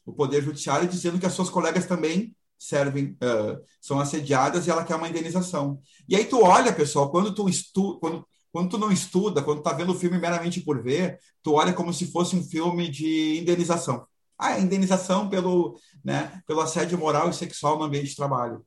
o 0.04 0.12
Poder 0.12 0.42
Judiciário 0.42 0.88
dizendo 0.88 1.18
que 1.18 1.26
as 1.26 1.32
suas 1.32 1.50
colegas 1.50 1.86
também 1.86 2.36
servem, 2.60 3.16
uh, 3.22 3.58
são 3.80 3.98
assediadas 3.98 4.66
e 4.66 4.70
ela 4.70 4.84
quer 4.84 4.94
uma 4.94 5.08
indenização. 5.08 5.80
E 6.06 6.14
aí 6.14 6.26
tu 6.26 6.42
olha, 6.42 6.70
pessoal, 6.70 7.10
quando 7.10 7.34
tu, 7.34 7.48
estu 7.48 7.98
quando, 7.98 8.26
quando 8.52 8.68
tu 8.68 8.78
não 8.78 8.92
estuda, 8.92 9.42
quando 9.42 9.60
tu 9.60 9.64
tá 9.64 9.72
vendo 9.72 9.92
o 9.92 9.98
filme 9.98 10.18
meramente 10.18 10.60
por 10.60 10.82
ver, 10.82 11.18
tu 11.42 11.54
olha 11.54 11.72
como 11.72 11.92
se 11.92 12.12
fosse 12.12 12.36
um 12.36 12.44
filme 12.44 12.90
de 12.90 13.38
indenização. 13.38 14.06
Ah, 14.38 14.58
é 14.58 14.60
indenização 14.60 15.30
pelo, 15.30 15.78
né, 16.04 16.42
pelo 16.46 16.60
assédio 16.60 16.98
moral 16.98 17.30
e 17.30 17.34
sexual 17.34 17.78
no 17.78 17.84
ambiente 17.84 18.10
de 18.10 18.16
trabalho. 18.16 18.64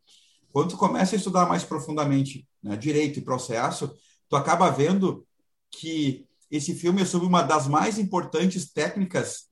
Quando 0.52 0.70
tu 0.70 0.78
começa 0.78 1.16
a 1.16 1.18
estudar 1.18 1.48
mais 1.48 1.64
profundamente 1.64 2.48
né, 2.64 2.76
direito 2.76 3.20
e 3.20 3.24
processo, 3.24 3.94
tu 4.28 4.36
acaba 4.36 4.72
vendo 4.72 5.26
que 5.70 6.28
esse 6.50 6.74
filme 6.74 7.04
é 7.04 7.06
sobre 7.06 7.28
uma 7.28 7.44
das 7.44 7.68
mais 7.68 8.00
importantes 8.00 8.72
técnicas 8.72 9.46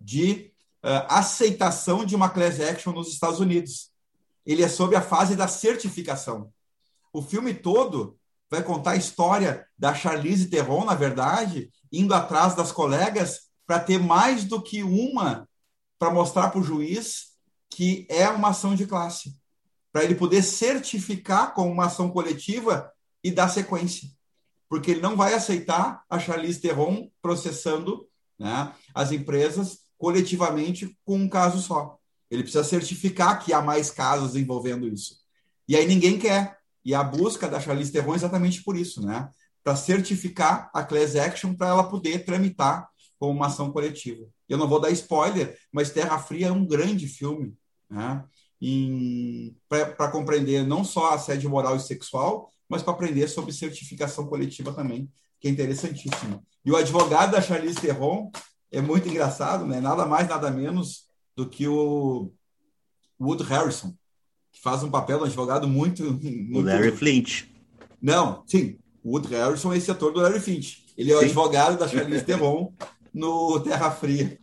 de 0.00 0.51
aceitação 0.82 2.04
de 2.04 2.16
uma 2.16 2.28
class 2.28 2.60
action 2.60 2.92
nos 2.92 3.08
Estados 3.08 3.40
Unidos. 3.40 3.90
Ele 4.44 4.62
é 4.62 4.68
sobre 4.68 4.96
a 4.96 5.02
fase 5.02 5.36
da 5.36 5.46
certificação. 5.46 6.52
O 7.12 7.22
filme 7.22 7.54
todo 7.54 8.18
vai 8.50 8.62
contar 8.62 8.92
a 8.92 8.96
história 8.96 9.66
da 9.78 9.94
Charlize 9.94 10.48
Theron, 10.48 10.84
na 10.84 10.94
verdade, 10.94 11.70
indo 11.90 12.14
atrás 12.14 12.54
das 12.54 12.72
colegas 12.72 13.42
para 13.66 13.78
ter 13.78 13.98
mais 13.98 14.44
do 14.44 14.60
que 14.60 14.82
uma 14.82 15.48
para 15.98 16.10
mostrar 16.10 16.50
para 16.50 16.60
o 16.60 16.64
juiz 16.64 17.32
que 17.70 18.06
é 18.10 18.28
uma 18.28 18.48
ação 18.48 18.74
de 18.74 18.86
classe, 18.86 19.34
para 19.90 20.04
ele 20.04 20.14
poder 20.14 20.42
certificar 20.42 21.54
como 21.54 21.70
uma 21.70 21.86
ação 21.86 22.10
coletiva 22.10 22.92
e 23.22 23.30
dar 23.30 23.48
sequência 23.48 24.08
porque 24.72 24.90
ele 24.90 25.02
não 25.02 25.14
vai 25.14 25.34
aceitar 25.34 26.02
a 26.08 26.18
Charlize 26.18 26.58
Theron 26.58 27.10
processando 27.20 28.08
né, 28.38 28.74
as 28.94 29.12
empresas 29.12 29.80
coletivamente 30.02 30.98
com 31.04 31.16
um 31.16 31.28
caso 31.28 31.62
só. 31.62 31.96
Ele 32.28 32.42
precisa 32.42 32.64
certificar 32.64 33.38
que 33.38 33.52
há 33.52 33.62
mais 33.62 33.88
casos 33.88 34.34
envolvendo 34.34 34.88
isso. 34.88 35.18
E 35.68 35.76
aí 35.76 35.86
ninguém 35.86 36.18
quer. 36.18 36.58
E 36.84 36.92
a 36.92 37.04
busca 37.04 37.48
da 37.48 37.60
Charlize 37.60 37.92
Theron 37.92 38.14
é 38.14 38.16
exatamente 38.16 38.64
por 38.64 38.76
isso, 38.76 39.00
né? 39.06 39.30
Para 39.62 39.76
certificar 39.76 40.68
a 40.74 40.82
class 40.82 41.14
action 41.14 41.54
para 41.54 41.68
ela 41.68 41.84
poder 41.84 42.24
tramitar 42.24 42.88
como 43.16 43.30
uma 43.30 43.46
ação 43.46 43.70
coletiva. 43.70 44.26
Eu 44.48 44.58
não 44.58 44.66
vou 44.66 44.80
dar 44.80 44.90
spoiler, 44.90 45.56
mas 45.70 45.90
Terra 45.90 46.18
Fria 46.18 46.48
é 46.48 46.52
um 46.52 46.66
grande 46.66 47.06
filme, 47.06 47.54
né? 47.88 48.24
Para 49.68 50.10
compreender 50.10 50.66
não 50.66 50.82
só 50.82 51.14
assédio 51.14 51.48
moral 51.48 51.76
e 51.76 51.80
sexual, 51.80 52.50
mas 52.68 52.82
para 52.82 52.92
aprender 52.92 53.28
sobre 53.28 53.52
certificação 53.52 54.26
coletiva 54.26 54.72
também, 54.72 55.08
que 55.38 55.46
é 55.46 55.50
interessantíssimo. 55.52 56.44
E 56.64 56.72
o 56.72 56.76
advogado 56.76 57.30
da 57.30 57.40
Charlize 57.40 57.80
Theron 57.80 58.32
é 58.72 58.80
muito 58.80 59.08
engraçado, 59.08 59.66
né? 59.66 59.80
nada 59.80 60.06
mais, 60.06 60.26
nada 60.26 60.50
menos 60.50 61.04
do 61.36 61.46
que 61.46 61.68
o 61.68 62.32
Wood 63.20 63.44
Harrison, 63.44 63.94
que 64.50 64.60
faz 64.60 64.82
um 64.82 64.90
papel 64.90 65.18
de 65.18 65.24
um 65.24 65.26
advogado 65.26 65.68
muito, 65.68 66.02
muito... 66.20 66.58
O 66.58 66.62
Larry 66.62 66.90
Flint. 66.90 67.44
Não, 68.00 68.42
sim. 68.46 68.78
O 69.04 69.12
Wood 69.12 69.28
Harrison 69.28 69.72
é 69.72 69.76
esse 69.76 69.90
ator 69.90 70.12
do 70.12 70.20
Larry 70.20 70.40
Flint. 70.40 70.78
Ele 70.96 71.12
é 71.12 71.16
o 71.16 71.20
sim. 71.20 71.26
advogado 71.26 71.78
da 71.78 71.86
Charlize 71.86 72.24
Theron 72.26 72.72
no 73.12 73.60
Terra 73.60 73.90
Fria. 73.90 74.38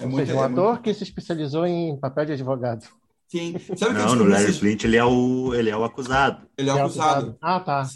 É 0.00 0.04
Ou 0.04 0.10
muito, 0.10 0.26
seja, 0.26 0.38
um 0.38 0.42
é 0.42 0.46
ator 0.46 0.68
muito... 0.70 0.82
que 0.82 0.94
se 0.94 1.04
especializou 1.04 1.66
em 1.66 1.96
papel 1.98 2.26
de 2.26 2.32
advogado. 2.32 2.86
Sim. 3.28 3.54
Sabe 3.76 3.94
não, 3.94 4.14
no 4.14 4.24
Larry 4.24 4.52
Flint 4.52 4.84
ele 4.84 4.96
é, 4.96 5.04
o, 5.04 5.54
ele 5.54 5.70
é 5.70 5.76
o 5.76 5.84
acusado. 5.84 6.46
Ele 6.56 6.68
é 6.68 6.74
o 6.74 6.78
acusado. 6.78 7.36
Ah, 7.40 7.60
tá. 7.60 7.88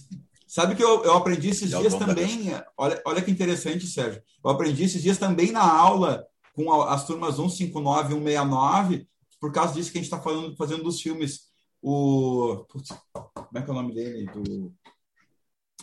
Sabe 0.46 0.76
que 0.76 0.82
eu, 0.82 1.04
eu 1.04 1.14
aprendi 1.14 1.48
esses 1.48 1.70
dias 1.70 1.94
também. 1.94 2.52
Olha, 2.76 3.02
olha 3.04 3.22
que 3.22 3.30
interessante, 3.30 3.86
Sérgio. 3.86 4.22
Eu 4.44 4.50
aprendi 4.50 4.84
esses 4.84 5.02
dias 5.02 5.18
também 5.18 5.50
na 5.50 5.62
aula 5.62 6.24
com 6.54 6.72
as 6.82 7.04
turmas 7.04 7.36
159 7.36 8.14
e 8.14 8.18
169, 8.18 9.08
por 9.40 9.52
causa 9.52 9.74
disso 9.74 9.90
que 9.90 9.98
a 9.98 10.02
gente 10.02 10.12
está 10.12 10.22
fazendo 10.56 10.84
dos 10.84 11.00
filmes. 11.00 11.50
O. 11.82 12.64
Putz, 12.68 12.88
como 13.12 13.58
é 13.58 13.62
que 13.62 13.68
é 13.68 13.72
o 13.72 13.76
nome 13.76 13.94
dele? 13.94 14.26
Do... 14.26 14.72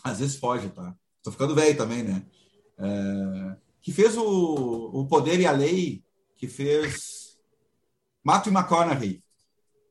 Às 0.03 0.19
vezes 0.19 0.38
foge, 0.38 0.69
tá? 0.69 0.95
Estou 1.18 1.31
ficando 1.31 1.56
velho 1.56 1.77
também, 1.77 2.03
né? 2.03 2.26
É... 2.77 3.56
Que 3.81 3.91
fez 3.91 4.18
o, 4.18 4.23
o 4.23 5.06
Poder 5.07 5.40
e 5.40 5.45
a 5.45 5.52
Lei, 5.52 6.03
que 6.38 6.48
fez 6.48 7.38
Mato 8.23 8.49
e 8.49 8.53
McConaughey. 8.53 9.22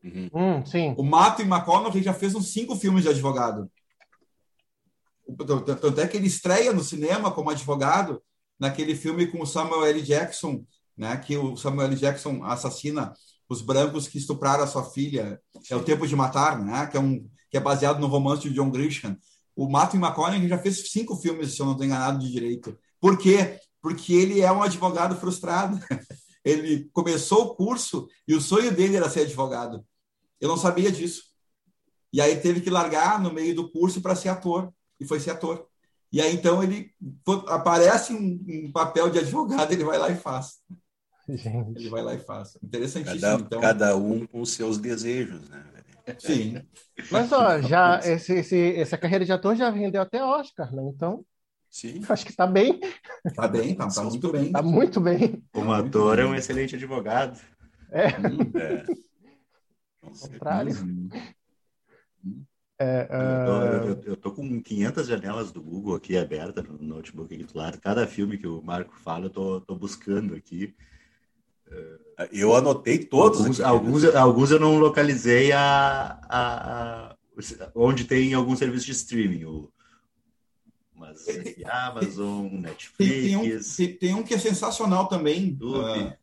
Uhum. 0.02 0.30
Hum, 0.34 0.66
sim. 0.66 0.94
O 0.96 1.02
Mato 1.02 1.42
e 1.42 1.44
McConaughey 1.44 2.02
já 2.02 2.14
fez 2.14 2.34
uns 2.34 2.52
cinco 2.52 2.74
filmes 2.74 3.02
de 3.04 3.10
advogado. 3.10 3.70
Tanto 5.80 6.00
é 6.00 6.06
que 6.06 6.16
ele 6.16 6.26
estreia 6.26 6.72
no 6.72 6.82
cinema 6.82 7.30
como 7.30 7.50
advogado 7.50 8.22
naquele 8.58 8.94
filme 8.94 9.26
com 9.26 9.42
o 9.42 9.46
Samuel 9.46 9.84
L. 9.86 10.02
Jackson, 10.02 10.64
né, 10.96 11.16
que 11.16 11.36
o 11.36 11.56
Samuel 11.56 11.88
L. 11.88 11.96
Jackson 11.96 12.44
assassina 12.44 13.12
os 13.48 13.60
brancos 13.60 14.08
que 14.08 14.18
estupraram 14.18 14.64
a 14.64 14.66
sua 14.66 14.84
filha. 14.84 15.40
É 15.70 15.76
o 15.76 15.82
Tempo 15.82 16.06
de 16.06 16.16
Matar, 16.16 16.62
né, 16.62 16.86
que 16.86 16.96
é, 16.96 17.00
um, 17.00 17.28
que 17.50 17.56
é 17.56 17.60
baseado 17.60 18.00
no 18.00 18.06
romance 18.06 18.42
de 18.42 18.54
John 18.54 18.70
Grisham. 18.70 19.16
O 19.54 19.68
Mato 19.68 19.96
McConaughey 19.96 20.48
já 20.48 20.58
fez 20.58 20.90
cinco 20.90 21.16
filmes, 21.16 21.54
se 21.54 21.60
eu 21.60 21.66
não 21.66 21.72
estou 21.72 21.86
enganado, 21.86 22.18
de 22.18 22.30
direito. 22.30 22.78
Por 23.00 23.18
quê? 23.18 23.58
Porque 23.80 24.14
ele 24.14 24.40
é 24.40 24.50
um 24.50 24.62
advogado 24.62 25.16
frustrado. 25.16 25.78
Ele 26.44 26.90
começou 26.92 27.44
o 27.44 27.54
curso 27.54 28.08
e 28.26 28.34
o 28.34 28.40
sonho 28.40 28.74
dele 28.74 28.96
era 28.96 29.08
ser 29.08 29.20
advogado. 29.20 29.86
Eu 30.40 30.48
não 30.48 30.56
sabia 30.56 30.90
disso. 30.90 31.22
E 32.12 32.20
aí 32.20 32.40
teve 32.40 32.60
que 32.60 32.68
largar 32.68 33.20
no 33.20 33.32
meio 33.32 33.54
do 33.54 33.70
curso 33.70 34.02
para 34.02 34.16
ser 34.16 34.28
ator. 34.28 34.72
E 35.02 35.04
foi 35.04 35.18
ser 35.18 35.32
ator. 35.32 35.66
E 36.12 36.20
aí 36.20 36.34
então 36.34 36.62
ele 36.62 36.90
aparece 37.48 38.12
um, 38.12 38.44
um, 38.48 38.72
papel 38.72 39.10
de 39.10 39.18
advogado, 39.18 39.72
ele 39.72 39.82
vai 39.82 39.98
lá 39.98 40.10
e 40.10 40.16
faz. 40.16 40.60
Gente. 41.28 41.80
Ele 41.80 41.90
vai 41.90 42.02
lá 42.02 42.14
e 42.14 42.18
faz. 42.18 42.56
Interessantíssimo. 42.62 43.20
Cada, 43.20 43.42
então. 43.42 43.60
cada 43.60 43.96
um 43.96 44.26
com 44.26 44.40
os 44.40 44.52
seus 44.52 44.78
desejos, 44.78 45.48
né? 45.48 45.64
Sim. 46.18 46.60
Mas 47.10 47.30
ó, 47.32 47.60
já 47.60 48.00
esse, 48.04 48.34
esse, 48.34 48.74
essa 48.76 48.98
carreira 48.98 49.24
de 49.24 49.32
ator 49.32 49.54
já 49.54 49.70
vendeu 49.70 50.02
até 50.02 50.22
Oscar, 50.22 50.74
né? 50.74 50.82
Então. 50.94 51.24
Sim. 51.70 52.02
Acho 52.08 52.24
que 52.24 52.32
está 52.32 52.46
bem. 52.46 52.80
Está 53.24 53.48
bem, 53.48 53.72
está 53.72 53.88
tá 53.88 54.02
muito 54.04 54.32
bem. 54.32 54.46
Está 54.46 54.62
muito 54.62 55.00
bem. 55.00 55.42
Como 55.52 55.72
ator 55.72 56.18
é 56.18 56.26
um 56.26 56.34
excelente 56.34 56.76
advogado. 56.76 57.40
É. 57.90 58.08
é. 58.08 58.84
Contrário. 60.00 60.74
É, 62.82 63.08
Eu, 63.10 63.92
uh, 63.92 63.96
tô, 63.96 64.10
eu 64.10 64.16
tô 64.16 64.32
com 64.32 64.60
500 64.60 65.06
janelas 65.06 65.52
do 65.52 65.62
Google 65.62 65.94
aqui 65.94 66.16
abertas 66.16 66.64
no 66.64 66.78
notebook 66.82 67.34
aqui 67.34 67.44
do 67.44 67.56
lado. 67.58 67.80
Cada 67.80 68.06
filme 68.06 68.36
que 68.38 68.46
o 68.46 68.60
Marco 68.62 68.94
fala, 68.96 69.26
eu 69.26 69.30
tô, 69.30 69.60
tô 69.60 69.74
buscando 69.76 70.34
aqui. 70.34 70.74
Eu 72.30 72.54
anotei 72.54 72.98
todos. 72.98 73.40
Alguns, 73.40 73.60
aqui. 73.60 73.68
alguns, 73.68 74.04
alguns 74.14 74.50
eu 74.50 74.60
não 74.60 74.78
localizei 74.78 75.52
a, 75.52 76.18
a, 76.28 77.10
a- 77.10 77.16
onde 77.74 78.04
tem 78.04 78.34
algum 78.34 78.54
serviço 78.56 78.86
de 78.86 78.92
streaming. 78.92 79.44
O, 79.44 79.72
mas 80.94 81.24
Amazon, 81.64 82.48
Tem, 82.48 83.08
tem 83.08 83.36
um, 83.36 83.42
Netflix, 83.42 83.76
tem, 83.76 83.96
tem 83.96 84.14
um 84.14 84.22
que 84.22 84.34
é 84.34 84.38
sensacional 84.38 85.08
também, 85.08 85.46
YouTube. 85.46 85.84
ah, 85.84 86.16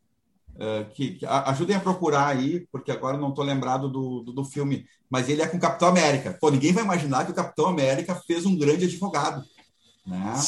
ah, 0.59 0.85
que, 0.93 1.15
que 1.15 1.25
a- 1.25 1.49
ajudem 1.51 1.75
a 1.75 1.79
procurar 1.79 2.27
aí, 2.27 2.67
porque 2.71 2.91
agora 2.91 3.17
eu 3.17 3.21
não 3.21 3.29
estou 3.29 3.43
lembrado 3.45 3.89
do, 3.89 4.21
do, 4.21 4.33
do 4.33 4.43
filme, 4.45 4.85
mas 5.09 5.29
ele 5.29 5.41
é 5.41 5.47
com 5.47 5.57
o 5.57 5.59
Capitão 5.59 5.87
América. 5.89 6.37
Pô, 6.39 6.49
ninguém 6.49 6.73
vai 6.73 6.83
imaginar 6.83 7.25
que 7.25 7.31
o 7.31 7.35
Capitão 7.35 7.67
América 7.67 8.15
fez 8.27 8.45
um 8.45 8.57
grande 8.57 8.85
advogado, 8.85 9.43
né? 10.05 10.33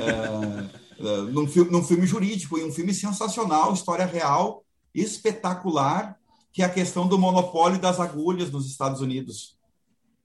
Ah, 0.00 0.80
ah, 1.00 1.22
num, 1.30 1.46
filme, 1.46 1.70
num 1.70 1.82
filme 1.84 2.06
jurídico, 2.06 2.58
e 2.58 2.64
um 2.64 2.72
filme 2.72 2.94
sensacional, 2.94 3.72
história 3.72 4.06
real, 4.06 4.64
espetacular, 4.94 6.16
que 6.52 6.62
é 6.62 6.64
a 6.64 6.70
questão 6.70 7.06
do 7.06 7.18
monopólio 7.18 7.78
das 7.78 8.00
agulhas 8.00 8.50
nos 8.50 8.66
Estados 8.66 9.00
Unidos. 9.00 9.58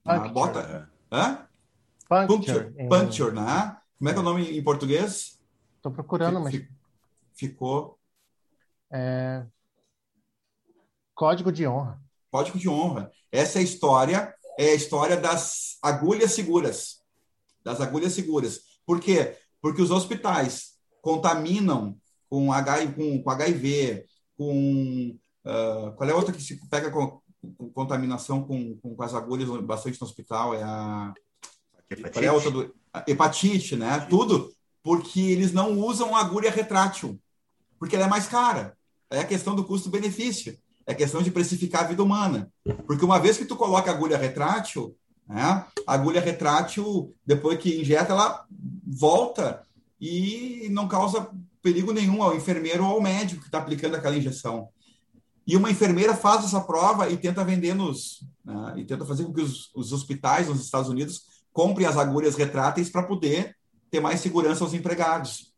Ah, 0.04 0.14
Puncture. 0.20 0.32
bota. 0.32 0.90
Hã? 1.12 1.46
Puncture. 2.08 2.26
Puncture, 2.26 2.74
em- 2.78 2.88
puncture, 2.88 3.32
né? 3.34 3.76
Como 3.98 4.08
é 4.10 4.12
que 4.12 4.18
é 4.18 4.22
o 4.22 4.24
nome 4.24 4.58
em 4.58 4.62
português? 4.62 5.38
Tô 5.82 5.90
procurando, 5.90 6.40
mas 6.40 6.54
Fi- 6.54 6.68
Ficou 7.34 7.98
é, 8.92 9.44
código 11.14 11.50
de 11.50 11.66
honra. 11.66 12.00
código 12.30 12.58
de 12.58 12.68
honra. 12.68 13.10
Essa 13.30 13.58
é 13.58 13.60
a 13.60 13.64
história, 13.64 14.34
é 14.58 14.70
a 14.70 14.74
história 14.74 15.16
das 15.16 15.78
agulhas 15.82 16.32
seguras. 16.32 17.00
Das 17.64 17.80
agulhas 17.80 18.12
seguras. 18.12 18.60
Por 18.84 19.00
quê? 19.00 19.36
Porque 19.60 19.80
os 19.80 19.90
hospitais 19.90 20.72
contaminam 21.00 21.96
com, 22.28 22.52
H, 22.52 22.92
com, 22.92 23.22
com 23.22 23.30
HIV, 23.30 24.04
com. 24.36 25.18
ah, 25.44 25.92
qual 25.96 26.08
é 26.08 26.12
a 26.12 26.16
outra 26.16 26.32
que 26.32 26.42
se 26.42 26.58
pega 26.68 26.90
com, 26.90 27.20
com 27.56 27.70
contaminação 27.70 28.42
com, 28.42 28.76
com, 28.78 28.94
com 28.94 29.02
as 29.02 29.14
agulhas 29.14 29.48
bastante 29.62 30.00
no 30.00 30.06
hospital? 30.06 30.54
É 30.54 30.62
a. 30.62 31.14
Qual 32.12 32.24
é 32.24 32.28
a 32.28 32.32
outra 32.32 32.50
do... 32.50 32.74
a 32.92 33.04
hepatite, 33.06 33.76
né? 33.76 34.06
Tudo 34.08 34.52
porque 34.82 35.20
eles 35.20 35.52
não 35.52 35.78
usam 35.78 36.16
agulha 36.16 36.50
retrátil, 36.50 37.20
porque 37.78 37.94
ela 37.94 38.06
é 38.06 38.08
mais 38.08 38.26
cara. 38.26 38.76
É 39.12 39.20
a 39.20 39.26
questão 39.26 39.54
do 39.54 39.64
custo-benefício. 39.64 40.58
É 40.86 40.94
questão 40.94 41.22
de 41.22 41.30
precificar 41.30 41.84
a 41.84 41.88
vida 41.88 42.02
humana. 42.02 42.50
Porque 42.86 43.04
uma 43.04 43.18
vez 43.18 43.36
que 43.36 43.44
tu 43.44 43.56
coloca 43.56 43.90
agulha 43.90 44.16
retrátil, 44.18 44.96
né, 45.28 45.64
a 45.86 45.94
agulha 45.94 46.20
retrátil, 46.20 47.14
depois 47.24 47.58
que 47.58 47.80
injeta, 47.80 48.12
ela 48.12 48.44
volta 48.84 49.62
e 50.00 50.68
não 50.70 50.88
causa 50.88 51.30
perigo 51.62 51.92
nenhum 51.92 52.22
ao 52.22 52.34
enfermeiro 52.34 52.84
ou 52.84 52.94
ao 52.94 53.00
médico 53.00 53.42
que 53.42 53.48
está 53.48 53.58
aplicando 53.58 53.94
aquela 53.94 54.16
injeção. 54.16 54.68
E 55.46 55.56
uma 55.56 55.70
enfermeira 55.70 56.14
faz 56.14 56.44
essa 56.44 56.60
prova 56.60 57.08
e 57.08 57.16
tenta 57.16 57.44
vender 57.44 57.74
nos. 57.74 58.24
né, 58.44 58.74
e 58.76 58.84
tenta 58.84 59.04
fazer 59.04 59.24
com 59.24 59.32
que 59.32 59.42
os, 59.42 59.70
os 59.74 59.92
hospitais 59.92 60.48
nos 60.48 60.60
Estados 60.60 60.88
Unidos 60.88 61.22
comprem 61.52 61.86
as 61.86 61.96
agulhas 61.96 62.34
retráteis 62.34 62.90
para 62.90 63.02
poder 63.02 63.56
ter 63.90 64.00
mais 64.00 64.20
segurança 64.20 64.64
aos 64.64 64.74
empregados. 64.74 65.52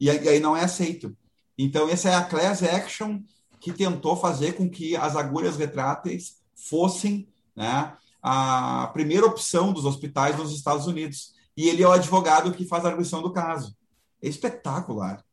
E 0.00 0.08
aí 0.10 0.40
não 0.40 0.56
é 0.56 0.64
aceito. 0.64 1.16
Então, 1.56 1.88
essa 1.88 2.08
é 2.08 2.14
a 2.14 2.24
class 2.24 2.62
action 2.62 3.20
que 3.60 3.72
tentou 3.72 4.16
fazer 4.16 4.54
com 4.54 4.68
que 4.68 4.96
as 4.96 5.14
agulhas 5.16 5.56
retráteis 5.56 6.40
fossem 6.54 7.28
né, 7.54 7.96
a 8.20 8.90
primeira 8.92 9.26
opção 9.26 9.72
dos 9.72 9.84
hospitais 9.84 10.36
nos 10.36 10.52
Estados 10.52 10.86
Unidos. 10.86 11.32
E 11.56 11.68
ele 11.68 11.82
é 11.82 11.88
o 11.88 11.92
advogado 11.92 12.52
que 12.52 12.64
faz 12.64 12.84
a 12.84 12.88
arguição 12.88 13.22
do 13.22 13.32
caso. 13.32 13.76
É 14.20 14.28
espetacular. 14.28 15.24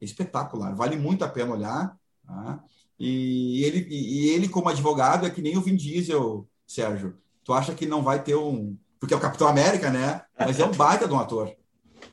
É 0.00 0.04
espetacular. 0.04 0.74
Vale 0.74 0.96
muito 0.96 1.24
a 1.24 1.28
pena 1.28 1.52
olhar. 1.52 1.96
tá? 2.26 2.62
E, 2.98 3.64
ele, 3.64 3.86
e 3.90 4.28
ele, 4.30 4.48
como 4.48 4.68
advogado, 4.68 5.26
é 5.26 5.30
que 5.30 5.42
nem 5.42 5.56
o 5.56 5.62
Vin 5.62 5.76
Diesel, 5.76 6.48
Sérgio. 6.66 7.18
Tu 7.44 7.52
acha 7.52 7.74
que 7.74 7.86
não 7.86 8.02
vai 8.02 8.22
ter 8.22 8.36
um. 8.36 8.76
Porque 9.00 9.14
é 9.14 9.16
o 9.16 9.20
Capitão 9.20 9.48
América, 9.48 9.90
né? 9.90 10.22
Mas 10.38 10.60
é 10.60 10.64
um 10.64 10.70
baita 10.70 11.08
de 11.08 11.14
um 11.14 11.18
ator. 11.18 11.52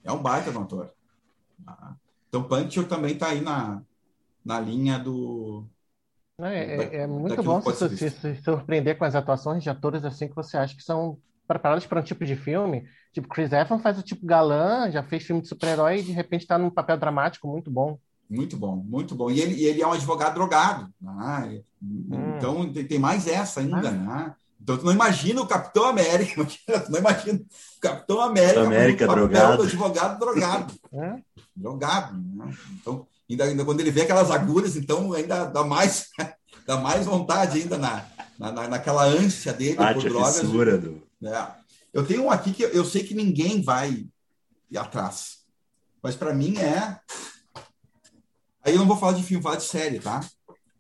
É 0.04 0.12
um 0.12 0.22
baita 0.22 0.52
de 0.52 0.58
um 0.58 0.64
ator. 0.64 0.92
tá? 1.64 1.96
Então, 2.30 2.44
Puncture 2.48 2.88
também 2.88 3.14
está 3.14 3.30
aí 3.30 3.42
na, 3.42 3.82
na 4.46 4.60
linha 4.60 5.00
do. 5.00 5.66
É, 6.42 6.76
é- 6.76 6.96
é 7.02 7.08
muito 7.08 7.30
daquilo 7.30 7.44
bom 7.54 7.60
que 7.60 7.66
pode 7.66 7.78
se, 7.98 7.98
se- 7.98 8.10
se 8.36 8.36
surpreender 8.44 8.98
com 8.98 9.04
as 9.06 9.16
atuações 9.16 9.62
de 9.62 9.70
atores 9.70 10.06
assim 10.06 10.30
que 10.30 10.36
você 10.36 10.58
acha 10.58 10.76
que 10.76 10.84
são 10.84 11.18
preparados 11.48 11.86
para 11.86 12.00
um 12.00 12.04
tipo 12.04 12.24
de 12.26 12.36
filme. 12.36 12.88
Tipo, 13.12 13.28
Chris 13.28 13.52
Evans 13.52 13.82
faz 13.82 13.98
o 14.00 14.04
tipo 14.04 14.26
galã, 14.26 14.90
já 14.92 15.04
fez 15.04 15.24
filme 15.24 15.42
de 15.42 15.48
super-herói 15.50 16.00
e 16.00 16.04
de 16.04 16.12
repente 16.12 16.42
está 16.44 16.58
num 16.58 16.70
papel 16.70 16.98
dramático 16.98 17.48
muito 17.48 17.70
bom. 17.72 17.98
Muito 18.30 18.56
bom, 18.56 18.76
muito 18.78 19.16
bom. 19.16 19.32
E 19.32 19.42
ele, 19.42 19.64
ele 19.66 19.82
é 19.82 19.88
um 19.88 19.92
advogado 19.92 20.36
drogado. 20.36 20.94
né? 21.02 21.62
Então 22.38 22.72
tem, 22.72 22.86
tem 22.88 23.00
mais 23.00 23.28
essa 23.28 23.60
ainda, 23.62 23.90
Ah. 23.90 23.92
né? 23.92 24.36
Então 24.62 24.78
tu 24.78 24.86
não 24.86 24.92
imagina 24.94 25.42
o 25.42 25.48
Capitão 25.48 25.86
América, 25.86 26.34
imagina, 26.42 26.80
tu 26.86 26.92
não 26.92 27.00
imagina 27.00 27.40
o 27.40 27.80
Capitão 27.82 28.22
América, 28.22 28.62
América 28.62 29.08
papel 29.08 29.28
drogado. 29.28 29.58
do 29.58 29.64
advogado 29.64 30.20
drogado. 30.20 30.74
né? 30.92 31.24
drogado. 31.56 32.18
Né? 32.18 32.58
Então, 32.82 33.08
ainda, 33.30 33.44
ainda 33.46 33.66
quando 33.66 33.80
ele 33.80 33.92
vê 33.92 34.02
aquelas 34.02 34.30
agulhas, 34.32 34.76
então 34.76 35.14
ainda 35.14 35.46
dá 35.46 35.64
mais, 35.64 36.08
dá 36.68 36.78
mais 36.78 37.06
vontade 37.06 37.60
ainda 37.62 37.78
na, 37.78 38.06
na, 38.38 38.52
na- 38.52 38.68
naquela 38.68 39.04
ânsia 39.06 39.54
dele 39.54 39.76
Bate 39.76 40.02
por 40.02 40.10
drogas. 40.10 40.40
fissura 40.40 40.78
do. 40.78 41.02
É. 41.24 41.48
Eu 41.94 42.06
tenho 42.06 42.24
um 42.26 42.30
aqui 42.32 42.54
que 42.54 42.64
eu 42.64 42.86
sei 42.86 43.04
que 43.04 43.16
ninguém 43.16 43.62
vai 43.64 44.06
ir 44.70 44.78
atrás. 44.78 45.40
Mas 46.04 46.16
para 46.16 46.34
mim 46.34 46.58
é. 46.58 46.98
Aí 48.64 48.74
eu 48.74 48.80
não 48.80 48.88
vou 48.88 48.98
falar 48.98 49.14
de 49.14 49.24
filme, 49.24 49.42
vou 49.42 49.52
falar 49.52 49.62
de 49.64 49.68
série, 49.68 50.00
tá? 50.00 50.20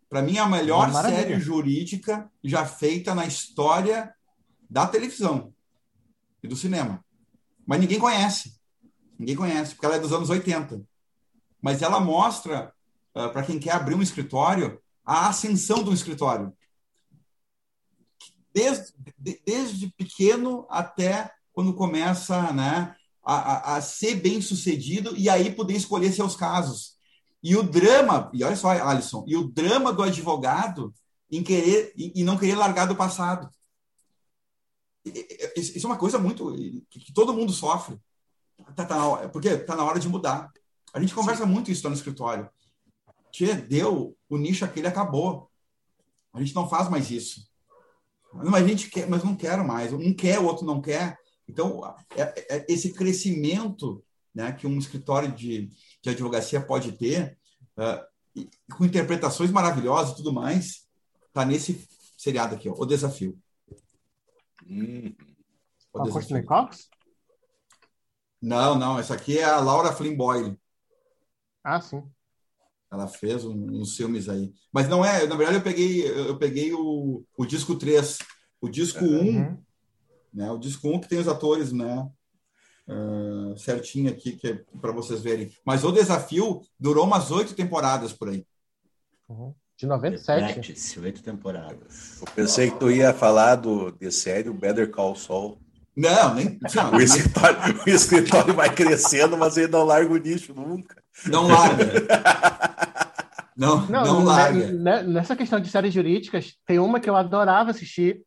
Para 0.10 0.22
mim 0.24 0.38
é 0.38 0.40
a 0.40 0.48
melhor 0.50 0.92
Maravilha. 0.92 1.22
série 1.24 1.40
jurídica 1.40 2.30
já 2.44 2.66
feita 2.66 3.14
na 3.14 3.26
história 3.26 4.14
da 4.70 4.88
televisão 4.88 5.54
e 6.42 6.48
do 6.48 6.56
cinema. 6.56 7.04
Mas 7.66 7.80
ninguém 7.80 8.00
conhece. 8.00 8.58
Ninguém 9.18 9.36
conhece, 9.36 9.76
porque 9.76 9.86
ela 9.86 9.96
é 9.98 10.00
dos 10.00 10.12
anos 10.14 10.30
80. 10.30 10.82
Mas 11.62 11.82
ela 11.82 12.00
mostra, 12.00 12.74
para 13.14 13.44
quem 13.44 13.60
quer 13.60 13.74
abrir 13.74 13.94
um 13.96 14.02
escritório, 14.02 14.82
a 15.06 15.30
ascensão 15.30 15.84
do 15.84 15.94
escritório 15.94 16.54
desde, 18.54 18.94
de- 19.18 19.42
desde 19.46 19.88
pequeno 19.92 20.66
até 20.70 21.32
quando 21.54 21.74
começa 21.74 22.52
né, 22.54 22.96
a, 23.24 23.36
a- 23.36 23.76
a 23.78 23.82
ser 23.82 24.16
bem 24.16 24.42
sucedido 24.42 25.16
e 25.16 25.30
aí 25.30 25.52
poder 25.54 25.76
escolher 25.76 26.12
seus 26.12 26.36
casos. 26.36 26.98
E 27.42 27.56
o 27.56 27.64
drama, 27.64 28.30
e 28.34 28.44
olha 28.44 28.56
só, 28.56 28.70
Alisson, 28.70 29.24
e 29.28 29.36
o 29.36 29.48
drama 29.48 29.94
do 29.94 30.04
advogado 30.04 30.94
em 31.32 31.42
querer 31.44 31.94
e, 31.96 32.24
não 32.24 32.38
querer 32.38 32.56
largar 32.56 32.86
do 32.86 32.96
passado. 32.96 33.50
Isso 35.56 35.86
é 35.86 35.90
uma 35.90 35.98
coisa 35.98 36.20
muito 36.20 36.52
que, 36.90 37.00
que 37.00 37.14
todo 37.14 37.34
mundo 37.34 37.52
sofre. 37.54 38.00
Tá, 38.76 38.86
tá 38.86 39.08
hora- 39.08 39.30
porque 39.30 39.48
está 39.50 39.76
na 39.76 39.84
hora 39.86 40.00
de 40.00 40.10
mudar. 40.10 40.52
A 40.94 41.00
gente 41.00 41.14
conversa 41.14 41.46
muito 41.46 41.72
isso 41.72 41.84
lá 41.84 41.90
no 41.90 41.96
escritório. 41.96 42.50
Tchê, 43.32 43.54
deu, 43.54 44.18
o 44.28 44.38
nicho 44.38 44.66
aquele 44.66 44.88
acabou. 44.88 45.50
A 46.34 46.40
gente 46.40 46.54
não 46.54 46.68
faz 46.68 46.90
mais 46.90 47.10
isso. 47.10 47.48
Mas 48.34 48.64
a 48.64 48.68
gente 48.68 48.90
quer, 48.90 49.08
mas 49.10 49.24
não 49.24 49.36
quero 49.36 49.66
mais. 49.66 49.94
Um 49.94 50.14
quer, 50.14 50.40
o 50.40 50.46
outro 50.46 50.66
não 50.66 50.82
quer. 50.82 51.18
Então, 51.48 51.82
é- 52.16 52.56
é- 52.58 52.66
esse 52.68 52.94
crescimento 52.94 54.04
né, 54.34 54.52
que 54.52 54.68
um 54.68 54.78
escritório 54.78 55.32
de, 55.32 55.72
de 56.02 56.10
advocacia 56.10 56.62
pode 56.62 56.94
ter, 56.94 57.38
e- 58.36 58.50
com 58.76 58.86
interpretações 58.86 59.52
maravilhosas 59.52 60.14
e 60.14 60.16
tudo 60.18 60.32
mais, 60.34 60.88
está 61.28 61.44
nesse 61.46 61.88
seriado 62.18 62.56
aqui, 62.56 62.70
ó, 62.70 62.74
O 62.78 62.86
Desafio. 62.86 63.38
Hum, 64.68 65.14
O 65.94 66.00
a 66.00 66.04
Desafio. 66.04 66.12
Courtney 66.30 66.44
Cox? 66.44 66.90
Não, 68.42 68.76
não, 68.78 68.98
essa 69.00 69.14
aqui 69.16 69.38
é 69.38 69.44
a 69.44 69.60
Laura 69.60 69.92
Flynn 69.92 70.16
Boyle. 70.16 70.58
Ah, 71.64 71.82
sim. 71.82 72.04
Ela 72.92 73.08
fez 73.08 73.44
um- 73.46 73.82
uns 73.82 73.96
filmes 73.96 74.30
aí. 74.30 74.54
Mas 74.72 74.88
não 74.88 75.04
é, 75.04 75.28
na 75.28 75.36
verdade 75.36 75.58
eu 75.60 75.64
peguei, 75.64 76.08
eu 76.08 76.38
peguei 76.38 76.74
o, 76.74 77.24
o 77.38 77.46
disco 77.46 77.76
3. 77.76 78.18
O 78.62 78.68
disco 78.70 79.04
1, 79.04 79.10
Uhum. 79.40 79.64
né? 80.34 80.52
O 80.52 80.58
disco 80.58 80.88
1 80.90 81.00
que 81.00 81.08
tem 81.10 81.20
os 81.20 81.28
atores, 81.28 81.72
né? 81.72 82.10
Ah, 82.90 83.54
certinho 83.58 84.10
aqui 84.12 84.34
que 84.34 84.48
é 84.48 84.60
para 84.82 84.92
vocês 84.92 85.22
verem. 85.22 85.52
Mas 85.66 85.84
o 85.84 85.92
desafio 85.92 86.62
durou 86.80 87.06
umas 87.06 87.30
oito 87.32 87.54
temporadas 87.54 88.12
por 88.14 88.30
aí. 88.30 88.46
Uhum. 89.28 89.54
De 89.78 89.86
97. 89.86 90.54
Practice, 90.54 91.00
oito 91.00 91.24
temporadas. 91.24 92.20
eu 92.20 92.28
pensei 92.36 92.70
que 92.72 92.78
tu 92.80 92.92
ia 92.92 93.14
falar 93.14 93.56
do, 93.56 93.92
de 93.92 94.12
série 94.12 94.50
o 94.50 94.54
Better 94.54 94.90
Call 94.92 95.16
Saul. 95.16 95.58
Não, 95.96 96.34
nem 96.34 96.60
não, 96.76 96.92
O 96.98 97.02
escritório, 97.02 97.58
o 97.86 97.90
escritório 97.90 98.54
vai 98.54 98.74
crescendo, 98.74 99.38
mas 99.38 99.56
ele 99.58 99.72
não 99.72 99.84
larga 99.84 100.14
o 100.14 100.18
nicho 100.18 100.54
nunca. 100.54 101.02
não 101.28 101.48
larga. 101.48 101.86
Não, 103.56 103.86
não, 103.88 104.04
Não, 104.06 104.24
larga. 104.24 104.68
ne- 104.72 104.72
ne- 104.72 105.04
nessa 105.04 105.36
questão 105.36 105.60
de 105.60 105.68
séries 105.70 105.94
jurídicas, 105.94 106.56
tem 106.66 106.80
uma 106.80 106.98
que 106.98 107.10
eu 107.10 107.16
adorava 107.18 107.72
assistir, 107.72 108.22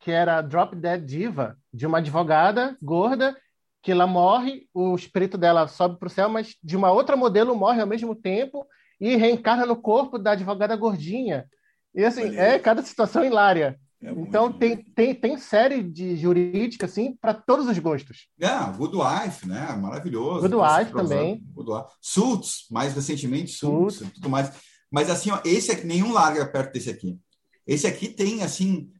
que 0.00 0.10
era 0.10 0.40
Drop 0.40 0.74
Dead 0.74 1.04
Diva, 1.04 1.58
de 1.70 1.86
uma 1.86 1.98
advogada 1.98 2.74
gorda 2.82 3.36
que 3.82 3.92
ela 3.92 4.06
morre, 4.06 4.66
o 4.74 4.94
espírito 4.94 5.38
dela 5.38 5.68
sobe 5.68 5.98
para 5.98 6.06
o 6.06 6.10
céu, 6.10 6.28
mas 6.28 6.56
de 6.62 6.76
uma 6.76 6.90
outra 6.90 7.16
modelo 7.16 7.54
morre 7.54 7.80
ao 7.80 7.86
mesmo 7.86 8.14
tempo 8.14 8.66
e 9.00 9.16
reencarna 9.16 9.64
no 9.64 9.76
corpo 9.76 10.18
da 10.18 10.32
advogada 10.32 10.74
gordinha. 10.76 11.46
E 11.94 12.04
assim, 12.04 12.36
é 12.36 12.58
cada 12.58 12.82
situação 12.82 13.24
hilária. 13.24 13.78
É 14.02 14.10
então 14.10 14.52
tem, 14.52 14.76
tem, 14.76 15.14
tem 15.14 15.36
série 15.38 15.82
de 15.82 16.16
jurídica 16.16 16.86
assim 16.86 17.16
para 17.20 17.34
todos 17.34 17.66
os 17.66 17.78
gostos. 17.78 18.28
É, 18.40 18.48
Good 18.76 18.96
Wife, 18.96 19.46
né? 19.46 19.72
Maravilhoso. 19.76 20.48
Good 20.48 20.54
Wife 20.54 20.92
também. 20.92 21.42
Good 21.52 21.70
Wife. 21.70 21.88
Suits, 22.00 22.66
mais 22.70 22.94
recentemente 22.94 23.52
Suits, 23.52 23.96
Suits, 23.96 24.14
tudo 24.14 24.28
mais. 24.28 24.52
Mas 24.90 25.10
assim, 25.10 25.30
ó, 25.30 25.40
esse 25.44 25.72
aqui 25.72 25.86
nenhum 25.86 26.12
larga 26.12 26.46
perto 26.46 26.72
desse 26.72 26.90
aqui. 26.90 27.18
Esse 27.66 27.86
aqui 27.86 28.08
tem 28.08 28.42
assim 28.42 28.90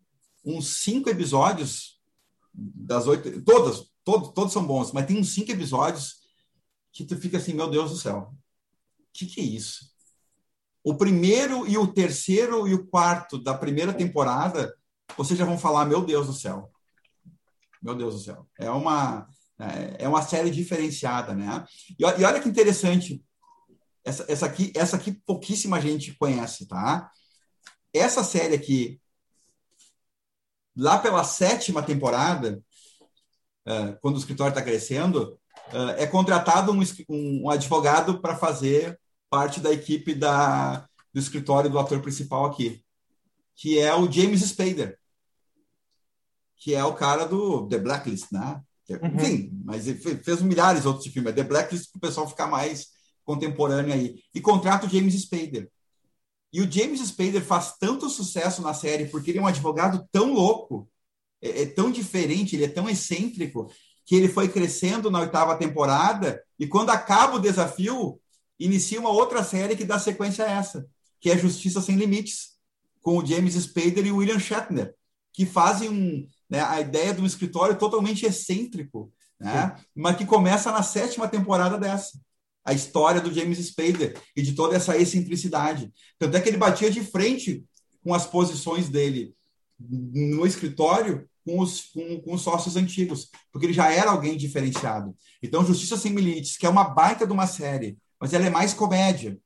uns 0.45 0.83
cinco 0.83 1.09
episódios 1.09 2.01
das 2.53 3.07
oito, 3.07 3.43
todas, 3.43 3.88
todos, 4.09 4.33
todos 4.33 4.53
são 4.55 4.67
bons, 4.67 4.91
mas 4.91 5.05
tem 5.05 5.19
uns 5.19 5.35
cinco 5.35 5.53
episódios 5.53 6.21
que 6.91 7.05
tu 7.05 7.15
fica 7.19 7.37
assim, 7.37 7.53
meu 7.53 7.69
Deus 7.69 7.91
do 7.91 7.99
céu, 7.99 8.33
o 8.33 9.03
que, 9.13 9.27
que 9.27 9.39
é 9.39 9.45
isso? 9.45 9.91
O 10.83 10.97
primeiro 10.97 11.69
e 11.69 11.77
o 11.77 11.87
terceiro 11.87 12.67
e 12.67 12.73
o 12.73 12.87
quarto 12.87 13.37
da 13.37 13.53
primeira 13.53 13.93
temporada 13.93 14.75
vocês 15.15 15.39
já 15.39 15.45
vão 15.45 15.59
falar, 15.59 15.85
meu 15.85 16.03
Deus 16.03 16.27
do 16.27 16.33
céu. 16.33 16.71
Meu 17.83 17.95
Deus 17.95 18.15
do 18.15 18.21
céu. 18.21 18.49
É 18.59 18.71
uma, 18.71 19.29
é, 19.59 20.05
é 20.05 20.09
uma 20.09 20.23
série 20.23 20.51
diferenciada, 20.51 21.35
né? 21.35 21.67
E, 21.91 22.03
e 22.03 22.25
olha 22.25 22.41
que 22.41 22.49
interessante. 22.49 23.23
Essa, 24.03 24.25
essa, 24.27 24.47
aqui, 24.47 24.73
essa 24.75 24.97
aqui 24.97 25.13
pouquíssima 25.27 25.81
gente 25.83 26.15
conhece, 26.15 26.67
tá? 26.67 27.11
Essa 27.93 28.25
série 28.25 28.55
aqui, 28.55 29.01
lá 30.75 30.99
pela 30.99 31.25
sétima 31.25 31.83
temporada, 31.83 32.63
quando 34.01 34.17
o 34.17 34.19
escritório 34.19 34.51
está 34.51 34.63
crescendo, 34.63 35.39
uh, 35.73 35.91
é 35.97 36.07
contratado 36.07 36.73
um, 36.73 36.81
um 37.09 37.51
advogado 37.51 38.21
para 38.21 38.37
fazer 38.37 38.99
parte 39.31 39.61
da 39.61 39.73
equipe 39.73 40.15
da, 40.15 40.87
do 41.13 41.21
escritório 41.21 41.71
do 41.71 41.79
ator 41.79 42.01
principal 42.01 42.47
aqui 42.47 42.83
que 43.59 43.77
é 43.77 43.93
o 43.93 44.11
James 44.11 44.41
Spader, 44.41 44.97
que 46.57 46.75
é 46.77 46.85
o 46.85 46.95
cara 46.95 47.27
do 47.27 47.69
The 47.69 47.79
Blacklist, 47.79 48.31
né? 48.31 48.63
É, 48.89 48.95
uhum. 48.95 49.17
Enfim, 49.17 49.51
mas 49.65 49.89
ele 49.89 49.99
fez 49.99 50.41
milhares 50.41 50.83
de 50.83 50.89
outros 50.89 51.13
filmes. 51.13 51.33
É 51.33 51.35
The 51.35 51.43
Blacklist 51.43 51.91
para 51.91 51.99
o 51.99 52.01
pessoal 52.01 52.29
ficar 52.29 52.47
mais 52.47 52.87
contemporâneo 53.25 53.93
aí. 53.93 54.23
E 54.33 54.41
contrata 54.41 54.87
o 54.87 54.89
James 54.89 55.21
Spader. 55.21 55.69
E 56.53 56.63
o 56.63 56.71
James 56.71 57.01
Spader 57.01 57.45
faz 57.45 57.77
tanto 57.79 58.09
sucesso 58.09 58.63
na 58.63 58.73
série 58.73 59.07
porque 59.07 59.33
ele 59.33 59.39
é 59.39 59.43
um 59.43 59.47
advogado 59.47 60.09
tão 60.13 60.33
louco, 60.33 60.89
é, 61.43 61.63
é 61.63 61.67
tão 61.67 61.91
diferente, 61.91 62.57
ele 62.57 62.65
é 62.65 62.69
tão 62.69 62.89
excêntrico, 62.89 63.71
que 64.09 64.15
ele 64.15 64.29
foi 64.29 64.49
crescendo 64.49 65.11
na 65.11 65.21
oitava 65.21 65.57
temporada 65.57 66.43
e 66.59 66.67
quando 66.67 66.89
acaba 66.89 67.37
o 67.37 67.41
desafio, 67.41 68.19
inicia 68.59 68.99
uma 68.99 69.11
outra 69.11 69.45
série 69.45 69.77
que 69.77 69.85
dá 69.85 69.99
sequência 69.99 70.47
a 70.47 70.51
essa, 70.51 70.87
que 71.21 71.31
é 71.31 71.37
Justiça 71.37 71.83
Sem 71.83 71.97
Limites 71.97 72.57
com 73.03 73.19
o 73.19 73.27
James 73.27 73.55
Spader 73.55 74.07
e 74.07 74.11
o 74.11 74.17
William 74.17 74.39
Shatner, 74.39 74.95
que 75.33 75.45
fazem 75.45 75.91
um, 75.91 76.27
né, 76.49 76.63
a 76.63 76.81
ideia 76.81 77.13
de 77.13 77.21
um 77.21 77.27
escritório 77.27 77.77
totalmente 77.77 78.25
excêntrico, 78.25 79.13
né, 79.39 79.77
mas 79.95 80.17
que 80.17 80.25
começa 80.25 80.73
na 80.73 80.83
sétima 80.83 81.29
temporada 81.29 81.79
dessa. 81.79 82.19
A 82.65 82.73
história 82.73 83.21
do 83.21 83.33
James 83.33 83.59
Spader 83.59 84.21
e 84.35 84.43
de 84.43 84.53
toda 84.53 84.75
essa 84.75 84.97
excentricidade. 84.97 85.93
Tanto 86.19 86.37
é 86.37 86.41
que 86.41 86.49
ele 86.49 86.57
batia 86.57 86.91
de 86.91 87.03
frente 87.03 87.65
com 88.03 88.13
as 88.13 88.27
posições 88.27 88.89
dele 88.89 89.35
no 89.79 90.47
escritório 90.47 91.29
com 91.45 91.61
os, 91.61 91.83
com, 91.87 92.21
com 92.21 92.35
os 92.35 92.43
sócios 92.43 92.77
antigos, 92.77 93.31
porque 93.53 93.67
ele 93.67 93.73
já 93.73 93.93
era 93.93 94.11
alguém 94.11 94.37
diferenciado. 94.37 95.17
Então, 95.43 95.65
Justiça 95.65 95.97
Sem 95.97 96.15
Limites, 96.15 96.57
que 96.57 96.67
é 96.67 96.69
uma 96.69 96.85
baita 96.85 97.27
de 97.27 97.33
uma 97.33 97.47
série, 97.47 97.97
mas 98.21 98.33
ela 98.35 98.47
é 98.47 98.51
mais 98.51 98.75
comédia. 98.75 99.39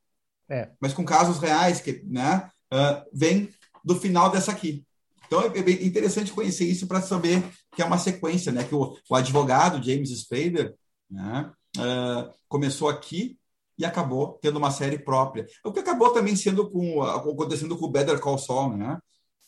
É. 0.48 0.70
Mas 0.80 0.92
com 0.92 1.04
casos 1.04 1.38
reais, 1.38 1.80
que, 1.80 2.02
né? 2.04 2.50
uh, 2.72 3.04
vem 3.12 3.50
do 3.84 3.94
final 3.96 4.30
dessa 4.30 4.50
aqui. 4.50 4.84
Então 5.26 5.42
é 5.42 5.62
bem 5.62 5.84
interessante 5.84 6.32
conhecer 6.32 6.64
isso 6.64 6.86
para 6.86 7.00
saber 7.00 7.42
que 7.74 7.82
é 7.82 7.84
uma 7.84 7.98
sequência, 7.98 8.52
né? 8.52 8.64
Que 8.64 8.74
o, 8.74 8.96
o 9.08 9.14
advogado 9.14 9.82
James 9.82 10.10
Spader 10.10 10.74
né, 11.10 11.50
uh, 11.78 12.32
começou 12.48 12.88
aqui 12.88 13.38
e 13.78 13.84
acabou 13.84 14.38
tendo 14.42 14.58
uma 14.58 14.70
série 14.70 14.98
própria. 14.98 15.46
O 15.64 15.72
que 15.72 15.80
acabou 15.80 16.12
também 16.12 16.36
sendo 16.36 16.70
com 16.70 17.02
acontecendo 17.02 17.76
com 17.78 17.86
o 17.86 17.90
Better 17.90 18.20
Call 18.20 18.38
Saul, 18.38 18.76
né? 18.76 18.98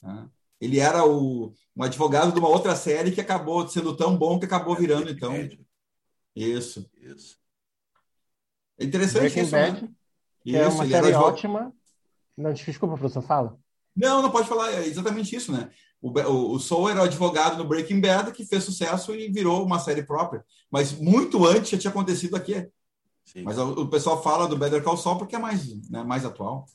Uh, 0.03 0.29
ele 0.65 0.81
era 0.81 1.05
o, 1.05 1.53
um 1.77 1.83
advogado 1.83 2.33
de 2.33 2.39
uma 2.39 2.49
outra 2.49 2.75
série 2.75 3.13
que 3.13 3.21
acabou 3.21 3.67
sendo 3.69 3.97
tão 3.97 4.17
bom 4.17 4.39
que 4.39 4.47
acabou 4.47 4.75
virando 4.75 5.11
então. 5.11 5.33
Isso. 6.35 6.89
Isso. 6.97 7.39
É 8.79 8.85
interessante 8.85 9.21
Breaking 9.21 9.43
isso, 9.43 9.51
Bad, 9.53 9.83
né? 9.83 9.89
Que 10.43 10.51
isso, 10.51 10.59
é 10.59 10.69
uma 10.69 10.87
série 10.87 11.13
ótima 11.13 11.73
não, 12.37 12.53
desculpa, 12.53 12.97
professor, 12.97 13.23
fala. 13.23 13.57
Não, 13.97 14.21
não 14.21 14.31
pode 14.31 14.49
falar, 14.49 14.73
é 14.73 14.87
exatamente 14.87 15.35
isso, 15.37 15.53
né? 15.53 15.71
O, 16.03 16.11
o, 16.11 16.53
o 16.55 16.59
Soul 16.59 16.91
era 16.91 17.01
o 17.01 17.05
advogado 17.05 17.57
no 17.57 17.67
Breaking 17.67 18.01
Bad 18.01 18.33
que 18.33 18.45
fez 18.45 18.65
sucesso 18.65 19.15
e 19.15 19.31
virou 19.31 19.65
uma 19.65 19.79
série 19.79 20.03
própria. 20.03 20.45
Mas 20.71 20.93
muito 20.93 21.47
antes 21.47 21.71
já 21.71 21.79
tinha 21.79 21.91
acontecido 21.91 22.35
aqui. 22.35 22.69
Sim. 23.25 23.43
Mas 23.43 23.57
o, 23.57 23.83
o, 23.83 23.89
pessoal 23.89 24.23
fala 24.23 24.47
do 24.47 24.57
Better 24.57 24.83
Call 24.83 24.97
Saul 24.97 25.17
porque 25.17 25.37
é 25.37 25.39
mais, 25.39 25.89
né, 25.89 26.03
mais 26.03 26.25
atual. 26.25 26.67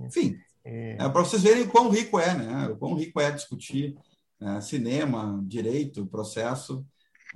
Enfim, 0.00 0.36
é, 0.66 0.96
é 0.98 1.08
para 1.08 1.22
vocês 1.22 1.42
verem 1.42 1.62
o 1.62 1.70
quão 1.70 1.88
rico 1.88 2.18
é, 2.18 2.34
né? 2.34 2.68
O 2.68 2.76
quão 2.76 2.94
rico 2.94 3.20
é 3.20 3.30
discutir 3.30 3.96
né, 4.40 4.60
cinema, 4.60 5.40
direito, 5.46 6.06
processo 6.06 6.84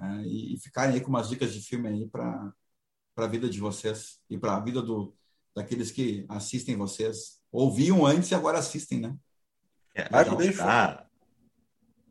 é, 0.00 0.22
e, 0.22 0.54
e 0.54 0.58
ficarem 0.58 0.96
aí 0.96 1.00
com 1.00 1.08
umas 1.08 1.28
dicas 1.28 1.54
de 1.54 1.60
filme 1.60 1.88
aí 1.88 2.08
para 2.08 2.52
a 3.16 3.26
vida 3.26 3.48
de 3.48 3.60
vocês 3.60 4.20
e 4.28 4.36
para 4.36 4.56
a 4.56 4.60
vida 4.60 4.82
do, 4.82 5.14
daqueles 5.54 5.92
que 5.92 6.26
assistem 6.28 6.76
vocês 6.76 7.40
ouviam 7.52 8.04
antes 8.04 8.30
e 8.30 8.34
agora 8.34 8.58
assistem, 8.58 9.00
né? 9.00 9.16
É, 9.94 10.10
Marco, 10.10 10.36
deixa 10.36 10.64
tá... 10.64 11.06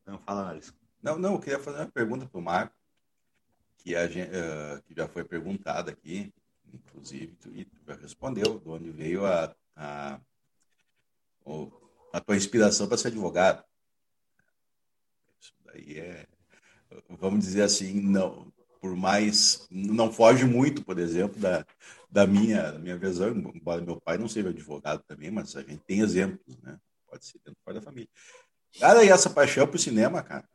Não, 0.05 0.19
fala, 0.19 0.49
Alisson. 0.49 0.73
Não, 1.01 1.17
não, 1.17 1.33
eu 1.33 1.39
queria 1.39 1.59
fazer 1.59 1.79
uma 1.79 1.91
pergunta 1.91 2.25
para 2.25 2.39
o 2.39 2.43
Marco, 2.43 2.75
que, 3.77 3.95
a 3.95 4.07
gente, 4.07 4.29
uh, 4.29 4.81
que 4.83 4.93
já 4.95 5.07
foi 5.07 5.23
perguntada 5.23 5.91
aqui, 5.91 6.33
inclusive, 6.73 7.35
tu, 7.35 7.49
e 7.53 7.65
tu 7.65 7.77
já 7.87 7.95
respondeu, 7.95 8.59
de 8.59 8.67
onde 8.67 8.91
veio 8.91 9.25
a, 9.25 9.55
a, 9.75 10.19
a 12.13 12.19
tua 12.19 12.35
inspiração 12.35 12.87
para 12.87 12.97
ser 12.97 13.09
advogado. 13.09 13.63
Isso 15.39 15.53
daí 15.65 15.99
é, 15.99 16.27
vamos 17.09 17.39
dizer 17.39 17.63
assim, 17.63 18.01
não, 18.01 18.51
por 18.81 18.95
mais, 18.95 19.67
não 19.69 20.11
foge 20.11 20.45
muito, 20.45 20.83
por 20.83 20.97
exemplo, 20.97 21.39
da, 21.39 21.65
da 22.09 22.25
minha, 22.25 22.71
da 22.71 22.79
minha 22.79 22.97
visão, 22.97 23.29
embora 23.53 23.81
meu 23.81 23.99
pai 23.99 24.17
não 24.17 24.27
seja 24.27 24.49
advogado 24.49 25.03
também, 25.07 25.29
mas 25.29 25.55
a 25.55 25.61
gente 25.61 25.83
tem 25.85 25.99
exemplos, 25.99 26.57
né? 26.61 26.77
Pode 27.07 27.25
ser 27.25 27.39
dentro 27.45 27.73
da 27.73 27.81
família. 27.81 28.09
Cara, 28.79 29.03
e 29.03 29.09
essa 29.09 29.29
paixão 29.29 29.67
pro 29.67 29.79
cinema, 29.79 30.21
cara? 30.21 30.47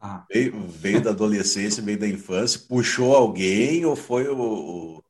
Ah. 0.00 0.24
Veio, 0.30 0.66
veio, 0.68 1.02
da 1.02 1.10
adolescência, 1.10 1.82
veio 1.82 1.98
da 1.98 2.08
infância, 2.08 2.60
puxou 2.68 3.14
alguém 3.14 3.84
ou 3.84 3.96
foi 3.96 4.28
o. 4.28 4.38
o 4.38 5.04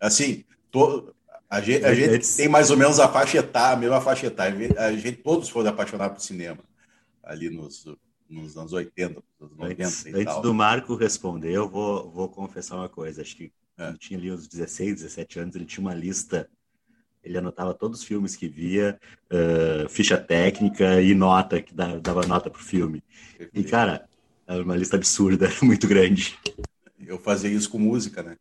assim, 0.00 0.44
to, 0.70 1.14
a, 1.48 1.60
gente, 1.60 1.84
a 1.84 1.94
gente 1.94 2.36
tem 2.36 2.48
mais 2.48 2.70
ou 2.70 2.76
menos 2.76 2.98
a 3.00 3.08
faixa 3.08 3.38
etária, 3.38 3.76
a 3.76 3.80
mesma 3.80 4.00
faixa 4.00 4.26
etária. 4.26 4.74
A 4.78 4.92
gente 4.92 5.18
todos 5.18 5.48
foram 5.48 5.70
apaixonados 5.70 6.16
por 6.16 6.22
cinema 6.22 6.58
ali 7.22 7.50
nos, 7.50 7.84
nos 8.28 8.56
anos 8.56 8.72
80, 8.72 9.22
nos 9.38 9.56
90 9.56 9.84
antes, 9.84 10.06
antes 10.06 10.40
do 10.40 10.54
Marco 10.54 10.94
responder, 10.94 11.52
eu 11.52 11.68
vou, 11.68 12.10
vou 12.10 12.28
confessar 12.28 12.76
uma 12.76 12.88
coisa. 12.88 13.20
Acho 13.20 13.36
que 13.36 13.52
é. 13.78 13.92
Tinha 13.92 14.18
ali 14.18 14.32
uns 14.32 14.48
16, 14.48 14.96
17 14.96 15.38
anos, 15.38 15.54
ele 15.54 15.64
tinha 15.64 15.80
uma 15.80 15.94
lista. 15.94 16.50
Ele 17.22 17.38
anotava 17.38 17.72
todos 17.72 18.00
os 18.00 18.04
filmes 18.04 18.34
que 18.34 18.48
via, 18.48 18.98
uh, 19.30 19.88
ficha 19.88 20.16
técnica 20.18 21.00
e 21.00 21.14
nota, 21.14 21.62
que 21.62 21.72
dava 21.74 22.26
nota 22.26 22.50
pro 22.50 22.62
filme. 22.62 23.02
E, 23.52 23.62
cara, 23.64 24.08
era 24.46 24.62
uma 24.62 24.76
lista 24.76 24.96
absurda, 24.96 25.48
muito 25.62 25.86
grande. 25.86 26.36
Eu 26.98 27.18
fazia 27.18 27.50
isso 27.50 27.70
com 27.70 27.78
música, 27.78 28.22
né? 28.22 28.36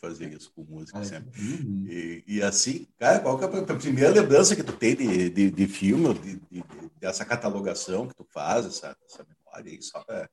Fazia 0.00 0.28
isso 0.28 0.52
com 0.54 0.62
música 0.62 1.02
sempre. 1.04 1.40
Uhum. 1.40 1.84
E, 1.88 2.24
e, 2.26 2.42
assim, 2.42 2.86
cara, 2.96 3.18
qual 3.18 3.36
que 3.36 3.44
é 3.44 3.48
a 3.48 3.76
primeira 3.76 4.10
lembrança 4.10 4.54
que 4.54 4.62
tu 4.62 4.72
tem 4.72 4.94
de, 4.94 5.28
de, 5.28 5.50
de 5.50 5.66
filme, 5.66 6.14
de, 6.14 6.36
de, 6.36 6.64
dessa 7.00 7.24
catalogação 7.24 8.06
que 8.06 8.14
tu 8.14 8.24
faz, 8.32 8.64
essa, 8.64 8.96
essa 9.04 9.26
memória 9.26 9.72
aí, 9.72 9.82
só 9.82 10.04
para 10.04 10.30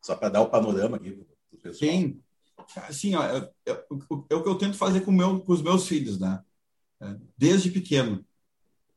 só 0.00 0.14
dar 0.14 0.42
o 0.42 0.48
panorama 0.48 0.96
aqui 0.96 1.10
pro 1.10 1.58
pessoal? 1.60 1.90
Sim, 1.90 2.20
assim, 2.76 3.14
ó, 3.16 3.24
é, 3.24 3.50
é, 3.66 3.72
é, 3.72 3.86
o 3.90 4.42
que 4.42 4.48
eu 4.48 4.58
tento 4.58 4.76
fazer 4.76 5.00
com, 5.00 5.10
meu, 5.10 5.40
com 5.40 5.52
os 5.52 5.62
meus 5.62 5.88
filhos, 5.88 6.18
né? 6.18 6.40
É, 7.00 7.16
desde 7.36 7.70
pequeno. 7.70 8.24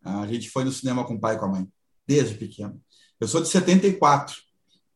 A 0.03 0.25
gente 0.27 0.49
foi 0.49 0.63
no 0.63 0.71
cinema 0.71 1.05
com 1.05 1.15
o 1.15 1.19
pai 1.19 1.35
e 1.35 1.39
com 1.39 1.45
a 1.45 1.49
mãe. 1.49 1.67
Desde 2.07 2.35
pequeno. 2.35 2.81
Eu 3.19 3.27
sou 3.27 3.41
de 3.41 3.47
74. 3.47 4.35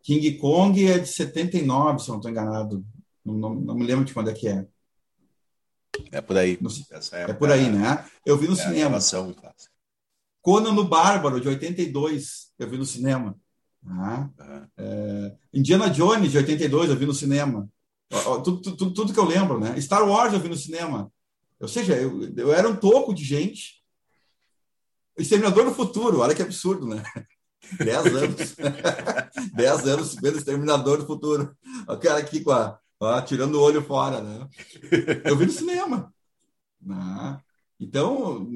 King 0.01 0.37
Kong 0.37 0.85
é 0.85 0.99
de 0.99 1.07
79, 1.07 1.99
se 1.99 2.09
não 2.09 2.17
estou 2.17 2.29
enganado. 2.29 2.85
Não, 3.23 3.33
não, 3.33 3.55
não, 3.55 3.75
me 3.75 3.85
lembro 3.85 4.05
de 4.05 4.13
quando 4.13 4.29
é 4.29 4.33
que 4.33 4.47
é. 4.47 4.67
É 6.11 6.21
por 6.21 6.37
aí. 6.37 6.57
No, 6.61 6.69
é 7.11 7.33
por 7.33 7.51
aí, 7.51 7.69
né? 7.69 8.05
Eu 8.25 8.37
vi 8.37 8.47
no 8.47 8.55
cinema. 8.55 8.99
Conan 10.41 10.73
no 10.73 10.83
Bárbaro, 10.83 11.41
de 11.41 11.47
82, 11.47 12.51
eu 12.59 12.69
vi 12.69 12.77
no 12.77 12.85
cinema. 12.85 13.35
Ah, 13.87 14.29
é, 14.77 15.35
Indiana 15.53 15.89
Jones, 15.89 16.31
de 16.31 16.37
82, 16.37 16.89
eu 16.89 16.95
vi 16.95 17.05
no 17.05 17.13
cinema. 17.13 17.69
Tudo, 18.43 18.61
tudo, 18.61 18.93
tudo, 18.93 19.13
que 19.13 19.19
eu 19.19 19.25
lembro, 19.25 19.59
né? 19.59 19.79
Star 19.81 20.07
Wars 20.07 20.33
eu 20.33 20.39
vi 20.39 20.49
no 20.49 20.55
cinema. 20.55 21.11
Ou 21.59 21.67
seja, 21.67 21.95
eu, 21.95 22.31
eu 22.37 22.53
era 22.53 22.69
um 22.69 22.75
toco 22.75 23.13
de 23.13 23.23
gente. 23.23 23.83
Exterminador 25.17 25.65
do 25.65 25.73
Futuro, 25.73 26.19
olha 26.19 26.35
que 26.35 26.41
absurdo, 26.41 26.87
né? 26.87 27.01
Dez 27.79 28.05
anos. 28.05 28.55
Dez 29.55 29.87
anos 29.87 30.15
vendo 30.15 30.37
Exterminador 30.37 30.99
do 30.99 31.07
Futuro. 31.07 31.55
O 31.87 31.97
cara 31.97 32.19
aqui 32.19 32.41
com 32.41 32.51
a, 32.51 32.79
ó, 32.99 33.21
tirando 33.21 33.55
o 33.55 33.61
olho 33.61 33.81
fora, 33.81 34.21
né? 34.21 34.47
Eu 35.25 35.37
vi 35.37 35.45
no 35.45 35.51
cinema. 35.51 36.13
Né? 36.81 37.41
Então, 37.79 38.47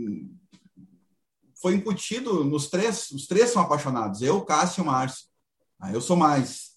foi 1.61 1.75
incutido 1.75 2.43
nos 2.43 2.67
três, 2.67 3.11
os 3.11 3.27
três 3.27 3.49
são 3.49 3.61
apaixonados, 3.61 4.21
eu, 4.21 4.41
Cássio 4.41 4.81
e 4.81 4.83
o 4.83 4.85
Márcio. 4.85 5.27
Ah, 5.79 5.91
eu 5.91 6.01
sou 6.01 6.15
mais. 6.15 6.71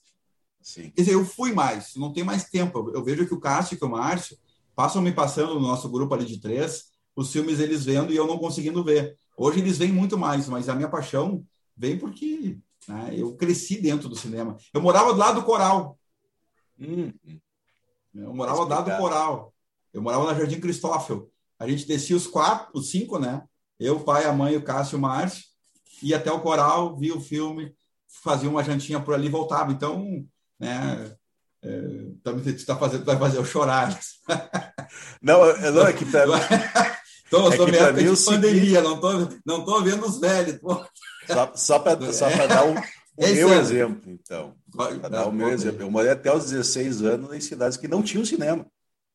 Sim. 0.61 0.91
Quer 0.91 1.03
dizer, 1.03 1.15
eu 1.15 1.25
fui 1.25 1.53
mais, 1.53 1.95
não 1.97 2.13
tem 2.13 2.23
mais 2.23 2.45
tempo. 2.45 2.91
Eu 2.95 3.03
vejo 3.03 3.27
que 3.27 3.35
o 3.35 3.41
Cássio 3.41 3.77
e 3.81 3.85
o 3.85 3.89
Márcio 3.89 4.37
passam 4.75 5.03
me 5.03 5.13
passando 5.13 5.55
no 5.55 5.61
nosso 5.61 5.89
grupo 5.89 6.15
ali 6.15 6.25
de 6.25 6.41
três, 6.41 6.93
os 7.15 7.31
filmes 7.33 7.61
eles 7.61 7.85
vendo 7.85 8.13
e 8.13 8.17
eu 8.17 8.27
não 8.27 8.39
conseguindo 8.39 8.83
ver. 8.83 9.17
Hoje 9.37 9.61
eles 9.61 9.79
vêm 9.79 9.93
muito 9.93 10.17
mais, 10.17 10.49
mas 10.49 10.69
a 10.69 10.75
minha 10.75 10.89
paixão 10.89 11.45
vem 11.77 11.99
porque 11.99 12.59
né, 12.89 13.11
eu 13.17 13.35
cresci 13.37 13.81
dentro 13.81 14.09
do 14.09 14.17
cinema. 14.17 14.57
Eu 14.73 14.81
morava 14.81 15.13
do 15.13 15.19
lado 15.19 15.41
do 15.41 15.47
Coral. 15.47 15.99
Hum. 16.79 17.13
Eu 18.15 18.35
morava 18.35 18.65
do 18.65 18.71
lado 18.71 18.91
do 18.91 18.97
Coral. 18.97 19.55
Eu 19.93 20.03
morava 20.03 20.27
na 20.27 20.39
Jardim 20.39 20.61
Cristófel. 20.61 21.31
A 21.59 21.69
gente 21.69 21.87
descia 21.87 22.17
os 22.17 22.27
quatro, 22.27 22.71
os 22.75 22.91
cinco, 22.91 23.19
né? 23.19 23.43
Eu, 23.79 23.97
o 23.97 24.05
pai, 24.05 24.25
a 24.25 24.33
mãe, 24.33 24.57
o 24.57 24.63
Cássio 24.63 24.97
e 24.97 24.99
o 24.99 25.01
Márcio. 25.01 25.45
Ia 26.03 26.17
até 26.17 26.31
o 26.31 26.41
Coral, 26.41 26.97
via 26.97 27.15
o 27.15 27.21
filme, 27.21 27.75
fazia 28.23 28.49
uma 28.49 28.65
jantinha 28.65 29.01
por 29.01 29.15
ali 29.15 29.27
e 29.27 29.31
voltava. 29.31 29.73
Então, 29.73 30.25
né? 30.59 31.17
É, 31.65 31.81
também 32.25 32.55
está 32.55 32.77
fazendo, 32.77 33.05
vai 33.05 33.17
fazer 33.17 33.39
eu 33.39 33.45
chorar. 33.45 33.99
Não, 35.23 35.41
não 35.73 35.87
é 35.87 35.93
que 35.93 36.05
para 36.05 36.25
Estou 37.25 37.51
é 37.51 37.57
sob 37.57 37.75
época 37.75 38.03
de 38.03 38.25
pandemia, 38.25 38.83
não 38.83 38.97
estou 38.97 39.29
não 39.47 39.65
tô 39.65 39.81
vendo 39.81 40.05
os 40.05 40.21
velhos. 40.21 40.59
Pô. 40.59 40.85
Só, 41.27 41.53
só 41.55 41.79
para 41.79 42.13
só 42.13 42.29
dar 42.47 42.67
um, 42.67 42.75
o 43.17 43.35
meu 43.35 43.53
exemplo, 43.53 44.11
então. 44.11 44.57
Para 44.75 45.09
dar 45.09 45.27
o 45.27 45.33
meu 45.33 45.49
exemplo. 45.49 45.83
Eu 45.83 45.91
morei 45.91 46.11
até 46.11 46.35
os 46.35 46.51
16 46.51 47.03
anos 47.03 47.33
em 47.35 47.41
cidades 47.41 47.77
que 47.77 47.89
não 47.89 48.03
tinham 48.03 48.25
cinema. 48.25 48.67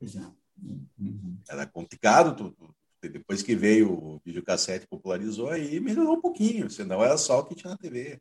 Uhum. 0.02 1.38
Era 1.50 1.66
complicado. 1.66 2.36
Tu, 2.36 2.52
tu, 2.52 3.10
depois 3.10 3.42
que 3.42 3.56
veio 3.56 3.92
o 3.92 4.22
videocassete 4.26 4.88
popularizou, 4.88 5.50
aí 5.50 5.80
melhorou 5.80 6.18
um 6.18 6.22
pouquinho. 6.22 6.70
Senão 6.70 7.04
era 7.04 7.18
só 7.18 7.40
o 7.40 7.46
que 7.46 7.56
tinha 7.56 7.72
na 7.72 7.78
TV. 7.78 8.20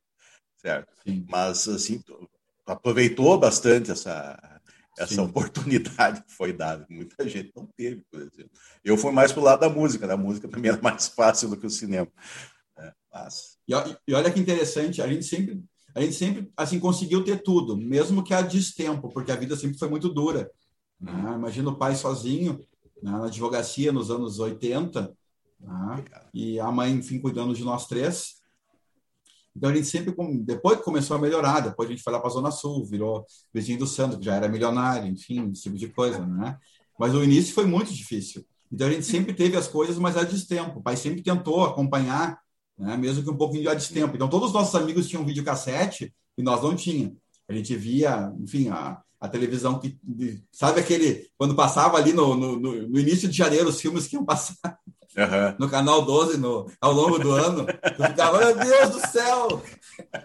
Certo? 0.56 0.92
Sim. 1.04 1.26
Mas, 1.28 1.68
assim, 1.68 1.98
tu, 2.00 2.28
aproveitou 2.66 3.38
bastante 3.38 3.90
essa 3.90 4.56
essa 4.98 5.14
Sim. 5.14 5.20
oportunidade 5.20 6.24
que 6.24 6.32
foi 6.32 6.52
dada. 6.52 6.86
Muita 6.88 7.28
gente 7.28 7.52
não 7.54 7.66
teve, 7.66 8.02
por 8.10 8.20
exemplo. 8.20 8.50
Eu 8.82 8.96
fui 8.96 9.12
mais 9.12 9.30
pro 9.30 9.42
lado 9.42 9.60
da 9.60 9.68
música, 9.68 10.06
né? 10.06 10.14
a 10.14 10.16
música 10.16 10.48
também 10.48 10.70
era 10.70 10.80
mais 10.80 11.06
fácil 11.08 11.50
do 11.50 11.56
que 11.56 11.66
o 11.66 11.70
cinema. 11.70 12.08
É, 12.78 12.92
mas... 13.12 13.55
e, 13.68 13.72
e, 14.08 14.14
olha 14.14 14.30
que 14.30 14.40
interessante, 14.40 15.02
a 15.02 15.08
gente 15.08 15.24
sempre, 15.24 15.62
a 15.94 16.00
gente 16.00 16.14
sempre 16.14 16.50
assim 16.56 16.78
conseguiu 16.78 17.24
ter 17.24 17.42
tudo, 17.42 17.76
mesmo 17.76 18.22
que 18.22 18.34
a 18.34 18.42
destempo, 18.42 19.08
porque 19.08 19.32
a 19.32 19.36
vida 19.36 19.56
sempre 19.56 19.78
foi 19.78 19.88
muito 19.88 20.08
dura. 20.08 20.50
Né? 21.00 21.34
Imagina 21.34 21.70
o 21.70 21.76
pai 21.76 21.94
sozinho 21.94 22.64
né? 23.02 23.10
na 23.10 23.26
advocacia 23.26 23.92
nos 23.92 24.10
anos 24.10 24.38
80, 24.38 25.12
né? 25.60 26.04
e 26.32 26.60
a 26.60 26.70
mãe, 26.70 26.92
enfim, 26.92 27.18
cuidando 27.18 27.54
de 27.54 27.64
nós 27.64 27.86
três. 27.86 28.36
Então 29.56 29.70
a 29.70 29.74
gente 29.74 29.86
sempre, 29.86 30.14
depois 30.44 30.78
que 30.78 30.84
começou 30.84 31.16
a 31.16 31.20
melhorar, 31.20 31.60
depois 31.60 31.88
a 31.88 31.92
gente 31.92 32.02
foi 32.02 32.12
lá 32.12 32.18
para 32.18 32.28
a 32.28 32.32
Zona 32.32 32.50
Sul, 32.50 32.84
virou 32.84 33.24
vizinho 33.52 33.78
do 33.78 33.86
Santo, 33.86 34.18
que 34.18 34.24
já 34.24 34.34
era 34.34 34.48
milionário, 34.48 35.08
enfim, 35.08 35.50
esse 35.50 35.62
tipo 35.62 35.76
de 35.76 35.88
coisa, 35.88 36.26
né? 36.26 36.58
Mas 36.98 37.14
o 37.14 37.24
início 37.24 37.54
foi 37.54 37.64
muito 37.64 37.92
difícil. 37.92 38.44
Então 38.70 38.86
a 38.86 38.90
gente 38.90 39.06
sempre 39.06 39.32
teve 39.32 39.56
as 39.56 39.66
coisas, 39.66 39.98
mas 39.98 40.16
a 40.16 40.24
destempo. 40.24 40.78
O 40.78 40.82
pai 40.82 40.96
sempre 40.96 41.22
tentou 41.22 41.64
acompanhar, 41.64 42.38
né? 42.78 42.96
mesmo 42.96 43.22
que 43.22 43.30
um 43.30 43.36
pouquinho 43.36 43.68
de 43.68 43.76
destempo. 43.76 44.14
Então 44.14 44.28
todos 44.28 44.48
os 44.48 44.54
nossos 44.54 44.74
amigos 44.74 45.08
tinham 45.08 45.24
videocassete 45.24 46.12
e 46.36 46.42
nós 46.42 46.62
não 46.62 46.74
tínhamos. 46.74 47.16
A 47.48 47.54
gente 47.54 47.76
via, 47.76 48.32
enfim, 48.40 48.68
a, 48.68 49.00
a 49.20 49.28
televisão 49.28 49.78
que. 49.78 49.98
Sabe 50.52 50.80
aquele. 50.80 51.28
Quando 51.38 51.54
passava 51.54 51.96
ali 51.96 52.12
no, 52.12 52.34
no, 52.34 52.58
no 52.58 52.98
início 52.98 53.28
de 53.28 53.36
janeiro 53.36 53.68
os 53.68 53.80
filmes 53.80 54.06
que 54.06 54.16
iam 54.16 54.24
passar 54.24 54.56
uhum. 55.16 55.56
no 55.58 55.68
canal 55.68 56.02
12 56.02 56.36
no, 56.38 56.70
ao 56.80 56.92
longo 56.92 57.18
do 57.18 57.30
ano. 57.32 57.64
Tu 57.64 58.02
ficava, 58.04 58.38
meu 58.38 58.56
Deus 58.56 58.90
do 58.90 59.06
céu! 59.08 59.62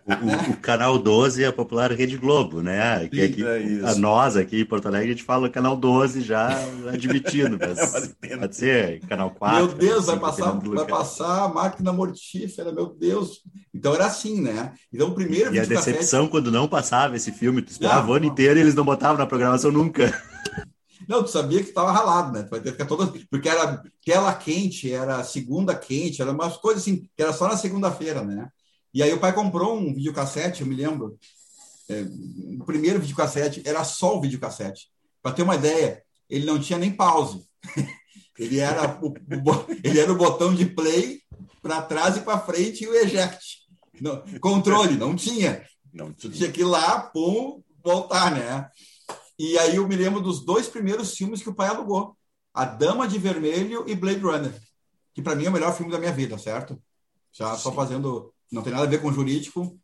O, 0.06 0.52
o, 0.52 0.57
canal 0.57 0.98
12 0.98 1.43
é 1.43 1.48
a 1.48 1.53
popular 1.53 1.91
Rede 1.91 2.18
Globo, 2.18 2.61
né? 2.61 3.07
Que 3.07 3.22
aqui, 3.22 3.43
é 3.43 3.89
a 3.89 3.95
nós 3.95 4.35
aqui 4.35 4.61
em 4.61 4.65
Porto 4.65 4.88
Alegre 4.88 5.10
a 5.10 5.11
gente 5.14 5.23
fala 5.23 5.49
canal 5.49 5.76
12 5.77 6.22
já 6.22 6.49
admitindo, 6.91 7.57
mas 7.60 8.14
pode 8.39 8.56
ser 8.56 8.99
canal 9.02 9.31
4. 9.31 9.57
Meu 9.57 9.68
Deus, 9.76 10.06
vai 10.06 10.19
passar, 10.19 10.52
vai 10.52 10.85
passar 10.85 11.45
a 11.45 11.48
máquina 11.48 11.93
mortífera, 11.93 12.72
meu 12.72 12.88
Deus. 12.88 13.41
Então 13.73 13.93
era 13.93 14.06
assim, 14.06 14.41
né? 14.41 14.73
Então 14.93 15.10
o 15.10 15.15
primeiro 15.15 15.53
E 15.53 15.60
a 15.60 15.65
decepção 15.65 16.27
quando 16.27 16.52
não 16.52 16.68
passava 16.68 17.15
esse 17.15 17.31
filme, 17.31 17.61
tu 17.61 17.72
esperava 17.72 18.11
o 18.11 18.14
ano 18.14 18.26
inteiro 18.26 18.60
e 18.60 18.61
eles 18.61 18.76
não 18.76 18.84
botavam 18.84 19.18
na 19.18 19.26
programação 19.26 19.72
nunca. 19.72 20.11
Não, 21.07 21.23
tu 21.23 21.31
sabia 21.31 21.61
que 21.61 21.69
estava 21.69 21.91
ralado, 21.91 22.31
né? 22.31 22.43
Tu 22.43 22.52
vai 22.52 22.60
ter 22.60 22.72
que 22.72 22.72
ficar 22.73 22.85
toda... 22.85 23.11
Porque 23.30 23.49
era 23.49 23.84
aquela 24.02 24.34
quente, 24.35 24.93
era 24.93 25.23
segunda 25.23 25.76
quente, 25.76 26.22
era 26.22 26.31
umas 26.31 26.57
coisas 26.57 26.84
assim, 26.84 26.98
que 26.98 27.22
era 27.22 27.34
só 27.34 27.48
na 27.48 27.57
segunda-feira, 27.57 28.23
né? 28.23 28.48
E 28.93 29.01
aí 29.01 29.13
o 29.13 29.19
pai 29.19 29.34
comprou 29.34 29.77
um 29.77 29.93
videocassete, 29.93 30.61
eu 30.61 30.68
me 30.68 30.76
lembro. 30.76 31.18
É, 31.89 32.01
o 32.59 32.65
primeiro 32.65 32.99
videocassete 32.99 33.61
era 33.65 33.84
só 33.84 34.18
o 34.18 34.22
videocassete. 34.22 34.89
Para 35.22 35.34
ter 35.34 35.43
uma 35.43 35.55
ideia, 35.55 36.03
ele 36.30 36.45
não 36.45 36.59
tinha 36.59 36.80
nem 36.80 36.91
pause. 36.91 37.45
ele, 38.38 38.59
era 38.59 38.99
o, 39.01 39.09
o, 39.09 39.65
ele 39.84 39.99
era 39.99 40.11
o 40.11 40.18
botão 40.18 40.53
de 40.53 40.65
play 40.65 41.22
para 41.61 41.81
trás 41.81 42.18
e 42.18 42.22
para 42.22 42.39
frente 42.39 42.84
e 42.84 42.88
o 42.88 42.95
eject. 42.95 43.61
Não, 43.99 44.23
controle, 44.39 44.95
não 44.95 45.15
tinha. 45.15 45.65
Não 45.93 46.11
tinha. 46.11 46.34
Tinha 46.34 46.51
que 46.51 46.61
ir 46.61 46.65
lá, 46.65 47.01
pum, 47.01 47.61
voltar, 47.84 48.31
né? 48.31 48.69
E 49.38 49.57
aí 49.59 49.76
eu 49.76 49.88
me 49.88 49.95
lembro 49.95 50.22
dos 50.22 50.43
dois 50.45 50.68
primeiros 50.68 51.15
filmes 51.15 51.41
que 51.41 51.49
o 51.49 51.53
pai 51.55 51.68
alugou: 51.68 52.15
A 52.53 52.65
Dama 52.65 53.07
de 53.07 53.19
Vermelho 53.19 53.84
e 53.88 53.95
Blade 53.95 54.19
Runner, 54.19 54.53
que 55.13 55.22
para 55.22 55.35
mim 55.35 55.45
é 55.45 55.49
o 55.49 55.53
melhor 55.53 55.76
filme 55.76 55.91
da 55.91 55.99
minha 55.99 56.11
vida, 56.11 56.38
certo? 56.38 56.81
Já 57.31 57.55
só 57.55 57.72
fazendo. 57.72 58.30
Não 58.52 58.61
tem 58.61 58.73
nada 58.73 58.86
a 58.86 58.90
ver 58.90 59.02
com 59.02 59.14
jurídico. 59.14 59.80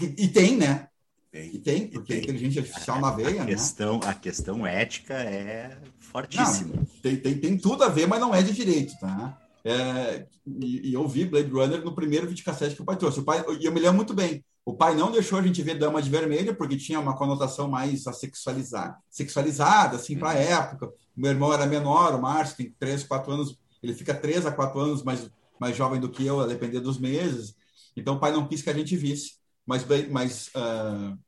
E, 0.00 0.24
e 0.24 0.28
tem, 0.28 0.56
né? 0.56 0.88
Tem. 1.32 1.54
E 1.54 1.58
tem, 1.58 1.86
porque 1.88 2.14
tem. 2.14 2.22
inteligência 2.22 2.60
artificial 2.60 2.98
a, 2.98 3.00
na 3.00 3.10
veia, 3.12 3.42
a 3.42 3.44
né? 3.44 3.52
questão, 3.52 3.98
né? 3.98 4.08
A 4.08 4.14
questão 4.14 4.66
ética 4.66 5.14
é 5.14 5.78
fortíssima. 5.98 6.76
Não, 6.76 6.84
tem, 7.02 7.16
tem, 7.16 7.38
tem 7.38 7.56
tudo 7.56 7.84
a 7.84 7.88
ver, 7.88 8.06
mas 8.06 8.20
não 8.20 8.34
é 8.34 8.42
de 8.42 8.52
direito, 8.52 8.92
tá? 9.00 9.38
É, 9.64 10.26
e, 10.46 10.90
e, 10.90 10.94
eu 10.94 11.06
vi 11.06 11.24
Blade 11.24 11.50
Runner 11.50 11.84
no 11.84 11.94
primeiro 11.94 12.26
videocassete 12.26 12.74
que 12.74 12.82
o 12.82 12.84
pai 12.84 12.96
trouxe. 12.96 13.20
O 13.20 13.24
pai, 13.24 13.44
e 13.60 13.64
eu 13.64 13.72
me 13.72 13.80
lembro 13.80 13.96
muito 13.96 14.14
bem. 14.14 14.44
O 14.64 14.74
pai 14.74 14.94
não 14.94 15.10
deixou 15.10 15.38
a 15.38 15.42
gente 15.42 15.62
ver 15.62 15.78
Dama 15.78 16.02
de 16.02 16.10
Vermelho, 16.10 16.54
porque 16.54 16.76
tinha 16.76 17.00
uma 17.00 17.16
conotação 17.16 17.68
mais 17.68 18.02
sexualizada, 18.02 18.96
sexualizada 19.08 19.96
assim, 19.96 20.16
para 20.16 20.30
a 20.30 20.34
uhum. 20.34 20.40
época. 20.40 20.92
Meu 21.16 21.30
irmão 21.30 21.52
era 21.52 21.66
menor, 21.66 22.14
o 22.14 22.22
Márcio 22.22 22.56
tem 22.56 22.74
3, 22.78 23.04
4 23.04 23.32
anos, 23.32 23.58
ele 23.82 23.94
fica 23.94 24.14
3 24.14 24.46
a 24.46 24.52
4 24.52 24.80
anos 24.80 25.02
mais, 25.02 25.30
mais 25.58 25.76
jovem 25.76 26.00
do 26.00 26.08
que 26.08 26.24
eu, 26.24 26.40
a 26.40 26.46
depender 26.46 26.80
dos 26.80 26.98
meses. 26.98 27.54
Então, 27.96 28.14
o 28.16 28.20
pai 28.20 28.32
não 28.32 28.46
quis 28.46 28.62
que 28.62 28.70
a 28.70 28.74
gente 28.74 28.96
visse. 28.96 29.34
Mas, 29.66 29.84
mas 30.10 30.50
uh, 30.54 31.18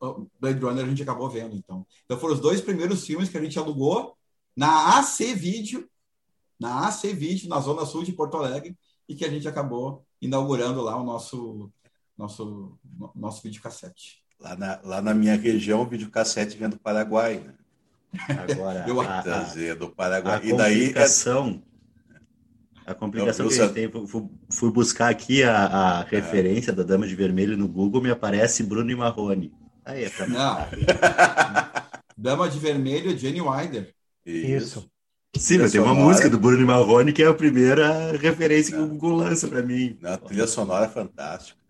uh, 0.00 0.30
Blade 0.40 0.60
Runner 0.60 0.84
a 0.84 0.88
gente 0.88 1.02
acabou 1.02 1.28
vendo, 1.28 1.54
então. 1.56 1.86
Então, 2.04 2.18
foram 2.18 2.34
os 2.34 2.40
dois 2.40 2.60
primeiros 2.60 3.04
filmes 3.04 3.28
que 3.28 3.36
a 3.36 3.42
gente 3.42 3.58
alugou 3.58 4.16
na 4.56 4.98
AC 4.98 5.34
Vídeo, 5.34 5.88
na 6.58 6.86
AC 6.88 7.12
Vídeo, 7.12 7.48
na 7.48 7.60
Zona 7.60 7.84
Sul 7.84 8.04
de 8.04 8.12
Porto 8.12 8.36
Alegre, 8.36 8.76
e 9.08 9.14
que 9.14 9.24
a 9.24 9.30
gente 9.30 9.48
acabou 9.48 10.04
inaugurando 10.20 10.80
lá 10.80 10.96
o 10.96 11.04
nosso 11.04 11.70
nosso 12.16 12.78
nosso 13.14 13.42
videocassete. 13.42 14.22
Lá 14.38 14.56
na, 14.56 14.80
lá 14.82 15.02
na 15.02 15.14
minha 15.14 15.36
região, 15.36 15.82
o 15.82 15.88
videocassete 15.88 16.56
vem 16.56 16.68
do 16.68 16.78
Paraguai, 16.78 17.40
né? 17.40 17.54
Agora, 18.52 18.84
eu 18.86 19.00
a, 19.00 19.22
trazer 19.22 19.74
do 19.74 19.88
Paraguai. 19.88 20.40
A 20.40 20.44
e 20.44 20.56
daí 20.56 20.78
complicação, 20.80 21.62
a 22.86 22.94
complicação 22.94 23.46
eu, 23.46 23.50
eu 23.50 23.56
que 23.56 23.62
a 23.62 23.66
gente 23.66 23.74
tem, 23.74 24.06
fui, 24.06 24.28
fui 24.50 24.70
buscar 24.70 25.08
aqui 25.08 25.42
a, 25.42 25.66
a 25.66 26.02
referência 26.02 26.72
da 26.72 26.82
Dama 26.82 27.06
de 27.06 27.14
Vermelho 27.14 27.56
no 27.56 27.68
Google, 27.68 28.02
me 28.02 28.10
aparece 28.10 28.62
Bruno 28.62 28.90
e 28.90 28.96
Marrone. 28.96 29.52
Aí 29.84 30.04
é 30.04 30.10
pra 30.10 30.26
Não. 30.26 30.66
Dama 32.16 32.48
de 32.48 32.58
Vermelho, 32.58 33.16
Jenny 33.16 33.40
Wilder. 33.40 33.92
Isso. 34.24 34.88
Sim, 35.36 35.58
mas 35.58 35.72
tem 35.72 35.80
uma 35.80 35.94
música 35.94 36.28
do 36.28 36.38
Bruno 36.38 36.66
Marrone 36.66 37.12
que 37.12 37.22
é 37.22 37.26
a 37.26 37.34
primeira 37.34 38.12
referência 38.16 38.76
que 38.76 38.82
o 38.82 38.86
Google 38.86 39.16
lança 39.16 39.48
para 39.48 39.62
mim. 39.62 39.98
A 40.04 40.16
trilha 40.16 40.46
sonora 40.46 40.84
é 40.84 40.88
fantástica. 40.88 41.60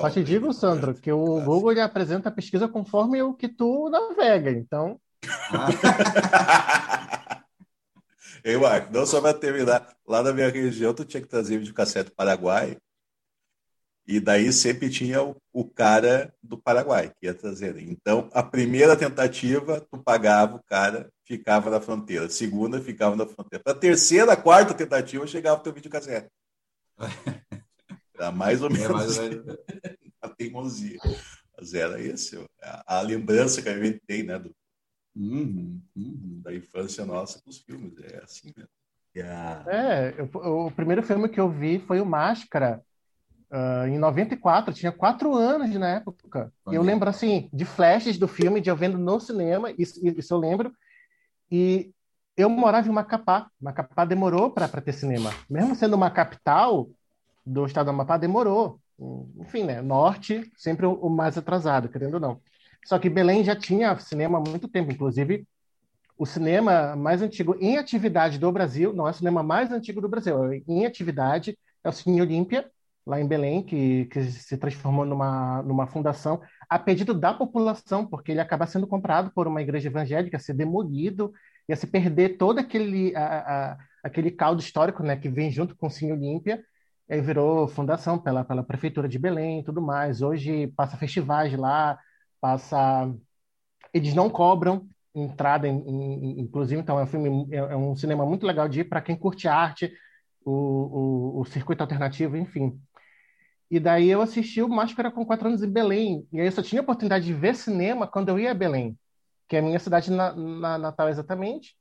Só 0.00 0.10
te 0.10 0.22
digo, 0.22 0.52
Sandro, 0.52 0.94
que 0.94 1.10
o 1.10 1.40
Google 1.40 1.72
ele 1.72 1.80
apresenta 1.80 2.28
a 2.28 2.32
pesquisa 2.32 2.68
conforme 2.68 3.20
o 3.22 3.34
que 3.34 3.48
tu 3.48 3.90
navega, 3.90 4.50
então. 4.50 5.00
Ei, 8.44 8.56
Marco, 8.56 8.92
não 8.92 9.06
só 9.06 9.20
para 9.20 9.34
terminar, 9.34 9.96
lá 10.06 10.22
na 10.22 10.32
minha 10.32 10.48
região 10.48 10.94
tu 10.94 11.04
tinha 11.04 11.20
que 11.20 11.28
trazer 11.28 11.58
videocassete 11.58 12.10
do 12.10 12.16
Paraguai, 12.16 12.76
e 14.08 14.18
daí 14.18 14.50
sempre 14.54 14.88
tinha 14.88 15.22
o, 15.22 15.36
o, 15.52 15.68
cara 15.68 16.32
do 16.42 16.56
Paraguai 16.56 17.12
que 17.20 17.26
ia 17.26 17.34
trazer. 17.34 17.76
Então, 17.78 18.30
a 18.32 18.42
primeira 18.42 18.96
tentativa, 18.96 19.82
tu 19.82 20.02
pagava 20.02 20.56
o 20.56 20.62
cara, 20.62 21.12
ficava 21.26 21.68
na 21.68 21.78
fronteira. 21.78 22.24
A 22.24 22.30
segunda, 22.30 22.80
ficava 22.80 23.14
na 23.14 23.26
fronteira. 23.26 23.62
A 23.66 23.74
terceira, 23.74 24.32
a 24.32 24.36
quarta 24.36 24.72
tentativa, 24.72 25.26
chegava 25.26 25.60
o 25.60 25.62
teu 25.62 25.74
videocassete. 25.74 26.30
Era 28.16 28.32
mais 28.32 28.62
ou 28.62 28.70
menos, 28.70 28.88
é 28.88 28.92
mais 28.94 29.18
ou 29.18 29.24
menos. 29.24 29.56
a 30.22 30.28
teimosia. 30.30 30.98
Mas 31.56 31.74
era 31.74 32.00
esse, 32.00 32.36
a, 32.62 32.98
a 32.98 33.00
lembrança 33.02 33.60
que 33.60 33.68
a 33.68 33.84
gente 33.84 34.00
tem, 34.06 34.22
né, 34.22 34.38
do, 34.38 34.54
uhum, 35.18 35.80
uhum. 35.96 36.40
da 36.42 36.54
infância 36.54 37.04
nossa 37.04 37.40
com 37.42 37.50
os 37.50 37.58
filmes. 37.58 37.94
É 37.98 38.22
assim 38.22 38.52
mesmo. 38.56 38.70
Yeah. 39.16 39.64
É, 39.66 40.14
eu, 40.16 40.30
o 40.66 40.70
primeiro 40.70 41.02
filme 41.02 41.28
que 41.28 41.40
eu 41.40 41.50
vi 41.50 41.80
foi 41.80 42.00
o 42.00 42.06
Máscara, 42.06 42.80
uh, 43.50 43.86
em 43.88 43.98
94, 43.98 44.72
tinha 44.72 44.92
quatro 44.92 45.34
anos 45.34 45.74
na 45.74 45.96
época. 45.96 46.52
E 46.70 46.74
eu 46.74 46.82
lembro, 46.82 47.08
assim, 47.08 47.48
de 47.52 47.64
flashes 47.64 48.18
do 48.18 48.28
filme, 48.28 48.60
de 48.60 48.70
eu 48.70 48.76
vendo 48.76 48.98
no 48.98 49.18
cinema, 49.18 49.72
isso, 49.76 49.98
isso 50.06 50.32
eu 50.32 50.38
lembro. 50.38 50.72
E 51.50 51.92
eu 52.36 52.48
morava 52.48 52.86
em 52.86 52.92
Macapá. 52.92 53.50
Macapá 53.60 54.04
demorou 54.04 54.50
para 54.50 54.68
ter 54.68 54.92
cinema. 54.92 55.32
Mesmo 55.50 55.74
sendo 55.74 55.96
uma 55.96 56.10
capital 56.10 56.88
do 57.44 57.66
estado 57.66 57.86
do 57.86 57.90
Amapá, 57.90 58.16
demorou. 58.16 58.78
Enfim, 59.40 59.64
né? 59.64 59.80
Norte, 59.80 60.50
sempre 60.56 60.86
o 60.86 61.08
mais 61.08 61.38
atrasado, 61.38 61.88
querendo 61.88 62.14
ou 62.14 62.20
não. 62.20 62.40
Só 62.84 62.98
que 62.98 63.10
Belém 63.10 63.44
já 63.44 63.54
tinha 63.56 63.98
cinema 63.98 64.38
há 64.38 64.40
muito 64.40 64.68
tempo. 64.68 64.92
Inclusive, 64.92 65.46
o 66.16 66.26
cinema 66.26 66.96
mais 66.96 67.22
antigo 67.22 67.56
em 67.60 67.78
atividade 67.78 68.38
do 68.38 68.50
Brasil, 68.50 68.92
não 68.92 69.06
é 69.06 69.10
o 69.10 69.14
cinema 69.14 69.42
mais 69.42 69.70
antigo 69.70 70.00
do 70.00 70.08
Brasil, 70.08 70.52
é 70.52 70.62
em 70.66 70.84
atividade 70.84 71.56
é 71.84 71.88
o 71.88 71.92
Cine 71.92 72.20
Olímpia, 72.20 72.68
lá 73.06 73.20
em 73.20 73.26
Belém, 73.26 73.62
que, 73.62 74.06
que 74.06 74.22
se 74.24 74.58
transformou 74.58 75.06
numa, 75.06 75.62
numa 75.62 75.86
fundação 75.86 76.40
a 76.68 76.78
pedido 76.78 77.14
da 77.14 77.32
população, 77.32 78.04
porque 78.06 78.32
ele 78.32 78.40
acaba 78.40 78.66
sendo 78.66 78.86
comprado 78.86 79.30
por 79.32 79.46
uma 79.46 79.62
igreja 79.62 79.88
evangélica, 79.88 80.38
ser 80.38 80.54
demolido, 80.54 81.32
ia 81.68 81.76
se 81.76 81.86
perder 81.86 82.36
todo 82.36 82.58
aquele, 82.58 83.14
a, 83.16 83.70
a, 83.72 83.78
aquele 84.02 84.30
caldo 84.30 84.60
histórico 84.60 85.02
né, 85.02 85.16
que 85.16 85.28
vem 85.28 85.50
junto 85.50 85.74
com 85.76 85.86
o 85.86 85.90
Cine 85.90 86.12
Olímpia, 86.12 86.62
aí 87.08 87.20
virou 87.22 87.66
fundação 87.68 88.18
pela, 88.18 88.44
pela 88.44 88.62
prefeitura 88.62 89.08
de 89.08 89.18
Belém 89.18 89.60
e 89.60 89.64
tudo 89.64 89.80
mais. 89.80 90.20
Hoje 90.20 90.66
passa 90.76 90.96
festivais 90.96 91.56
lá, 91.56 91.98
passa... 92.40 93.12
Eles 93.92 94.14
não 94.14 94.30
cobram 94.30 94.88
entrada, 95.14 95.66
em, 95.68 95.78
em, 95.78 96.40
inclusive, 96.40 96.80
então 96.80 96.98
é 96.98 97.04
um 97.04 97.06
filme, 97.06 97.48
é, 97.52 97.56
é 97.58 97.76
um 97.76 97.96
cinema 97.96 98.24
muito 98.26 98.46
legal 98.46 98.68
de 98.68 98.80
ir 98.80 98.84
para 98.84 99.00
quem 99.02 99.16
curte 99.16 99.48
arte, 99.48 99.92
o, 100.44 100.52
o, 100.52 101.40
o 101.40 101.44
circuito 101.46 101.82
alternativo, 101.82 102.36
enfim. 102.36 102.80
E 103.70 103.78
daí 103.78 104.08
eu 104.08 104.22
assisti 104.22 104.62
o 104.62 104.68
Máscara 104.68 105.10
com 105.10 105.26
quatro 105.26 105.48
anos 105.48 105.62
em 105.62 105.70
Belém. 105.70 106.26
E 106.32 106.40
aí 106.40 106.46
eu 106.46 106.52
só 106.52 106.62
tinha 106.62 106.80
oportunidade 106.82 107.24
de 107.26 107.34
ver 107.34 107.54
cinema 107.54 108.06
quando 108.06 108.30
eu 108.30 108.38
ia 108.38 108.50
a 108.50 108.54
Belém, 108.54 108.98
que 109.48 109.56
é 109.56 109.58
a 109.60 109.62
minha 109.62 109.78
cidade 109.78 110.10
na, 110.10 110.34
na 110.34 110.78
natal 110.78 111.08
exatamente. 111.08 111.76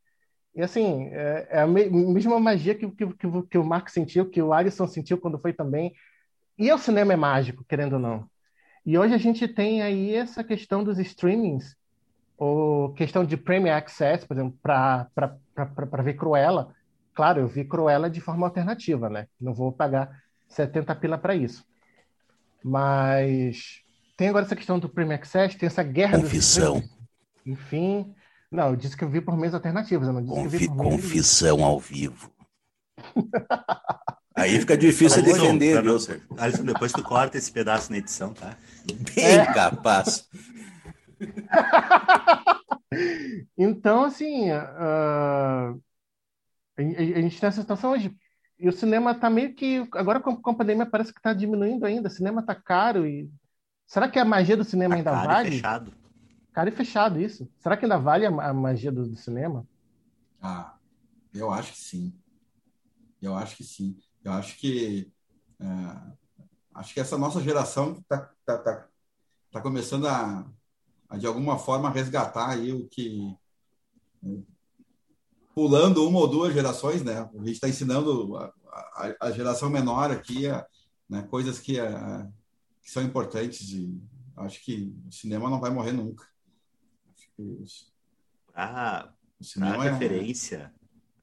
E 0.55 0.61
assim, 0.61 1.07
é, 1.13 1.47
é, 1.51 1.61
a 1.61 1.67
mesma 1.67 2.39
magia 2.39 2.75
que, 2.75 2.89
que, 2.91 3.07
que, 3.13 3.43
que 3.43 3.57
o 3.57 3.63
Marco 3.63 3.91
sentiu, 3.91 4.29
que 4.29 4.41
o 4.41 4.53
Alisson 4.53 4.87
sentiu 4.87 5.19
quando 5.19 5.39
foi 5.39 5.53
também. 5.53 5.93
E 6.57 6.71
o 6.71 6.77
cinema 6.77 7.13
é 7.13 7.15
mágico, 7.15 7.63
querendo 7.65 7.93
ou 7.93 7.99
não. 7.99 8.29
E 8.87 8.97
hoje 8.97 9.13
a 9.13 9.17
gente 9.17 9.45
tem 9.49 9.81
aí 9.81 10.15
essa 10.15 10.45
questão 10.45 10.81
dos 10.81 10.97
streamings, 10.97 11.75
ou 12.37 12.93
questão 12.93 13.25
de 13.25 13.35
Premium 13.35 13.73
Access, 13.73 14.25
por 14.25 14.33
exemplo, 14.33 14.57
para 14.61 16.01
ver 16.01 16.13
Cruella. 16.13 16.73
Claro, 17.13 17.41
eu 17.41 17.47
vi 17.49 17.65
Cruella 17.65 18.09
de 18.09 18.21
forma 18.21 18.47
alternativa, 18.47 19.09
né? 19.09 19.27
Não 19.41 19.53
vou 19.53 19.73
pagar 19.73 20.09
70 20.47 20.95
pila 20.95 21.17
para 21.17 21.35
isso. 21.35 21.65
Mas 22.63 23.81
tem 24.15 24.29
agora 24.29 24.45
essa 24.45 24.55
questão 24.55 24.79
do 24.79 24.87
Premium 24.87 25.15
Access, 25.15 25.57
tem 25.57 25.67
essa 25.67 25.83
guerra 25.83 26.21
Confissão. 26.21 26.81
Enfim. 27.45 28.15
Não, 28.49 28.69
eu 28.69 28.77
disse 28.77 28.95
que 28.95 29.03
eu 29.03 29.09
vi 29.09 29.19
por 29.19 29.35
meios 29.35 29.53
alternativos. 29.53 30.07
Eu 30.07 30.13
não 30.13 30.21
disse 30.21 30.33
Confi 30.33 30.49
que 30.49 30.55
eu 30.55 30.59
vi 30.59 30.67
por 30.69 30.77
confissão 30.77 31.65
ao 31.65 31.77
vivo. 31.77 32.31
Aí 34.33 34.57
fica 34.59 34.77
difícil 34.77 35.21
defender, 35.23 35.81
viu, 35.81 35.99
Sérgio? 35.99 36.25
Alisson, 36.37 36.63
depois 36.63 36.93
tu 36.93 37.03
corta 37.03 37.37
esse 37.37 37.51
pedaço 37.51 37.91
na 37.91 37.97
edição, 37.97 38.33
tá? 38.33 38.55
Bem 39.15 39.25
é. 39.25 39.53
capaz. 39.53 40.27
então, 43.57 44.05
assim, 44.05 44.51
uh, 44.51 45.81
a, 46.77 46.81
gente 46.81 47.39
tem 47.39 47.47
essa 47.47 47.61
situação 47.61 47.91
hoje. 47.91 48.15
E 48.59 48.67
o 48.67 48.71
cinema 48.71 49.11
está 49.11 49.29
meio 49.29 49.53
que. 49.53 49.87
Agora 49.93 50.19
com 50.19 50.49
a 50.49 50.55
pandemia 50.55 50.85
parece 50.85 51.13
que 51.13 51.19
está 51.19 51.33
diminuindo 51.33 51.85
ainda. 51.85 52.07
O 52.07 52.11
cinema 52.11 52.41
está 52.41 52.55
caro. 52.55 53.05
e 53.05 53.29
Será 53.85 54.09
que 54.09 54.19
a 54.19 54.25
magia 54.25 54.57
do 54.57 54.63
cinema 54.63 54.95
tá 54.95 54.97
ainda 54.97 55.11
caro 55.11 55.27
vale? 55.27 55.49
E 55.49 55.51
fechado. 55.51 55.93
Caro 56.51 56.69
e 56.69 56.71
fechado, 56.71 57.21
isso. 57.21 57.47
Será 57.59 57.77
que 57.77 57.85
ainda 57.85 57.99
vale 57.99 58.25
a, 58.25 58.29
a 58.29 58.53
magia 58.53 58.91
do, 58.91 59.07
do, 59.07 59.15
cinema? 59.15 59.65
Ah, 60.41 60.75
eu 61.33 61.51
acho 61.51 61.73
que 61.73 61.79
sim. 61.79 62.13
Eu 63.21 63.35
acho 63.35 63.57
que 63.57 63.63
sim. 63.63 63.97
Eu 64.23 64.33
acho 64.33 64.57
que. 64.57 65.11
É, 65.59 65.65
acho 66.77 66.93
que 66.93 66.99
essa 66.99 67.17
nossa 67.17 67.41
geração 67.41 67.93
está 67.93 68.31
tá, 68.45 68.57
tá, 68.57 68.87
tá 69.51 69.61
começando 69.61 70.07
a, 70.07 70.45
a, 71.09 71.17
de 71.17 71.25
alguma 71.25 71.57
forma, 71.57 71.89
resgatar 71.89 72.49
aí 72.49 72.71
o 72.71 72.87
que 72.87 73.35
pulando 75.53 76.07
uma 76.07 76.19
ou 76.19 76.27
duas 76.27 76.53
gerações, 76.53 77.03
né? 77.03 77.29
A 77.33 77.37
gente 77.39 77.53
está 77.53 77.67
ensinando 77.67 78.37
a, 78.37 78.53
a, 78.69 79.27
a, 79.27 79.31
geração 79.31 79.69
menor 79.69 80.11
aqui 80.11 80.47
a, 80.47 80.65
né, 81.09 81.23
coisas 81.23 81.59
que, 81.59 81.79
a, 81.79 82.29
que, 82.81 82.91
são 82.91 83.01
importantes 83.01 83.71
e 83.71 83.99
acho 84.37 84.63
que 84.63 84.93
o 85.07 85.11
cinema 85.11 85.49
não 85.49 85.59
vai 85.59 85.71
morrer 85.71 85.93
nunca. 85.93 86.27
Acho 87.11 87.27
que 87.35 87.65
ah, 88.53 89.11
o 89.39 89.43
cinema 89.43 89.87
é 89.87 89.91
referência, 89.91 90.71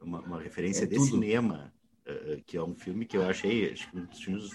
uma, 0.01 0.21
uma 0.21 0.41
referência 0.41 0.83
é 0.83 0.87
de 0.87 0.97
tudo. 0.97 1.11
cinema, 1.11 1.73
uh, 2.09 2.43
que 2.45 2.57
é 2.57 2.63
um 2.63 2.75
filme 2.75 3.07
que 3.07 3.17
eu 3.17 3.25
achei 3.29 3.73
acho 3.73 3.89
que 3.89 3.97
um 3.97 4.05
dos 4.05 4.21
filmes 4.21 4.51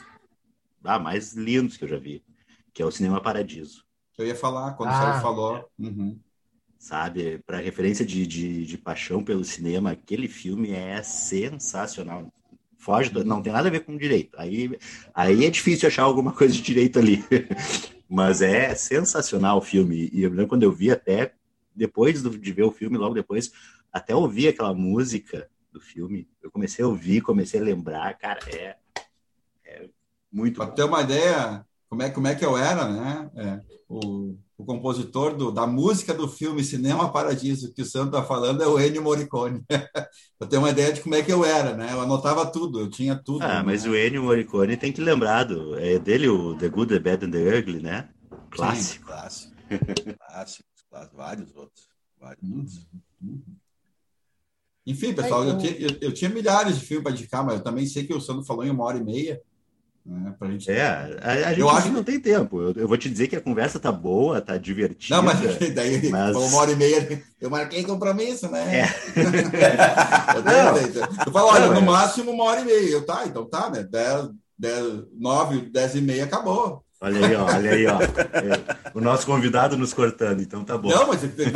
ah, 0.84 0.99
mais 0.99 1.34
lindos 1.34 1.77
que 1.77 1.84
eu 1.84 1.89
já 1.89 1.97
vi, 1.97 2.23
que 2.73 2.81
é 2.81 2.85
o 2.85 2.91
Cinema 2.91 3.22
Paradiso. 3.22 3.85
Eu 4.18 4.27
ia 4.27 4.35
falar 4.35 4.73
quando 4.73 4.89
ah, 4.89 5.14
você 5.14 5.22
falou. 5.22 5.69
Uhum 5.77 6.19
sabe? 6.80 7.39
Para 7.45 7.57
referência 7.57 8.06
de, 8.06 8.26
de, 8.26 8.65
de, 8.65 8.77
paixão 8.77 9.22
pelo 9.22 9.43
cinema, 9.43 9.91
aquele 9.91 10.30
filme 10.30 10.72
é 10.72 11.03
sensacional. 11.03 12.34
Foge, 12.77 13.10
do, 13.10 13.26
não 13.26 13.41
tem 13.41 13.51
nada 13.51 13.68
a 13.68 13.72
ver 13.72 13.81
com 13.81 13.97
direito. 13.97 14.39
Aí, 14.39 14.72
aí 15.14 15.45
é 15.45 15.49
difícil 15.49 15.89
achar 15.89 16.03
alguma 16.03 16.31
coisa 16.31 16.53
de 16.53 16.61
direito 16.61 16.97
ali. 16.97 17.23
Mas 18.10 18.41
é 18.41 18.73
sensacional 18.73 19.57
o 19.57 19.61
filme. 19.61 20.10
E 20.14 20.23
eu 20.23 20.30
lembro 20.30 20.47
quando 20.47 20.64
eu 20.64 20.72
vi 20.72 20.89
até, 20.89 21.34
depois 21.76 22.23
de 22.23 22.51
ver 22.51 22.64
o 22.64 22.72
filme, 22.72 22.97
logo 22.97 23.14
depois, 23.14 23.51
até 23.91 24.15
ouvi 24.15 24.47
aquela 24.47 24.73
música 24.73 25.49
do 25.72 25.81
filme. 25.81 26.27
Eu 26.41 26.49
comecei 26.49 26.84
a 26.84 26.88
ouvir, 26.88 27.22
comecei 27.22 27.60
a 27.60 27.64
lembrar. 27.64 28.18
Cara, 28.18 28.39
é, 28.47 28.56
é 28.57 28.77
muito. 30.31 30.57
Para 30.57 30.72
ter 30.72 30.84
uma 30.84 31.01
ideia, 31.01 31.65
como 31.89 32.03
é, 32.03 32.10
como 32.10 32.27
é 32.27 32.35
que 32.35 32.45
eu 32.45 32.57
era, 32.57 32.88
né? 32.88 33.30
É, 33.35 33.61
o 33.88 34.38
o 34.60 34.65
compositor 34.65 35.38
do, 35.38 35.53
da 35.53 35.65
música 35.65 36.14
do 36.14 36.27
filme 36.27 36.61
Cinema 36.65 37.14
Paradiso, 37.14 37.73
que 37.73 37.81
o 37.81 37.85
Sandro 37.85 38.10
está 38.10 38.22
falando, 38.22 38.61
é 38.61 38.68
o 38.68 38.77
Ennio 38.77 39.01
Morricone. 39.01 39.64
eu 40.38 40.47
tenho 40.47 40.61
uma 40.61 40.72
ideia 40.72 40.91
de 40.91 40.99
como 40.99 41.15
é 41.15 41.23
que 41.23 41.31
eu 41.31 41.45
era, 41.45 41.77
né? 41.77 41.93
Eu 41.93 42.01
anotava 42.01 42.45
tudo, 42.45 42.81
eu 42.81 42.89
tinha 42.89 43.15
tudo. 43.15 43.41
Ah, 43.41 43.60
né? 43.60 43.64
mas 43.64 43.85
o 43.85 43.95
Ennio 43.95 44.23
Morricone 44.23 44.76
tem 44.76 44.91
que 44.91 44.99
lembrar, 44.99 45.45
do, 45.45 45.80
é 45.80 45.97
dele 45.97 46.27
o 46.27 46.57
The 46.57 46.68
Good, 46.68 46.93
The 46.93 46.99
Bad 46.99 47.26
and 47.26 47.31
The 47.31 47.57
Ugly, 47.57 47.81
né? 47.81 48.10
Clássico. 48.51 49.06
Sim, 49.06 49.06
clássico. 49.06 49.56
clássicos, 50.19 50.84
clássicos, 50.89 51.18
vários 51.18 51.56
outros. 51.56 51.88
Vários 52.19 52.43
uhum. 52.43 52.57
outros. 52.57 52.88
Uhum. 53.23 53.41
Enfim, 54.85 55.14
pessoal, 55.14 55.45
eu, 55.45 55.57
tinha, 55.57 55.72
eu, 55.72 55.89
eu, 56.01 56.14
tinha 56.14 56.30
milhares 56.30 56.77
de 56.77 56.85
filmes 56.85 57.03
para 57.03 57.14
indicar, 57.14 57.45
mas 57.45 57.56
eu 57.56 57.64
também 57.64 57.85
sei 57.85 58.06
que 58.06 58.14
o 58.14 58.19
Sandro 58.19 58.43
falou 58.43 58.65
em 58.65 58.72
uma 58.72 58.84
hora 58.84 58.97
e 58.97 59.03
meia. 59.03 59.41
Né, 60.10 60.34
pra 60.40 60.49
gente... 60.49 60.72
É, 60.72 60.81
a, 61.22 61.31
a 61.31 61.49
gente 61.49 61.60
eu 61.60 61.69
acho... 61.69 61.91
não 61.91 62.03
tem 62.03 62.19
tempo. 62.19 62.60
Eu, 62.60 62.73
eu, 62.76 62.88
vou 62.88 62.98
te 62.98 63.07
dizer 63.07 63.27
que 63.27 63.36
a 63.36 63.41
conversa 63.41 63.80
tá 63.80 63.91
boa, 63.91 64.41
tá 64.41 64.57
divertida. 64.57 65.15
Não, 65.15 65.22
mas 65.22 65.40
daí 65.76 66.10
mas... 66.10 66.36
uma 66.36 66.57
hora 66.57 66.72
e 66.72 66.76
meia 66.76 67.23
eu 67.40 67.48
marquei 67.48 67.84
compromisso, 67.84 68.49
né? 68.49 68.80
É. 68.80 68.86
eu, 70.98 71.03
eu 71.27 71.31
falo, 71.31 71.49
olha, 71.49 71.68
não, 71.68 71.76
no 71.76 71.81
é. 71.81 71.84
máximo 71.84 72.31
uma 72.31 72.45
hora 72.45 72.61
e 72.61 72.65
meia. 72.65 72.90
Eu, 72.90 73.06
tá, 73.06 73.23
então 73.27 73.45
tá, 73.45 73.69
né? 73.69 73.84
Dez, 73.84 74.30
dez, 74.57 75.03
nove, 75.14 75.69
dez 75.69 75.94
e 75.94 76.02
meia 76.02 76.23
acabou. 76.23 76.84
Olha 76.99 77.27
aí, 77.27 77.36
ó, 77.36 77.45
olha 77.45 77.72
aí, 77.72 77.86
ó. 77.86 78.02
É, 78.02 78.91
o 78.95 78.99
nosso 78.99 79.27
convidado 79.27 79.77
nos 79.77 79.94
cortando, 79.94 80.41
então 80.41 80.65
tá 80.65 80.76
bom. 80.76 80.90
Não, 80.90 81.07
mas 81.07 81.23
eu, 81.23 81.30
tenho, 81.30 81.52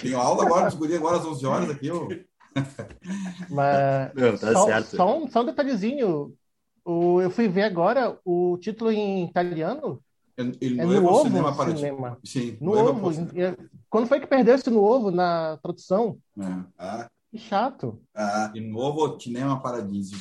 tenho 0.00 0.18
aula 0.18 0.44
agora, 0.44 0.66
descobri 0.66 0.94
agora 0.94 1.16
às 1.16 1.24
11 1.26 1.44
horas 1.46 1.70
aqui. 1.70 1.88
Eu... 1.88 2.08
Mas 3.50 4.12
não, 4.14 4.38
tá 4.38 4.52
só, 4.52 4.64
certo. 4.64 4.96
Só 4.96 5.18
um, 5.18 5.28
só 5.28 5.42
um 5.42 5.46
detalhezinho 5.46 6.32
o, 6.86 7.20
eu 7.20 7.30
fui 7.30 7.48
ver 7.48 7.64
agora 7.64 8.18
o 8.24 8.56
título 8.58 8.90
em 8.90 9.24
italiano. 9.24 10.00
Il 10.60 10.80
é 10.80 10.84
no 10.84 11.08
ovo 11.08 11.22
cinema, 11.24 11.76
cinema. 11.76 12.18
Sim, 12.22 12.58
no 12.60 12.72
ovo. 12.78 13.10
Quando 13.88 14.06
foi 14.06 14.20
que 14.20 14.26
perdeu-se 14.26 14.68
no 14.68 14.82
ovo 14.82 15.10
na 15.10 15.56
tradução? 15.62 16.18
É. 16.38 16.64
Ah. 16.78 17.10
Que 17.30 17.38
chato. 17.38 18.00
Ah, 18.14 18.50
de 18.52 18.60
novo, 18.60 19.18
Cinema 19.18 19.60
Paradiso. 19.60 20.16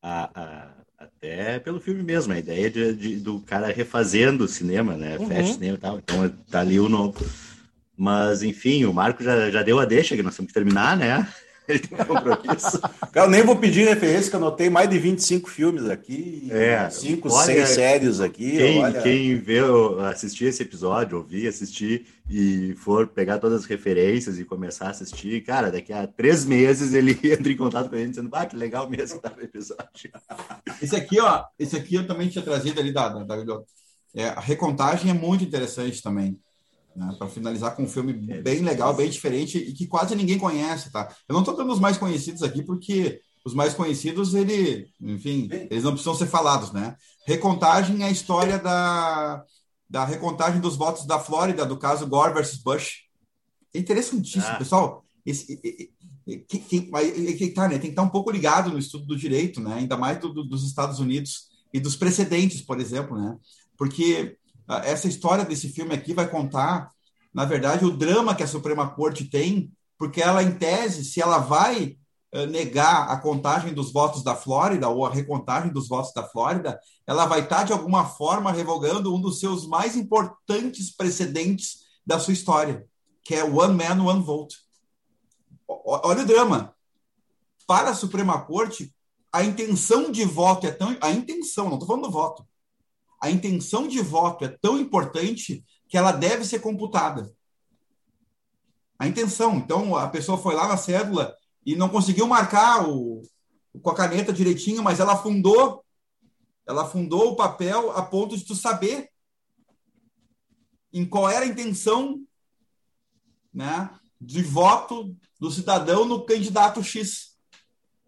A, 0.00 0.30
a, 0.34 0.74
até 0.98 1.58
pelo 1.58 1.80
filme 1.80 2.02
mesmo, 2.02 2.32
a 2.32 2.38
ideia 2.38 2.70
de, 2.70 2.94
de 2.94 3.16
do 3.16 3.40
cara 3.40 3.66
refazendo 3.68 4.44
o 4.44 4.48
cinema, 4.48 4.96
né? 4.96 5.18
Uhum. 5.18 5.28
Fecha 5.28 5.54
cinema 5.54 5.76
e 5.76 5.80
tal. 5.80 5.98
Então 5.98 6.28
tá 6.50 6.60
ali 6.60 6.80
o 6.80 6.88
novo. 6.88 7.18
Mas, 7.96 8.42
enfim, 8.42 8.84
o 8.84 8.94
Marco 8.94 9.22
já, 9.22 9.50
já 9.50 9.62
deu 9.62 9.78
a 9.78 9.84
deixa 9.84 10.16
que 10.16 10.22
nós 10.22 10.34
temos 10.34 10.50
que 10.50 10.54
terminar, 10.54 10.96
né? 10.96 11.28
Ele 11.68 11.78
tem 11.78 11.98
compromisso. 11.98 12.80
Cara, 13.12 13.26
eu 13.26 13.30
nem 13.30 13.42
vou 13.42 13.56
pedir 13.56 13.86
referência, 13.86 14.30
que 14.30 14.36
eu 14.36 14.40
anotei 14.40 14.68
mais 14.68 14.88
de 14.88 14.98
25 14.98 15.48
filmes 15.48 15.88
aqui. 15.88 16.48
É. 16.50 16.90
5, 16.90 17.30
6 17.30 17.68
séries 17.68 18.20
aqui. 18.20 18.56
Quem, 18.56 18.82
olha... 18.82 19.02
quem 19.02 19.36
vê, 19.36 19.60
assistir 20.10 20.46
esse 20.46 20.62
episódio, 20.62 21.18
ouvir, 21.18 21.46
assistir 21.46 22.06
e 22.28 22.74
for 22.76 23.06
pegar 23.06 23.38
todas 23.38 23.60
as 23.60 23.66
referências 23.66 24.38
e 24.38 24.44
começar 24.44 24.86
a 24.86 24.90
assistir, 24.90 25.42
cara, 25.42 25.70
daqui 25.70 25.92
a 25.92 26.06
três 26.06 26.44
meses 26.44 26.94
ele 26.94 27.12
entra 27.22 27.52
em 27.52 27.56
contato 27.56 27.88
com 27.88 27.96
a 27.96 27.98
gente 27.98 28.10
dizendo, 28.10 28.30
ah, 28.32 28.46
que 28.46 28.56
legal 28.56 28.88
mesmo 28.88 29.20
tá 29.20 29.32
no 29.36 29.42
episódio. 29.42 30.10
Esse 30.80 30.96
aqui, 30.96 31.20
ó, 31.20 31.44
esse 31.58 31.76
aqui 31.76 31.94
eu 31.94 32.06
também 32.06 32.28
tinha 32.28 32.44
trazido 32.44 32.80
ali 32.80 32.92
da, 32.92 33.08
da, 33.08 33.24
da 33.24 33.62
é, 34.14 34.28
a 34.28 34.40
recontagem 34.40 35.10
é 35.10 35.14
muito 35.14 35.44
interessante 35.44 36.02
também. 36.02 36.38
Né, 36.94 37.14
para 37.18 37.28
finalizar 37.28 37.74
com 37.74 37.84
um 37.84 37.88
filme 37.88 38.26
é, 38.30 38.42
bem 38.42 38.60
legal, 38.60 38.94
bem 38.94 39.08
diferente 39.08 39.56
e 39.56 39.72
que 39.72 39.86
quase 39.86 40.14
ninguém 40.14 40.38
conhece, 40.38 40.92
tá? 40.92 41.08
Eu 41.26 41.32
não 41.32 41.40
estou 41.40 41.56
dando 41.56 41.72
os 41.72 41.80
mais 41.80 41.96
conhecidos 41.96 42.42
aqui 42.42 42.62
porque 42.62 43.20
os 43.44 43.54
mais 43.54 43.74
conhecidos, 43.74 44.34
ele, 44.34 44.88
enfim, 45.00 45.48
eles 45.50 45.84
não 45.84 45.92
precisam 45.92 46.14
ser 46.14 46.26
falados, 46.26 46.70
né? 46.70 46.96
Recontagem 47.26 48.02
é 48.02 48.06
a 48.06 48.10
história 48.10 48.58
da, 48.58 49.44
da 49.88 50.04
recontagem 50.04 50.60
dos 50.60 50.76
votos 50.76 51.06
da 51.06 51.18
Flórida, 51.18 51.66
do 51.66 51.78
caso 51.78 52.06
Gore 52.06 52.34
versus 52.34 52.62
Bush. 52.62 53.04
É 53.74 53.78
interessantíssimo, 53.78 54.44
ah. 54.54 54.56
pessoal. 54.56 55.04
Esse, 55.24 55.56
que, 56.24 56.58
que, 56.58 56.80
que, 57.34 57.50
tá, 57.50 57.68
né? 57.68 57.78
Tem 57.78 57.80
que 57.80 57.88
estar 57.88 58.02
um 58.02 58.08
pouco 58.08 58.30
ligado 58.30 58.70
no 58.70 58.78
estudo 58.78 59.06
do 59.06 59.16
direito, 59.16 59.60
né? 59.60 59.74
Ainda 59.74 59.96
mais 59.96 60.18
do, 60.18 60.32
do, 60.32 60.44
dos 60.44 60.64
Estados 60.64 60.98
Unidos 60.98 61.48
e 61.72 61.80
dos 61.80 61.96
precedentes, 61.96 62.60
por 62.60 62.80
exemplo, 62.80 63.18
né? 63.18 63.36
Porque 63.76 64.36
essa 64.84 65.08
história 65.08 65.44
desse 65.44 65.68
filme 65.68 65.94
aqui 65.94 66.14
vai 66.14 66.28
contar, 66.28 66.90
na 67.32 67.44
verdade, 67.44 67.84
o 67.84 67.90
drama 67.90 68.34
que 68.34 68.42
a 68.42 68.46
Suprema 68.46 68.88
Corte 68.90 69.24
tem, 69.24 69.72
porque 69.98 70.22
ela, 70.22 70.42
em 70.42 70.52
tese, 70.52 71.04
se 71.04 71.20
ela 71.20 71.38
vai 71.38 71.96
uh, 72.34 72.46
negar 72.46 73.10
a 73.10 73.16
contagem 73.16 73.72
dos 73.72 73.92
votos 73.92 74.22
da 74.22 74.34
Flórida 74.34 74.88
ou 74.88 75.06
a 75.06 75.10
recontagem 75.10 75.72
dos 75.72 75.88
votos 75.88 76.12
da 76.12 76.24
Flórida, 76.24 76.78
ela 77.06 77.26
vai 77.26 77.40
estar, 77.40 77.64
de 77.64 77.72
alguma 77.72 78.04
forma, 78.06 78.52
revogando 78.52 79.14
um 79.14 79.20
dos 79.20 79.40
seus 79.40 79.66
mais 79.66 79.96
importantes 79.96 80.94
precedentes 80.94 81.82
da 82.06 82.18
sua 82.18 82.32
história, 82.32 82.86
que 83.24 83.34
é 83.34 83.44
One 83.44 83.74
Man, 83.74 84.04
One 84.04 84.22
Vote. 84.22 84.56
Olha 85.68 86.22
o 86.22 86.26
drama. 86.26 86.74
Para 87.66 87.90
a 87.90 87.94
Suprema 87.94 88.40
Corte, 88.42 88.94
a 89.32 89.42
intenção 89.42 90.10
de 90.10 90.24
voto 90.24 90.66
é 90.66 90.70
tão. 90.70 90.96
A 91.00 91.10
intenção, 91.10 91.66
não 91.66 91.74
estou 91.74 91.86
falando 91.86 92.04
do 92.04 92.10
voto 92.10 92.44
a 93.22 93.30
intenção 93.30 93.86
de 93.86 94.00
voto 94.00 94.44
é 94.44 94.48
tão 94.48 94.76
importante 94.76 95.64
que 95.88 95.96
ela 95.96 96.10
deve 96.10 96.44
ser 96.44 96.58
computada. 96.58 97.32
A 98.98 99.06
intenção. 99.06 99.58
Então, 99.58 99.94
a 99.94 100.08
pessoa 100.08 100.36
foi 100.36 100.56
lá 100.56 100.66
na 100.66 100.76
cédula 100.76 101.32
e 101.64 101.76
não 101.76 101.88
conseguiu 101.88 102.26
marcar 102.26 102.84
o, 102.84 103.22
com 103.80 103.90
a 103.90 103.94
caneta 103.94 104.32
direitinho, 104.32 104.82
mas 104.82 104.98
ela 104.98 105.16
fundou, 105.16 105.84
ela 106.66 106.84
fundou 106.84 107.30
o 107.30 107.36
papel 107.36 107.92
a 107.92 108.02
ponto 108.02 108.36
de 108.36 108.44
tu 108.44 108.56
saber 108.56 109.08
em 110.92 111.06
qual 111.06 111.30
era 111.30 111.44
a 111.44 111.48
intenção 111.48 112.20
né, 113.54 113.88
de 114.20 114.42
voto 114.42 115.16
do 115.38 115.48
cidadão 115.48 116.04
no 116.04 116.26
candidato 116.26 116.82
X. 116.82 117.36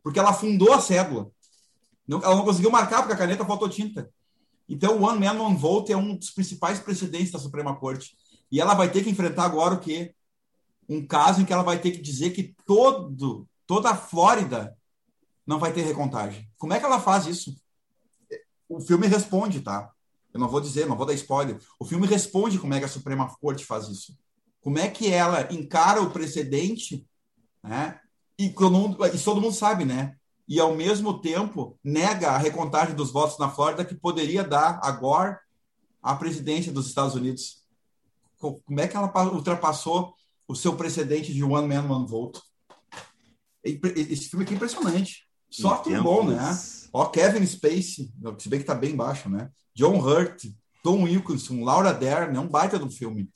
Porque 0.03 0.19
ela 0.19 0.33
fundou 0.33 0.73
a 0.73 0.81
cédula. 0.81 1.31
Ela 2.09 2.35
não 2.35 2.45
conseguiu 2.45 2.71
marcar 2.73 2.99
porque 2.99 3.15
a 3.15 3.19
caneta 3.19 3.47
faltou 3.47 3.69
tinta. 3.69 4.13
Então, 4.69 4.99
o 4.99 5.03
One 5.03 5.21
Man, 5.21 5.41
One 5.41 5.57
Vote 5.57 5.93
é 5.93 5.97
um 5.97 6.17
dos 6.17 6.31
principais 6.31 6.81
precedentes 6.81 7.31
da 7.31 7.39
Suprema 7.39 7.77
Corte. 7.77 8.17
E 8.51 8.61
ela 8.61 8.75
vai 8.75 8.91
ter 8.91 9.03
que 9.03 9.11
enfrentar 9.11 9.45
agora 9.45 9.75
o 9.75 9.81
quê? 9.81 10.15
Um 10.89 11.07
caso 11.07 11.41
em 11.41 11.45
que 11.45 11.53
ela 11.53 11.63
vai 11.63 11.79
ter 11.79 11.91
que 11.91 12.01
dizer 12.01 12.31
que 12.31 12.55
todo, 12.67 13.47
toda 13.67 13.91
a 13.91 13.97
Flórida 13.97 14.77
não 15.47 15.59
vai 15.59 15.73
ter 15.73 15.83
recontagem. 15.83 16.49
Como 16.57 16.73
é 16.73 16.79
que 16.79 16.85
ela 16.85 17.01
faz 17.01 17.27
isso? 17.27 17.55
O 18.69 18.81
filme 18.81 19.07
responde, 19.07 19.61
tá? 19.61 19.91
Eu 20.33 20.41
não 20.41 20.49
vou 20.49 20.61
dizer, 20.61 20.87
não 20.87 20.97
vou 20.97 21.07
dar 21.07 21.15
spoiler. 21.15 21.59
O 21.79 21.85
filme 21.85 22.07
responde 22.07 22.59
como 22.59 22.75
é 22.75 22.79
que 22.79 22.85
a 22.85 22.89
Suprema 22.89 23.33
Corte 23.41 23.65
faz 23.65 23.89
isso. 23.89 24.17
Como 24.61 24.79
é 24.79 24.89
que 24.89 25.13
ela 25.13 25.53
encara 25.53 26.03
o 26.03 26.11
precedente, 26.11 27.07
né? 27.63 28.01
E, 28.39 28.47
e 28.47 29.19
todo 29.23 29.41
mundo 29.41 29.53
sabe, 29.53 29.85
né? 29.85 30.17
E, 30.47 30.61
ao 30.61 30.75
mesmo 30.75 31.21
tempo, 31.21 31.79
nega 31.83 32.31
a 32.31 32.39
recontagem 32.39 32.95
dos 32.95 33.11
votos 33.11 33.39
na 33.39 33.51
Flórida 33.51 33.85
que 33.85 33.95
poderia 33.95 34.45
dar 34.45 34.79
a 34.83 34.91
Gore 34.91 35.37
a 36.03 36.15
presidência 36.15 36.71
dos 36.71 36.87
Estados 36.87 37.15
Unidos. 37.15 37.63
Como 38.39 38.79
é 38.79 38.87
que 38.87 38.97
ela 38.97 39.11
ultrapassou 39.33 40.15
o 40.47 40.55
seu 40.55 40.77
precedente 40.77 41.33
de 41.33 41.43
One 41.43 41.67
Man, 41.67 41.91
One 41.91 42.07
Vote? 42.07 42.43
Esse 43.65 44.29
filme 44.29 44.45
aqui 44.45 44.53
é 44.53 44.57
impressionante. 44.57 45.27
Só 45.49 45.83
filme 45.83 46.03
bom, 46.03 46.25
né? 46.25 46.39
Ó, 46.93 47.07
Kevin 47.07 47.47
Spacey, 47.47 48.13
se 48.39 48.49
bem 48.49 48.61
que 48.61 48.67
tá 48.67 48.75
bem 48.75 48.95
baixo, 48.95 49.31
né? 49.31 49.51
John 49.75 49.99
Hurt, 49.99 50.45
Tom 50.83 51.05
Wilkinson, 51.05 51.65
Laura 51.65 51.95
Dern, 51.95 52.37
é 52.37 52.41
um 52.41 52.49
baita 52.49 52.79
do 52.79 52.91
filme. 52.91 53.31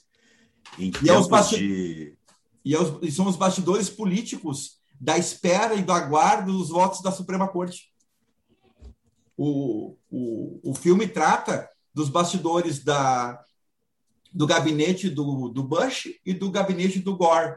Em 0.78 0.93
e, 1.02 1.09
é 1.09 1.18
os 1.18 1.26
basti... 1.26 1.56
de... 1.56 2.18
e, 2.64 2.74
é 2.74 2.78
os... 2.78 2.98
e 3.02 3.10
são 3.10 3.26
os 3.26 3.36
bastidores 3.36 3.89
políticos 3.89 4.77
da 5.00 5.16
espera 5.16 5.74
e 5.74 5.82
do 5.82 5.92
aguardo 5.92 6.52
dos 6.52 6.70
votos 6.70 7.00
da 7.02 7.12
Suprema 7.12 7.48
Corte. 7.48 7.92
O, 9.36 9.96
o, 10.10 10.70
o 10.70 10.74
filme 10.74 11.06
trata 11.06 11.68
dos 11.94 12.08
bastidores 12.08 12.82
da, 12.82 13.40
do 14.32 14.46
gabinete 14.46 15.08
do, 15.08 15.48
do 15.48 15.62
Bush 15.62 16.08
e 16.24 16.34
do 16.34 16.50
gabinete 16.50 16.98
do 16.98 17.16
Gore. 17.16 17.56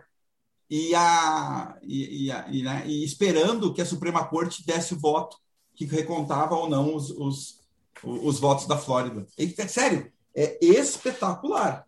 E, 0.70 0.96
a, 0.96 1.78
e, 1.84 2.32
a, 2.32 2.48
e, 2.50 2.64
né, 2.64 2.84
e 2.88 3.04
esperando 3.04 3.74
que 3.74 3.82
a 3.82 3.86
Suprema 3.86 4.26
Corte 4.26 4.66
desse 4.66 4.94
o 4.94 5.00
voto 5.00 5.38
que 5.76 5.86
recontava 5.86 6.56
ou 6.56 6.70
não 6.70 6.96
os, 6.96 7.10
os, 7.10 7.60
os 8.04 8.40
votos 8.40 8.68
da 8.68 8.78
Flórida. 8.78 9.26
É, 9.38 9.68
sério, 9.68 10.12
é 10.34 10.58
espetacular. 10.64 11.86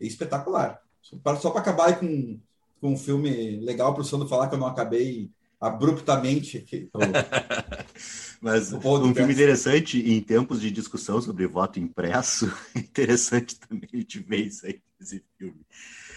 É 0.00 0.06
espetacular. 0.06 0.80
Só 1.02 1.50
para 1.50 1.60
acabar 1.60 1.98
com 1.98 2.40
com 2.80 2.92
um 2.92 2.96
filme 2.96 3.56
legal 3.60 3.92
para 3.92 4.02
o 4.02 4.04
Sandro 4.04 4.28
falar 4.28 4.48
que 4.48 4.54
eu 4.54 4.58
não 4.58 4.66
acabei 4.66 5.30
abruptamente. 5.60 6.88
Mas 8.40 8.72
um 8.72 9.14
filme 9.14 9.32
interessante 9.32 9.98
em 9.98 10.20
tempos 10.20 10.60
de 10.60 10.70
discussão 10.70 11.20
sobre 11.20 11.46
voto 11.46 11.80
impresso, 11.80 12.52
interessante 12.74 13.58
também 13.58 13.88
a 13.92 13.96
gente 13.96 14.20
ver 14.20 14.46
isso 14.46 14.64
aí 14.64 14.80
nesse 14.98 15.24
filme. 15.36 15.60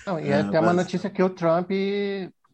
Não, 0.05 0.19
e 0.19 0.29
é 0.29 0.35
ah, 0.35 0.39
até 0.41 0.59
mas... 0.59 0.69
uma 0.69 0.73
notícia 0.73 1.09
que 1.09 1.21
o 1.21 1.29
Trump 1.29 1.69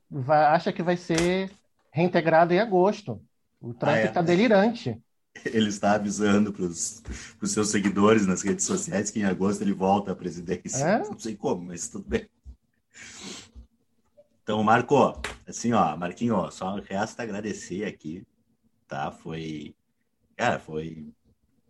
vai, 0.10 0.46
acha 0.46 0.72
que 0.72 0.84
vai 0.84 0.98
ser 0.98 1.52
reintegrado 1.92 2.54
em 2.54 2.60
agosto. 2.60 3.22
O 3.60 3.74
Trump 3.74 3.96
está 3.96 3.98
ah, 3.98 3.98
é? 3.98 4.08
Tá 4.08 4.22
delirante. 4.22 4.98
Ele 5.46 5.70
está 5.70 5.94
avisando 5.94 6.52
para 6.52 6.66
os 6.66 7.04
seus 7.48 7.70
seguidores 7.70 8.26
nas 8.26 8.42
redes 8.42 8.66
sociais 8.66 9.12
que 9.12 9.20
em 9.20 9.26
agosto 9.26 9.62
ele 9.62 9.74
volta 9.74 10.12
à 10.12 10.16
presidência. 10.16 10.84
É? 10.84 11.00
Não 11.00 11.20
sei 11.20 11.36
como, 11.36 11.64
mas 11.64 11.88
tudo 11.88 12.06
bem. 12.08 12.28
Então, 14.48 14.64
Marco, 14.64 15.22
assim, 15.46 15.74
ó, 15.74 15.98
Marquinho, 15.98 16.36
ó, 16.36 16.50
só 16.50 16.76
resta 16.76 17.22
agradecer 17.22 17.84
aqui, 17.84 18.26
tá? 18.88 19.12
Foi, 19.12 19.76
cara, 20.38 20.58
foi, 20.58 21.06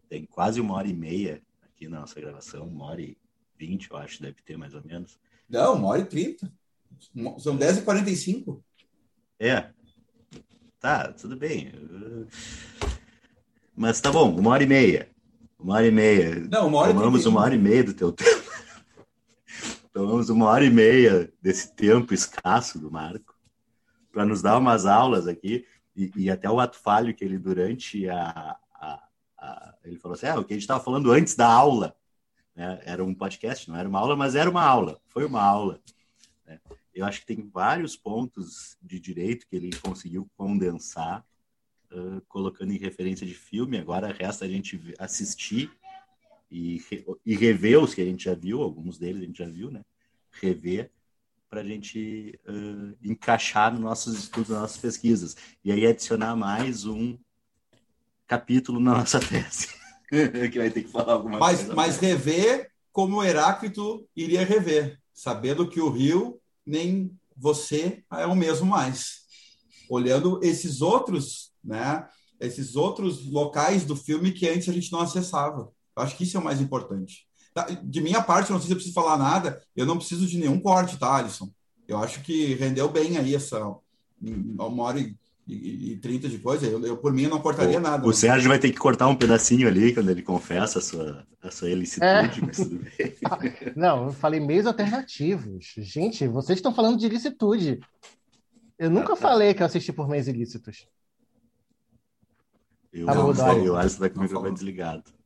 tem 0.08 0.28
quase 0.28 0.62
uma 0.62 0.76
hora 0.76 0.88
e 0.88 0.94
meia 0.94 1.42
aqui 1.64 1.88
na 1.88 2.02
nossa 2.02 2.22
gravação, 2.22 2.68
uma 2.68 2.86
hora 2.86 3.02
e 3.02 3.18
vinte, 3.58 3.90
eu 3.90 3.98
acho, 3.98 4.22
deve 4.22 4.44
ter 4.46 4.58
mais 4.58 4.76
ou 4.76 4.84
menos. 4.86 5.20
Não, 5.50 5.74
uma 5.74 5.88
hora 5.88 6.02
e 6.02 6.06
trinta. 6.06 6.54
São 7.40 7.56
dez 7.56 7.80
e 7.80 7.82
quarenta 7.82 8.12
e 8.12 8.16
cinco. 8.16 8.64
É. 9.40 9.72
Tá, 10.80 11.12
tudo 11.14 11.36
bem. 11.36 11.72
Mas 13.76 14.00
tá 14.00 14.12
bom, 14.12 14.36
uma 14.36 14.52
hora 14.52 14.62
e 14.62 14.68
meia. 14.68 15.10
Uma 15.58 15.74
hora 15.78 15.88
e 15.88 15.92
meia. 15.92 16.36
Não, 16.42 16.68
uma 16.68 16.78
hora 16.78 16.94
Tomamos 16.94 17.26
uma 17.26 17.42
hora 17.42 17.56
e 17.56 17.58
meia 17.58 17.84
do 17.84 17.96
teu 17.96 18.12
tempo. 18.12 18.52
Tomamos 19.98 20.30
uma 20.30 20.46
hora 20.46 20.64
e 20.64 20.70
meia 20.70 21.34
desse 21.42 21.74
tempo 21.74 22.14
escasso 22.14 22.78
do 22.78 22.92
Marco 22.92 23.36
para 24.12 24.24
nos 24.24 24.44
dar 24.44 24.60
umas 24.60 24.86
aulas 24.86 25.26
aqui 25.26 25.66
e, 25.96 26.12
e, 26.16 26.30
até 26.30 26.48
o 26.48 26.60
ato 26.60 26.78
falho 26.78 27.16
que 27.16 27.26
ele 27.26 27.40
durante 27.40 28.08
a, 28.08 28.56
a, 28.76 29.04
a 29.40 29.74
ele 29.84 29.98
falou 29.98 30.14
assim, 30.14 30.28
ah, 30.28 30.40
o 30.40 30.46
que 30.46 30.54
a 30.54 30.56
gente 30.56 30.62
estava 30.62 30.84
falando 30.84 31.12
antes 31.12 31.36
da 31.36 31.52
aula, 31.52 31.98
né? 32.56 32.80
era 32.86 33.04
um 33.04 33.12
podcast, 33.12 33.68
não 33.68 33.76
era 33.76 33.90
uma 33.90 33.98
aula, 33.98 34.16
mas 34.16 34.36
era 34.36 34.48
uma 34.48 34.62
aula, 34.64 35.02
foi 35.08 35.26
uma 35.26 35.42
aula. 35.42 35.82
Né? 36.46 36.60
Eu 36.94 37.04
acho 37.04 37.22
que 37.22 37.26
tem 37.26 37.50
vários 37.52 37.98
pontos 37.98 38.78
de 38.80 39.00
direito 39.00 39.48
que 39.48 39.56
ele 39.56 39.76
conseguiu 39.78 40.30
condensar, 40.38 41.26
uh, 41.92 42.22
colocando 42.28 42.72
em 42.72 42.78
referência 42.78 43.26
de 43.26 43.34
filme. 43.34 43.80
Agora 43.80 44.14
resta 44.14 44.46
a 44.46 44.48
gente 44.48 44.80
assistir 45.00 45.72
e, 46.50 46.82
e 47.26 47.36
rever 47.36 47.80
os 47.82 47.94
que 47.94 48.02
a 48.02 48.06
gente 48.06 48.26
já 48.26 48.34
viu, 48.34 48.62
alguns 48.62 48.98
deles 48.98 49.22
a 49.22 49.26
gente 49.26 49.38
já 49.38 49.48
viu, 49.48 49.70
né? 49.70 49.84
Rever 50.32 50.92
para 51.50 51.62
a 51.62 51.64
gente 51.64 52.40
uh, 52.48 52.98
encaixar 53.02 53.72
nos 53.72 53.82
nossos 53.82 54.18
estudos, 54.18 54.50
nas 54.50 54.62
nossas 54.62 54.78
pesquisas. 54.78 55.36
E 55.64 55.72
aí 55.72 55.86
adicionar 55.86 56.36
mais 56.36 56.86
um 56.86 57.18
capítulo 58.26 58.80
na 58.80 58.96
nossa 58.96 59.20
tese, 59.20 59.70
que 60.52 60.60
vai 60.60 60.70
ter 60.70 60.84
que 60.84 60.92
falar 60.92 61.14
alguma 61.14 61.40
mas, 61.40 61.60
coisa. 61.60 61.76
Mas 61.76 61.98
rever 61.98 62.70
como 62.92 63.24
Heráclito 63.24 64.08
iria 64.16 64.44
rever, 64.44 65.00
sabendo 65.14 65.70
que 65.70 65.80
o 65.80 65.90
rio 65.90 66.42
nem 66.66 67.16
você 67.36 68.04
é 68.12 68.26
o 68.26 68.36
mesmo 68.36 68.66
mais. 68.66 69.22
Olhando 69.90 70.40
esses 70.44 70.82
outros, 70.82 71.54
né, 71.64 72.08
esses 72.40 72.76
outros 72.76 73.24
locais 73.26 73.86
do 73.86 73.96
filme 73.96 74.32
que 74.32 74.50
antes 74.50 74.68
a 74.68 74.74
gente 74.74 74.92
não 74.92 75.00
acessava. 75.00 75.72
Eu 75.98 76.04
acho 76.04 76.16
que 76.16 76.24
isso 76.24 76.38
é 76.38 76.40
o 76.40 76.44
mais 76.44 76.62
importante. 76.62 77.26
Tá, 77.54 77.68
de 77.84 78.02
minha 78.02 78.22
parte, 78.22 78.52
não 78.52 78.60
sei 78.60 78.68
se 78.68 78.74
eu 78.74 78.78
preciso 78.78 78.94
falar 78.94 79.18
nada, 79.18 79.62
eu 79.76 79.86
não 79.86 79.98
preciso 79.98 80.28
de 80.28 80.38
nenhum 80.38 80.60
corte, 80.60 80.98
tá, 80.98 81.16
Alisson? 81.16 81.50
Eu 81.88 81.98
acho 81.98 82.22
que 82.22 82.54
rendeu 82.54 82.88
bem 82.90 83.18
aí 83.18 83.34
essa 83.34 83.60
uma 84.22 84.84
hora 84.84 85.00
e 85.48 85.96
trinta 85.98 86.28
de 86.28 86.38
coisa. 86.40 86.68
Eu, 86.68 86.86
eu, 86.86 86.98
por 86.98 87.14
mim, 87.14 87.28
não 87.28 87.40
cortaria 87.40 87.78
o, 87.78 87.82
nada. 87.82 88.04
O 88.04 88.08
não. 88.08 88.14
Sérgio 88.14 88.50
vai 88.50 88.60
ter 88.60 88.70
que 88.72 88.78
cortar 88.78 89.08
um 89.08 89.16
pedacinho 89.16 89.68
ali 89.68 89.94
quando 89.94 90.10
ele 90.10 90.22
confessa 90.22 90.80
a 90.80 90.82
sua, 90.82 91.26
a 91.42 91.50
sua 91.50 91.70
ilicitude, 91.70 92.06
é. 92.06 92.46
mas 92.46 92.58
tudo 92.58 92.80
bem. 92.80 93.16
Não, 93.76 94.08
eu 94.08 94.12
falei 94.12 94.40
meios 94.40 94.66
alternativos. 94.66 95.74
Gente, 95.78 96.28
vocês 96.28 96.58
estão 96.58 96.74
falando 96.74 96.98
de 96.98 97.06
ilicitude. 97.06 97.80
Eu 98.78 98.90
nunca 98.90 99.14
ah, 99.14 99.16
tá. 99.16 99.22
falei 99.22 99.54
que 99.54 99.62
eu 99.62 99.66
assisti 99.66 99.94
por 99.94 100.08
meios 100.08 100.28
ilícitos. 100.28 100.86
Eu, 102.92 103.06
tá 103.06 103.54
o 103.54 103.76
Alisson 103.76 104.00
tá 104.00 104.10
com 104.10 104.20
o 104.20 104.24
microfone 104.24 104.54
desligado. 104.54 105.17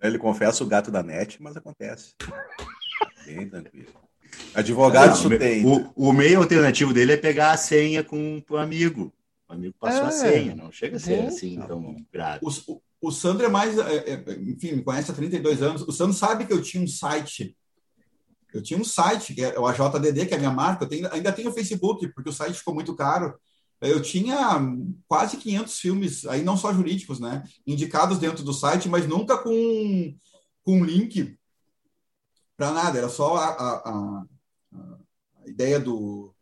Ele 0.00 0.18
confessa 0.18 0.62
o 0.62 0.66
gato 0.66 0.90
da 0.90 1.02
net, 1.02 1.42
mas 1.42 1.56
acontece. 1.56 2.14
Bem 3.26 3.48
tranquilo. 3.48 3.92
Advogado 4.54 5.14
isso 5.14 5.38
tem. 5.38 5.66
O, 5.66 5.92
o, 5.94 6.12
meio 6.12 6.38
alternativo 6.38 6.92
dele 6.92 7.12
é 7.12 7.16
pegar 7.16 7.52
a 7.52 7.56
senha 7.56 8.04
com 8.04 8.42
o 8.48 8.56
amigo. 8.56 9.12
O 9.48 9.52
amigo 9.52 9.74
passou 9.78 10.04
é, 10.04 10.08
a 10.08 10.10
senha, 10.10 10.54
não 10.54 10.70
chega 10.70 10.96
a 10.96 11.00
ser 11.00 11.26
assim 11.26 11.58
tão 11.66 11.96
grave. 12.12 12.40
O, 12.42 12.80
o, 13.00 13.10
Sandro 13.10 13.46
é 13.46 13.48
mais, 13.48 13.78
é, 13.78 14.12
é, 14.12 14.32
enfim, 14.42 14.72
me 14.72 14.82
conhece 14.82 15.10
há 15.10 15.14
32 15.14 15.62
anos. 15.62 15.82
O 15.82 15.92
Sandro 15.92 16.14
sabe 16.14 16.46
que 16.46 16.52
eu 16.52 16.62
tinha 16.62 16.82
um 16.82 16.86
site. 16.86 17.56
Eu 18.52 18.62
tinha 18.62 18.78
um 18.78 18.84
site, 18.84 19.34
que 19.34 19.42
é 19.42 19.58
o 19.58 19.66
AJDD, 19.66 20.26
que 20.26 20.34
é 20.34 20.36
a 20.36 20.40
minha 20.40 20.50
marca. 20.50 20.84
Eu 20.84 20.88
tenho, 20.88 21.12
ainda 21.12 21.32
tenho 21.32 21.50
o 21.50 21.52
Facebook, 21.54 22.08
porque 22.08 22.30
o 22.30 22.32
site 22.32 22.58
ficou 22.58 22.74
muito 22.74 22.94
caro. 22.94 23.38
Eu 23.80 24.02
tinha 24.02 24.60
quase 25.06 25.36
500 25.36 25.78
filmes, 25.78 26.26
aí 26.26 26.42
não 26.42 26.56
só 26.56 26.72
jurídicos, 26.72 27.20
né? 27.20 27.44
Indicados 27.66 28.18
dentro 28.18 28.42
do 28.42 28.52
site, 28.52 28.88
mas 28.88 29.06
nunca 29.06 29.38
com, 29.38 30.14
com 30.64 30.84
link 30.84 31.38
para 32.56 32.72
nada. 32.72 32.98
Era 32.98 33.08
só 33.08 33.36
a, 33.36 33.48
a, 33.48 33.74
a, 33.88 34.24
ideia 35.46 35.78
do, 35.78 36.34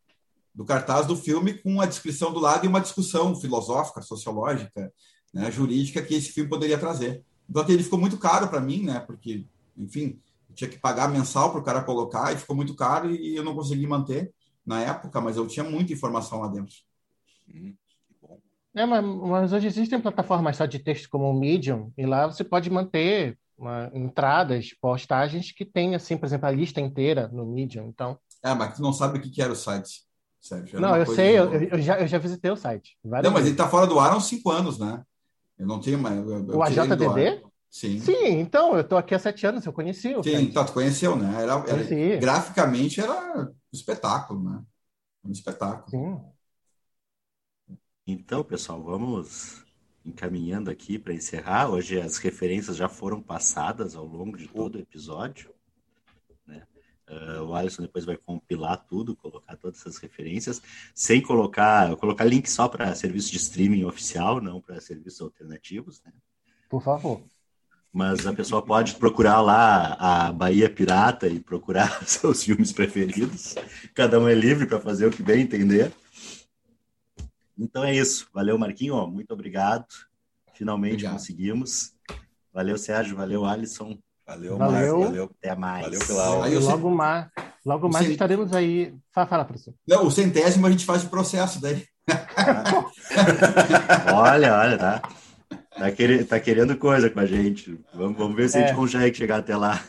do 0.54 0.64
cartaz 0.64 1.06
do 1.06 1.16
filme 1.16 1.54
com 1.54 1.80
a 1.80 1.86
descrição 1.86 2.32
do 2.32 2.40
lado 2.40 2.64
e 2.64 2.68
uma 2.68 2.80
discussão 2.80 3.38
filosófica, 3.38 4.00
sociológica, 4.00 4.92
né, 5.32 5.50
jurídica 5.50 6.02
que 6.02 6.14
esse 6.14 6.32
filme 6.32 6.48
poderia 6.48 6.78
trazer. 6.78 7.22
Então, 7.48 7.64
ele 7.68 7.84
ficou 7.84 7.98
muito 7.98 8.18
caro 8.18 8.48
para 8.48 8.60
mim, 8.60 8.82
né? 8.82 8.98
Porque, 9.00 9.46
enfim, 9.76 10.18
tinha 10.54 10.70
que 10.70 10.78
pagar 10.78 11.08
mensal 11.08 11.50
para 11.50 11.60
o 11.60 11.62
cara 11.62 11.84
colocar 11.84 12.32
e 12.32 12.38
ficou 12.38 12.56
muito 12.56 12.74
caro 12.74 13.14
e 13.14 13.36
eu 13.36 13.44
não 13.44 13.54
consegui 13.54 13.86
manter 13.86 14.32
na 14.64 14.80
época, 14.80 15.20
mas 15.20 15.36
eu 15.36 15.46
tinha 15.46 15.62
muita 15.62 15.92
informação 15.92 16.40
lá 16.40 16.48
dentro. 16.48 16.74
Hum, 17.48 17.74
é, 18.74 18.84
mas, 18.84 19.04
mas, 19.04 19.52
hoje 19.54 19.66
existem 19.66 19.98
plataformas 19.98 20.56
só 20.56 20.66
de 20.66 20.78
texto 20.78 21.08
como 21.08 21.30
o 21.30 21.38
Medium, 21.38 21.90
e 21.96 22.04
lá 22.04 22.26
você 22.26 22.44
pode 22.44 22.68
manter 22.68 23.38
uma, 23.56 23.90
entradas, 23.94 24.74
postagens 24.78 25.50
que 25.50 25.64
tem, 25.64 25.94
assim, 25.94 26.16
por 26.16 26.26
exemplo, 26.26 26.46
a 26.46 26.50
lista 26.50 26.78
inteira 26.78 27.26
no 27.28 27.46
Medium. 27.46 27.86
Então... 27.88 28.18
É, 28.42 28.52
mas 28.52 28.76
tu 28.76 28.82
não 28.82 28.92
sabe 28.92 29.18
o 29.18 29.22
que 29.22 29.40
era 29.40 29.52
o 29.52 29.56
site. 29.56 30.04
Sérgio, 30.38 30.78
não, 30.78 30.94
eu 30.94 31.06
sei, 31.06 31.36
eu, 31.36 31.50
eu, 31.50 31.80
já, 31.80 31.98
eu 31.98 32.06
já 32.06 32.18
visitei 32.18 32.50
o 32.50 32.56
site. 32.56 32.96
Não, 33.02 33.10
mas 33.12 33.32
vezes. 33.32 33.46
ele 33.46 33.54
está 33.54 33.68
fora 33.68 33.86
do 33.86 33.98
ar 33.98 34.12
há 34.12 34.16
uns 34.16 34.26
cinco 34.26 34.50
anos, 34.50 34.78
né? 34.78 35.02
Eu 35.58 35.66
não 35.66 35.80
tenho 35.80 35.98
mais. 35.98 36.16
Eu, 36.18 36.56
o 36.56 36.62
AJDD? 36.62 37.42
Sim. 37.68 37.98
Sim, 37.98 38.38
então, 38.38 38.74
eu 38.74 38.82
estou 38.82 38.96
aqui 38.96 39.14
há 39.14 39.18
sete 39.18 39.44
anos, 39.46 39.66
eu 39.66 39.72
conheci 39.72 40.14
o 40.14 40.22
Sim, 40.22 40.32
site. 40.32 40.44
então, 40.44 40.64
tu 40.64 40.72
conheceu, 40.72 41.16
né? 41.16 41.42
Era, 41.42 41.54
era 41.66 42.18
graficamente 42.18 43.00
era 43.00 43.12
um 43.12 43.52
espetáculo, 43.72 44.42
né? 44.42 44.62
Um 45.24 45.32
espetáculo. 45.32 45.90
Sim. 45.90 46.20
Então, 48.08 48.44
pessoal, 48.44 48.80
vamos 48.80 49.64
encaminhando 50.04 50.70
aqui 50.70 50.96
para 50.96 51.12
encerrar. 51.12 51.68
Hoje 51.68 52.00
as 52.00 52.18
referências 52.18 52.76
já 52.76 52.88
foram 52.88 53.20
passadas 53.20 53.96
ao 53.96 54.06
longo 54.06 54.36
de 54.36 54.46
todo 54.46 54.76
o 54.76 54.80
episódio. 54.80 55.52
Né? 56.46 56.62
Uh, 57.10 57.42
o 57.42 57.54
Alisson 57.56 57.82
depois 57.82 58.04
vai 58.04 58.16
compilar 58.16 58.76
tudo, 58.88 59.16
colocar 59.16 59.56
todas 59.56 59.80
essas 59.80 59.98
referências, 59.98 60.62
sem 60.94 61.20
colocar, 61.20 61.96
colocar 61.96 62.24
link 62.24 62.48
só 62.48 62.68
para 62.68 62.94
serviço 62.94 63.32
de 63.32 63.38
streaming 63.38 63.82
oficial, 63.82 64.40
não 64.40 64.60
para 64.60 64.80
serviços 64.80 65.20
alternativos. 65.22 66.00
Né? 66.04 66.12
Por 66.70 66.80
favor. 66.80 67.24
Mas 67.92 68.24
a 68.24 68.32
pessoa 68.32 68.62
pode 68.62 68.94
procurar 68.94 69.40
lá 69.40 69.94
a 69.98 70.30
Bahia 70.30 70.70
Pirata 70.70 71.26
e 71.26 71.40
procurar 71.40 71.90
seus 72.06 72.44
filmes 72.44 72.70
preferidos. 72.70 73.56
Cada 73.96 74.20
um 74.20 74.28
é 74.28 74.34
livre 74.34 74.64
para 74.64 74.78
fazer 74.78 75.06
o 75.06 75.10
que 75.10 75.24
bem 75.24 75.42
entender. 75.42 75.92
Então 77.58 77.84
é 77.84 77.94
isso. 77.94 78.28
Valeu, 78.32 78.58
Marquinho. 78.58 79.06
Muito 79.06 79.32
obrigado. 79.32 79.86
Finalmente 80.54 80.94
obrigado. 80.94 81.12
conseguimos. 81.14 81.92
Valeu, 82.52 82.78
Sérgio. 82.78 83.16
Valeu, 83.16 83.44
Alisson. 83.44 83.98
Valeu, 84.26 84.56
valeu. 84.56 84.98
Marcos. 84.98 85.06
Valeu. 85.06 85.30
Até 85.38 85.54
mais. 85.54 85.84
Valeu 85.84 86.06
pela 86.06 86.26
aula. 86.26 86.46
Aí, 86.46 86.58
logo 86.58 86.90
mais, 86.90 87.28
logo 87.64 87.88
mais 87.88 88.06
cent... 88.06 88.12
estaremos 88.12 88.52
aí. 88.52 88.94
Fala, 89.12 89.26
fala 89.26 89.44
professor. 89.44 89.74
Não, 89.86 90.06
o 90.06 90.10
centésimo 90.10 90.66
a 90.66 90.70
gente 90.70 90.84
faz 90.84 91.04
o 91.04 91.08
processo 91.08 91.60
daí. 91.60 91.84
olha, 94.14 94.54
olha, 94.54 94.78
tá. 94.78 95.02
Tá, 95.70 95.92
querendo, 95.92 96.26
tá 96.26 96.40
querendo 96.40 96.76
coisa 96.76 97.10
com 97.10 97.20
a 97.20 97.26
gente. 97.26 97.78
Vamos, 97.94 98.16
vamos 98.16 98.34
ver 98.34 98.48
se 98.48 98.58
é. 98.58 98.64
a 98.64 98.66
gente 98.66 98.76
consegue 98.76 99.16
chegar 99.16 99.38
até 99.38 99.56
lá. 99.56 99.80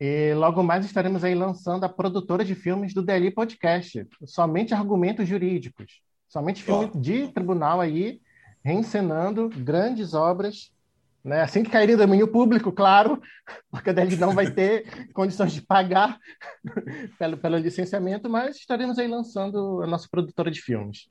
E 0.00 0.32
logo 0.34 0.62
mais 0.62 0.84
estaremos 0.84 1.22
aí 1.22 1.34
lançando 1.34 1.84
a 1.84 1.88
produtora 1.88 2.44
de 2.44 2.54
filmes 2.54 2.94
do 2.94 3.02
DLI 3.02 3.30
Podcast, 3.30 4.06
somente 4.24 4.74
argumentos 4.74 5.28
jurídicos. 5.28 6.00
Somente 6.28 6.62
filme 6.62 6.90
oh. 6.92 6.98
de 6.98 7.28
tribunal 7.28 7.80
aí, 7.80 8.20
reencenando 8.62 9.48
grandes 9.48 10.14
obras, 10.14 10.72
né? 11.24 11.40
Assim 11.40 11.62
que 11.62 11.70
cair 11.70 11.90
em 11.90 11.96
domínio 11.96 12.28
público, 12.28 12.70
claro, 12.70 13.20
porque 13.70 13.90
ele 13.90 14.16
não 14.16 14.34
vai 14.34 14.50
ter 14.50 15.10
condições 15.12 15.52
de 15.52 15.62
pagar 15.62 16.18
pelo, 17.18 17.36
pelo 17.38 17.56
licenciamento, 17.56 18.28
mas 18.28 18.56
estaremos 18.56 18.98
aí 18.98 19.08
lançando 19.08 19.82
a 19.82 19.86
nossa 19.86 20.08
produtora 20.10 20.50
de 20.50 20.60
filmes. 20.60 21.08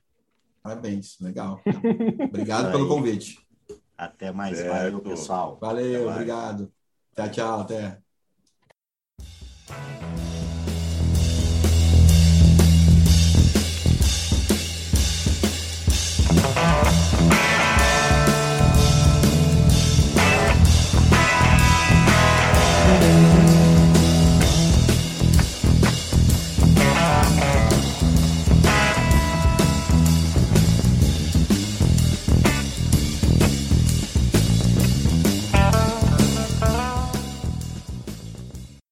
Parabéns, 0.61 1.17
legal. 1.19 1.61
Obrigado 2.29 2.71
pelo 2.71 2.87
convite. 2.87 3.37
Até 3.97 4.31
mais, 4.31 4.57
certo. 4.57 4.71
valeu, 4.71 4.99
pessoal. 5.01 5.57
Valeu, 5.59 6.09
obrigado. 6.09 6.71
Tchau, 7.15 7.29
tchau, 7.29 7.61
até. 7.61 7.99